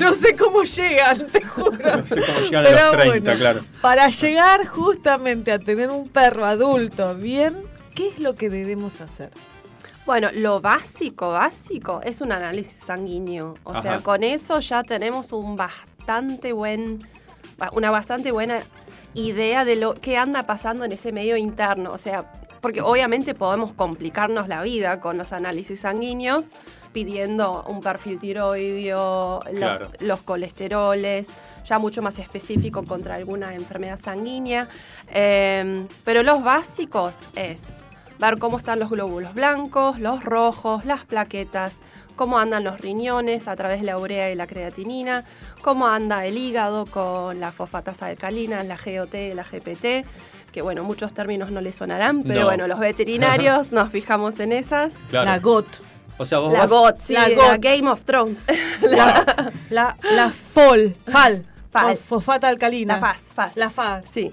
No 0.00 0.12
sé 0.14 0.36
cómo 0.36 0.62
llegan, 0.62 1.26
te 1.26 1.42
juro. 1.44 1.96
no 1.96 2.06
sé 2.06 2.20
cómo 2.20 2.40
llegan 2.40 2.66
a 2.66 2.68
Pero 2.68 2.92
los 2.92 3.00
30, 3.00 3.06
bueno, 3.10 3.38
claro. 3.38 3.60
Para 3.82 4.08
llegar 4.08 4.66
justamente 4.66 5.52
a 5.52 5.58
tener 5.58 5.90
un 5.90 6.08
perro 6.08 6.46
adulto 6.46 7.14
bien, 7.16 7.56
¿qué 7.94 8.08
es 8.08 8.18
lo 8.20 8.36
que 8.36 8.48
debemos 8.48 9.00
hacer? 9.00 9.30
Bueno, 10.08 10.30
lo 10.32 10.62
básico, 10.62 11.28
básico, 11.32 12.00
es 12.02 12.22
un 12.22 12.32
análisis 12.32 12.82
sanguíneo. 12.82 13.56
O 13.64 13.72
Ajá. 13.72 13.82
sea, 13.82 13.98
con 13.98 14.22
eso 14.24 14.58
ya 14.60 14.82
tenemos 14.82 15.32
un 15.32 15.54
bastante 15.54 16.54
buen, 16.54 17.06
una 17.72 17.90
bastante 17.90 18.32
buena 18.32 18.60
idea 19.12 19.66
de 19.66 19.76
lo 19.76 19.92
que 19.92 20.16
anda 20.16 20.44
pasando 20.44 20.86
en 20.86 20.92
ese 20.92 21.12
medio 21.12 21.36
interno. 21.36 21.90
O 21.92 21.98
sea, 21.98 22.24
porque 22.62 22.80
obviamente 22.80 23.34
podemos 23.34 23.74
complicarnos 23.74 24.48
la 24.48 24.62
vida 24.62 24.98
con 24.98 25.18
los 25.18 25.34
análisis 25.34 25.80
sanguíneos, 25.80 26.46
pidiendo 26.94 27.64
un 27.68 27.82
perfil 27.82 28.18
tiroideo, 28.18 29.42
los- 29.52 29.90
los 30.00 30.22
colesteroles, 30.22 31.28
ya 31.66 31.78
mucho 31.78 32.00
más 32.00 32.18
específico 32.18 32.82
contra 32.86 33.16
alguna 33.16 33.52
enfermedad 33.54 34.00
sanguínea. 34.00 34.70
Eh, 35.12 35.86
pero 36.02 36.22
los 36.22 36.42
básicos 36.42 37.28
es 37.36 37.76
ver 38.18 38.38
cómo 38.38 38.58
están 38.58 38.78
los 38.78 38.90
glóbulos 38.90 39.34
blancos, 39.34 39.98
los 39.98 40.24
rojos, 40.24 40.84
las 40.84 41.04
plaquetas, 41.04 41.76
cómo 42.16 42.38
andan 42.38 42.64
los 42.64 42.80
riñones 42.80 43.46
a 43.48 43.54
través 43.56 43.80
de 43.80 43.86
la 43.86 43.98
urea 43.98 44.30
y 44.30 44.34
la 44.34 44.46
creatinina, 44.46 45.24
cómo 45.62 45.86
anda 45.86 46.24
el 46.26 46.36
hígado 46.36 46.86
con 46.86 47.38
la 47.40 47.52
fosfatasa 47.52 48.06
alcalina, 48.06 48.62
la 48.64 48.76
GOT, 48.76 49.14
la 49.34 49.44
GPT, 49.44 50.04
que 50.52 50.62
bueno, 50.62 50.82
muchos 50.82 51.12
términos 51.14 51.50
no 51.50 51.60
les 51.60 51.74
sonarán, 51.76 52.22
pero 52.24 52.40
No. 52.40 52.46
bueno, 52.46 52.66
los 52.66 52.78
veterinarios 52.80 53.70
nos 53.72 53.90
fijamos 53.90 54.40
en 54.40 54.52
esas. 54.52 54.94
Claro. 55.10 55.26
La 55.26 55.38
GOT. 55.38 55.66
O 56.20 56.24
sea, 56.26 56.38
vos 56.40 56.52
La 56.52 56.60
vas- 56.60 56.70
GOT, 56.70 57.00
sí, 57.00 57.12
La. 57.12 57.56
Game 57.58 57.88
of 57.88 58.02
Thrones. 58.04 58.44
La, 58.82 59.52
la, 59.70 59.96
la 60.02 60.30
FOL, 60.30 60.96
FAL, 61.06 61.44
FAL. 61.70 61.92
fos- 61.96 61.98
fosfata 62.00 62.48
alcalina. 62.48 62.94
La 62.94 63.00
FAS, 63.00 63.20
FAS. 63.34 63.56
La 63.56 63.70
FAS. 63.70 64.04
Sí. 64.10 64.32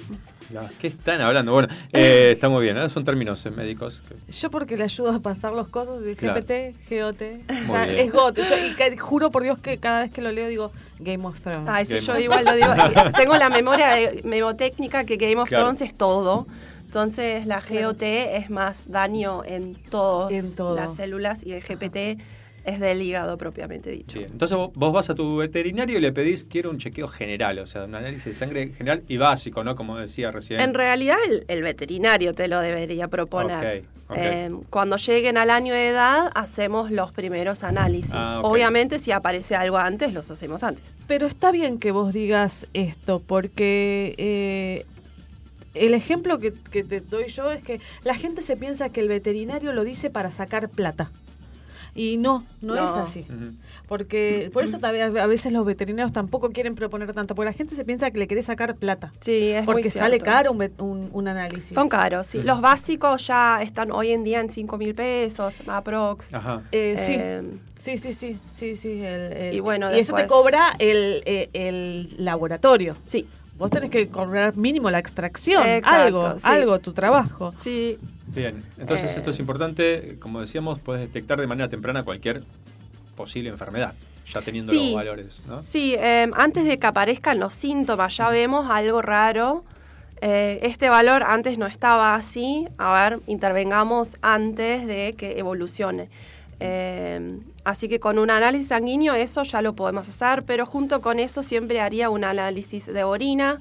¿Qué 0.79 0.87
están 0.87 1.21
hablando? 1.21 1.51
Bueno, 1.51 1.67
eh, 1.91 2.31
está 2.33 2.49
muy 2.49 2.63
bien, 2.63 2.77
¿eh? 2.77 2.89
son 2.89 3.03
términos 3.03 3.45
eh, 3.45 3.51
médicos. 3.51 4.01
que- 4.07 4.31
Yo 4.31 4.51
porque 4.51 4.77
le 4.77 4.83
ayudo 4.83 5.11
a 5.11 5.19
pasar 5.19 5.53
las 5.53 5.67
cosas, 5.67 6.01
y 6.05 6.15
Claro. 6.15 6.39
GPT, 6.41 6.75
GOT, 6.89 7.21
es 7.21 8.11
GOT. 8.13 8.37
Yo- 8.37 8.55
y 8.93 8.97
juro 8.97 9.31
por 9.31 9.43
Dios 9.43 9.57
que 9.59 9.77
cada 9.79 10.01
vez 10.01 10.11
que 10.11 10.21
lo 10.21 10.31
leo 10.31 10.47
digo 10.47 10.71
Game 10.99 11.25
of 11.25 11.39
Thrones. 11.41 11.67
Ay, 11.67 11.85
sí, 11.85 11.93
Game 11.95 12.05
yo 12.05 12.13
of- 12.13 12.19
igual 12.19 12.45
lo 12.45 12.53
digo. 12.55 12.73
eh, 12.73 13.11
Tengo 13.17 13.35
la 13.37 13.49
memoria 13.49 13.87
memotécnica 14.23 15.03
que 15.05 15.17
Game 15.17 15.37
of 15.37 15.49
Claro. 15.49 15.65
Thrones 15.65 15.81
es 15.81 15.93
todo. 15.95 16.45
Entonces 16.85 17.45
la 17.45 17.61
GOT 17.61 18.03
es 18.03 18.49
más 18.49 18.83
daño 18.89 19.43
en, 19.43 19.75
todas 19.89 20.31
todo. 20.55 20.75
las 20.75 20.95
células 20.95 21.43
y 21.45 21.51
el 21.53 21.61
GPT 21.61 22.17
es 22.65 22.79
del 22.79 23.01
hígado 23.01 23.37
propiamente 23.37 23.91
dicho. 23.91 24.17
Bien, 24.17 24.31
Entonces 24.31 24.57
vos, 24.57 24.71
vos 24.73 24.91
vas 24.91 25.09
a 25.09 25.15
tu 25.15 25.37
veterinario 25.37 25.97
y 25.97 26.01
le 26.01 26.11
pedís, 26.11 26.43
quiero 26.43 26.69
un 26.69 26.77
chequeo 26.77 27.07
general, 27.07 27.59
o 27.59 27.67
sea, 27.67 27.85
un 27.85 27.95
análisis 27.95 28.25
de 28.25 28.33
sangre 28.33 28.69
general 28.69 29.03
y 29.07 29.17
básico, 29.17 29.63
¿no? 29.63 29.75
Como 29.75 29.97
decía 29.97 30.31
recién. 30.31 30.59
En 30.59 30.73
realidad 30.73 31.17
el, 31.27 31.45
el 31.47 31.61
veterinario 31.61 32.33
te 32.33 32.47
lo 32.47 32.59
debería 32.59 33.07
proponer. 33.07 33.83
Ok. 33.83 33.85
Ok. 34.07 34.17
Eh, 34.19 34.51
cuando 34.69 34.97
lleguen 34.97 35.37
al 35.37 35.49
año 35.49 35.73
de 35.73 35.87
edad, 35.87 36.31
hacemos 36.35 36.91
los 36.91 37.11
primeros 37.11 37.63
análisis. 37.63 38.13
Ah. 38.13 38.39
Obviamente, 38.43 38.99
si 38.99 39.11
aparece 39.11 39.55
algo 39.55 39.77
antes, 39.77 40.13
los 40.13 40.29
hacemos 40.29 40.61
antes. 40.61 40.83
Pero 41.07 41.25
está 41.25 41.51
bien 41.51 41.79
que 41.79 41.91
vos 41.91 42.13
digas 42.13 42.67
esto, 42.73 43.19
porque 43.25 44.13
eh, 44.19 44.85
el 45.73 45.95
ejemplo 45.95 46.39
que, 46.39 46.53
que 46.53 46.83
te 46.83 47.01
doy 47.01 47.27
yo 47.27 47.51
es 47.51 47.63
que 47.63 47.81
la 48.03 48.13
gente 48.13 48.43
se 48.43 48.55
piensa 48.55 48.89
que 48.89 49.01
el 49.01 49.07
veterinario 49.07 49.73
lo 49.73 49.83
dice 49.83 50.11
para 50.11 50.29
sacar 50.29 50.69
plata. 50.69 51.11
Y 51.97 52.17
no, 52.17 52.45
no, 52.61 52.75
No. 52.75 52.83
es 52.85 52.91
así. 52.91 53.25
Porque 53.87 54.49
por 54.51 54.63
eso 54.63 54.77
a 54.81 55.27
veces 55.27 55.51
los 55.53 55.65
veterinarios 55.65 56.11
tampoco 56.11 56.49
quieren 56.51 56.75
proponer 56.75 57.13
tanto, 57.13 57.35
porque 57.35 57.45
la 57.51 57.53
gente 57.53 57.73
se 57.75 57.85
piensa 57.85 58.11
que 58.11 58.19
le 58.19 58.27
querés 58.27 58.45
sacar 58.45 58.75
plata. 58.75 59.13
Sí, 59.21 59.51
es 59.51 59.63
muy 59.65 59.75
Porque 59.75 59.89
sale 59.89 60.19
caro 60.19 60.51
un, 60.51 60.61
un- 60.79 61.09
un 61.13 61.27
análisis. 61.27 61.73
Son 61.73 61.87
caros, 61.87 62.27
sí. 62.27 62.41
Los 62.43 62.61
básicos 62.61 63.25
ya 63.27 63.61
están 63.61 63.91
hoy 63.91 64.11
en 64.11 64.23
día 64.23 64.41
en 64.41 64.51
5 64.51 64.77
mil 64.77 64.93
pesos, 64.93 65.55
aprox. 65.67 66.33
Ajá. 66.33 66.63
Eh, 66.71 66.95
sí. 66.97 67.13
Eh, 67.17 67.43
sí, 67.75 67.97
sí, 67.97 68.13
sí, 68.13 68.37
sí, 68.47 68.75
sí. 68.75 69.01
el- 69.03 69.31
el- 69.33 69.53
Y 69.53 69.59
bueno, 69.61 69.95
y 69.95 69.99
eso 69.99 70.13
te 70.15 70.27
cobra 70.27 70.73
el, 70.79 71.21
eh, 71.25 71.49
el 71.53 72.15
laboratorio. 72.17 72.97
Sí. 73.05 73.25
Vos 73.57 73.71
tenés 73.71 73.89
que 73.89 74.07
cobrar 74.09 74.57
mínimo 74.57 74.89
la 74.91 74.99
extracción, 74.99 75.65
Exacto, 75.65 76.01
algo, 76.25 76.39
sí. 76.39 76.45
algo, 76.47 76.79
tu 76.79 76.91
trabajo. 76.93 77.53
Sí. 77.61 77.97
Bien, 78.27 78.63
entonces 78.77 79.11
Eh. 79.11 79.17
esto 79.17 79.29
es 79.29 79.39
importante, 79.39 80.17
como 80.19 80.41
decíamos, 80.41 80.79
puedes 80.79 81.01
detectar 81.01 81.39
de 81.39 81.47
manera 81.47 81.69
temprana 81.69 82.03
cualquier 82.03 82.43
posible 83.15 83.49
enfermedad, 83.49 83.93
ya 84.33 84.41
teniendo 84.41 84.71
Sí. 84.73 84.87
los 84.87 84.95
valores, 84.95 85.43
¿no? 85.47 85.63
Sí, 85.63 85.95
eh, 85.97 86.29
antes 86.35 86.65
de 86.65 86.77
que 86.79 86.87
aparezcan 86.87 87.39
los 87.39 87.53
síntomas, 87.53 88.17
ya 88.17 88.27
vemos 88.29 88.69
algo 88.69 89.01
raro. 89.01 89.63
Eh, 90.21 90.59
este 90.63 90.89
valor 90.89 91.23
antes 91.23 91.57
no 91.57 91.65
estaba 91.65 92.15
así. 92.15 92.67
A 92.77 92.93
ver, 93.09 93.19
intervengamos 93.27 94.17
antes 94.21 94.85
de 94.85 95.13
que 95.17 95.39
evolucione. 95.39 96.09
Así 97.65 97.89
que 97.89 97.99
con 97.99 98.19
un 98.19 98.29
análisis 98.29 98.67
sanguíneo 98.67 99.15
eso 99.15 99.41
ya 99.41 99.61
lo 99.63 99.73
podemos 99.73 100.07
hacer, 100.07 100.43
pero 100.43 100.67
junto 100.67 101.01
con 101.01 101.19
eso 101.19 101.41
siempre 101.41 101.81
haría 101.81 102.11
un 102.11 102.23
análisis 102.23 102.85
de 102.85 103.03
orina, 103.03 103.59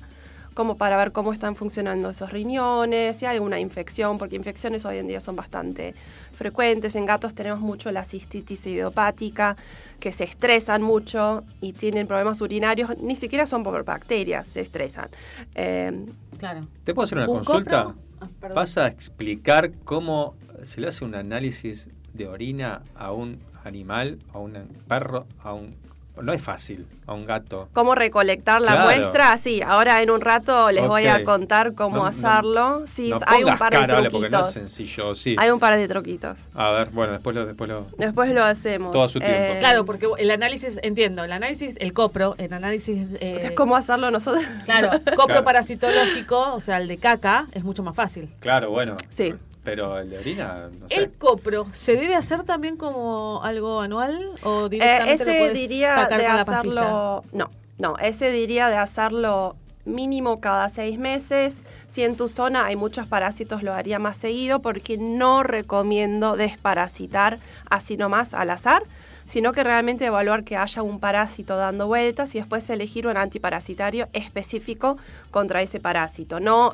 como 0.53 0.77
para 0.77 0.99
ver 0.99 1.11
cómo 1.11 1.33
están 1.33 1.57
funcionando 1.57 2.11
esos 2.11 2.31
riñones, 2.31 3.17
si 3.17 3.25
hay 3.25 3.37
alguna 3.37 3.59
infección, 3.59 4.19
porque 4.19 4.37
infecciones 4.37 4.85
hoy 4.85 4.99
en 4.99 5.09
día 5.09 5.23
son 5.23 5.37
bastante 5.37 5.95
frecuentes. 6.37 6.95
En 6.97 7.07
gatos 7.07 7.35
tenemos 7.35 7.61
mucho 7.61 7.91
la 7.93 8.05
cistitis 8.05 8.67
idiopática, 8.67 9.57
que 9.99 10.13
se 10.13 10.25
estresan 10.25 10.83
mucho 10.83 11.43
y 11.63 11.73
tienen 11.73 12.07
problemas 12.07 12.43
urinarios, 12.43 12.91
ni 12.99 13.17
siquiera 13.17 13.47
son 13.47 13.65
por 13.65 13.85
bacterias, 13.85 14.47
se 14.47 14.61
estresan. 14.61 15.09
Eh, 15.55 16.05
claro. 16.39 16.61
¿Te 16.85 16.93
puedo 16.93 17.05
hacer 17.07 17.19
una 17.19 17.29
¿Un 17.29 17.43
consulta? 17.43 17.95
Ah. 18.21 18.49
¿Vas 18.55 18.77
a 18.77 18.87
explicar 18.87 19.73
cómo 19.83 20.35
se 20.63 20.83
le 20.83 20.89
hace 20.89 21.07
un 21.07 21.15
análisis 21.15 21.89
de 22.13 22.29
orina 22.29 22.83
a 22.95 23.11
un 23.13 23.41
animal, 23.65 24.19
a 24.33 24.39
un 24.39 24.53
perro, 24.89 25.27
a 25.43 25.53
un... 25.53 25.75
No 26.23 26.33
es 26.33 26.41
fácil, 26.41 26.87
a 27.09 27.13
un 27.13 27.27
gato. 27.27 27.69
¿Cómo 27.73 27.97
recolectar 27.97 28.61
la 28.63 28.75
Claro. 28.75 28.85
muestra? 28.85 29.37
Sí, 29.37 29.61
ahora 29.67 30.01
en 30.01 30.13
un 30.13 30.21
rato 30.21 30.71
les 30.71 30.87
voy 30.87 31.09
a 31.09 31.25
contar 31.25 31.75
cómo 31.75 31.97
No- 31.97 32.03
no- 32.03 32.07
hacerlo. 32.09 32.83
Sí, 32.87 33.11
no 33.11 33.19
hay 33.27 33.43
un 33.43 33.59
par 33.59 33.73
de 33.73 33.79
porque 33.81 33.93
no 33.93 33.99
es 34.01 34.09
truquitos. 34.11 34.51
sencillo, 34.53 35.17
sí. 35.17 35.35
Hay 35.41 35.51
un 35.51 35.59
par 35.59 35.77
de 35.77 35.89
truquitos. 35.89 36.39
A 36.55 36.71
ver, 36.71 36.91
bueno, 36.91 37.15
después 37.15 37.35
lo... 37.35 37.45
Después 37.47 37.69
lo... 37.69 37.87
Después 37.99 38.31
lo 38.33 38.45
hacemos. 38.45 38.93
Todo 38.93 39.03
a 39.03 39.09
su 39.09 39.19
tiempo. 39.19 39.37
Eh, 39.37 39.57
Claro, 39.59 39.85
porque 39.85 40.07
el 40.19 40.31
análisis, 40.31 40.79
entiendo, 40.85 41.25
el 41.25 41.33
análisis, 41.33 41.77
el 41.81 41.93
copro, 41.93 42.37
el 42.39 42.53
análisis... 42.53 43.09
eh, 43.19 43.35
O 43.37 43.39
sea, 43.41 43.53
¿cómo 43.57 43.75
hacerlo 43.75 44.13
nosotros? 44.13 44.45
Claro, 44.67 44.91
copro 45.17 45.27
Claro. 45.27 45.43
parasitológico, 45.45 46.55
o 46.55 46.61
sea, 46.61 46.77
el 46.79 46.87
de 46.87 46.99
caca, 46.99 47.49
es 47.51 47.65
mucho 47.65 47.83
más 47.83 47.97
fácil. 47.97 48.29
Claro, 48.39 48.71
bueno. 48.71 48.95
Sí. 49.09 49.35
Pero 49.65 49.99
el 49.99 50.11
de 50.11 50.19
orina, 50.19 50.69
no 50.79 50.89
sé. 50.89 50.95
¿El 50.97 51.13
copro 51.13 51.67
se 51.73 51.97
debe 51.97 52.15
hacer 52.15 52.43
también 52.45 52.77
como 52.77 53.43
algo 53.43 53.81
anual 53.81 54.31
o 54.43 54.67
Eh, 54.67 54.69
directamente 54.69 55.25
lo 55.25 55.31
ese 55.31 55.39
puedes 55.41 55.55
diría 55.59 55.95
sacar 55.95 56.21
de 56.21 56.27
con 56.27 56.37
la 56.37 56.45
pastilla? 56.45 56.81
hacerlo. 56.81 57.23
No, 57.33 57.51
no, 57.79 57.97
ese 57.99 58.31
diría 58.31 58.69
de 58.69 58.77
hacerlo 58.77 59.57
mínimo 59.87 60.41
cada 60.41 60.69
seis 60.69 60.99
meses. 60.99 61.65
Si 61.89 62.03
en 62.05 62.17
tu 62.17 62.29
zona 62.29 62.67
hay 62.67 62.77
muchos 62.77 63.07
parásitos, 63.07 63.63
lo 63.63 63.73
haría 63.75 63.99
más 63.99 64.17
seguido 64.17 64.61
porque 64.61 64.97
no 64.99 65.43
recomiendo 65.43 66.37
desparasitar 66.37 67.39
así 67.71 67.97
nomás 67.97 68.35
al 68.35 68.51
azar, 68.51 68.83
sino 69.27 69.53
que 69.53 69.65
realmente 69.65 70.05
evaluar 70.07 70.45
que 70.45 70.57
haya 70.57 70.83
un 70.83 71.01
parásito 71.01 71.57
dando 71.57 71.87
vueltas 71.87 72.35
y 72.35 72.39
después 72.39 72.69
elegir 72.71 73.07
un 73.07 73.17
antiparasitario 73.17 74.09
específico 74.13 74.99
contra 75.31 75.63
ese 75.63 75.81
parásito. 75.81 76.41
No 76.41 76.73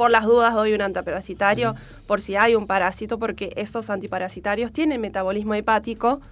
por 0.00 0.10
las 0.10 0.24
dudas 0.24 0.54
doy 0.54 0.72
un 0.72 0.80
antiparasitario 0.80 1.74
por 2.06 2.22
si 2.22 2.34
hay 2.34 2.54
un 2.54 2.66
parásito, 2.66 3.18
porque 3.18 3.52
esos 3.56 3.90
antiparasitarios 3.90 4.72
tienen 4.72 4.98
metabolismo 4.98 5.52
hepático. 5.52 6.22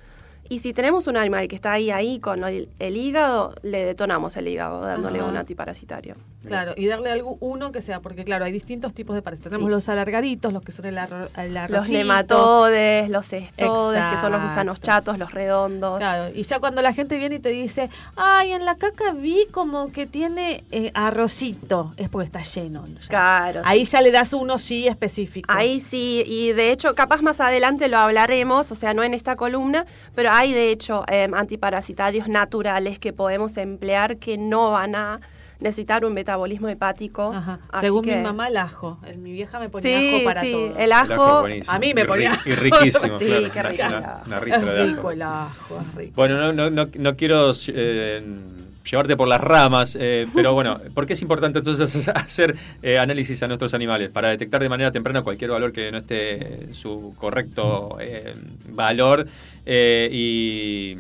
Y 0.48 0.60
si 0.60 0.72
tenemos 0.72 1.06
un 1.06 1.16
animal 1.16 1.46
que 1.48 1.54
está 1.56 1.72
ahí, 1.72 1.90
ahí 1.90 2.18
con 2.20 2.42
el, 2.44 2.68
el 2.78 2.96
hígado, 2.96 3.54
le 3.62 3.84
detonamos 3.84 4.36
el 4.36 4.48
hígado 4.48 4.80
dándole 4.80 5.20
Ajá. 5.20 5.28
un 5.28 5.36
antiparasitario. 5.36 6.14
Claro, 6.46 6.72
y 6.76 6.86
darle 6.86 7.10
algo 7.10 7.36
uno 7.40 7.72
que 7.72 7.82
sea, 7.82 8.00
porque 8.00 8.24
claro, 8.24 8.44
hay 8.44 8.52
distintos 8.52 8.94
tipos 8.94 9.14
de 9.14 9.22
parásitos. 9.22 9.50
Tenemos 9.50 9.70
los 9.70 9.88
alargaditos, 9.88 10.52
los 10.52 10.62
que 10.62 10.72
son 10.72 10.86
el, 10.86 10.96
arro, 10.96 11.28
el 11.36 11.58
Los 11.68 11.90
nematodes, 11.90 13.10
los 13.10 13.32
estodes, 13.32 14.00
que 14.14 14.20
son 14.20 14.32
los 14.32 14.40
Exacto. 14.40 14.48
gusanos 14.48 14.80
chatos, 14.80 15.18
los 15.18 15.32
redondos. 15.32 15.98
Claro, 15.98 16.32
y 16.34 16.42
ya 16.44 16.60
cuando 16.60 16.80
la 16.80 16.94
gente 16.94 17.16
viene 17.18 17.36
y 17.36 17.38
te 17.40 17.50
dice, 17.50 17.90
ay, 18.16 18.52
en 18.52 18.64
la 18.64 18.76
caca 18.76 19.12
vi 19.12 19.46
como 19.50 19.90
que 19.92 20.06
tiene 20.06 20.64
eh, 20.70 20.90
arrocito, 20.94 21.92
es 21.96 22.08
porque 22.08 22.26
está 22.26 22.42
lleno. 22.42 22.86
ya. 22.86 23.08
Claro. 23.08 23.62
Ahí 23.64 23.84
ya 23.84 24.00
le 24.00 24.10
das 24.10 24.32
uno 24.32 24.58
sí 24.58 24.86
específico. 24.86 25.52
Ahí 25.52 25.80
sí, 25.80 26.22
y 26.26 26.52
de 26.52 26.70
hecho, 26.72 26.94
capaz 26.94 27.20
más 27.20 27.40
adelante 27.40 27.88
lo 27.88 27.98
hablaremos, 27.98 28.70
o 28.72 28.74
sea, 28.74 28.94
no 28.94 29.02
en 29.02 29.12
esta 29.12 29.36
columna, 29.36 29.86
pero 30.14 30.30
hay 30.38 30.52
de 30.52 30.70
hecho 30.70 31.04
em, 31.08 31.34
antiparasitarios 31.34 32.28
naturales 32.28 32.98
que 32.98 33.12
podemos 33.12 33.56
emplear 33.56 34.16
que 34.18 34.38
no 34.38 34.70
van 34.70 34.94
a 34.94 35.20
necesitar 35.60 36.04
un 36.04 36.14
metabolismo 36.14 36.68
hepático. 36.68 37.32
Ajá. 37.34 37.58
Según 37.80 38.04
que- 38.04 38.14
mi 38.16 38.22
mamá, 38.22 38.46
el 38.46 38.56
ajo. 38.56 38.98
Mi 39.16 39.32
vieja 39.32 39.58
me 39.58 39.68
ponía 39.68 39.98
Sí, 39.98 40.14
ajo 40.14 40.24
para 40.24 40.40
sí, 40.40 40.52
todo. 40.52 40.78
el 40.78 40.92
ajo- 40.92 41.40
buenísimo. 41.40 41.72
A 41.74 41.78
mí 41.80 41.94
me 41.94 42.02
Y 42.02 42.04
ponía 42.04 42.32
ri- 42.32 42.40
Y 42.46 42.54
riquísimo, 42.54 43.18
Sí, 43.18 43.26
claro. 43.26 43.50
qué 43.52 43.62
rico. 43.64 43.82
Una, 43.88 44.22
una 44.26 44.40
ristra 44.40 44.60
de 44.72 44.84
es 44.84 44.88
ajo. 44.88 44.96
rico 44.96 45.10
el 45.10 45.22
ajo, 45.22 45.80
es 45.80 45.94
rico. 45.96 46.12
Bueno, 46.14 46.36
no, 46.36 46.52
no, 46.52 46.70
no, 46.70 46.86
no 46.94 47.16
quiero 47.16 47.52
eh, 47.68 48.22
llevarte 48.90 49.16
por 49.16 49.28
las 49.28 49.40
ramas, 49.40 49.96
eh, 50.00 50.26
pero 50.34 50.54
bueno, 50.54 50.80
¿por 50.94 51.06
qué 51.06 51.12
es 51.12 51.22
importante 51.22 51.58
entonces 51.58 52.08
hacer 52.14 52.56
eh, 52.82 52.98
análisis 52.98 53.42
a 53.42 53.46
nuestros 53.46 53.74
animales? 53.74 54.10
Para 54.10 54.28
detectar 54.28 54.62
de 54.62 54.68
manera 54.68 54.90
temprana 54.90 55.22
cualquier 55.22 55.50
valor 55.50 55.72
que 55.72 55.90
no 55.92 55.98
esté 55.98 56.74
su 56.74 57.14
correcto 57.16 57.98
eh, 58.00 58.34
valor 58.68 59.26
eh, 59.66 60.08
y... 60.10 60.96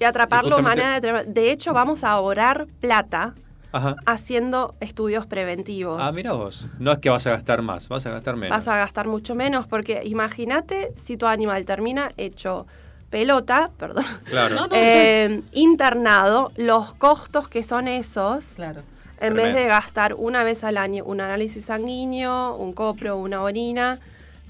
Y 0.00 0.04
atraparlo 0.04 0.56
de 0.56 0.62
manera 0.62 1.00
de... 1.00 1.24
De 1.26 1.52
hecho, 1.52 1.72
vamos 1.72 2.02
a 2.02 2.10
ahorrar 2.10 2.66
plata 2.80 3.34
Ajá. 3.72 3.96
haciendo 4.04 4.74
estudios 4.80 5.26
preventivos. 5.26 6.00
Ah, 6.02 6.10
mira 6.12 6.32
vos. 6.32 6.66
No 6.78 6.92
es 6.92 6.98
que 6.98 7.08
vas 7.08 7.26
a 7.26 7.30
gastar 7.30 7.62
más, 7.62 7.88
vas 7.88 8.04
a 8.06 8.10
gastar 8.10 8.36
menos. 8.36 8.56
Vas 8.56 8.68
a 8.68 8.76
gastar 8.76 9.06
mucho 9.06 9.34
menos 9.34 9.66
porque 9.66 10.02
imagínate 10.04 10.92
si 10.96 11.16
tu 11.16 11.26
animal 11.26 11.64
termina 11.64 12.10
hecho 12.16 12.66
pelota, 13.12 13.70
perdón, 13.78 14.04
Claro. 14.24 14.54
No, 14.56 14.66
no, 14.66 14.74
eh, 14.74 15.42
internado, 15.52 16.50
los 16.56 16.94
costos 16.94 17.46
que 17.48 17.62
son 17.62 17.86
esos, 17.86 18.46
Claro. 18.56 18.82
en 19.20 19.34
vez 19.34 19.54
de 19.54 19.66
gastar 19.66 20.14
una 20.14 20.42
vez 20.42 20.64
al 20.64 20.76
año 20.78 21.04
un 21.04 21.20
análisis 21.20 21.66
sanguíneo, 21.66 22.56
un 22.56 22.72
copro, 22.72 23.16
una 23.18 23.42
orina. 23.42 24.00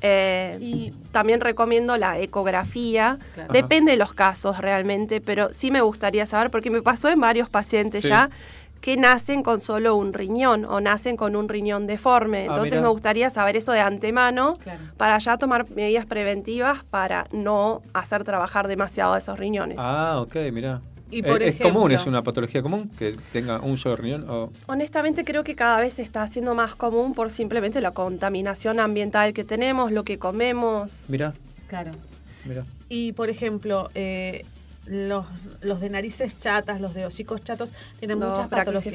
eh, 0.04 0.92
también 1.12 1.40
recomiendo 1.40 1.96
la 1.96 2.18
ecografía. 2.18 3.18
Claro. 3.34 3.52
Depende 3.52 3.92
de 3.92 3.96
los 3.96 4.12
casos 4.14 4.58
realmente, 4.58 5.20
pero 5.20 5.52
sí 5.52 5.70
me 5.70 5.80
gustaría 5.80 6.26
saber, 6.26 6.50
porque 6.50 6.70
me 6.70 6.82
pasó 6.82 7.08
en 7.08 7.20
varios 7.20 7.48
pacientes 7.48 8.02
Sí. 8.02 8.08
ya, 8.08 8.28
que 8.82 8.96
nacen 8.98 9.42
con 9.42 9.60
solo 9.60 9.94
un 9.96 10.12
riñón 10.12 10.64
o 10.66 10.80
nacen 10.80 11.16
con 11.16 11.36
un 11.36 11.48
riñón 11.48 11.86
deforme. 11.86 12.40
Ah, 12.42 12.46
Entonces 12.48 12.82
me 12.82 12.88
gustaría 12.88 13.30
saber 13.30 13.56
eso 13.56 13.72
de 13.72 13.80
antemano 13.80 14.58
Claro. 14.58 14.80
para 14.98 15.16
ya 15.18 15.38
tomar 15.38 15.70
medidas 15.70 16.04
preventivas 16.04 16.82
para 16.90 17.26
no 17.32 17.80
hacer 17.94 18.24
trabajar 18.24 18.66
demasiado 18.68 19.14
a 19.14 19.18
esos 19.18 19.38
riñones. 19.38 19.78
Ah, 19.80 20.18
ok, 20.20 20.34
mira. 20.52 20.82
Y 21.12 21.22
por 21.22 21.42
¿Es 21.42 21.56
común, 21.60 21.92
ejemplo- 21.92 21.94
es 22.00 22.06
una 22.06 22.22
patología 22.22 22.60
común 22.62 22.90
que 22.98 23.14
tenga 23.32 23.60
un 23.60 23.76
solo 23.78 23.96
riñón? 23.96 24.28
O... 24.28 24.50
Honestamente 24.66 25.24
creo 25.24 25.44
que 25.44 25.54
cada 25.54 25.78
vez 25.80 25.94
se 25.94 26.02
está 26.02 26.22
haciendo 26.22 26.54
más 26.54 26.74
común 26.74 27.14
por 27.14 27.30
simplemente 27.30 27.80
la 27.80 27.92
contaminación 27.92 28.80
ambiental 28.80 29.32
que 29.32 29.44
tenemos, 29.44 29.92
lo 29.92 30.04
que 30.04 30.18
comemos. 30.18 30.90
Mira, 31.08 31.34
Claro. 31.68 31.90
mira. 32.46 32.64
Y 32.88 33.12
por 33.12 33.28
ejemplo, 33.30 33.90
eh, 33.94 34.44
los, 34.86 35.26
los 35.60 35.80
de 35.80 35.90
narices 35.90 36.38
chatas, 36.38 36.80
los 36.80 36.92
de 36.94 37.06
hocicos 37.06 37.42
chatos, 37.44 37.72
tienen 37.98 38.18
Los 38.18 38.30
muchas 38.30 38.48
patologías. 38.48 38.94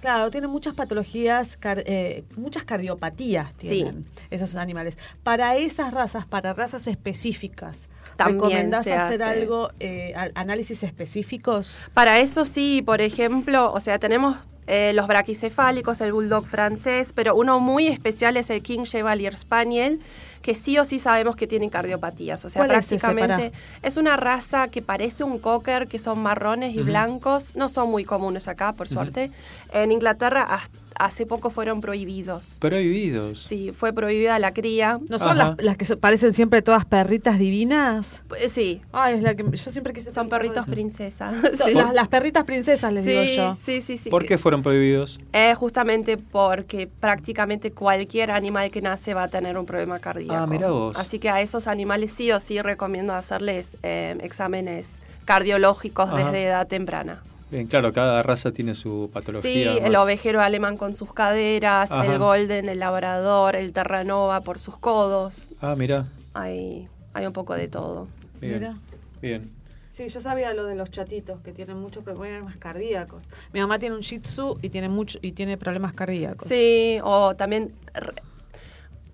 Claro, 0.00 0.30
tienen 0.30 0.50
muchas 0.50 0.74
patologías, 0.74 1.56
car- 1.56 1.82
eh, 1.86 2.24
muchas 2.36 2.64
cardiopatías 2.64 3.52
tienen 3.56 4.04
esos 4.30 4.54
animales. 4.54 4.98
Para 5.22 5.56
esas 5.56 5.92
razas, 5.92 6.26
para 6.26 6.52
razas 6.54 6.86
específicas, 6.86 7.88
También 8.16 8.38
¿recomendás 8.40 8.86
hacer 8.86 9.22
hace. 9.22 9.40
algo, 9.40 9.70
eh, 9.80 10.14
análisis 10.34 10.82
específicos? 10.82 11.78
Para 11.94 12.20
eso 12.20 12.44
sí, 12.44 12.82
por 12.84 13.00
ejemplo, 13.00 13.72
o 13.72 13.80
sea, 13.80 13.98
tenemos 13.98 14.36
eh, 14.66 14.92
los 14.94 15.06
braquicefálicos, 15.06 16.00
el 16.00 16.12
bulldog 16.12 16.46
francés, 16.46 17.12
pero 17.14 17.34
uno 17.36 17.60
muy 17.60 17.86
especial 17.86 18.36
es 18.36 18.50
el 18.50 18.62
King 18.62 18.84
Chevalier 18.84 19.36
Spaniel, 19.38 20.00
que 20.42 20.54
sí 20.54 20.78
o 20.78 20.84
sí 20.84 20.98
sabemos 20.98 21.36
que 21.36 21.46
tienen 21.46 21.70
cardiopatías. 21.70 22.44
O 22.44 22.48
sea, 22.48 22.60
¿Cuál 22.64 22.76
es 22.78 22.86
ese? 22.92 22.98
prácticamente 22.98 23.52
es, 23.82 23.96
una 23.96 24.16
raza 24.16 24.68
que 24.68 24.82
parece 24.82 25.24
un 25.24 25.38
cocker, 25.38 25.88
que 25.88 25.98
son 25.98 26.20
marrones 26.20 26.74
y 26.74 26.82
blancos. 26.82 27.56
No 27.56 27.68
son 27.68 27.90
muy 27.90 28.04
comunes 28.04 28.46
acá, 28.48 28.72
por 28.72 28.88
suerte. 28.88 29.30
En 29.72 29.92
Inglaterra 29.92 30.42
has- 30.42 30.70
hace 30.98 31.26
poco 31.26 31.50
fueron 31.50 31.80
prohibidos. 31.80 32.56
Prohibidos. 32.58 33.42
Sí, 33.42 33.72
fue 33.76 33.92
prohibida 33.92 34.38
la 34.38 34.52
cría. 34.52 34.98
¿No 35.08 35.18
son 35.18 35.38
las, 35.38 35.62
las 35.62 35.76
que 35.76 35.96
parecen 35.96 36.32
siempre 36.32 36.62
todas 36.62 36.84
perritas 36.84 37.38
divinas? 37.38 38.22
Pues, 38.28 38.52
Sí. 38.52 38.80
Ay, 38.92 39.14
es 39.16 39.22
la 39.22 39.34
que 39.34 39.44
yo 39.44 39.70
siempre 39.70 39.92
quise 39.92 40.12
Son 40.12 40.28
perritos 40.28 40.66
princesa. 40.66 41.32
Son 41.56 41.66
Sí. 41.68 41.74
las, 41.74 41.92
las 41.94 42.08
perritas 42.08 42.44
princesas, 42.44 42.92
les 42.92 43.04
digo 43.04 43.22
Sí, 43.24 43.36
yo. 43.36 43.56
sí, 43.64 43.80
sí, 43.80 43.96
sí. 43.96 44.10
¿Por 44.10 44.24
qué 44.24 44.38
fueron 44.38 44.62
prohibidos? 44.62 45.18
Eh, 45.32 45.54
justamente 45.54 46.16
porque 46.16 46.86
prácticamente 46.86 47.72
cualquier 47.72 48.30
animal 48.30 48.70
que 48.70 48.80
nace 48.82 49.14
va 49.14 49.24
a 49.24 49.28
tener 49.28 49.58
un 49.58 49.66
problema 49.66 49.98
cardíaco. 49.98 50.34
Ah, 50.34 50.46
mirá 50.46 50.70
vos. 50.70 50.96
Así 50.96 51.18
que 51.18 51.28
a 51.30 51.40
esos 51.40 51.66
animales 51.66 52.12
sí 52.12 52.30
o 52.32 52.40
sí 52.40 52.60
recomiendo 52.62 53.14
hacerles 53.14 53.76
eh, 53.82 54.16
exámenes 54.22 54.98
cardiológicos 55.24 56.06
Ajá. 56.08 56.16
desde 56.16 56.44
edad 56.44 56.66
temprana. 56.68 57.22
Bien, 57.50 57.66
claro, 57.68 57.92
cada 57.92 58.22
raza 58.22 58.50
tiene 58.52 58.74
su 58.74 59.06
Sí, 59.06 59.12
patología. 59.14 59.72
el 59.74 59.92
más- 59.92 60.02
ovejero 60.02 60.40
alemán 60.40 60.76
con 60.76 60.94
sus 60.96 61.12
caderas, 61.12 61.92
Ajá. 61.92 62.04
el 62.06 62.18
golden, 62.18 62.68
el 62.68 62.80
labrador, 62.80 63.54
el 63.54 63.72
terranova 63.72 64.40
por 64.40 64.58
sus 64.58 64.76
codos. 64.78 65.48
Ah, 65.60 65.74
mira. 65.76 66.06
Hay, 66.34 66.88
hay 67.14 67.26
un 67.26 67.32
poco 67.32 67.54
de 67.54 67.68
todo. 67.68 68.08
Bien. 68.40 68.54
Mira. 68.58 68.74
Bien. 69.22 69.50
Sí, 69.92 70.08
yo 70.08 70.20
sabía 70.20 70.52
lo 70.52 70.64
de 70.66 70.74
los 70.74 70.90
chatitos 70.90 71.40
que 71.40 71.52
tienen 71.52 71.78
muchos 71.80 72.04
problemas 72.04 72.56
cardíacos. 72.58 73.22
Mi 73.54 73.60
mamá 73.60 73.78
tiene 73.78 73.94
un 73.94 74.02
Shih 74.02 74.18
Tzu 74.20 74.58
y 74.60 74.68
tiene 74.68 74.88
mucho 74.90 75.18
y 75.22 75.32
tiene 75.32 75.56
problemas 75.56 75.94
cardíacos. 75.94 76.48
Sí, 76.48 76.98
o 77.02 77.34
también... 77.36 77.72
re- 77.94 78.12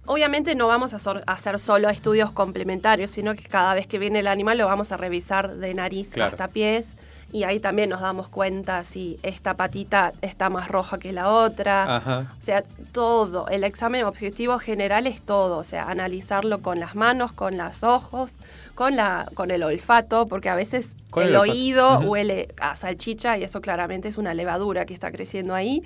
Obviamente 0.04 0.56
no 0.56 0.66
vamos 0.66 0.94
a 0.94 0.98
sor- 0.98 1.22
a 1.28 1.32
hacer 1.34 1.60
solo 1.60 1.88
estudios 1.88 2.32
complementarios, 2.32 3.12
sino 3.12 3.36
que 3.36 3.44
cada 3.44 3.72
vez 3.74 3.86
que 3.86 4.00
viene 4.00 4.18
el 4.18 4.26
animal 4.26 4.59
lo 4.59 4.66
vamos 4.66 4.90
a 4.90 4.96
revisar 4.96 5.54
de 5.54 5.74
nariz 5.74 6.10
Claro. 6.14 6.32
hasta 6.32 6.48
pies 6.48 6.94
y 7.32 7.44
ahí 7.44 7.60
también 7.60 7.88
nos 7.88 8.02
damos 8.02 8.28
cuenta 8.28 8.84
si 8.84 9.18
esta 9.22 9.54
patita 9.54 10.12
está 10.20 10.50
más 10.50 10.68
roja 10.68 10.98
que 10.98 11.12
la 11.12 11.30
otra. 11.30 11.96
Ajá. 11.96 12.34
O 12.38 12.42
sea, 12.42 12.62
todo, 12.92 13.48
el 13.48 13.64
examen 13.64 14.04
objetivo 14.04 14.59
general 14.59 15.06
es 15.06 15.22
todo, 15.22 15.56
o 15.56 15.64
sea, 15.64 15.84
analizarlo 15.88 16.60
con 16.60 16.78
las 16.78 16.94
manos, 16.94 17.32
con 17.32 17.56
los 17.56 17.82
ojos, 17.82 18.36
con 18.74 18.96
la 18.96 19.26
con 19.34 19.50
el 19.50 19.62
olfato, 19.62 20.26
porque 20.28 20.50
a 20.50 20.54
veces 20.54 20.94
el, 21.16 21.34
oído 21.36 22.00
huele 22.00 22.48
a 22.60 22.74
salchicha 22.74 23.38
y 23.38 23.44
eso 23.44 23.62
claramente 23.62 24.09
es 24.09 24.18
una 24.18 24.34
levadura 24.34 24.84
que 24.84 24.92
está 24.92 25.10
creciendo 25.10 25.54
ahí. 25.54 25.82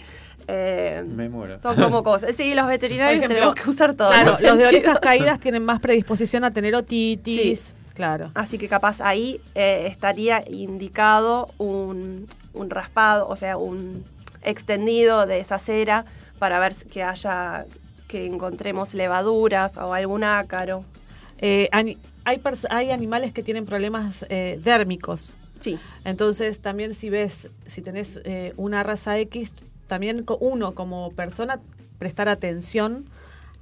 Eh, 0.49 1.05
Me 1.07 1.29
muero. 1.29 1.61
son 1.61 1.77
como 1.77 2.03
cosas. 2.05 2.35
Sí, 2.35 2.55
los 2.55 2.67
veterinarios 2.67 3.19
ejemplo, 3.19 3.37
tenemos 3.37 3.55
que 3.55 3.71
usar 3.71 3.95
todo. 3.95 4.11
Claro, 4.11 4.37
los 4.41 4.59
de 4.59 4.67
orejas 4.67 4.99
caídas 5.03 5.39
tienen 5.39 5.65
más 5.65 5.81
predisposición 5.81 6.43
a 6.43 6.51
tener 6.51 6.75
otitis. 6.75 7.75
Claro. 7.97 8.31
Así 8.35 8.59
que 8.59 8.69
capaz 8.69 9.01
ahí 9.01 9.41
eh, 9.55 9.89
estaría 9.91 10.45
indicado 10.49 11.49
un, 11.59 12.29
un 12.53 12.71
raspado, 12.71 13.27
o 13.27 13.37
sea, 13.37 13.57
un 13.57 14.05
extendido 14.43 15.27
de 15.27 15.41
esa 15.41 15.59
cera 15.59 16.05
para 16.39 16.59
ver 16.59 16.75
que 16.91 17.03
haya, 17.03 17.65
que 18.07 18.27
encontremos 18.27 18.95
levaduras 18.95 19.79
o 19.79 19.95
algún 19.95 20.23
ácaro. 20.25 20.85
Eh, 21.39 21.69
hay, 21.73 21.99
hay 22.71 22.91
animales 22.91 23.33
que 23.33 23.43
tienen 23.43 23.65
problemas 23.65 24.27
eh, 24.29 24.61
dérmicos. 24.63 25.35
Sí. 25.61 25.79
Entonces, 26.05 26.61
también 26.61 26.93
si 26.93 27.09
ves, 27.09 27.49
si 27.67 27.81
tenés 27.81 28.21
eh, 28.25 28.53
una 28.59 28.83
raza 28.83 29.19
X, 29.19 29.55
también 29.87 30.25
uno 30.41 30.75
como 30.75 31.11
persona 31.13 31.61
prestar 31.99 32.29
atención 32.29 33.07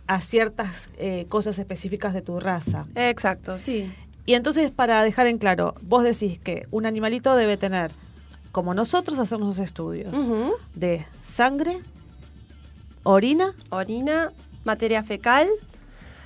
a 0.06 0.20
ciertas 0.20 0.90
eh, 0.98 1.27
cosas 1.28 1.59
específicas 1.59 2.12
de 2.12 2.20
tu 2.20 2.40
raza. 2.40 2.85
Exacto, 2.94 3.59
sí. 3.59 3.93
Y 4.27 4.35
entonces, 4.35 4.71
para 4.71 5.03
dejar 5.03 5.27
en 5.27 5.39
claro, 5.39 5.75
vos 5.83 6.03
decís 6.03 6.39
que 6.39 6.67
un 6.71 6.87
animalito 6.87 7.37
debe 7.37 7.57
tener, 7.57 7.91
como 8.53 8.73
nosotros 8.73 9.19
hacemos 9.19 9.47
los 9.47 9.59
estudios, 9.59 10.15
de 10.75 11.05
sangre, 11.23 11.81
orina, 13.03 13.55
Orina, 13.71 14.33
materia 14.65 15.03
fecal. 15.03 15.49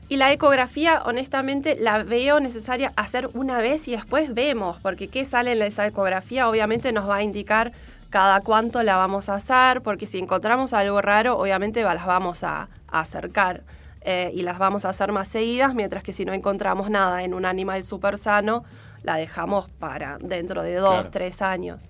Y 0.08 0.16
la 0.16 0.32
ecografía, 0.32 1.02
honestamente, 1.04 1.76
la 1.78 2.02
veo 2.02 2.40
necesaria 2.40 2.92
hacer 2.96 3.28
una 3.34 3.58
vez 3.58 3.88
y 3.88 3.92
después 3.92 4.32
vemos, 4.32 4.78
porque 4.80 5.08
qué 5.08 5.24
sale 5.26 5.52
en 5.52 5.60
esa 5.60 5.86
ecografía 5.86 6.48
obviamente 6.48 6.92
nos 6.92 7.06
va 7.06 7.16
a 7.16 7.22
indicar 7.22 7.72
cada 8.08 8.40
cuánto 8.40 8.82
la 8.82 8.96
vamos 8.96 9.28
a 9.28 9.34
hacer, 9.34 9.82
porque 9.82 10.06
si 10.06 10.16
encontramos 10.18 10.72
algo 10.72 11.02
raro, 11.02 11.36
obviamente 11.36 11.82
las 11.82 12.06
vamos 12.06 12.42
a, 12.42 12.68
a 12.90 13.00
acercar 13.00 13.64
eh, 14.10 14.32
y 14.34 14.40
las 14.42 14.56
vamos 14.58 14.86
a 14.86 14.88
hacer 14.88 15.12
más 15.12 15.28
seguidas, 15.28 15.74
mientras 15.74 16.02
que 16.02 16.14
si 16.14 16.24
no 16.24 16.32
encontramos 16.32 16.88
nada 16.88 17.22
en 17.24 17.34
un 17.34 17.44
animal 17.44 17.84
súper 17.84 18.16
sano, 18.16 18.64
la 19.02 19.16
dejamos 19.16 19.68
para 19.78 20.16
dentro 20.18 20.62
de 20.62 20.76
dos, 20.76 20.94
Claro. 20.94 21.10
tres 21.10 21.42
años. 21.42 21.82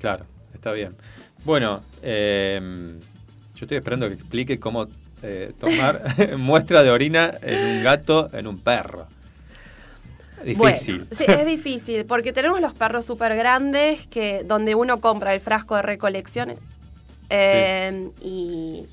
Claro, 0.00 0.24
está 0.54 0.72
bien. 0.72 0.94
Bueno, 1.44 1.82
eh, 2.02 2.58
yo 3.54 3.66
estoy 3.66 3.76
esperando 3.76 4.08
que 4.08 4.14
explique 4.14 4.58
cómo 4.58 4.86
eh, 5.22 5.52
tomar 5.60 6.02
muestra 6.38 6.82
de 6.82 6.88
orina 6.90 7.34
en 7.42 7.76
un 7.76 7.84
gato, 7.84 8.30
en 8.32 8.46
un 8.46 8.58
perro. 8.60 9.06
Difícil. 10.42 10.98
Bueno, 11.00 11.10
sí, 11.12 11.24
es 11.28 11.44
difícil, 11.44 12.06
porque 12.06 12.32
tenemos 12.32 12.62
los 12.62 12.72
perros 12.72 13.04
súper 13.04 13.36
grandes 13.36 14.06
que 14.06 14.42
donde 14.42 14.74
uno 14.74 15.02
compra 15.02 15.34
el 15.34 15.40
frasco 15.40 15.76
de 15.76 15.82
recolección 15.82 16.54
eh, 17.28 18.08
y 18.22 18.86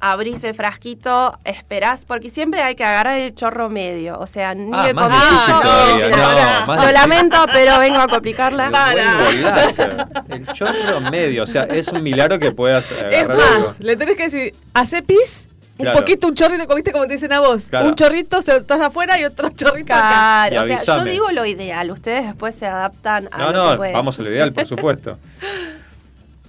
abrís 0.00 0.42
el 0.44 0.54
frasquito, 0.54 1.38
esperás, 1.44 2.04
porque 2.06 2.30
siempre 2.30 2.62
hay 2.62 2.74
que 2.74 2.84
agarrar 2.84 3.18
el 3.18 3.34
chorro 3.34 3.68
medio, 3.68 4.18
o 4.18 4.26
sea, 4.26 4.54
ni 4.54 4.70
Ah, 4.74 4.88
el 4.88 4.94
comienzo, 4.96 5.60
no, 5.62 6.66
más 6.66 6.84
Lo 6.86 6.92
lamento, 6.92 7.36
pero 7.52 7.78
vengo 7.78 7.98
a 8.00 8.08
complicarla. 8.08 8.70
El 10.28 10.46
chorro 10.48 11.00
medio, 11.10 11.42
o 11.42 11.46
sea, 11.46 11.64
es 11.64 11.88
un 11.88 12.02
milagro 12.02 12.38
que 12.38 12.52
puedas 12.52 12.90
Es 12.90 13.28
más, 13.28 13.38
algo. 13.40 13.74
le 13.78 13.96
tenés 13.96 14.16
que 14.16 14.22
decir, 14.24 14.54
hace 14.74 15.02
pis, 15.02 15.46
un 15.78 15.84
Claro. 15.84 15.98
poquito, 15.98 16.26
un 16.28 16.34
chorrito, 16.34 16.64
como 16.64 16.76
viste 16.76 16.92
como 16.92 17.06
te 17.06 17.14
dicen 17.14 17.32
a 17.32 17.40
vos. 17.40 17.64
Claro. 17.70 17.88
Un 17.88 17.94
chorrito, 17.94 18.42
se 18.42 18.56
estás 18.56 18.80
afuera 18.82 19.18
y 19.18 19.24
otro 19.24 19.48
chorrito. 19.50 19.86
Claro, 19.86 20.60
o 20.60 20.64
sea, 20.64 20.98
yo 20.98 21.04
digo 21.04 21.30
lo 21.32 21.46
ideal, 21.46 21.90
ustedes 21.90 22.24
después 22.26 22.54
se 22.54 22.66
adaptan 22.66 23.28
a 23.32 23.38
No, 23.38 23.44
lo 23.46 23.52
que 23.52 23.58
no, 23.70 23.76
pueden. 23.76 23.94
vamos 23.94 24.18
a 24.18 24.22
lo 24.22 24.30
ideal, 24.30 24.52
por 24.52 24.66
supuesto. 24.66 25.18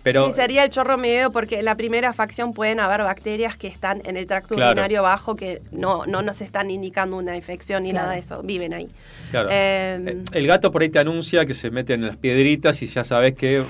Pero 0.04 0.30
sí, 0.30 0.36
sería 0.36 0.64
el 0.64 0.70
chorro 0.72 0.98
medio 0.98 1.32
porque 1.32 1.60
en 1.60 1.66
la 1.66 1.76
primera 1.76 2.12
facción 2.14 2.54
pueden 2.54 2.80
haber 2.80 3.04
bacterias 3.04 3.56
que 3.56 3.68
están 3.68 4.02
en 4.06 4.18
el 4.18 4.26
tracto 4.26 4.56
Claro. 4.56 4.72
urinario 4.72 5.04
bajo 5.04 5.36
que 5.36 5.62
no, 5.72 6.06
no 6.08 6.22
nos 6.22 6.42
están 6.42 6.72
indicando 6.72 7.18
una 7.18 7.36
infección 7.36 7.84
ni 7.84 7.92
Claro. 7.92 8.06
nada 8.06 8.16
de 8.16 8.22
eso, 8.22 8.42
viven 8.42 8.74
ahí. 8.74 8.88
Claro. 9.30 9.50
Eh, 9.52 10.24
El 10.32 10.48
gato 10.48 10.72
por 10.72 10.82
ahí 10.82 10.90
te 10.90 11.00
anuncia 11.00 11.46
que 11.46 11.54
se 11.54 11.70
mete 11.72 11.94
en 11.94 12.06
las 12.08 12.18
piedritas 12.18 12.82
y 12.82 12.88
ya 12.88 13.04
sabes 13.04 13.36
que 13.36 13.64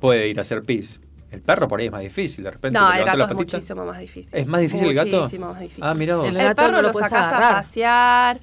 puede 0.00 0.28
ir 0.28 0.38
a 0.38 0.42
hacer 0.42 0.62
pis. 0.62 1.00
El 1.30 1.40
perro 1.40 1.66
por 1.66 1.80
ahí 1.80 1.86
es 1.86 1.92
más 1.92 2.02
difícil, 2.02 2.44
de 2.44 2.50
repente. 2.52 2.78
no, 2.78 2.92
el 2.92 3.04
gato 3.04 3.16
la 3.18 3.24
es 3.24 3.30
patita. 3.32 3.56
muchísimo 3.56 3.84
más 3.84 3.98
difícil. 3.98 4.38
¿Es 4.38 4.46
más 4.46 4.60
difícil 4.60 4.88
el 4.88 4.94
gato? 4.94 5.22
Muchísimo 5.22 5.46
más 5.48 5.60
difícil. 5.60 5.82
Ah, 5.84 5.94
mirá 5.94 6.16
vos. 6.16 6.28
El 6.28 6.36
El, 6.36 6.42
gato 6.44 6.56
perro 6.62 6.72
no 6.76 6.82
lo 6.82 6.88
lo 6.92 6.94
sacás 6.98 7.32
a 7.32 7.40
pasear. 7.54 8.38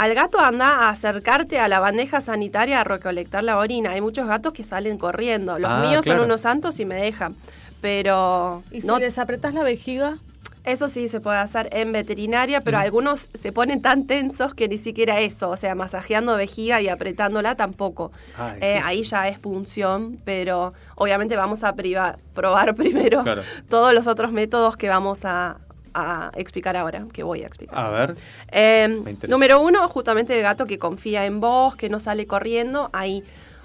Al 0.00 0.14
gato 0.14 0.40
anda 0.40 0.66
a 0.86 0.88
acercarte 0.88 1.58
a 1.58 1.68
la 1.68 1.78
bandeja 1.78 2.22
sanitaria 2.22 2.80
a 2.80 2.84
recolectar 2.84 3.44
la 3.44 3.58
orina. 3.58 3.90
Hay 3.90 4.00
muchos 4.00 4.26
gatos 4.26 4.54
que 4.54 4.62
salen 4.62 4.96
corriendo. 4.96 5.58
Los 5.58 5.70
Ah, 5.70 5.80
míos 5.86 6.02
claro. 6.04 6.20
son 6.20 6.26
unos 6.30 6.40
santos 6.40 6.80
y 6.80 6.86
me 6.86 6.94
dejan. 6.94 7.36
Pero 7.82 8.62
Y 8.70 8.80
no 8.80 8.96
si 8.96 9.02
les 9.02 9.18
apretás 9.18 9.52
la 9.54 9.62
vejiga, 9.62 10.16
Eso 10.62 10.88
sí 10.88 11.08
se 11.08 11.20
puede 11.20 11.38
hacer 11.38 11.70
en 11.72 11.90
veterinaria, 11.90 12.60
pero 12.60 12.76
algunos 12.76 13.28
se 13.32 13.50
ponen 13.50 13.80
tan 13.80 14.06
tensos 14.06 14.52
que 14.52 14.68
ni 14.68 14.76
siquiera 14.76 15.18
eso, 15.20 15.48
o 15.48 15.56
sea, 15.56 15.74
masajeando 15.74 16.36
vejiga 16.36 16.82
y 16.82 16.88
apretándola 16.90 17.54
tampoco. 17.54 18.12
Ah, 18.38 18.54
Eh, 18.60 18.78
ahí 18.84 19.02
ya 19.02 19.26
es 19.28 19.38
punción, 19.38 20.18
pero 20.24 20.74
obviamente 20.96 21.34
vamos 21.34 21.64
a 21.64 21.72
priva- 21.74 22.16
probar 22.34 22.74
primero 22.82 23.22
Claro. 23.22 23.42
todos 23.70 23.94
los 23.94 24.06
otros 24.06 24.32
métodos 24.32 24.76
que 24.76 24.90
vamos 24.90 25.24
a, 25.24 25.56
a 25.94 26.30
explicar 26.36 26.76
ahora, 26.76 27.04
que 27.12 27.22
voy 27.22 27.42
a 27.42 27.46
explicar. 27.46 27.78
A 27.78 27.88
ver. 27.90 28.16
Eh, 28.52 28.88
interesa. 29.06 29.26
número 29.28 29.60
uno, 29.60 29.86
justamente 29.88 30.36
el 30.36 30.42
gato 30.42 30.66
que 30.66 30.78
confía 30.78 31.26
en 31.26 31.40
vos, 31.40 31.76
que 31.76 31.88
no 31.88 32.00
sale 32.00 32.26
corriendo. 32.26 32.90
Ahí 32.92 33.22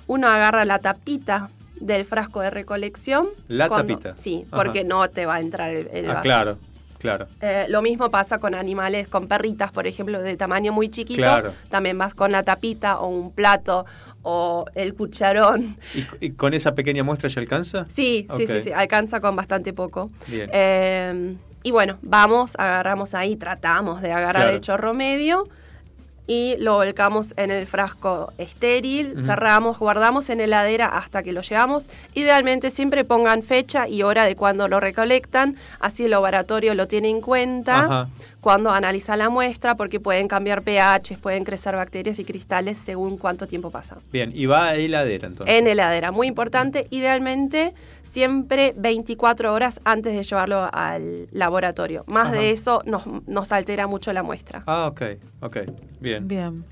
uno 0.07 0.27
agarra 0.27 0.65
la 0.65 0.79
tapita 0.79 1.49
del 1.79 2.05
frasco 2.05 2.41
de 2.41 2.49
recolección. 2.49 3.27
La 3.47 3.67
cuando- 3.67 3.93
tapita. 3.97 4.17
Sí, 4.17 4.45
Ajá. 4.47 4.63
porque 4.63 4.83
no 4.83 5.09
te 5.09 5.25
va 5.25 5.35
a 5.35 5.39
entrar 5.39 5.69
el, 5.71 5.87
el 5.91 6.05
Ah, 6.09 6.13
vaso. 6.15 6.23
claro, 6.23 6.57
claro. 6.99 7.27
Eh, 7.41 7.65
lo 7.69 7.81
mismo 7.81 8.09
pasa 8.09 8.39
con 8.39 8.55
animales, 8.55 9.07
con 9.07 9.27
perritas, 9.27 9.71
por 9.71 9.85
ejemplo, 9.87 10.21
de 10.21 10.37
tamaño 10.37 10.71
muy 10.71 10.89
chiquito. 10.89 11.17
Claro. 11.21 11.53
También 11.69 11.97
vas 11.97 12.13
con 12.13 12.31
la 12.31 12.43
tapita 12.43 12.99
o 12.99 13.07
un 13.09 13.31
plato 13.31 13.85
o 14.27 14.65
el 14.73 14.95
cucharón. 14.95 15.77
¿Y, 15.93 16.25
y 16.27 16.31
con 16.31 16.53
esa 16.55 16.73
pequeña 16.73 17.03
muestra 17.03 17.29
ya 17.29 17.41
alcanza? 17.41 17.85
Sí, 17.89 18.27
sí, 18.37 18.47
sí, 18.47 18.61
sí, 18.61 18.71
alcanza 18.71 19.19
con 19.21 19.35
bastante 19.35 19.71
poco. 19.73 20.09
Bien. 20.27 20.49
Eh, 20.51 21.35
y 21.65 21.71
bueno, 21.71 21.97
vamos, 22.03 22.53
agarramos 22.59 23.15
ahí, 23.15 23.35
tratamos 23.35 24.01
de 24.03 24.11
agarrar 24.11 24.43
Claro. 24.43 24.55
el 24.55 24.61
chorro 24.61 24.93
medio 24.93 25.45
y 26.27 26.55
lo 26.59 26.73
volcamos 26.75 27.33
en 27.37 27.49
el 27.51 27.65
frasco 27.67 28.33
estéril, 28.37 29.13
cerramos, 29.25 29.77
guardamos 29.79 30.29
en 30.29 30.41
heladera 30.41 30.85
hasta 30.87 31.21
que 31.23 31.31
lo 31.33 31.41
llevamos. 31.41 31.85
Idealmente 32.13 32.69
siempre 32.69 33.03
pongan 33.03 33.41
fecha 33.43 33.87
y 33.87 34.03
hora 34.03 34.23
de 34.25 34.35
cuando 34.35 34.67
lo 34.67 34.79
recolectan, 34.79 35.55
así 35.79 36.05
el 36.05 36.11
laboratorio 36.11 36.73
lo 36.75 36.87
tiene 36.87 37.09
en 37.09 37.21
cuenta. 37.21 37.79
Ajá. 37.85 38.09
Cuando 38.45 38.69
analiza 38.69 39.17
la 39.17 39.31
muestra 39.31 39.73
porque 39.73 39.99
pueden 39.99 40.27
cambiar 40.27 40.61
pH, 40.61 41.17
pueden 41.17 41.43
crecer 41.45 41.75
bacterias 41.75 42.19
y 42.19 42.23
cristales 42.23 42.77
según 42.77 43.17
cuánto 43.17 43.47
tiempo 43.47 43.71
pasa. 43.71 43.97
Bien, 44.13 44.31
y 44.35 44.45
va 44.45 44.65
a 44.67 44.75
heladera 44.75 45.27
entonces. 45.29 45.55
En 45.55 45.65
heladera, 45.65 46.11
muy 46.11 46.27
importante, 46.27 46.85
idealmente 46.91 47.73
siempre 48.03 48.75
24 48.77 49.51
horas 49.51 49.81
antes 49.83 50.13
de 50.13 50.21
llevarlo 50.21 50.69
al 50.71 51.27
laboratorio. 51.31 52.03
Más 52.05 52.25
Ajá. 52.27 52.33
de 52.35 52.51
eso 52.51 52.83
nos, 52.85 53.07
nos 53.25 53.51
altera 53.51 53.87
mucho 53.87 54.13
la 54.13 54.21
muestra. 54.21 54.61
Ah, 54.67 54.85
ok, 54.91 55.01
ok. 55.41 55.57
Bien. 55.99 56.27
Bien. 56.27 56.63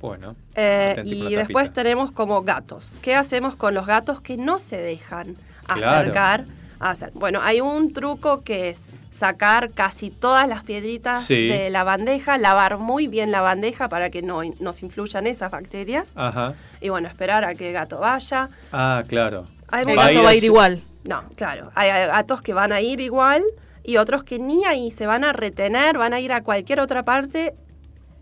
Bueno. 0.00 0.34
Eh, 0.56 1.00
y 1.04 1.36
después 1.36 1.72
tenemos 1.72 2.10
como 2.10 2.42
gatos. 2.42 2.98
¿Qué 3.02 3.14
hacemos 3.14 3.54
con 3.54 3.72
los 3.72 3.86
gatos 3.86 4.20
que 4.20 4.36
no 4.36 4.58
se 4.58 4.78
dejan 4.78 5.36
Claro. 5.66 5.86
acercar 5.86 6.46
a 6.80 6.90
hacer? 6.90 7.12
Bueno, 7.14 7.38
hay 7.40 7.60
un 7.60 7.92
truco 7.92 8.42
que 8.42 8.70
es 8.70 8.80
sacar 9.10 9.70
casi 9.72 10.10
todas 10.10 10.48
las 10.48 10.62
piedritas 10.62 11.24
Sí. 11.24 11.48
de 11.48 11.70
la 11.70 11.84
bandeja, 11.84 12.38
lavar 12.38 12.78
muy 12.78 13.06
bien 13.08 13.30
la 13.30 13.40
bandeja 13.40 13.88
para 13.88 14.10
que 14.10 14.22
no 14.22 14.40
nos 14.60 14.82
influyan 14.82 15.26
esas 15.26 15.50
bacterias. 15.50 16.10
Ajá. 16.14 16.54
Y 16.80 16.88
bueno, 16.88 17.08
esperar 17.08 17.44
a 17.44 17.54
que 17.54 17.68
el 17.68 17.72
gato 17.74 17.98
vaya. 17.98 18.48
Ah, 18.72 19.02
claro. 19.06 19.46
Hay 19.68 19.84
El 19.86 19.96
gato 19.96 20.22
va 20.22 20.30
a 20.30 20.34
ir 20.34 20.44
igual. 20.44 20.82
No, 21.04 21.24
claro. 21.36 21.70
Hay 21.74 21.88
hay 21.90 22.06
gatos 22.08 22.42
que 22.42 22.52
van 22.54 22.72
a 22.72 22.80
ir 22.80 23.00
igual 23.00 23.42
y 23.82 23.96
otros 23.96 24.22
que 24.24 24.38
ni 24.38 24.64
ahí 24.64 24.90
se 24.90 25.06
van 25.06 25.24
a 25.24 25.32
retener, 25.32 25.96
van 25.98 26.12
a 26.12 26.20
ir 26.20 26.32
a 26.32 26.42
cualquier 26.42 26.80
otra 26.80 27.04
parte 27.04 27.54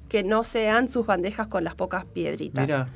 que 0.08 0.22
no 0.22 0.42
sean 0.44 0.88
sus 0.88 1.06
bandejas 1.06 1.46
con 1.46 1.64
las 1.64 1.74
pocas 1.74 2.04
piedritas. 2.06 2.62
Mira. 2.66 2.88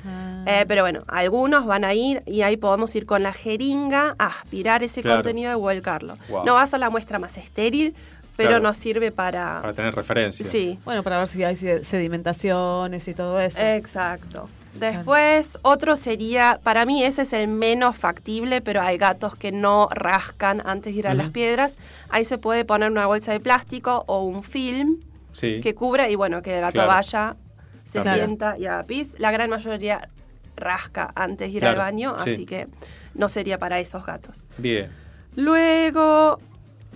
Eh, 0.45 0.65
pero 0.67 0.81
bueno, 0.81 1.03
algunos 1.07 1.65
van 1.65 1.85
a 1.85 1.93
ir 1.93 2.21
y 2.25 2.41
ahí 2.41 2.57
podemos 2.57 2.95
ir 2.95 3.05
con 3.05 3.23
la 3.23 3.33
jeringa 3.33 4.15
a 4.17 4.25
aspirar 4.27 4.83
ese 4.83 5.01
Claro. 5.01 5.17
contenido 5.21 5.51
y 5.51 5.55
volcarlo. 5.55 6.15
Wow. 6.29 6.45
No 6.45 6.55
va 6.55 6.63
a 6.63 6.67
ser 6.67 6.79
la 6.79 6.89
muestra 6.89 7.19
más 7.19 7.37
estéril, 7.37 7.93
pero 8.35 8.49
Claro. 8.49 8.63
nos 8.63 8.77
sirve 8.77 9.11
para... 9.11 9.61
Para 9.61 9.73
tener 9.73 9.93
referencia. 9.93 10.45
Sí. 10.45 10.79
Bueno, 10.85 11.03
para 11.03 11.19
ver 11.19 11.27
si 11.27 11.43
hay 11.43 11.55
sed- 11.55 11.83
sedimentaciones 11.83 13.07
y 13.07 13.13
todo 13.13 13.39
eso. 13.39 13.61
Exacto. 13.61 14.49
Después, 14.73 15.59
otro 15.61 15.95
sería, 15.95 16.59
para 16.63 16.85
mí 16.85 17.03
ese 17.03 17.21
es 17.21 17.33
el 17.33 17.47
menos 17.47 17.95
factible, 17.95 18.59
pero 18.59 18.81
hay 18.81 18.97
gatos 18.97 19.35
que 19.35 19.51
no 19.51 19.87
rascan 19.91 20.63
antes 20.65 20.93
de 20.93 20.99
ir 20.99 21.07
a 21.07 21.13
las 21.13 21.29
piedras. 21.29 21.77
Ahí 22.09 22.25
se 22.25 22.39
puede 22.39 22.65
poner 22.65 22.89
una 22.89 23.05
bolsa 23.05 23.31
de 23.31 23.39
plástico 23.39 24.03
o 24.07 24.23
un 24.23 24.41
film 24.41 24.97
Sí. 25.33 25.59
que 25.61 25.75
cubra 25.75 26.09
y 26.09 26.15
bueno, 26.15 26.41
que 26.41 26.55
el 26.55 26.61
gato 26.61 26.73
Claro. 26.73 26.87
vaya, 26.89 27.35
se 27.83 28.01
sienta 28.01 28.57
y 28.57 28.65
haga 28.65 28.83
pis. 28.85 29.19
La 29.19 29.31
gran 29.31 29.49
mayoría 29.49 30.07
rasca 30.55 31.11
antes 31.15 31.49
de 31.49 31.53
ir 31.53 31.59
Claro, 31.59 31.81
al 31.81 31.85
baño, 31.91 32.15
sí. 32.23 32.29
así 32.31 32.45
que 32.45 32.67
no 33.15 33.27
sería 33.29 33.57
para 33.59 33.79
esos 33.79 34.05
gatos. 34.05 34.45
Bien. 34.57 34.89
Luego, 35.35 36.37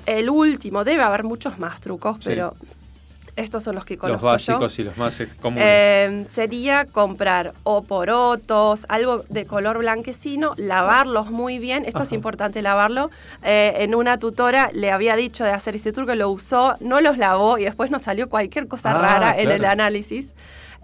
el 0.06 0.30
último, 0.30 0.84
debe 0.84 1.04
haber 1.04 1.24
muchos 1.24 1.60
más 1.60 1.82
trucos, 1.82 2.18
Sí. 2.18 2.22
pero 2.26 2.54
estos 3.38 3.64
son 3.64 3.76
los 3.76 3.86
que 3.86 3.94
Los 3.96 4.02
conozco 4.02 4.26
básicos 4.26 4.76
yo. 4.76 4.82
y 4.82 4.86
los 4.86 4.98
más 4.98 5.20
eh, 5.22 5.28
comunes. 5.42 5.64
Eh, 5.68 6.26
sería 6.30 6.86
comprar 6.86 7.54
o 7.64 7.84
porotos, 7.84 8.86
algo 8.90 9.24
de 9.30 9.46
color 9.46 9.78
blanquecino, 9.78 10.54
lavarlos 10.58 11.32
muy 11.32 11.60
bien. 11.60 11.86
Esto 11.86 12.04
es 12.04 12.12
importante 12.12 12.62
lavarlo. 12.62 13.10
Eh, 13.44 13.76
en 13.80 13.96
una 13.96 14.18
tutora 14.20 14.70
le 14.74 14.92
había 14.92 15.16
dicho 15.16 15.44
de 15.44 15.52
hacer 15.52 15.76
ese 15.76 15.92
truco, 15.92 16.14
lo 16.16 16.30
usó, 16.30 16.76
no 16.82 17.00
los 17.00 17.18
lavó 17.18 17.58
y 17.58 17.64
después 17.64 17.92
nos 17.92 18.02
salió 18.02 18.28
cualquier 18.30 18.68
cosa 18.68 18.92
Ah, 18.92 19.02
rara 19.02 19.40
en 19.40 19.50
el 19.52 19.64
análisis. 19.66 20.34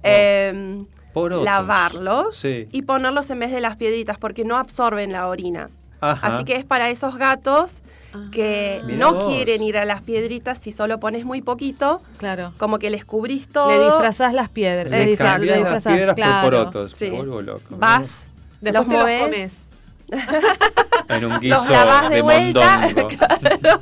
Eh, 0.04 0.84
Porotos. 1.14 1.46
lavarlos 1.46 2.36
Sí. 2.38 2.68
y 2.72 2.82
ponerlos 2.84 3.30
en 3.30 3.40
vez 3.40 3.52
de 3.52 3.62
las 3.62 3.78
piedritas 3.78 4.18
porque 4.18 4.46
no 4.46 4.58
absorben 4.58 5.12
la 5.12 5.28
orina. 5.28 5.70
Ajá. 6.02 6.28
Así 6.28 6.44
que 6.44 6.56
es 6.56 6.66
para 6.66 6.90
esos 6.90 7.18
gatos 7.18 7.82
que 8.32 8.82
Mirá 8.86 8.98
no 9.00 9.14
vos. 9.16 9.26
quieren 9.26 9.64
ir 9.64 9.78
a 9.78 9.86
las 9.86 10.02
piedritas 10.02 10.58
si 10.60 10.72
solo 10.72 11.00
pones 11.00 11.26
muy 11.26 11.42
poquito. 11.42 12.02
Claro. 12.18 12.54
Como 12.58 12.80
que 12.80 12.90
les 12.90 13.06
cubrís 13.06 13.48
todo. 13.48 13.70
Le 13.70 13.84
disfrazás 13.86 14.34
las 14.34 14.50
piedras. 14.50 14.90
Le 14.92 15.06
Le, 15.06 15.12
disfra- 15.12 15.34
cambiás 15.34 15.58
le 15.58 15.64
las 15.64 15.74
disfrazás, 15.74 15.94
piedras 15.94 16.16
por 16.16 16.24
claro. 16.24 16.44
porotos. 16.50 16.92
Sí. 16.96 17.10
Me 17.10 17.18
vuelvo 17.18 17.42
loco. 17.42 17.76
Vas, 17.78 18.28
Después 18.62 18.74
los 18.74 18.88
te 18.88 18.94
los 18.94 19.02
movés, 19.02 19.22
comes. 19.24 19.70
En 21.10 21.26
un 21.26 21.40
guiso 21.42 21.56
los 21.58 22.10
de, 22.10 22.16
de 22.16 22.22
vuelta. 22.22 22.78
mondongo. 22.80 23.08
Claro. 23.18 23.80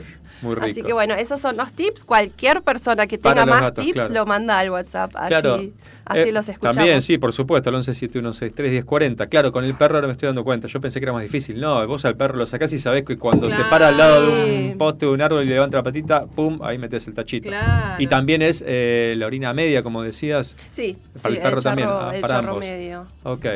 Muy 0.42 0.54
rico. 0.54 0.66
Así 0.66 0.82
que 0.82 0.92
bueno, 0.92 1.14
esos 1.14 1.40
son 1.40 1.56
los 1.56 1.72
tips. 1.72 2.04
Cualquier 2.04 2.62
persona 2.62 3.06
que 3.06 3.18
tenga 3.18 3.44
más 3.46 3.60
gatos, 3.60 3.84
tips 3.84 3.94
claro. 3.96 4.14
lo 4.14 4.26
manda 4.26 4.58
al 4.58 4.70
WhatsApp. 4.70 5.10
Así, 5.16 5.28
Claro. 5.28 5.60
así 6.06 6.28
Eh, 6.28 6.32
los 6.32 6.48
escuchamos. 6.48 6.76
También, 6.76 7.02
sí, 7.02 7.18
por 7.18 7.32
supuesto, 7.32 7.68
al 7.70 7.76
1171631040. 7.76 9.28
Claro, 9.28 9.52
con 9.52 9.64
el 9.64 9.74
perro 9.74 9.96
ahora 9.96 10.06
me 10.06 10.12
estoy 10.12 10.26
dando 10.28 10.44
cuenta. 10.44 10.66
Yo 10.68 10.80
pensé 10.80 10.98
que 11.00 11.04
era 11.04 11.12
más 11.12 11.22
difícil. 11.22 11.60
No, 11.60 11.86
vos 11.86 12.04
al 12.04 12.16
perro 12.16 12.36
lo 12.36 12.46
sacás 12.46 12.72
y 12.72 12.78
sabés 12.78 13.04
que 13.04 13.16
cuando 13.18 13.50
se 13.50 13.62
para 13.64 13.88
al 13.88 13.98
lado 13.98 14.26
de 14.26 14.70
un 14.72 14.78
poste 14.78 15.06
o 15.06 15.12
un 15.12 15.20
árbol 15.22 15.42
y 15.44 15.46
levanta 15.46 15.76
la 15.78 15.82
patita, 15.82 16.26
pum, 16.26 16.58
ahí 16.62 16.78
metes 16.78 17.06
el 17.06 17.14
tachito. 17.14 17.48
Claro. 17.48 17.96
Y 18.02 18.06
también 18.06 18.42
es 18.42 18.64
eh, 18.66 19.14
la 19.16 19.26
orina 19.26 19.52
media, 19.52 19.82
como 19.82 20.02
decías. 20.02 20.56
Sí, 20.70 20.96
Para 21.22 21.34
sí, 21.34 21.36
el 21.36 21.42
perro 21.42 21.62
también, 21.62 21.88
chorro- 21.88 22.08
ah, 22.10 22.14
el 22.14 22.20
para 22.20 22.34
chorro 22.36 22.48
ambos. 22.48 22.64
medio. 22.64 23.06
Ok. 23.24 23.46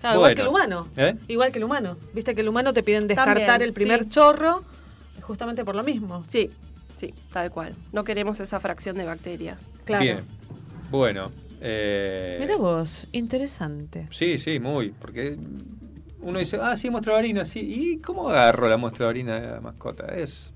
Claro, 0.00 0.16
igual 0.16 0.34
que 0.36 0.42
el 0.42 0.48
humano. 0.48 0.86
¿Eh? 0.96 1.14
Igual 1.26 1.50
que 1.52 1.58
el 1.58 1.64
humano. 1.64 1.96
Viste 2.14 2.34
que 2.36 2.42
el 2.42 2.48
humano 2.48 2.72
te 2.72 2.84
piden 2.84 3.08
descartar 3.08 3.34
También, 3.46 3.62
el 3.62 3.72
primer 3.74 4.04
sí. 4.04 4.10
chorro 4.10 4.62
justamente 5.28 5.62
por 5.62 5.74
lo 5.74 5.84
mismo. 5.84 6.24
Sí, 6.26 6.50
sí, 6.96 7.14
tal 7.32 7.50
cual. 7.50 7.74
No 7.92 8.02
queremos 8.02 8.40
esa 8.40 8.58
fracción 8.60 8.96
de 8.96 9.04
bacterias. 9.04 9.60
Claro. 9.84 10.02
Bien. 10.02 10.18
Bueno. 10.90 11.30
Eh, 11.60 12.38
Mira 12.40 12.56
vos, 12.56 13.08
interesante. 13.12 14.08
Sí, 14.10 14.38
sí, 14.38 14.58
muy. 14.58 14.88
Porque 14.90 15.36
uno 16.22 16.38
dice, 16.38 16.58
ah, 16.62 16.76
sí, 16.76 16.88
muestra 16.88 17.12
de 17.12 17.18
orina, 17.18 17.44
sí. 17.44 17.60
¿Y 17.60 17.98
cómo 17.98 18.30
agarro 18.30 18.68
la 18.68 18.78
muestra 18.78 19.04
de 19.04 19.10
orina 19.10 19.38
de 19.38 19.48
la 19.48 19.60
mascota? 19.60 20.06
Es, 20.06 20.50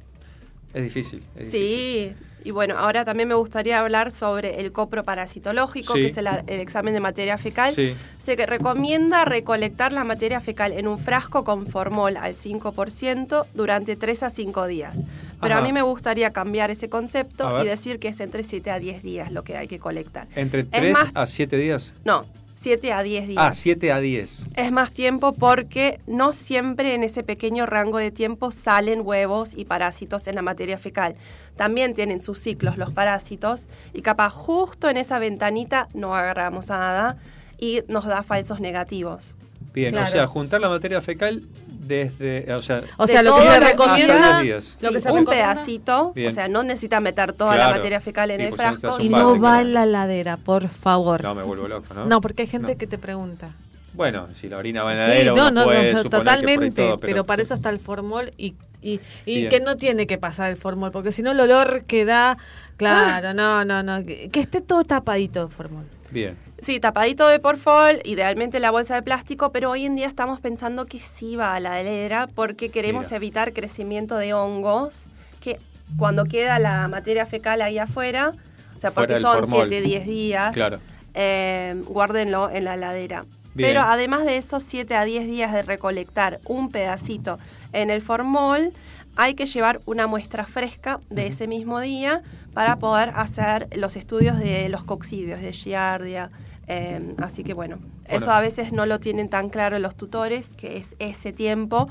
es 0.73 0.83
difícil. 0.83 1.23
es 1.37 1.53
difícil. 1.53 2.17
Y 2.45 2.51
bueno, 2.51 2.77
ahora 2.79 3.05
también 3.05 3.29
me 3.29 3.35
gustaría 3.35 3.81
hablar 3.81 4.11
sobre 4.11 4.61
el 4.61 4.73
coproparasitológico, 4.73 5.95
Sí. 5.95 6.01
que 6.01 6.07
es 6.07 6.17
el, 6.17 6.27
el 6.27 6.61
examen 6.61 6.95
de 6.95 7.01
materia 7.01 7.39
fecal. 7.39 7.75
Sí. 7.75 7.95
Se 8.19 8.37
que 8.37 8.47
recomienda 8.47 9.25
recolectar 9.25 9.93
la 9.93 10.05
materia 10.05 10.41
fecal 10.41 10.73
en 10.73 10.89
un 10.89 10.99
frasco 10.99 11.45
con 11.45 11.67
formol 11.67 12.17
al 12.17 12.35
5% 12.35 13.47
durante 13.55 13.97
3 13.97 14.23
a 14.25 14.31
5 14.31 14.67
días. 14.67 14.97
Pero 15.41 15.55
Ajá. 15.55 15.63
a 15.63 15.67
mí 15.67 15.73
me 15.73 15.83
gustaría 15.83 16.33
cambiar 16.33 16.71
ese 16.71 16.89
concepto 16.89 17.63
y 17.63 17.67
decir 17.67 17.99
que 17.99 18.09
es 18.09 18.21
entre 18.21 18.43
7 18.43 18.71
a 18.71 18.79
10 18.79 19.03
días 19.03 19.33
lo 19.33 19.43
que 19.43 19.57
hay 19.57 19.67
que 19.69 19.79
colectar. 19.79 20.29
¿Entre 20.37 20.61
Es 20.61 20.71
3 20.71 20.93
más- 20.93 21.11
a 21.15 21.27
7 21.27 21.57
días? 21.57 21.93
No, 22.05 22.25
7 22.63 22.93
a 22.93 23.03
10 23.03 23.27
días. 23.29 23.45
Ah, 23.45 23.53
7 23.53 23.91
a 23.93 23.99
10. 23.99 24.47
Es 24.55 24.71
más 24.71 24.93
tiempo 24.93 25.33
porque 25.33 25.99
no 26.07 26.33
siempre 26.33 26.95
en 26.95 27.03
ese 27.03 27.25
pequeño 27.25 27.67
rango 27.67 27.99
de 27.99 28.13
tiempo 28.13 28.53
salen 28.53 29.01
huevos 29.05 29.51
y 29.57 29.65
parásitos 29.65 30.29
en 30.29 30.37
la 30.37 30.43
materia 30.43 30.79
fecal. 30.79 31.17
También 31.57 31.95
tienen 31.95 32.23
sus 32.23 32.39
ciclos 32.39 32.79
los 32.79 32.93
parásitos 32.93 33.67
y 33.93 34.03
capaz 34.03 34.31
justo 34.31 34.89
en 34.89 34.97
esa 34.97 35.19
ventanita 35.19 35.89
no 35.93 36.15
agarramos 36.15 36.69
nada 36.69 37.19
y 37.59 37.81
nos 37.89 38.07
da 38.07 38.23
falsos 38.23 38.61
negativos. 38.61 39.35
Bien, 39.75 39.93
Claro. 39.93 40.09
o 40.09 40.13
sea, 40.13 40.27
juntar 40.29 40.61
la 40.61 40.69
materia 40.69 41.01
fecal 41.01 41.43
desde. 41.83 42.53
O 42.55 42.63
sea, 42.63 42.83
O 42.97 43.07
sea, 43.07 43.23
lo 43.23 43.37
que 43.37 43.43
se 43.43 43.61
recomienda, 43.61 44.41
días. 44.41 44.77
lo 44.81 44.91
que 44.93 44.99
Sí, 44.99 45.03
se 45.05 45.11
un 45.13 45.19
recomienda- 45.19 45.31
pedacito, 45.55 46.13
Bien. 46.15 46.29
o 46.29 46.33
sea, 46.33 46.49
no 46.49 46.63
necesita 46.63 47.01
meter 47.01 47.33
toda 47.33 47.55
Claro. 47.55 47.71
la 47.71 47.77
materia 47.77 48.01
fecal 48.01 48.31
en 48.31 48.39
Sí, 48.39 48.45
el 48.45 48.51
no 48.51 48.57
frasco. 48.57 48.97
y 49.01 49.09
no 49.09 49.39
va 49.41 49.61
en 49.61 49.75
la 49.75 49.85
ladera, 49.87 50.37
por 50.37 50.69
favor. 50.69 51.23
No, 51.23 51.35
me 51.35 51.43
vuelvo 51.43 51.69
loco, 51.69 51.93
¿no? 51.95 52.07
No, 52.07 52.21
porque 52.21 52.43
hay 52.43 52.49
gente 52.49 52.73
No. 52.73 52.79
que 52.79 52.87
te 52.87 52.99
pregunta. 52.99 53.51
Bueno, 53.95 54.29
si 54.35 54.49
la 54.49 54.57
orina 54.59 54.83
va 54.85 54.93
en 54.93 54.99
la 55.01 55.07
Sí, 55.07 55.13
heladera, 55.13 55.35
no, 55.35 55.51
no, 55.51 55.65
puede 55.65 55.93
no, 55.93 56.05
totalmente, 56.05 56.83
todo, 56.87 56.99
pero, 56.99 57.25
para 57.25 57.43
eso 57.43 57.53
está 57.53 57.69
el 57.69 57.79
formol 57.79 58.33
y, 58.39 58.55
y, 58.81 59.01
y 59.27 59.49
que 59.49 59.61
no 59.61 59.77
tiene 59.77 60.07
que 60.07 60.17
pasar 60.17 60.51
el 60.51 60.57
formol, 60.57 60.91
porque 60.93 61.13
si 61.13 61.23
no 61.23 61.33
el 61.33 61.41
olor 61.41 61.85
que 61.85 62.07
da, 62.07 62.39
claro, 62.79 63.35
no, 63.35 63.65
no, 63.67 63.83
no, 63.83 64.05
que, 64.07 64.31
que 64.31 64.41
esté 64.41 64.61
todo 64.63 64.85
tapadito 64.85 65.43
el 65.43 65.49
formol. 65.51 65.85
Bien. 66.11 66.37
Sí, 66.63 66.79
tapadito 66.79 67.27
de 67.27 67.41
porfol, 67.41 68.01
idealmente 68.05 68.61
la 68.61 68.71
bolsa 68.71 68.95
de 68.95 69.03
plástico, 69.03 69.51
pero 69.51 69.71
hoy 69.71 69.85
en 69.85 69.97
día 69.97 70.07
estamos 70.07 70.41
pensando 70.41 70.87
que 70.87 71.01
sí 71.01 71.35
va 71.35 71.57
a 71.57 71.61
la 71.61 71.81
heladera 71.81 72.29
porque 72.33 72.69
queremos 72.69 73.07
Mira. 73.07 73.17
evitar 73.17 73.53
crecimiento 73.53 74.17
de 74.17 74.33
hongos, 74.33 75.07
que 75.41 75.59
cuando 75.97 76.25
queda 76.25 76.61
la 76.61 76.87
materia 76.87 77.27
fecal 77.27 77.63
ahí 77.63 77.79
afuera, 77.79 78.35
o 78.77 78.79
sea, 78.79 78.93
Fuera 78.93 79.15
porque 79.15 79.21
son 79.21 79.39
formol. 79.41 79.69
7, 79.71 79.81
10 79.83 80.07
días, 80.07 80.55
Claro. 80.55 80.79
eh, 81.15 81.81
guárdenlo 81.87 82.49
en 82.49 82.65
la 82.65 82.75
heladera. 82.75 83.25
Bien. 83.55 83.69
Pero 83.71 83.81
además 83.81 84.25
de 84.25 84.37
esos 84.37 84.63
7 84.63 84.95
a 84.95 85.05
10 85.05 85.27
días 85.27 85.53
de 85.53 85.63
recolectar 85.63 86.39
un 86.47 86.71
pedacito 86.71 87.41
en 87.73 87.91
el 87.91 88.03
formol, 88.03 88.71
hay 89.17 89.35
que 89.35 89.47
llevar 89.47 89.81
una 89.85 90.07
muestra 90.07 90.47
fresca 90.47 91.01
de 91.11 91.27
ese 91.27 91.49
mismo 91.49 91.81
día 91.81 92.23
para 92.55 92.77
poder 92.77 93.11
hacer 93.17 93.67
los 93.77 93.97
estudios 93.97 94.39
de 94.39 94.69
los 94.69 94.85
coccidios, 94.85 95.41
de 95.41 95.53
Giardia. 95.53 96.31
Eh, 96.69 97.15
así 97.19 97.43
que 97.45 97.55
bueno, 97.55 97.77
Bueno. 97.79 97.93
eso 98.09 98.31
a 98.33 98.41
veces 98.41 98.73
no 98.73 98.87
lo 98.87 98.99
tienen 99.01 99.29
tan 99.29 99.49
claro 99.51 99.79
los 99.79 99.95
tutores, 99.97 100.49
que 100.57 100.77
es 100.79 100.97
ese 100.99 101.33
tiempo. 101.33 101.89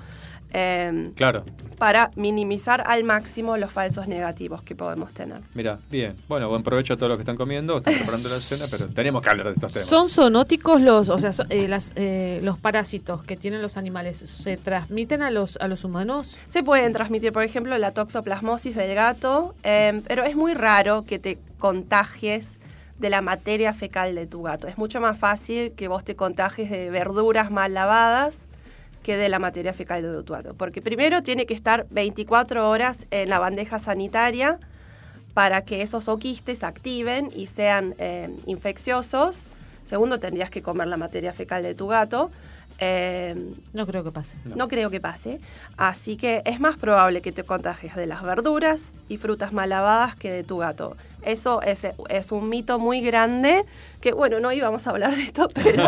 eh, 0.54 1.12
Claro. 1.16 1.44
para 1.78 2.12
minimizar 2.18 2.84
al 2.86 3.06
máximo 3.06 3.56
los 3.56 3.72
falsos 3.72 4.10
negativos 4.10 4.62
que 4.62 4.76
podemos 4.76 5.14
tener. 5.14 5.40
Mira, 5.54 5.80
bien. 5.90 6.18
Bueno, 6.28 6.50
buen 6.50 6.62
provecho 6.62 6.94
a 6.96 6.98
todos 6.98 7.08
los 7.08 7.18
que 7.18 7.22
están 7.22 7.38
comiendo, 7.38 7.78
están 7.78 7.94
preparando 7.94 8.28
la 8.28 8.36
cena, 8.36 8.66
pero 8.70 8.90
tenemos 8.94 9.22
que 9.22 9.30
hablar 9.30 9.48
de 9.48 9.54
estos 9.54 9.72
temas. 9.72 9.88
¿Son 9.88 10.10
zoonóticos 10.10 10.82
los, 10.82 11.08
o 11.08 11.18
sea, 11.18 11.32
so- 11.32 11.46
eh, 11.50 11.70
las, 11.70 11.94
eh, 11.96 12.42
los 12.44 12.60
parásitos 12.60 13.24
que 13.24 13.38
tienen 13.38 13.62
los 13.62 13.78
animales? 13.78 14.18
¿Se 14.18 14.58
transmiten 14.58 15.22
a 15.22 15.32
los, 15.32 15.56
a 15.62 15.70
los 15.70 15.86
humanos? 15.86 16.38
Se 16.50 16.64
pueden 16.64 16.92
transmitir, 16.92 17.32
por 17.32 17.44
ejemplo, 17.44 17.78
la 17.78 17.92
toxoplasmosis 17.92 18.76
del 18.76 18.94
gato, 18.94 19.56
eh, 19.64 20.02
pero 20.06 20.26
es 20.26 20.36
muy 20.36 20.54
raro 20.54 21.06
que 21.06 21.18
te 21.18 21.40
contagies 21.60 22.60
de 23.02 23.10
la 23.10 23.22
materia 23.22 23.74
fecal 23.74 24.16
de 24.16 24.28
tu 24.28 24.44
gato. 24.44 24.68
Es 24.68 24.78
mucho 24.78 25.02
más 25.02 25.18
fácil 25.18 25.74
que 25.74 25.88
vos 25.88 26.06
te 26.06 26.16
contagies 26.16 26.70
de 26.70 26.92
verduras 26.92 27.50
mal 27.50 27.74
lavadas 27.74 28.38
que 29.02 29.18
de 29.18 29.28
la 29.28 29.40
materia 29.40 29.74
fecal 29.74 30.04
de 30.04 30.24
tu 30.24 30.34
gato. 30.34 30.54
Porque 30.54 30.84
primero 30.84 31.24
tiene 31.24 31.48
que 31.48 31.56
estar 31.56 31.88
24 31.90 32.70
horas 32.70 33.08
en 33.10 33.30
la 33.30 33.40
bandeja 33.40 33.80
sanitaria 33.80 34.60
para 35.34 35.64
que 35.64 35.82
esos 35.82 36.08
oquistes 36.08 36.64
activen 36.64 37.30
y 37.36 37.48
sean 37.48 37.96
eh, 37.98 38.30
infecciosos. 38.46 39.46
Segundo, 39.84 40.20
tendrías 40.20 40.52
que 40.52 40.62
comer 40.62 40.88
la 40.88 40.98
materia 40.98 41.34
fecal 41.34 41.64
de 41.64 41.74
tu 41.74 41.88
gato. 41.88 42.30
Eh, 42.80 43.36
No 43.74 43.86
creo 43.86 44.04
que 44.04 44.12
pase. 44.12 44.36
no. 44.46 44.68
creo 44.68 44.90
que 44.90 45.00
pase. 45.00 45.40
Así 45.78 46.18
que 46.18 46.42
es 46.46 46.60
más 46.60 46.78
probable 46.78 47.22
que 47.22 47.32
te 47.32 47.44
contagies 47.44 47.96
de 47.96 48.06
las 48.08 48.24
verduras 48.24 48.94
y 49.10 49.18
frutas 49.18 49.54
mal 49.54 49.70
lavadas 49.70 50.16
que 50.16 50.32
de 50.32 50.44
tu 50.44 50.58
gato. 50.58 50.96
Eso 51.24 51.62
es, 51.62 51.88
es 52.10 52.32
un 52.32 52.50
mito 52.50 52.80
muy 52.80 53.02
grande 53.02 53.66
que, 54.00 54.12
bueno, 54.14 54.40
no 54.40 54.52
íbamos 54.52 54.88
a 54.88 54.90
hablar 54.92 55.16
de 55.16 55.22
esto, 55.24 55.48
pero 55.54 55.84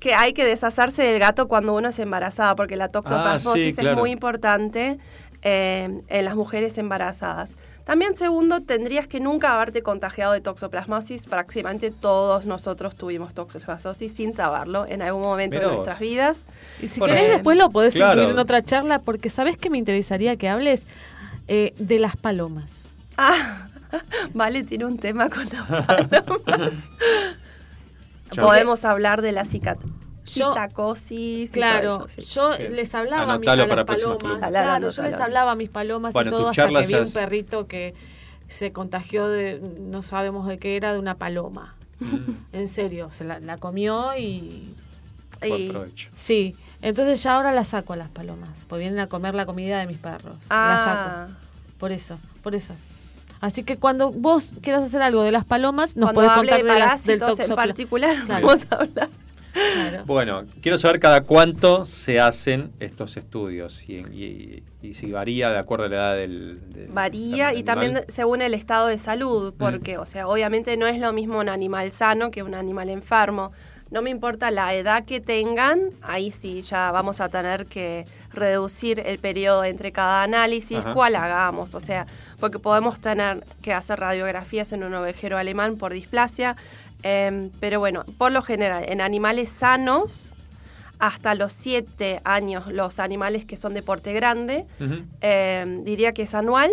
que 0.00 0.14
hay 0.14 0.32
que 0.32 0.44
deshacerse 0.44 1.02
del 1.02 1.18
gato 1.20 1.46
cuando 1.48 1.74
uno 1.74 1.88
es 1.90 1.98
embarazada, 1.98 2.56
porque 2.56 2.76
la 2.76 2.88
toxoplasmosis 2.88 3.66
Ah, 3.66 3.70
sí, 3.70 3.76
claro. 3.76 3.90
es 3.96 3.98
muy 4.00 4.10
importante 4.10 4.98
eh, 5.42 6.00
en 6.08 6.24
las 6.24 6.34
mujeres 6.34 6.78
embarazadas. 6.78 7.56
También, 7.84 8.16
segundo, 8.16 8.60
tendrías 8.62 9.06
que 9.08 9.18
nunca 9.20 9.54
haberte 9.54 9.82
contagiado 9.82 10.32
de 10.32 10.40
toxoplasmosis. 10.40 11.26
Prácticamente 11.26 11.90
todos 11.90 12.46
nosotros 12.46 12.94
tuvimos 12.96 13.34
toxoplasmosis 13.34 14.12
sin 14.12 14.34
saberlo 14.34 14.86
en 14.86 15.02
algún 15.02 15.22
momento 15.22 15.56
Mirá 15.56 15.62
de 15.68 15.76
vos. 15.76 15.76
nuestras 15.78 15.98
vidas. 15.98 16.38
Y 16.80 16.88
si 16.88 17.00
Bueno, 17.00 17.14
querés 17.16 17.30
después 17.30 17.56
lo 17.56 17.70
podés 17.70 17.94
claro. 17.94 18.12
incluir 18.12 18.30
en 18.30 18.38
otra 18.38 18.62
charla, 18.62 19.00
porque 19.00 19.28
¿sabés 19.30 19.56
que 19.58 19.68
me 19.70 19.78
interesaría 19.78 20.36
que 20.36 20.48
hables? 20.48 20.86
Eh, 21.48 21.74
de 21.78 21.98
las 21.98 22.16
palomas. 22.16 22.94
Ah, 23.16 23.66
vale, 24.32 24.62
tiene 24.62 24.84
un 24.86 24.96
tema 24.96 25.28
con 25.28 25.44
las 25.44 25.84
palomas. 25.84 26.72
Podemos 28.36 28.84
hablar 28.84 29.20
de 29.22 29.32
la 29.32 29.44
cicat 29.44 29.78
Yo- 30.26 30.50
citacosis. 30.54 31.50
y 31.50 31.52
Claro, 31.52 31.96
todo 31.98 32.06
eso, 32.06 32.20
sí. 32.22 32.28
yo 32.34 32.50
les 32.70 32.94
hablaba 32.94 33.34
a 33.34 33.38
mis 33.38 33.48
a 33.48 33.56
las 33.56 33.68
la 33.68 33.84
palomas. 33.84 34.22
Anotalo, 34.24 34.48
Claro, 34.50 34.88
yo 34.90 35.02
les 35.02 35.14
hablaba 35.14 35.50
a 35.52 35.54
mis 35.56 35.70
palomas 35.70 36.12
Bueno, 36.14 36.28
y 36.28 36.32
todo 36.32 36.48
hasta 36.50 36.68
que 36.68 36.78
vi 36.86 36.94
se 36.94 37.00
un 37.00 37.12
perrito 37.12 37.66
que 37.66 37.94
se 38.48 38.72
contagió 38.72 39.28
de, 39.28 39.60
no 39.80 40.02
sabemos 40.02 40.46
de 40.46 40.58
qué 40.58 40.76
era, 40.76 40.92
de 40.92 40.98
una 40.98 41.14
paloma. 41.16 41.74
En 42.52 42.68
serio, 42.68 43.08
se 43.12 43.24
la, 43.24 43.38
la 43.40 43.56
comió 43.58 44.16
y... 44.18 44.74
Y-. 45.44 45.72
Sí, 46.14 46.54
entonces 46.82 47.20
ya 47.22 47.34
ahora 47.36 47.50
las 47.52 47.68
saco 47.68 47.94
a 47.94 47.96
las 47.96 48.08
palomas, 48.10 48.50
porque 48.68 48.80
vienen 48.82 49.00
a 49.00 49.08
comer 49.08 49.34
la 49.34 49.44
comida 49.46 49.78
de 49.80 49.86
mis 49.86 49.98
perros. 49.98 50.36
Ah. 50.50 51.26
saco. 51.28 51.38
Por 51.78 51.90
eso, 51.92 52.18
por 52.44 52.54
eso. 52.54 52.74
Así 53.40 53.64
que 53.64 53.76
cuando 53.76 54.12
vos 54.12 54.50
quieras 54.60 54.84
hacer 54.84 55.02
algo 55.02 55.22
de 55.24 55.32
las 55.32 55.44
palomas, 55.44 55.96
nos 55.96 56.12
Cuando 56.12 56.20
podés 56.20 56.30
hable 56.30 56.50
contar 56.50 56.58
de 56.66 56.72
de 56.74 56.78
las- 56.78 57.04
del 57.04 57.18
parásitos 57.18 57.48
en 57.48 57.56
particular, 57.56 58.24
Claro. 58.24 58.46
vamos 58.46 58.66
a 58.70 58.74
hablar. 58.76 59.08
Bueno, 60.06 60.44
quiero 60.60 60.78
saber 60.78 60.98
cada 61.00 61.22
cuánto 61.22 61.84
se 61.86 62.20
hacen 62.20 62.72
estos 62.80 63.16
estudios 63.16 63.88
y, 63.88 63.96
y- 63.96 64.62
y 64.82 64.94
si 64.94 65.12
varía 65.12 65.50
de 65.50 65.58
acuerdo 65.58 65.84
a 65.84 65.88
la 65.88 65.96
edad 65.96 66.16
del, 66.16 66.60
del- 66.72 66.88
Varía 66.88 67.48
del 67.48 67.58
y 67.58 67.62
también 67.62 68.04
según 68.08 68.42
el 68.42 68.54
estado 68.54 68.86
de 68.88 68.98
salud, 68.98 69.52
Mm. 69.54 69.58
porque, 69.58 69.98
o 69.98 70.06
sea, 70.06 70.26
obviamente 70.26 70.76
no 70.76 70.86
es 70.86 70.98
lo 70.98 71.12
mismo 71.12 71.38
un 71.38 71.48
animal 71.48 71.92
sano 71.92 72.30
que 72.30 72.42
un 72.42 72.54
animal 72.54 72.88
enfermo. 72.88 73.52
No 73.90 74.00
me 74.00 74.08
importa 74.08 74.50
la 74.50 74.72
edad 74.74 75.04
que 75.04 75.20
tengan, 75.20 75.90
ahí 76.00 76.30
sí 76.30 76.62
ya 76.62 76.90
vamos 76.92 77.20
a 77.20 77.28
tener 77.28 77.66
que 77.66 78.06
reducir 78.32 79.00
el 79.00 79.18
periodo 79.18 79.64
entre 79.64 79.92
cada 79.92 80.22
análisis, 80.22 80.78
Ajá. 80.78 80.94
cuál 80.94 81.14
hagamos, 81.14 81.74
o 81.74 81.80
sea, 81.80 82.06
porque 82.40 82.58
podemos 82.58 82.98
tener 83.00 83.44
que 83.60 83.74
hacer 83.74 84.00
radiografías 84.00 84.72
en 84.72 84.82
un 84.84 84.94
ovejero 84.94 85.36
alemán 85.36 85.76
por 85.76 85.92
displasia, 85.92 86.56
em, 87.02 87.50
pero 87.60 87.78
bueno, 87.80 88.04
por 88.18 88.32
lo 88.32 88.42
general, 88.42 88.84
en 88.88 89.00
animales 89.00 89.50
sanos, 89.50 90.28
hasta 90.98 91.34
los 91.34 91.52
7 91.52 92.20
años, 92.24 92.68
los 92.72 92.98
animales 93.00 93.44
que 93.44 93.56
son 93.56 93.74
de 93.74 93.82
porte 93.82 94.12
grande, 94.12 94.66
Ujú. 94.80 95.04
eh, 95.20 95.80
diría 95.84 96.12
que 96.12 96.22
es 96.22 96.34
anual. 96.34 96.70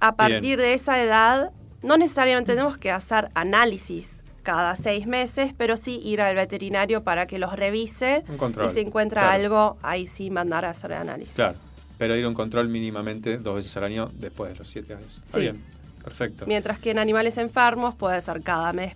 A 0.00 0.16
partir 0.16 0.58
de 0.58 0.74
esa 0.74 1.00
edad, 1.02 1.50
no 1.82 1.96
necesariamente 1.96 2.52
tenemos 2.52 2.78
que 2.78 2.90
hacer 2.90 3.28
análisis 3.34 4.16
cada 4.42 4.74
seis 4.74 5.06
meses, 5.06 5.52
pero 5.56 5.76
sí 5.76 6.00
ir 6.02 6.20
al 6.20 6.34
veterinario 6.34 7.04
para 7.04 7.26
que 7.26 7.38
los 7.38 7.54
revise 7.54 8.24
Un 8.28 8.36
control, 8.38 8.66
y 8.66 8.70
si 8.70 8.80
encuentra 8.80 9.20
claro. 9.22 9.34
algo, 9.34 9.76
ahí 9.82 10.08
sí 10.08 10.30
mandar 10.30 10.64
a 10.64 10.70
hacer 10.70 10.94
análisis. 10.94 11.34
Claro, 11.36 11.54
pero 11.98 12.16
ir 12.16 12.24
a 12.24 12.28
un 12.28 12.34
control 12.34 12.68
mínimamente 12.68 13.36
dos 13.38 13.56
veces 13.56 13.76
al 13.76 13.84
año 13.84 14.10
después 14.14 14.52
de 14.52 14.58
los 14.58 14.68
siete 14.68 14.94
años. 14.94 15.20
Está 15.24 15.38
Sí. 15.38 15.40
bien, 15.42 15.62
perfecto. 16.02 16.44
Mientras 16.46 16.78
que 16.78 16.90
en 16.90 16.98
animales 16.98 17.38
enfermos 17.38 17.94
puede 17.94 18.20
ser 18.20 18.42
cada 18.42 18.72
mes, 18.72 18.94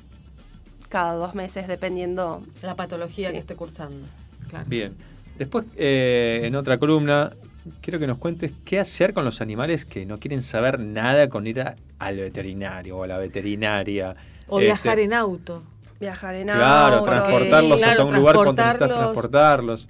cada 0.89 1.13
dos 1.15 1.35
meses, 1.35 1.67
dependiendo 1.69 2.43
la 2.63 2.75
patología 2.75 3.29
Sí. 3.29 3.33
que 3.35 3.39
esté 3.41 3.57
cursando. 3.57 4.07
Claro. 4.49 4.65
Bien. 4.69 4.95
Después, 5.39 5.65
eh, 5.77 6.41
en 6.45 6.55
otra 6.57 6.79
columna, 6.79 7.31
quiero 7.81 7.99
que 7.99 8.07
nos 8.07 8.19
cuentes 8.19 8.53
qué 8.65 8.79
hacer 8.79 9.13
con 9.13 9.25
los 9.25 9.41
animales 9.41 9.85
que 9.85 10.07
no 10.07 10.19
quieren 10.19 10.43
saber 10.43 10.79
nada 10.79 11.29
con 11.29 11.47
ir 11.47 11.61
a- 11.61 11.75
al 11.99 12.17
veterinario 12.17 12.99
o 12.99 13.03
a 13.03 13.07
la 13.07 13.19
veterinaria. 13.19 14.15
O 14.49 14.61
Este, 14.61 14.67
viajar 14.67 14.99
en 15.01 15.13
auto. 15.13 15.63
viajar 15.99 16.35
en 16.37 16.47
Claro, 16.47 16.97
auto. 16.97 17.05
transportarlos 17.11 17.81
sí. 17.81 17.85
hasta 17.87 18.05
un 18.05 18.15
lugar 18.15 18.35
cuando 18.37 18.53
necesitas 18.63 18.89
transportarlos. 18.89 19.89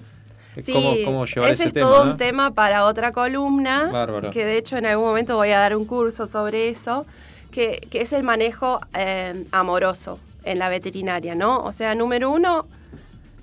Sí, 0.62 0.72
¿Cómo, 0.72 0.94
cómo 1.04 1.26
llevar 1.26 1.50
ese 1.50 1.62
ese, 1.64 1.68
es 1.68 1.74
tema? 1.74 1.86
todo 1.90 2.04
no? 2.04 2.10
un 2.12 2.16
tema 2.16 2.50
para 2.52 2.84
otra 2.84 3.12
columna, 3.12 3.88
Bárbaro. 3.92 4.30
que 4.30 4.44
de 4.44 4.56
hecho 4.58 4.76
en 4.76 4.86
algún 4.86 5.06
momento 5.06 5.36
voy 5.36 5.50
a 5.50 5.58
dar 5.58 5.76
un 5.76 5.84
curso 5.84 6.26
sobre 6.26 6.68
eso, 6.68 7.06
que, 7.50 7.86
que 7.90 8.00
es 8.02 8.12
el 8.12 8.22
manejo 8.22 8.80
eh, 8.94 9.44
amoroso 9.52 10.18
en 10.44 10.58
la 10.58 10.68
veterinaria, 10.68 11.34
¿no? 11.34 11.58
O 11.60 11.72
sea, 11.72 11.94
número 11.94 12.30
uno, 12.30 12.66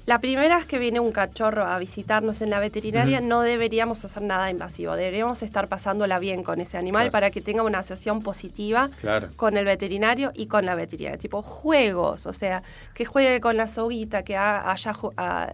la 0.06 0.20
primera 0.20 0.58
vez 0.58 0.66
que 0.66 0.80
viene 0.80 1.00
un 1.00 1.12
cachorro 1.14 1.64
a 1.64 1.78
visitarnos 1.80 2.42
en 2.42 2.50
la 2.50 2.60
veterinaria 2.60 3.22
no 3.22 3.42
deberíamos 3.42 4.04
hacer 4.04 4.22
nada 4.22 4.50
invasivo, 4.50 4.96
deberíamos 4.98 5.42
estar 5.44 5.68
pasándola 5.70 6.20
bien 6.20 6.44
con 6.44 6.60
ese 6.60 6.78
animal 6.78 7.04
Claro. 7.04 7.12
para 7.12 7.32
que 7.32 7.40
tenga 7.42 7.64
una 7.64 7.80
asociación 7.80 8.22
positiva 8.22 8.90
Claro. 9.00 9.30
con 9.38 9.56
el 9.56 9.64
veterinario 9.66 10.32
y 10.36 10.48
con 10.48 10.66
la 10.66 10.76
veterinaria, 10.76 11.18
tipo 11.18 11.42
juegos, 11.42 12.26
o 12.26 12.34
sea, 12.34 12.64
que 12.94 13.06
juegue 13.06 13.40
con 13.40 13.56
la 13.56 13.68
soguita, 13.68 14.24
que 14.24 14.36
ha- 14.36 14.70
haya 14.72 14.94
ju- 14.94 15.14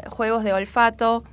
juegos 0.10 0.44
de 0.44 0.54
olfato 0.54 1.24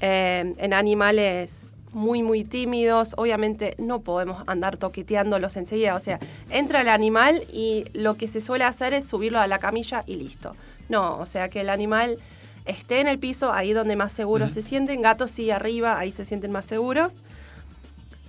eh, 0.00 0.54
en 0.56 0.72
animales 0.72 1.72
muy, 1.92 2.22
muy 2.22 2.44
tímidos. 2.44 3.14
Obviamente 3.16 3.74
no 3.78 4.00
podemos 4.00 4.42
andar 4.46 4.76
toqueteándolos 4.76 5.56
enseguida, 5.56 5.94
o 5.94 6.00
sea, 6.00 6.18
entra 6.50 6.82
el 6.82 6.88
animal 6.88 7.42
y 7.52 7.84
lo 7.92 8.16
que 8.16 8.28
se 8.28 8.40
suele 8.40 8.64
hacer 8.64 8.94
es 8.94 9.04
subirlo 9.06 9.40
a 9.40 9.46
la 9.46 9.58
camilla 9.58 10.04
y 10.06 10.16
listo. 10.16 10.56
No, 10.88 11.18
o 11.18 11.26
sea, 11.26 11.48
que 11.48 11.60
el 11.60 11.70
animal 11.70 12.18
esté 12.64 13.00
en 13.00 13.08
el 13.08 13.18
piso, 13.18 13.52
ahí 13.52 13.72
donde 13.72 13.96
más 13.96 14.12
seguros 14.12 14.52
se 14.52 14.62
sienten, 14.62 15.02
gatos 15.02 15.30
sí 15.30 15.50
arriba, 15.50 15.98
ahí 15.98 16.10
se 16.10 16.24
sienten 16.24 16.52
más 16.52 16.64
seguros. 16.64 17.14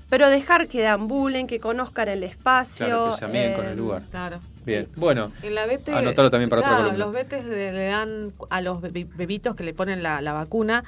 Pero 0.09 0.29
dejar 0.29 0.67
que 0.67 0.81
deambulen, 0.81 1.47
que 1.47 1.59
conozcan 1.59 2.09
el 2.09 2.23
espacio. 2.23 2.85
Claro, 2.85 3.11
que 3.11 3.17
se 3.17 3.25
amiguen 3.25 3.53
con 3.53 3.65
el 3.65 3.71
eh, 3.71 3.75
lugar. 3.75 4.01
Claro. 4.11 4.41
Bien, 4.65 4.87
bueno, 4.95 5.31
En 5.43 5.55
la 5.55 5.65
vete, 5.65 5.91
anotalo 5.93 6.29
también 6.29 6.49
para 6.49 6.61
claro, 6.61 6.75
otra 6.77 6.85
columna. 6.91 7.05
los 7.05 7.13
vetes 7.13 7.45
le, 7.45 7.71
le 7.71 7.85
dan 7.87 8.31
a 8.49 8.61
los 8.61 8.79
bebi- 8.81 9.07
bebitos 9.15 9.55
que 9.55 9.63
le 9.63 9.73
ponen 9.73 10.03
la, 10.03 10.21
la 10.21 10.33
vacuna, 10.33 10.83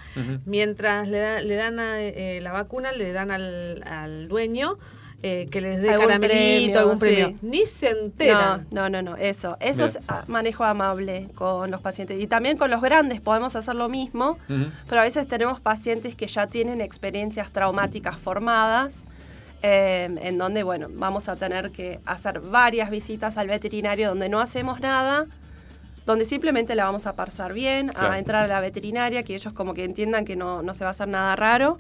mientras 0.46 1.08
le, 1.08 1.20
da- 1.20 1.42
le 1.42 1.56
dan 1.56 1.80
a, 1.80 2.02
eh, 2.02 2.40
la 2.42 2.52
vacuna, 2.52 2.92
le 2.92 3.12
dan 3.12 3.32
al, 3.32 3.84
al 3.86 4.28
dueño 4.28 4.78
eh, 5.26 5.48
que 5.50 5.62
les 5.62 5.82
dé 5.82 5.90
Algún 5.92 6.08
caramelito, 6.08 6.74
premio, 6.74 6.80
algún 6.80 7.00
sí. 7.00 7.38
Ni 7.42 7.66
se 7.66 7.90
enteran. 7.92 8.68
No, 8.72 8.90
no, 8.90 9.02
no, 9.02 9.12
no, 9.12 9.18
eso. 9.18 9.56
Eso 9.62 9.86
Bien. 9.86 9.90
es 9.98 10.00
ah, 10.10 10.24
manejo 10.28 10.66
amable 10.66 11.30
con 11.34 11.72
los 11.72 11.80
pacientes. 11.80 12.22
Y 12.22 12.28
también 12.28 12.58
con 12.58 12.70
los 12.70 12.82
grandes 12.82 13.22
podemos 13.22 13.56
hacer 13.56 13.74
lo 13.76 13.88
mismo, 13.88 14.38
pero 14.90 15.00
a 15.00 15.06
veces 15.06 15.26
tenemos 15.28 15.62
pacientes 15.62 16.16
que 16.16 16.28
ya 16.28 16.48
tienen 16.48 16.82
experiencias 16.82 17.52
traumáticas 17.52 18.18
formadas, 18.18 18.98
eh, 19.64 20.10
en 20.22 20.38
donde, 20.38 20.62
bueno, 20.64 20.88
vamos 20.92 21.28
a 21.30 21.36
tener 21.36 21.72
que 21.72 22.00
hacer 22.06 22.40
varias 22.42 22.92
visitas 22.92 23.38
al 23.38 23.48
veterinario 23.48 24.10
donde 24.10 24.30
no 24.30 24.40
hacemos 24.40 24.80
nada, 24.82 25.26
donde 26.06 26.26
simplemente 26.26 26.76
la 26.76 26.84
vamos 26.86 27.08
a 27.08 27.16
pasar 27.16 27.54
bien, 27.54 27.88
Claro. 27.88 28.12
a 28.12 28.20
entrar 28.20 28.44
a 28.44 28.48
la 28.48 28.60
veterinaria, 28.60 29.24
que 29.24 29.34
ellos 29.36 29.54
como 29.54 29.74
que 29.74 29.86
entiendan 29.86 30.26
que 30.26 30.36
no, 30.36 30.62
no 30.62 30.76
se 30.76 30.84
va 30.84 30.90
a 30.90 30.92
hacer 30.92 31.08
nada 31.08 31.36
raro, 31.38 31.78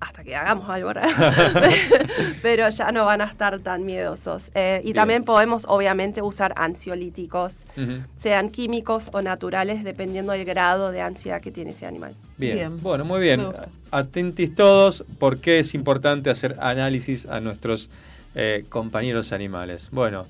hasta 0.00 0.24
que 0.24 0.34
hagamos 0.34 0.68
algo, 0.68 0.88
¿verdad? 0.88 1.08
pero 2.42 2.68
ya 2.68 2.90
no 2.90 3.04
van 3.04 3.20
a 3.20 3.24
estar 3.26 3.60
tan 3.60 3.84
miedosos. 3.84 4.50
Eh, 4.56 4.80
y 4.82 4.86
Bien. 4.86 4.96
también 4.96 5.22
podemos, 5.24 5.64
obviamente, 5.68 6.22
usar 6.22 6.52
ansiolíticos, 6.56 7.64
Ujú. 7.76 8.02
sean 8.16 8.50
químicos 8.50 9.10
o 9.12 9.22
naturales, 9.22 9.84
dependiendo 9.84 10.32
del 10.32 10.44
grado 10.44 10.90
de 10.90 11.00
ansiedad 11.02 11.40
que 11.40 11.52
tiene 11.52 11.70
ese 11.70 11.86
animal. 11.86 12.14
Bien. 12.54 12.76
bueno, 12.82 13.04
muy 13.04 13.20
bien. 13.20 13.46
Atentis 13.90 14.54
todos, 14.54 15.04
porque 15.18 15.58
es 15.58 15.74
importante 15.74 16.30
hacer 16.30 16.56
análisis 16.60 17.26
a 17.26 17.40
nuestros 17.40 17.90
eh, 18.34 18.64
compañeros 18.68 19.32
animales. 19.32 19.88
Bueno, 19.92 20.24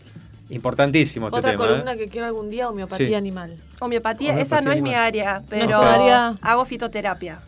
importantísimo 0.51 1.29
este 1.29 1.39
Otra 1.39 1.53
tema. 1.53 1.67
columna 1.69 1.93
¿eh? 1.93 1.99
que 1.99 2.09
quiero 2.09 2.27
algún 2.27 2.51
día, 2.51 2.69
homeopatía 2.69 3.07
Sí. 3.07 3.15
animal. 3.15 3.57
Homeopatía, 3.81 4.31
Homeopatía 4.33 4.43
esa 4.59 4.61
no 4.61 4.73
es 4.73 4.83
mi 4.83 4.95
área, 4.95 5.43
pero 5.49 5.77
área. 5.79 6.35
hago 6.43 6.65
fitoterapia. 6.65 7.39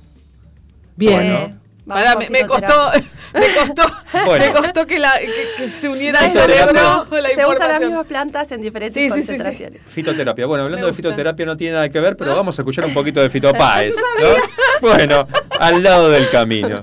Bien. 0.97 1.21
Eh, 1.23 1.55
Pará, 1.87 2.17
me, 2.17 2.31
me 2.31 2.47
costó, 2.47 2.91
me 3.35 3.47
costó, 3.55 3.83
Bueno. 4.25 4.47
me 4.47 4.53
costó 4.53 4.87
que, 4.87 4.99
la, 4.99 5.13
que, 5.19 5.49
que 5.65 5.71
se 5.71 5.89
uniera 5.89 6.25
el 6.25 6.31
cerebro. 6.31 7.07
la 7.11 7.29
Se 7.35 7.45
usan 7.45 7.69
las 7.73 7.81
mismas 7.81 8.07
plantas 8.07 8.51
en 8.53 8.63
diferentes 8.63 8.95
Sí, 8.95 9.11
sí, 9.11 9.17
sí, 9.17 9.23
sí. 9.23 9.27
concentraciones. 9.29 9.83
Fitoterapia. 9.89 10.47
Bueno, 10.47 10.65
hablando 10.65 10.87
de 10.87 10.93
fitoterapia 10.95 11.45
no 11.45 11.57
tiene 11.57 11.75
nada 11.75 11.89
que 11.91 12.01
ver, 12.01 12.17
pero 12.17 12.35
vamos 12.35 12.59
a 12.59 12.63
escuchar 12.63 12.87
un 12.87 12.95
poquito 12.95 13.21
de 13.21 13.29
fitopáez. 13.31 13.95
¿no? 14.21 14.89
Bueno, 14.89 15.29
al 15.61 15.83
lado 15.83 16.11
del 16.11 16.31
camino. 16.31 16.83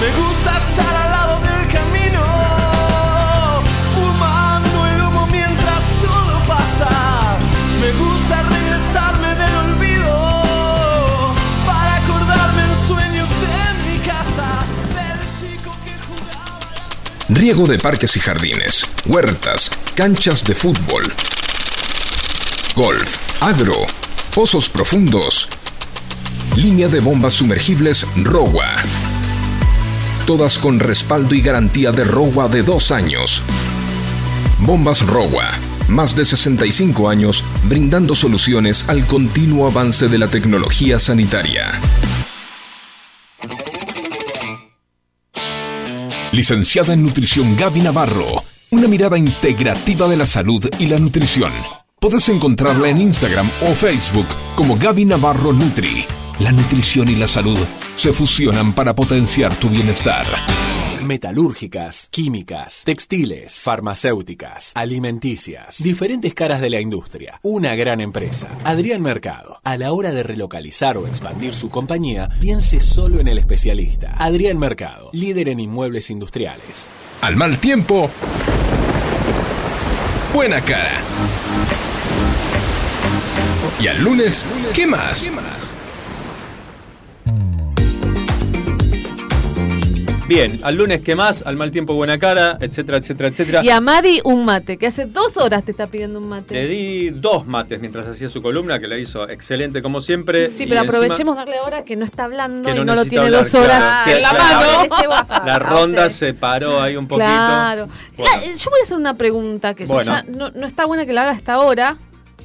Me 0.00 0.10
gusta 0.12 0.58
estar 0.68 0.94
al 0.94 1.10
lado 1.10 1.40
del 1.40 1.72
camino, 1.72 2.22
fumando 3.94 4.86
el 4.86 5.00
humo 5.00 5.26
mientras 5.32 5.82
todo 6.02 6.38
pasa. 6.46 7.38
Me 7.80 7.92
gusta 7.92 8.42
regresarme 8.42 9.34
del 9.34 9.54
olvido 9.56 11.34
para 11.64 11.96
acordarme 11.96 12.62
en 12.62 12.86
sueños 12.86 13.28
de 13.40 13.90
mi 13.90 13.98
casa, 14.00 14.66
del 14.94 15.18
chico 15.40 15.72
que 15.82 15.94
jugaba. 16.06 16.60
Riego 17.28 17.66
de 17.66 17.78
parques 17.78 18.16
y 18.16 18.20
jardines, 18.20 18.86
huertas, 19.06 19.70
canchas 19.94 20.44
de 20.44 20.54
fútbol, 20.54 21.10
golf, 22.74 23.16
agro, 23.40 23.86
pozos 24.34 24.68
profundos, 24.68 25.48
línea 26.54 26.88
de 26.88 27.00
bombas 27.00 27.32
sumergibles 27.32 28.06
ROWA. 28.14 28.76
Todas 30.26 30.58
con 30.58 30.80
respaldo 30.80 31.36
y 31.36 31.40
garantía 31.40 31.92
de 31.92 32.02
ROWA 32.02 32.48
de 32.48 32.64
dos 32.64 32.90
años. 32.90 33.42
Bombas 34.58 35.06
ROWA. 35.06 35.52
Más 35.86 36.16
de 36.16 36.24
65 36.24 37.08
años 37.08 37.44
brindando 37.68 38.16
soluciones 38.16 38.88
al 38.88 39.06
continuo 39.06 39.68
avance 39.68 40.08
de 40.08 40.18
la 40.18 40.26
tecnología 40.26 40.98
sanitaria. 40.98 41.80
Licenciada 46.32 46.94
en 46.94 47.04
Nutrición 47.04 47.56
Gaby 47.56 47.82
Navarro. 47.82 48.42
Una 48.70 48.88
mirada 48.88 49.16
integrativa 49.16 50.08
de 50.08 50.16
la 50.16 50.26
salud 50.26 50.68
y 50.80 50.86
la 50.86 50.98
nutrición. 50.98 51.52
Podés 52.00 52.28
encontrarla 52.30 52.88
en 52.88 53.00
Instagram 53.00 53.48
o 53.62 53.72
Facebook 53.74 54.26
como 54.56 54.76
Gaby 54.76 55.04
Navarro 55.04 55.52
Nutri. 55.52 56.04
La 56.40 56.50
nutrición 56.50 57.06
y 57.08 57.14
la 57.14 57.28
salud 57.28 57.56
se 57.96 58.12
fusionan 58.12 58.72
para 58.74 58.94
potenciar 58.94 59.54
tu 59.54 59.68
bienestar. 59.68 60.26
Metalúrgicas, 61.02 62.08
químicas, 62.10 62.82
textiles, 62.84 63.60
farmacéuticas, 63.60 64.72
alimenticias, 64.74 65.82
diferentes 65.82 66.34
caras 66.34 66.60
de 66.60 66.68
la 66.68 66.80
industria. 66.80 67.40
Una 67.42 67.74
gran 67.74 68.00
empresa. 68.00 68.48
Adrián 68.64 69.02
Mercado. 69.02 69.60
A 69.64 69.76
la 69.78 69.92
hora 69.92 70.12
de 70.12 70.22
relocalizar 70.22 70.98
o 70.98 71.06
expandir 71.06 71.54
su 71.54 71.70
compañía, 71.70 72.28
piense 72.40 72.80
solo 72.80 73.20
en 73.20 73.28
el 73.28 73.38
especialista. 73.38 74.14
Adrián 74.18 74.58
Mercado, 74.58 75.10
líder 75.12 75.48
en 75.48 75.60
inmuebles 75.60 76.10
industriales. 76.10 76.88
Al 77.22 77.36
mal 77.36 77.58
tiempo, 77.58 78.10
buena 80.34 80.60
cara. 80.60 81.00
Y 83.80 83.86
al 83.86 84.02
lunes, 84.02 84.44
¿qué 84.74 84.86
más? 84.86 85.30
Bien, 90.28 90.58
al 90.64 90.74
lunes, 90.74 91.02
¿qué 91.02 91.14
más? 91.14 91.42
Al 91.46 91.54
mal 91.54 91.70
tiempo, 91.70 91.94
buena 91.94 92.18
cara, 92.18 92.58
etcétera, 92.60 92.98
etcétera, 92.98 93.28
etcétera. 93.28 93.64
Y 93.64 93.70
a 93.70 93.80
Madi 93.80 94.20
un 94.24 94.44
mate, 94.44 94.76
que 94.76 94.88
hace 94.88 95.04
dos 95.04 95.36
horas 95.36 95.62
te 95.64 95.70
está 95.70 95.86
pidiendo 95.86 96.18
un 96.18 96.28
mate. 96.28 96.52
Le 96.52 96.66
di 96.66 97.10
dos 97.10 97.46
mates 97.46 97.78
mientras 97.80 98.08
hacía 98.08 98.28
su 98.28 98.42
columna, 98.42 98.80
que 98.80 98.88
la 98.88 98.98
hizo 98.98 99.28
excelente 99.28 99.82
como 99.82 100.00
siempre. 100.00 100.48
Sí, 100.48 100.66
pero 100.66 100.80
encima 100.80 100.96
aprovechemos 100.98 101.36
darle 101.36 101.58
ahora 101.58 101.84
que 101.84 101.94
no 101.94 102.04
está 102.04 102.24
hablando 102.24 102.72
que 102.72 102.80
y 102.80 102.84
no 102.84 102.94
lo 102.96 103.04
tiene 103.04 103.26
hablar, 103.26 103.44
dos 103.44 103.54
horas 103.54 103.78
claro. 103.78 104.10
en 104.16 104.22
la 104.22 104.30
Claro. 104.30 104.88
mano. 104.90 105.26
La 105.46 105.58
ronda 105.60 106.10
se 106.10 106.34
paró 106.34 106.80
ahí 106.82 106.96
un 106.96 107.06
poquito. 107.06 107.28
Claro. 107.28 107.88
Bueno. 108.16 108.32
La- 108.34 108.52
yo 108.52 108.70
voy 108.70 108.80
a 108.80 108.82
hacer 108.82 108.96
una 108.98 109.14
pregunta 109.14 109.74
que 109.74 109.86
yo 109.86 109.94
Bueno. 109.94 110.12
ya 110.12 110.22
no, 110.24 110.50
no 110.50 110.66
está 110.66 110.86
buena 110.86 111.06
que 111.06 111.12
la 111.12 111.20
haga 111.22 111.30
hasta 111.32 111.52
ahora. 111.54 111.96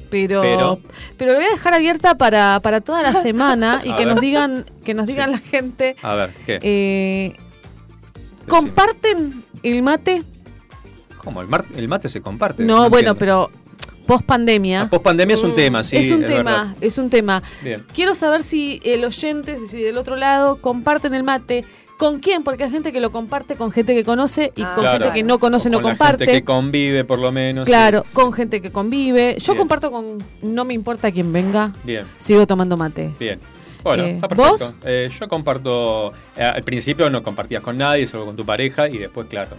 Pero, 0.08 0.42
Pero. 0.42 0.78
pero, 1.16 1.32
lo 1.32 1.38
voy 1.38 1.46
a 1.46 1.50
dejar 1.50 1.72
abierta 1.74 2.16
para, 2.16 2.60
para 2.60 2.80
toda 2.82 3.00
la 3.02 3.14
semana 3.14 3.80
y 3.82 3.90
A 3.92 3.96
que 3.96 4.04
ver. 4.04 4.14
nos 4.14 4.20
digan 4.20 4.64
que 4.84 4.92
nos 4.94 5.06
digan 5.06 5.32
la 5.32 5.38
gente 5.38 5.96
A 6.02 6.14
ver, 6.14 6.30
¿qué? 6.44 6.58
eh, 6.62 7.36
comparten 8.48 9.44
el 9.62 9.82
mate 9.82 10.22
¿Cómo? 11.18 11.40
El, 11.40 11.48
mar- 11.48 11.64
el 11.76 11.86
mate 11.88 12.08
se 12.08 12.20
comparte. 12.20 12.64
no, 12.64 12.88
bueno 12.90 13.12
entiendo. 13.12 13.16
pero 13.16 13.50
post 14.06 14.24
pandemia 14.24 14.88
Post 14.90 15.04
pandemia 15.04 15.34
es 15.34 15.44
un 15.44 15.54
tema, 15.54 15.82
sí. 15.82 15.96
es 15.96 16.10
un 16.10 16.24
tema 16.24 16.74
es 16.80 16.98
un 16.98 17.08
tema 17.10 17.42
Bien. 17.62 17.84
quiero 17.94 18.14
saber 18.14 18.42
si 18.42 18.80
el 18.84 19.04
oyente 19.04 19.58
si 19.70 19.80
del 19.80 19.96
otro 19.98 20.16
lado 20.16 20.56
comparten 20.56 21.14
el 21.14 21.22
mate 21.22 21.64
con 21.98 22.18
quién 22.18 22.42
porque 22.42 22.64
hay 22.64 22.70
gente 22.70 22.92
que 22.92 22.98
lo 23.00 23.12
comparte 23.12 23.54
con 23.54 23.70
gente 23.70 23.94
que 23.94 24.02
conoce 24.02 24.52
y 24.56 24.62
con 24.64 24.74
Claro. 24.80 24.98
gente 25.04 25.14
que 25.14 25.22
no 25.22 25.38
conoce 25.38 25.68
O 25.68 25.72
no 25.72 25.80
con 25.80 25.90
comparte 25.92 26.24
gente 26.26 26.40
que 26.40 26.44
convive, 26.44 27.04
por 27.04 27.20
lo 27.20 27.30
menos. 27.30 27.64
Claro, 27.64 28.02
sí. 28.04 28.12
con 28.12 28.32
gente 28.32 28.60
que 28.60 28.72
convive. 28.72 29.36
Yo 29.38 29.52
Bien. 29.52 29.58
comparto 29.60 29.92
con. 29.92 30.18
No 30.42 30.64
me 30.64 30.74
importa 30.74 31.12
quién 31.12 31.32
venga. 31.32 31.72
Bien. 31.84 32.04
Sigo 32.18 32.44
tomando 32.44 32.76
mate. 32.76 33.12
Bien. 33.20 33.38
Bueno, 33.82 34.04
Eh, 34.04 34.10
está 34.12 34.28
perfecto. 34.28 34.50
¿vos? 34.52 34.74
Eh, 34.84 35.10
yo 35.18 35.28
comparto. 35.28 36.12
eh, 36.36 36.42
al 36.44 36.62
principio 36.62 37.08
no 37.10 37.22
compartías 37.22 37.62
con 37.62 37.76
nadie, 37.78 38.06
solo 38.06 38.26
con 38.26 38.36
tu 38.36 38.44
pareja, 38.44 38.88
y 38.88 38.98
después, 38.98 39.26
claro. 39.28 39.50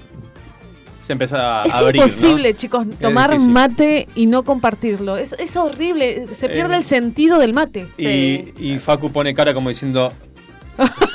Se 1.02 1.12
empieza 1.12 1.64
a 1.64 1.66
Es 1.66 1.74
abrir. 1.74 1.98
imposible, 1.98 2.52
¿no? 2.54 2.58
chicos, 2.58 2.88
Es 2.90 2.98
tomar 3.00 3.38
mate 3.38 4.08
y 4.16 4.26
no 4.26 4.44
compartirlo. 4.44 5.18
Es, 5.18 5.34
es 5.34 5.58
horrible. 5.58 6.34
Se 6.34 6.48
pierde 6.48 6.76
Eh, 6.76 6.78
el 6.78 6.84
sentido 6.86 7.40
del 7.40 7.54
mate. 7.54 7.88
Y, 7.98 8.54
y 8.58 8.78
Facu 8.80 9.12
pone 9.12 9.34
cara 9.34 9.54
como 9.54 9.68
diciendo. 9.68 10.14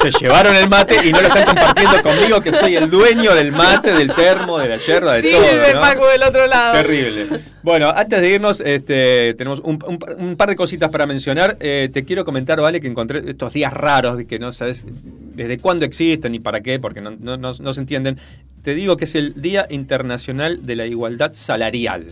Se 0.01 0.11
llevaron 0.21 0.55
el 0.55 0.69
mate 0.69 0.97
y 1.05 1.11
no 1.11 1.21
lo 1.21 1.27
están 1.29 1.45
compartiendo 1.47 2.03
conmigo, 2.03 2.41
que 2.41 2.53
soy 2.53 2.77
el 2.77 2.89
dueño 2.89 3.35
del 3.35 3.51
mate, 3.53 3.93
del 3.93 4.13
termo, 4.15 4.59
de 4.59 4.69
la 4.69 4.77
yerba, 4.77 5.15
de 5.15 5.23
Sí, 5.23 5.31
todo. 5.33 5.43
de 5.43 5.75
¿no? 5.75 5.81
Paco 5.81 6.07
del 6.09 6.23
otro 6.23 6.47
lado. 6.47 6.73
Terrible. 6.75 7.27
Bueno, 7.63 7.91
antes 7.91 8.21
de 8.21 8.31
irnos, 8.31 8.61
este, 8.61 9.35
tenemos 9.35 9.59
un, 9.61 9.79
un 9.87 9.99
par- 9.99 10.15
un 10.17 10.37
par 10.37 10.49
de 10.51 10.57
cositas 10.57 10.91
para 10.91 11.07
mencionar. 11.07 11.57
Eh, 11.61 11.91
te 11.93 12.05
quiero 12.05 12.25
comentar, 12.25 12.61
Vale, 12.61 12.81
que 12.81 12.87
encontré 12.87 13.23
estos 13.27 13.53
días 13.53 13.73
raros, 13.73 14.19
que 14.29 14.39
no 14.39 14.53
sabes 14.53 14.87
desde 15.35 15.59
cuándo 15.59 15.85
existen 15.85 16.35
y 16.35 16.41
para 16.41 16.61
qué, 16.61 16.79
porque 16.79 17.01
no- 17.01 17.17
no 17.37 17.73
se 17.73 17.81
entienden. 17.81 18.17
Te 18.63 18.75
digo 18.75 18.97
que 18.97 19.05
es 19.05 19.15
el 19.15 19.41
Día 19.41 19.67
Internacional 19.71 20.67
de 20.67 20.77
la 20.77 20.87
Igualdad 20.87 21.33
Salarial. 21.33 22.07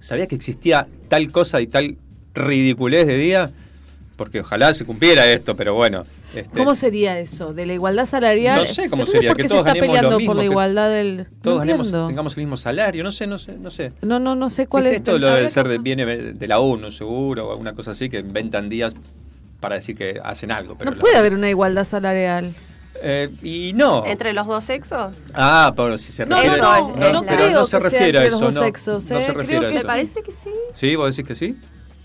¿Sabías 0.00 0.28
que 0.28 0.34
existía 0.34 0.86
tal 1.08 1.30
cosa 1.32 1.60
y 1.60 1.66
tal 1.66 1.96
ridiculez 2.34 3.06
de 3.06 3.16
día? 3.16 3.50
Porque 4.16 4.40
ojalá 4.40 4.72
se 4.74 4.84
cumpliera 4.84 5.26
esto, 5.30 5.56
pero 5.56 5.74
bueno. 5.74 6.02
este, 6.34 6.50
¿Cómo 6.56 6.74
sería 6.74 7.18
eso? 7.18 7.52
¿De 7.54 7.64
la 7.66 7.72
igualdad 7.72 8.04
salarial? 8.06 8.56
No 8.60 8.66
sé 8.66 8.82
cómo 8.90 9.02
Entonces, 9.02 9.12
sería, 9.14 9.30
¿por 9.30 9.36
que 9.38 9.42
qué 9.44 9.48
todos 9.48 9.62
se 9.64 9.68
está 9.68 9.74
lo 9.74 9.86
peleando 9.86 10.18
mismo, 10.18 10.26
por 10.30 10.36
la 10.36 10.42
que 10.42 10.46
igualdad 10.46 10.90
del.? 10.90 11.26
todos 11.42 11.56
no 11.66 11.72
ganemos- 11.76 12.06
tengamos 12.08 12.36
el 12.36 12.42
mismo 12.44 12.56
salario, 12.56 13.02
no 13.02 13.10
sé, 13.10 13.26
no 13.26 13.38
sé, 13.38 13.52
no 13.58 13.70
sé. 13.70 13.92
No, 14.02 14.18
no, 14.18 14.34
no 14.36 14.48
sé 14.50 14.66
cuál 14.66 14.84
¿Viste 14.84 14.94
es. 14.96 15.00
Esto 15.00 15.18
lo 15.18 15.28
debe 15.34 15.48
ser 15.48 15.64
que- 15.64 15.68
de, 15.70 15.78
viene 15.78 16.04
de 16.06 16.46
la 16.46 16.58
ONU, 16.60 16.92
seguro, 16.92 17.48
o 17.48 17.52
alguna 17.52 17.72
cosa 17.74 17.92
así, 17.92 18.08
que 18.10 18.18
inventan 18.18 18.68
días 18.68 18.94
para 19.60 19.76
decir 19.76 19.96
que 19.96 20.20
hacen 20.22 20.50
algo. 20.52 20.76
Pero 20.76 20.90
No 20.90 20.96
la- 20.96 21.00
puede 21.00 21.16
haber 21.16 21.34
una 21.34 21.48
igualdad 21.48 21.84
salarial. 21.84 22.52
Eh, 23.04 23.30
y 23.42 23.72
no. 23.74 24.04
¿Entre 24.06 24.32
los 24.34 24.46
dos 24.46 24.64
sexos? 24.64 25.16
Ah, 25.34 25.72
pero 25.74 25.96
si 25.96 26.12
se 26.12 26.26
No, 26.26 26.36
refiere 26.36 26.58
no, 26.60 26.74
Eso 26.74 26.88
no, 26.88 26.88
no, 26.88 26.94
no 26.96 27.12
la- 27.22 27.26
pero 27.26 27.36
creo 27.44 27.50
no 27.50 27.64
se 27.64 27.78
que 27.78 27.82
refiere 27.82 28.18
a 28.18 28.24
eso, 28.26 28.38
dos 28.38 28.54
no. 28.54 28.60
sexos, 28.62 29.10
No 29.10 29.16
¿eh? 29.18 29.20
se 29.22 29.26
Creo 29.28 29.38
refiere 29.38 29.66
a 29.66 29.68
que 29.70 29.74
Me 29.74 29.78
eso. 29.78 29.86
parece 29.86 30.22
que 30.22 30.30
sí. 30.32 30.50
¿Sí? 30.74 30.94
¿Vos 30.94 31.16
decís 31.16 31.26
que 31.26 31.34
sí? 31.34 31.56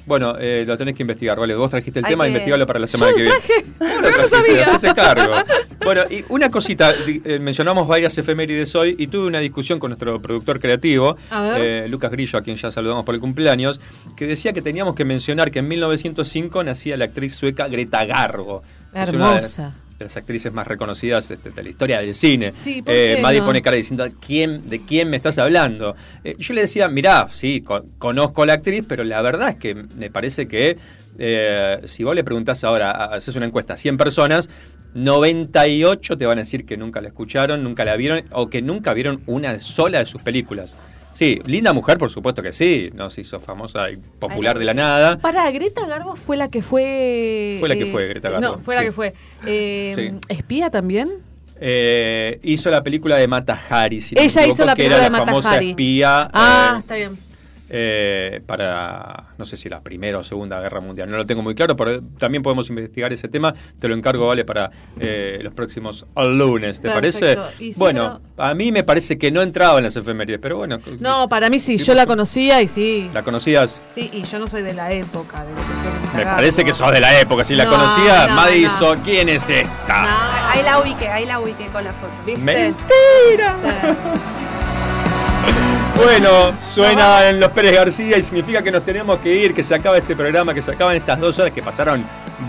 Bueno, 0.08 0.36
eh, 0.40 0.64
lo 0.66 0.78
tenés 0.78 0.96
que 0.96 1.04
investigar, 1.04 1.38
¿vale? 1.38 1.54
Vos 1.54 1.70
trajiste 1.70 2.00
el 2.00 2.06
Hay 2.06 2.12
tema, 2.12 2.24
que- 2.24 2.30
investigalo 2.30 2.66
para 2.66 2.80
la 2.80 2.88
semana 2.88 3.12
Yo 3.12 3.18
que 3.18 3.22
viene. 3.24 3.38
traje, 3.40 3.66
no 4.12 4.18
lo 4.22 4.28
sabía. 4.30 4.94
cargo. 4.96 5.36
Bueno, 5.84 6.02
y 6.10 6.24
una 6.30 6.50
cosita, 6.50 6.94
eh, 7.06 7.40
mencionamos 7.40 7.88
varias 7.88 8.18
efemérides 8.18 8.74
hoy 8.76 8.96
y 8.98 9.08
tuve 9.08 9.28
una 9.28 9.40
discusión 9.40 9.80
con 9.80 9.90
nuestro 9.92 10.22
productor 10.22 10.60
creativo, 10.60 11.18
eh, 11.58 11.86
Lucas 11.90 12.10
Grillo, 12.12 12.40
a 12.40 12.42
quien 12.42 12.56
ya 12.58 12.72
saludamos 12.72 13.04
por 13.06 13.16
el 13.16 13.22
cumpleaños, 13.22 13.80
que 14.16 14.26
decía 14.28 14.54
que 14.54 14.62
teníamos 14.62 14.96
que 14.96 15.04
mencionar 15.06 15.52
que 15.52 15.60
en 15.60 15.68
1905 15.68 16.64
nacía 16.64 16.96
la 16.98 17.06
actriz 17.06 17.36
sueca 17.36 17.68
Greta 17.68 18.06
Garbo. 18.06 18.64
Hermosa. 18.94 19.74
De 19.98 20.06
las 20.06 20.16
actrices 20.18 20.54
más 20.54 20.68
reconocidas 20.68 21.30
este, 21.32 21.50
de 21.50 21.64
la 21.64 21.70
historia 21.70 22.00
del 22.00 22.14
cine. 22.14 22.52
Sí, 22.52 22.82
¿por 22.82 22.94
eh, 22.94 23.20
Maddie 23.22 23.40
no? 23.40 23.46
pone 23.48 23.62
cara 23.62 23.76
diciendo, 23.78 24.08
¿quién, 24.26 24.70
¿de 24.70 24.80
quién 24.86 25.10
me 25.10 25.18
estás 25.18 25.38
hablando? 25.40 25.96
Eh, 26.24 26.36
yo 26.38 26.54
le 26.54 26.62
decía, 26.62 26.88
mirá, 26.88 27.28
sí, 27.32 27.62
co- 27.62 27.84
conozco 27.98 28.44
a 28.44 28.46
la 28.46 28.54
actriz, 28.54 28.84
pero 28.88 29.04
la 29.04 29.22
verdad 29.22 29.50
es 29.50 29.56
que 29.56 29.74
me 29.74 30.12
parece 30.12 30.48
que 30.48 30.78
eh, 31.20 31.80
si 31.86 32.04
vos 32.04 32.14
le 32.14 32.24
preguntás 32.24 32.64
ahora, 32.64 32.92
haces 33.06 33.36
una 33.36 33.48
encuesta 33.48 33.74
a 33.74 33.78
100 33.78 33.98
personas, 33.98 34.50
98 34.98 36.18
te 36.18 36.26
van 36.26 36.40
a 36.40 36.42
decir 36.42 36.66
que 36.66 36.76
nunca 36.76 37.02
la 37.02 37.10
escucharon, 37.10 37.64
nunca 37.64 37.86
la 37.86 37.96
vieron 37.96 38.24
o 38.32 38.50
que 38.50 38.62
nunca 38.62 38.94
vieron 38.94 39.22
una 39.28 39.60
sola 39.60 40.00
de 40.00 40.06
sus 40.06 40.22
películas. 40.22 40.76
Sí, 41.14 41.42
linda 41.46 41.74
mujer, 41.74 41.98
por 41.98 42.12
supuesto 42.12 42.44
que 42.44 42.52
sí, 42.52 42.92
no 42.94 43.10
se 43.10 43.22
hizo 43.22 43.40
famosa 43.40 43.90
y 43.90 43.98
popular 43.98 44.60
de 44.60 44.66
la 44.66 44.74
nada. 44.74 45.18
Para, 45.18 45.50
Greta 45.52 45.86
Garbo 45.88 46.16
fue 46.16 46.38
la 46.38 46.50
que 46.50 46.62
fue. 46.62 47.58
Fue 47.60 47.70
la 47.70 47.76
que 47.76 47.84
eh, 47.84 47.92
fue, 47.92 48.08
Greta 48.08 48.30
Garbo, 48.30 48.48
No, 48.48 48.60
fue 48.60 48.76
la 48.76 48.82
sí. 48.82 48.86
que 48.88 48.92
fue. 48.92 49.14
Eh, 49.46 49.94
Sí. 49.96 50.20
¿Espía 50.30 50.70
también? 50.70 51.10
Eh, 51.60 52.40
hizo 52.44 52.70
la 52.70 52.82
película 52.82 53.18
de 53.18 53.28
Mata 53.28 53.60
Hari. 53.70 54.00
si 54.00 54.14
no 54.16 54.22
Ella 54.22 54.28
hizo 54.28 54.40
equivoco, 54.42 54.66
la 54.66 54.76
que 54.76 54.84
película 54.84 54.96
era 54.98 55.04
de 55.06 55.10
la 55.10 55.18
Mata 55.18 55.26
famosa 55.26 55.52
Hari. 55.54 55.70
espía. 55.72 56.30
Ah, 56.34 56.74
eh, 56.76 56.80
está 56.80 56.96
bien. 56.96 57.27
Eh, 57.70 58.42
para, 58.46 59.26
no 59.38 59.46
sé 59.46 59.58
si 59.58 59.70
la 59.70 59.82
Primera 59.82 60.18
o 60.20 60.24
Segunda 60.24 60.60
Guerra 60.62 60.80
Mundial, 60.80 61.10
no 61.10 61.18
lo 61.18 61.26
tengo 61.26 61.42
muy 61.42 61.56
claro, 61.56 61.76
pero 61.76 62.02
también 62.20 62.44
podemos 62.44 62.70
investigar 62.70 63.12
ese 63.14 63.28
tema, 63.28 63.54
te 63.80 63.88
lo 63.88 63.96
encargo, 63.96 64.28
Vale, 64.28 64.46
para 64.46 64.72
eh, 65.00 65.40
los 65.42 65.54
próximos 65.54 66.06
lunes, 66.16 66.82
¿te 66.82 66.90
Perfecto. 66.90 67.42
parece? 67.44 67.64
Y 67.64 67.74
si 67.74 67.80
Bueno, 67.80 68.22
a 68.38 68.54
mí 68.54 68.72
me 68.72 68.84
parece 68.84 69.18
que 69.18 69.32
no 69.32 69.42
entraba 69.42 69.78
en 69.80 69.86
las 69.86 69.96
efemérides, 69.96 70.40
pero 70.42 70.58
bueno, 70.58 70.80
No, 71.00 71.28
para 71.30 71.50
mí 71.50 71.60
sí, 71.60 71.78
yo 71.78 71.94
la 71.94 72.06
conocía 72.06 72.62
y 72.62 72.68
sí. 72.68 73.10
¿la 73.14 73.24
conocías? 73.24 73.82
Sí, 73.94 74.10
y 74.14 74.24
yo 74.24 74.40
no 74.40 74.48
soy 74.48 74.62
de 74.64 74.74
la 74.74 74.92
época. 74.92 75.44
De 75.44 75.52
lo 75.52 75.58
que 76.12 76.18
Me 76.18 76.24
parece 76.26 76.64
que 76.64 76.74
sos 76.74 76.92
de 76.92 77.00
la 77.00 77.20
época, 77.20 77.44
si 77.44 77.56
la 77.56 77.66
No, 77.66 77.72
conocía, 77.72 78.28
no, 78.28 79.04
¿quién 79.04 79.30
es 79.30 79.50
esta? 79.50 80.52
Ahí 80.52 80.64
la 80.64 80.80
ubiqué, 80.80 81.08
ahí 81.08 81.26
la 81.26 81.40
ubiqué 81.40 81.66
con 81.68 81.84
la 81.84 81.92
foto. 81.92 82.14
¡Mentira! 82.26 83.56
Bueno, 85.98 86.54
suena 86.64 87.28
en 87.30 87.40
los 87.40 87.52
Pérez 87.52 87.74
García 87.74 88.18
y 88.18 88.24
significa 88.24 88.62
que 88.62 88.72
nos 88.72 88.84
tenemos 88.84 89.20
que 89.20 89.34
ir, 89.36 89.54
que 89.54 89.64
se 89.64 89.74
acaba 89.76 89.98
este 89.98 90.16
programa, 90.16 90.54
que 90.54 90.62
se 90.62 90.72
acaban 90.72 90.96
estas 90.96 91.20
dos 91.20 91.38
horas 91.40 91.52
que 91.52 91.62
pasaron 91.62 92.04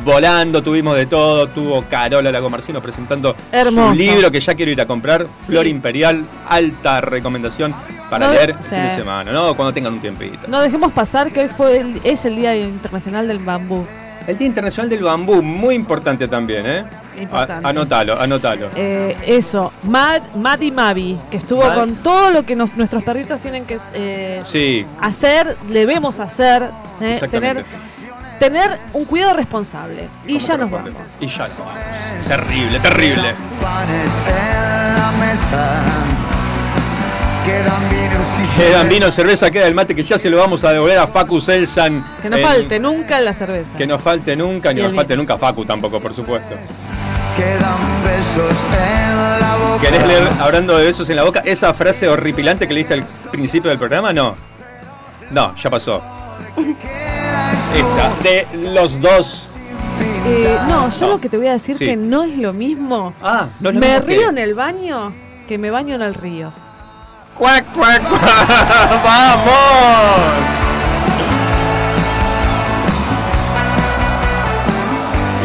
volando, 0.04 0.62
tuvimos 0.62 0.94
de 0.96 1.06
todo, 1.06 1.46
tuvo 1.46 1.82
Carola 1.82 2.30
Lago 2.30 2.50
Marcino 2.50 2.80
presentando 2.82 3.34
Hermoso. 3.50 3.88
su 3.94 3.98
libro 3.98 4.30
que 4.30 4.40
ya 4.40 4.54
quiero 4.54 4.70
ir 4.70 4.80
a 4.80 4.86
comprar, 4.86 5.26
Flor 5.46 5.66
Imperial, 5.66 6.24
alta 6.48 7.00
recomendación 7.00 7.74
para 8.10 8.26
No, 8.28 8.32
leer 8.34 8.54
sí. 8.60 8.70
fin 8.74 8.82
de 8.86 8.94
semana, 8.94 9.32
¿no? 9.32 9.54
Cuando 9.54 9.72
tengan 9.72 9.94
un 9.94 10.00
tiempito. 10.00 10.40
No 10.46 10.60
dejemos 10.60 10.92
pasar 10.92 11.32
que 11.32 11.40
hoy 11.40 11.48
fue 11.48 11.78
el- 11.78 12.00
es 12.04 12.24
el 12.26 12.36
Día 12.36 12.54
Internacional 12.56 13.26
del 13.28 13.38
Bambú. 13.38 13.86
El 14.26 14.36
Día 14.36 14.46
Internacional 14.46 14.90
del 14.90 15.02
Bambú, 15.02 15.42
muy 15.42 15.74
importante 15.74 16.28
también, 16.28 16.66
¿eh? 16.66 16.84
Importante. 17.22 17.66
A- 17.66 17.70
anótalo, 17.70 18.20
anótalo. 18.20 18.68
Eh, 18.74 19.16
eso, 19.26 19.72
Mad, 19.84 20.22
Maddie 20.36 20.72
Mavi, 20.72 21.18
que 21.30 21.36
estuvo 21.38 21.64
Mad- 21.64 21.74
con 21.74 21.96
todo 21.96 22.30
lo 22.30 22.44
que 22.44 22.54
nos- 22.56 22.74
nuestros 22.76 23.02
perritos 23.02 23.40
tienen 23.40 23.64
que 23.64 23.78
eh, 23.94 24.40
Sí, 24.44 24.84
hacer, 25.00 25.56
debemos 25.68 26.18
hacer, 26.20 26.70
eh, 27.00 27.20
tener, 27.30 27.64
tener 28.38 28.78
un 28.92 29.04
cuidado 29.04 29.34
responsable. 29.34 30.08
Y 30.26 30.38
ya 30.38 30.56
nos 30.56 30.70
vamos. 30.70 30.92
Y 31.20 31.26
ya 31.26 31.48
nos 31.48 31.58
vamos. 31.58 31.74
Terrible, 32.26 32.80
terrible. 32.80 33.34
Quedan 37.44 37.88
vinos 37.90 38.26
y 38.38 38.58
Quedan 38.60 38.88
vino, 38.88 39.10
cerveza, 39.10 39.50
queda 39.50 39.66
el 39.66 39.74
mate 39.74 39.94
que 39.94 40.02
ya 40.02 40.18
se 40.18 40.28
lo 40.28 40.36
vamos 40.36 40.62
a 40.64 40.72
devolver 40.72 40.98
a 40.98 41.06
Facu 41.06 41.40
Selsan. 41.40 42.04
Que 42.20 42.28
no 42.28 42.36
en- 42.36 42.46
falte 42.46 42.78
nunca 42.78 43.20
la 43.20 43.32
cerveza. 43.32 43.76
Que 43.76 43.86
no 43.86 43.98
falte 43.98 44.36
nunca, 44.36 44.72
ni 44.72 44.80
Y 44.80 44.82
nos 44.82 44.92
falte 44.94 45.16
nunca 45.16 45.38
Facu 45.38 45.64
tampoco, 45.64 45.98
por 45.98 46.14
supuesto. 46.14 46.54
Quedan 47.38 48.04
besos 48.04 48.56
en 48.72 49.40
la 49.40 49.56
boca. 49.56 49.80
¿Querés 49.80 50.06
leer, 50.06 50.28
hablando 50.40 50.76
de 50.76 50.84
besos 50.86 51.08
en 51.08 51.16
la 51.16 51.22
boca, 51.24 51.40
esa 51.44 51.72
frase 51.72 52.08
horripilante 52.08 52.66
que 52.68 52.74
leíste 52.74 52.94
al 52.94 53.04
principio 53.30 53.70
del 53.70 53.78
programa? 53.78 54.12
No. 54.12 54.34
No, 55.30 55.54
ya 55.56 55.70
pasó. 55.70 56.02
Esta, 57.74 58.10
de 58.22 58.46
los 58.72 59.00
dos. 59.00 59.48
Eh, 60.26 60.58
no, 60.68 60.90
yo 60.90 61.06
lo 61.08 61.20
que 61.20 61.28
te 61.28 61.36
voy 61.38 61.46
a 61.46 61.52
decir 61.52 61.76
Sí. 61.78 61.86
que 61.86 61.96
no 61.96 62.24
es 62.24 62.36
lo 62.36 62.52
mismo. 62.52 63.14
Ah, 63.22 63.46
no 63.60 63.68
es 63.70 63.74
lo 63.74 63.80
me 63.80 63.88
mismo 63.88 64.06
que- 64.06 64.16
río 64.16 64.28
en 64.30 64.38
el 64.38 64.54
baño 64.54 65.12
que 65.46 65.58
me 65.58 65.70
baño 65.70 65.94
en 65.94 66.02
el 66.02 66.14
río. 66.14 66.52
¡Cuac, 67.34 67.64
cuac, 67.72 68.02
cuac! 68.08 68.22
¡Vamos! 69.04 70.67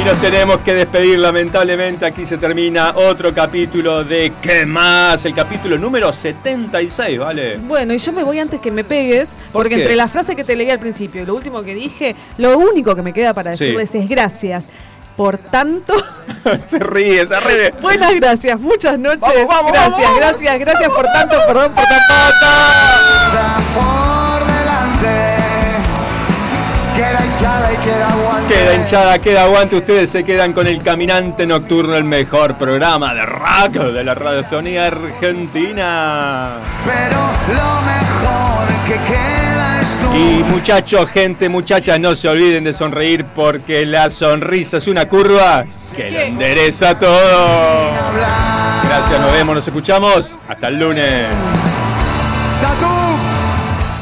Y 0.03 0.05
nos 0.05 0.19
tenemos 0.19 0.57
que 0.63 0.73
despedir, 0.73 1.17
lamentablemente. 1.17 2.05
Aquí 2.05 2.25
se 2.25 2.37
termina 2.37 2.91
otro 2.93 3.33
capítulo 3.33 4.03
de 4.03 4.33
¿Qué 4.41 4.65
más? 4.65 5.23
El 5.23 5.33
capítulo 5.33 5.77
número 5.77 6.11
76, 6.11 7.19
¿vale? 7.19 7.55
Bueno, 7.61 7.93
y 7.93 7.99
yo 7.99 8.11
me 8.11 8.21
voy 8.21 8.37
antes 8.37 8.59
que 8.59 8.69
me 8.69 8.83
pegues, 8.83 9.33
porque 9.53 9.75
qué? 9.75 9.81
entre 9.83 9.95
la 9.95 10.09
frase 10.09 10.35
que 10.35 10.43
te 10.43 10.57
leí 10.57 10.69
al 10.69 10.79
principio 10.79 11.23
y 11.23 11.25
lo 11.25 11.33
último 11.33 11.63
que 11.63 11.73
dije, 11.73 12.17
lo 12.37 12.57
único 12.57 12.93
que 12.97 13.01
me 13.01 13.13
queda 13.13 13.33
para 13.33 13.55
Sí. 13.55 13.63
decirles 13.63 13.95
es 13.95 14.09
gracias. 14.09 14.65
Por 15.15 15.37
tanto, 15.37 15.93
se 16.65 16.79
ríe, 16.79 17.25
se 17.25 17.39
ríe. 17.39 17.71
buenas 17.81 18.13
gracias, 18.15 18.59
muchas 18.59 18.99
noches. 18.99 19.21
Vamos, 19.21 19.47
vamos, 19.47 19.71
gracias, 19.71 20.01
vamos, 20.01 20.17
gracias, 20.17 20.59
gracias 20.59 20.89
por 20.91 21.05
tanto, 21.05 21.35
perdón 21.47 21.71
por 21.71 21.83
tan 21.85 22.01
por 23.73 24.47
delante. 24.47 25.52
Queda 26.95 27.25
hinchada 27.25 27.73
y 27.73 27.77
queda 27.77 28.09
aguante. 28.09 28.53
Queda 28.53 28.75
hinchada, 28.75 29.19
queda 29.19 29.43
aguante. 29.43 29.75
Ustedes 29.77 30.09
se 30.11 30.23
quedan 30.23 30.53
con 30.53 30.67
el 30.67 30.81
Caminante 30.83 31.47
Nocturno, 31.47 31.95
el 31.95 32.03
mejor 32.03 32.55
programa 32.57 33.15
de 33.15 33.25
rock 33.25 33.73
de 33.93 34.03
la 34.03 34.13
radiofonía 34.13 34.87
argentina. 34.87 36.59
Pero 36.85 37.19
lo 37.47 37.81
mejor 37.81 38.67
que 38.85 39.11
queda 39.11 39.81
es 39.81 39.87
tu 40.01 40.15
Y 40.15 40.43
muchachos, 40.43 41.09
gente, 41.09 41.49
muchachas, 41.49 41.99
no 41.99 42.13
se 42.13 42.29
olviden 42.29 42.63
de 42.63 42.73
sonreír 42.73 43.25
porque 43.25 43.85
la 43.87 44.11
sonrisa 44.11 44.77
es 44.77 44.87
una 44.87 45.07
curva 45.07 45.65
que 45.95 46.11
lo 46.11 46.19
endereza 46.19 46.99
todo. 46.99 47.91
Gracias, 48.87 49.19
nos 49.19 49.31
vemos, 49.31 49.55
nos 49.55 49.67
escuchamos. 49.67 50.37
Hasta 50.47 50.67
el 50.67 50.79
lunes. 50.79 51.25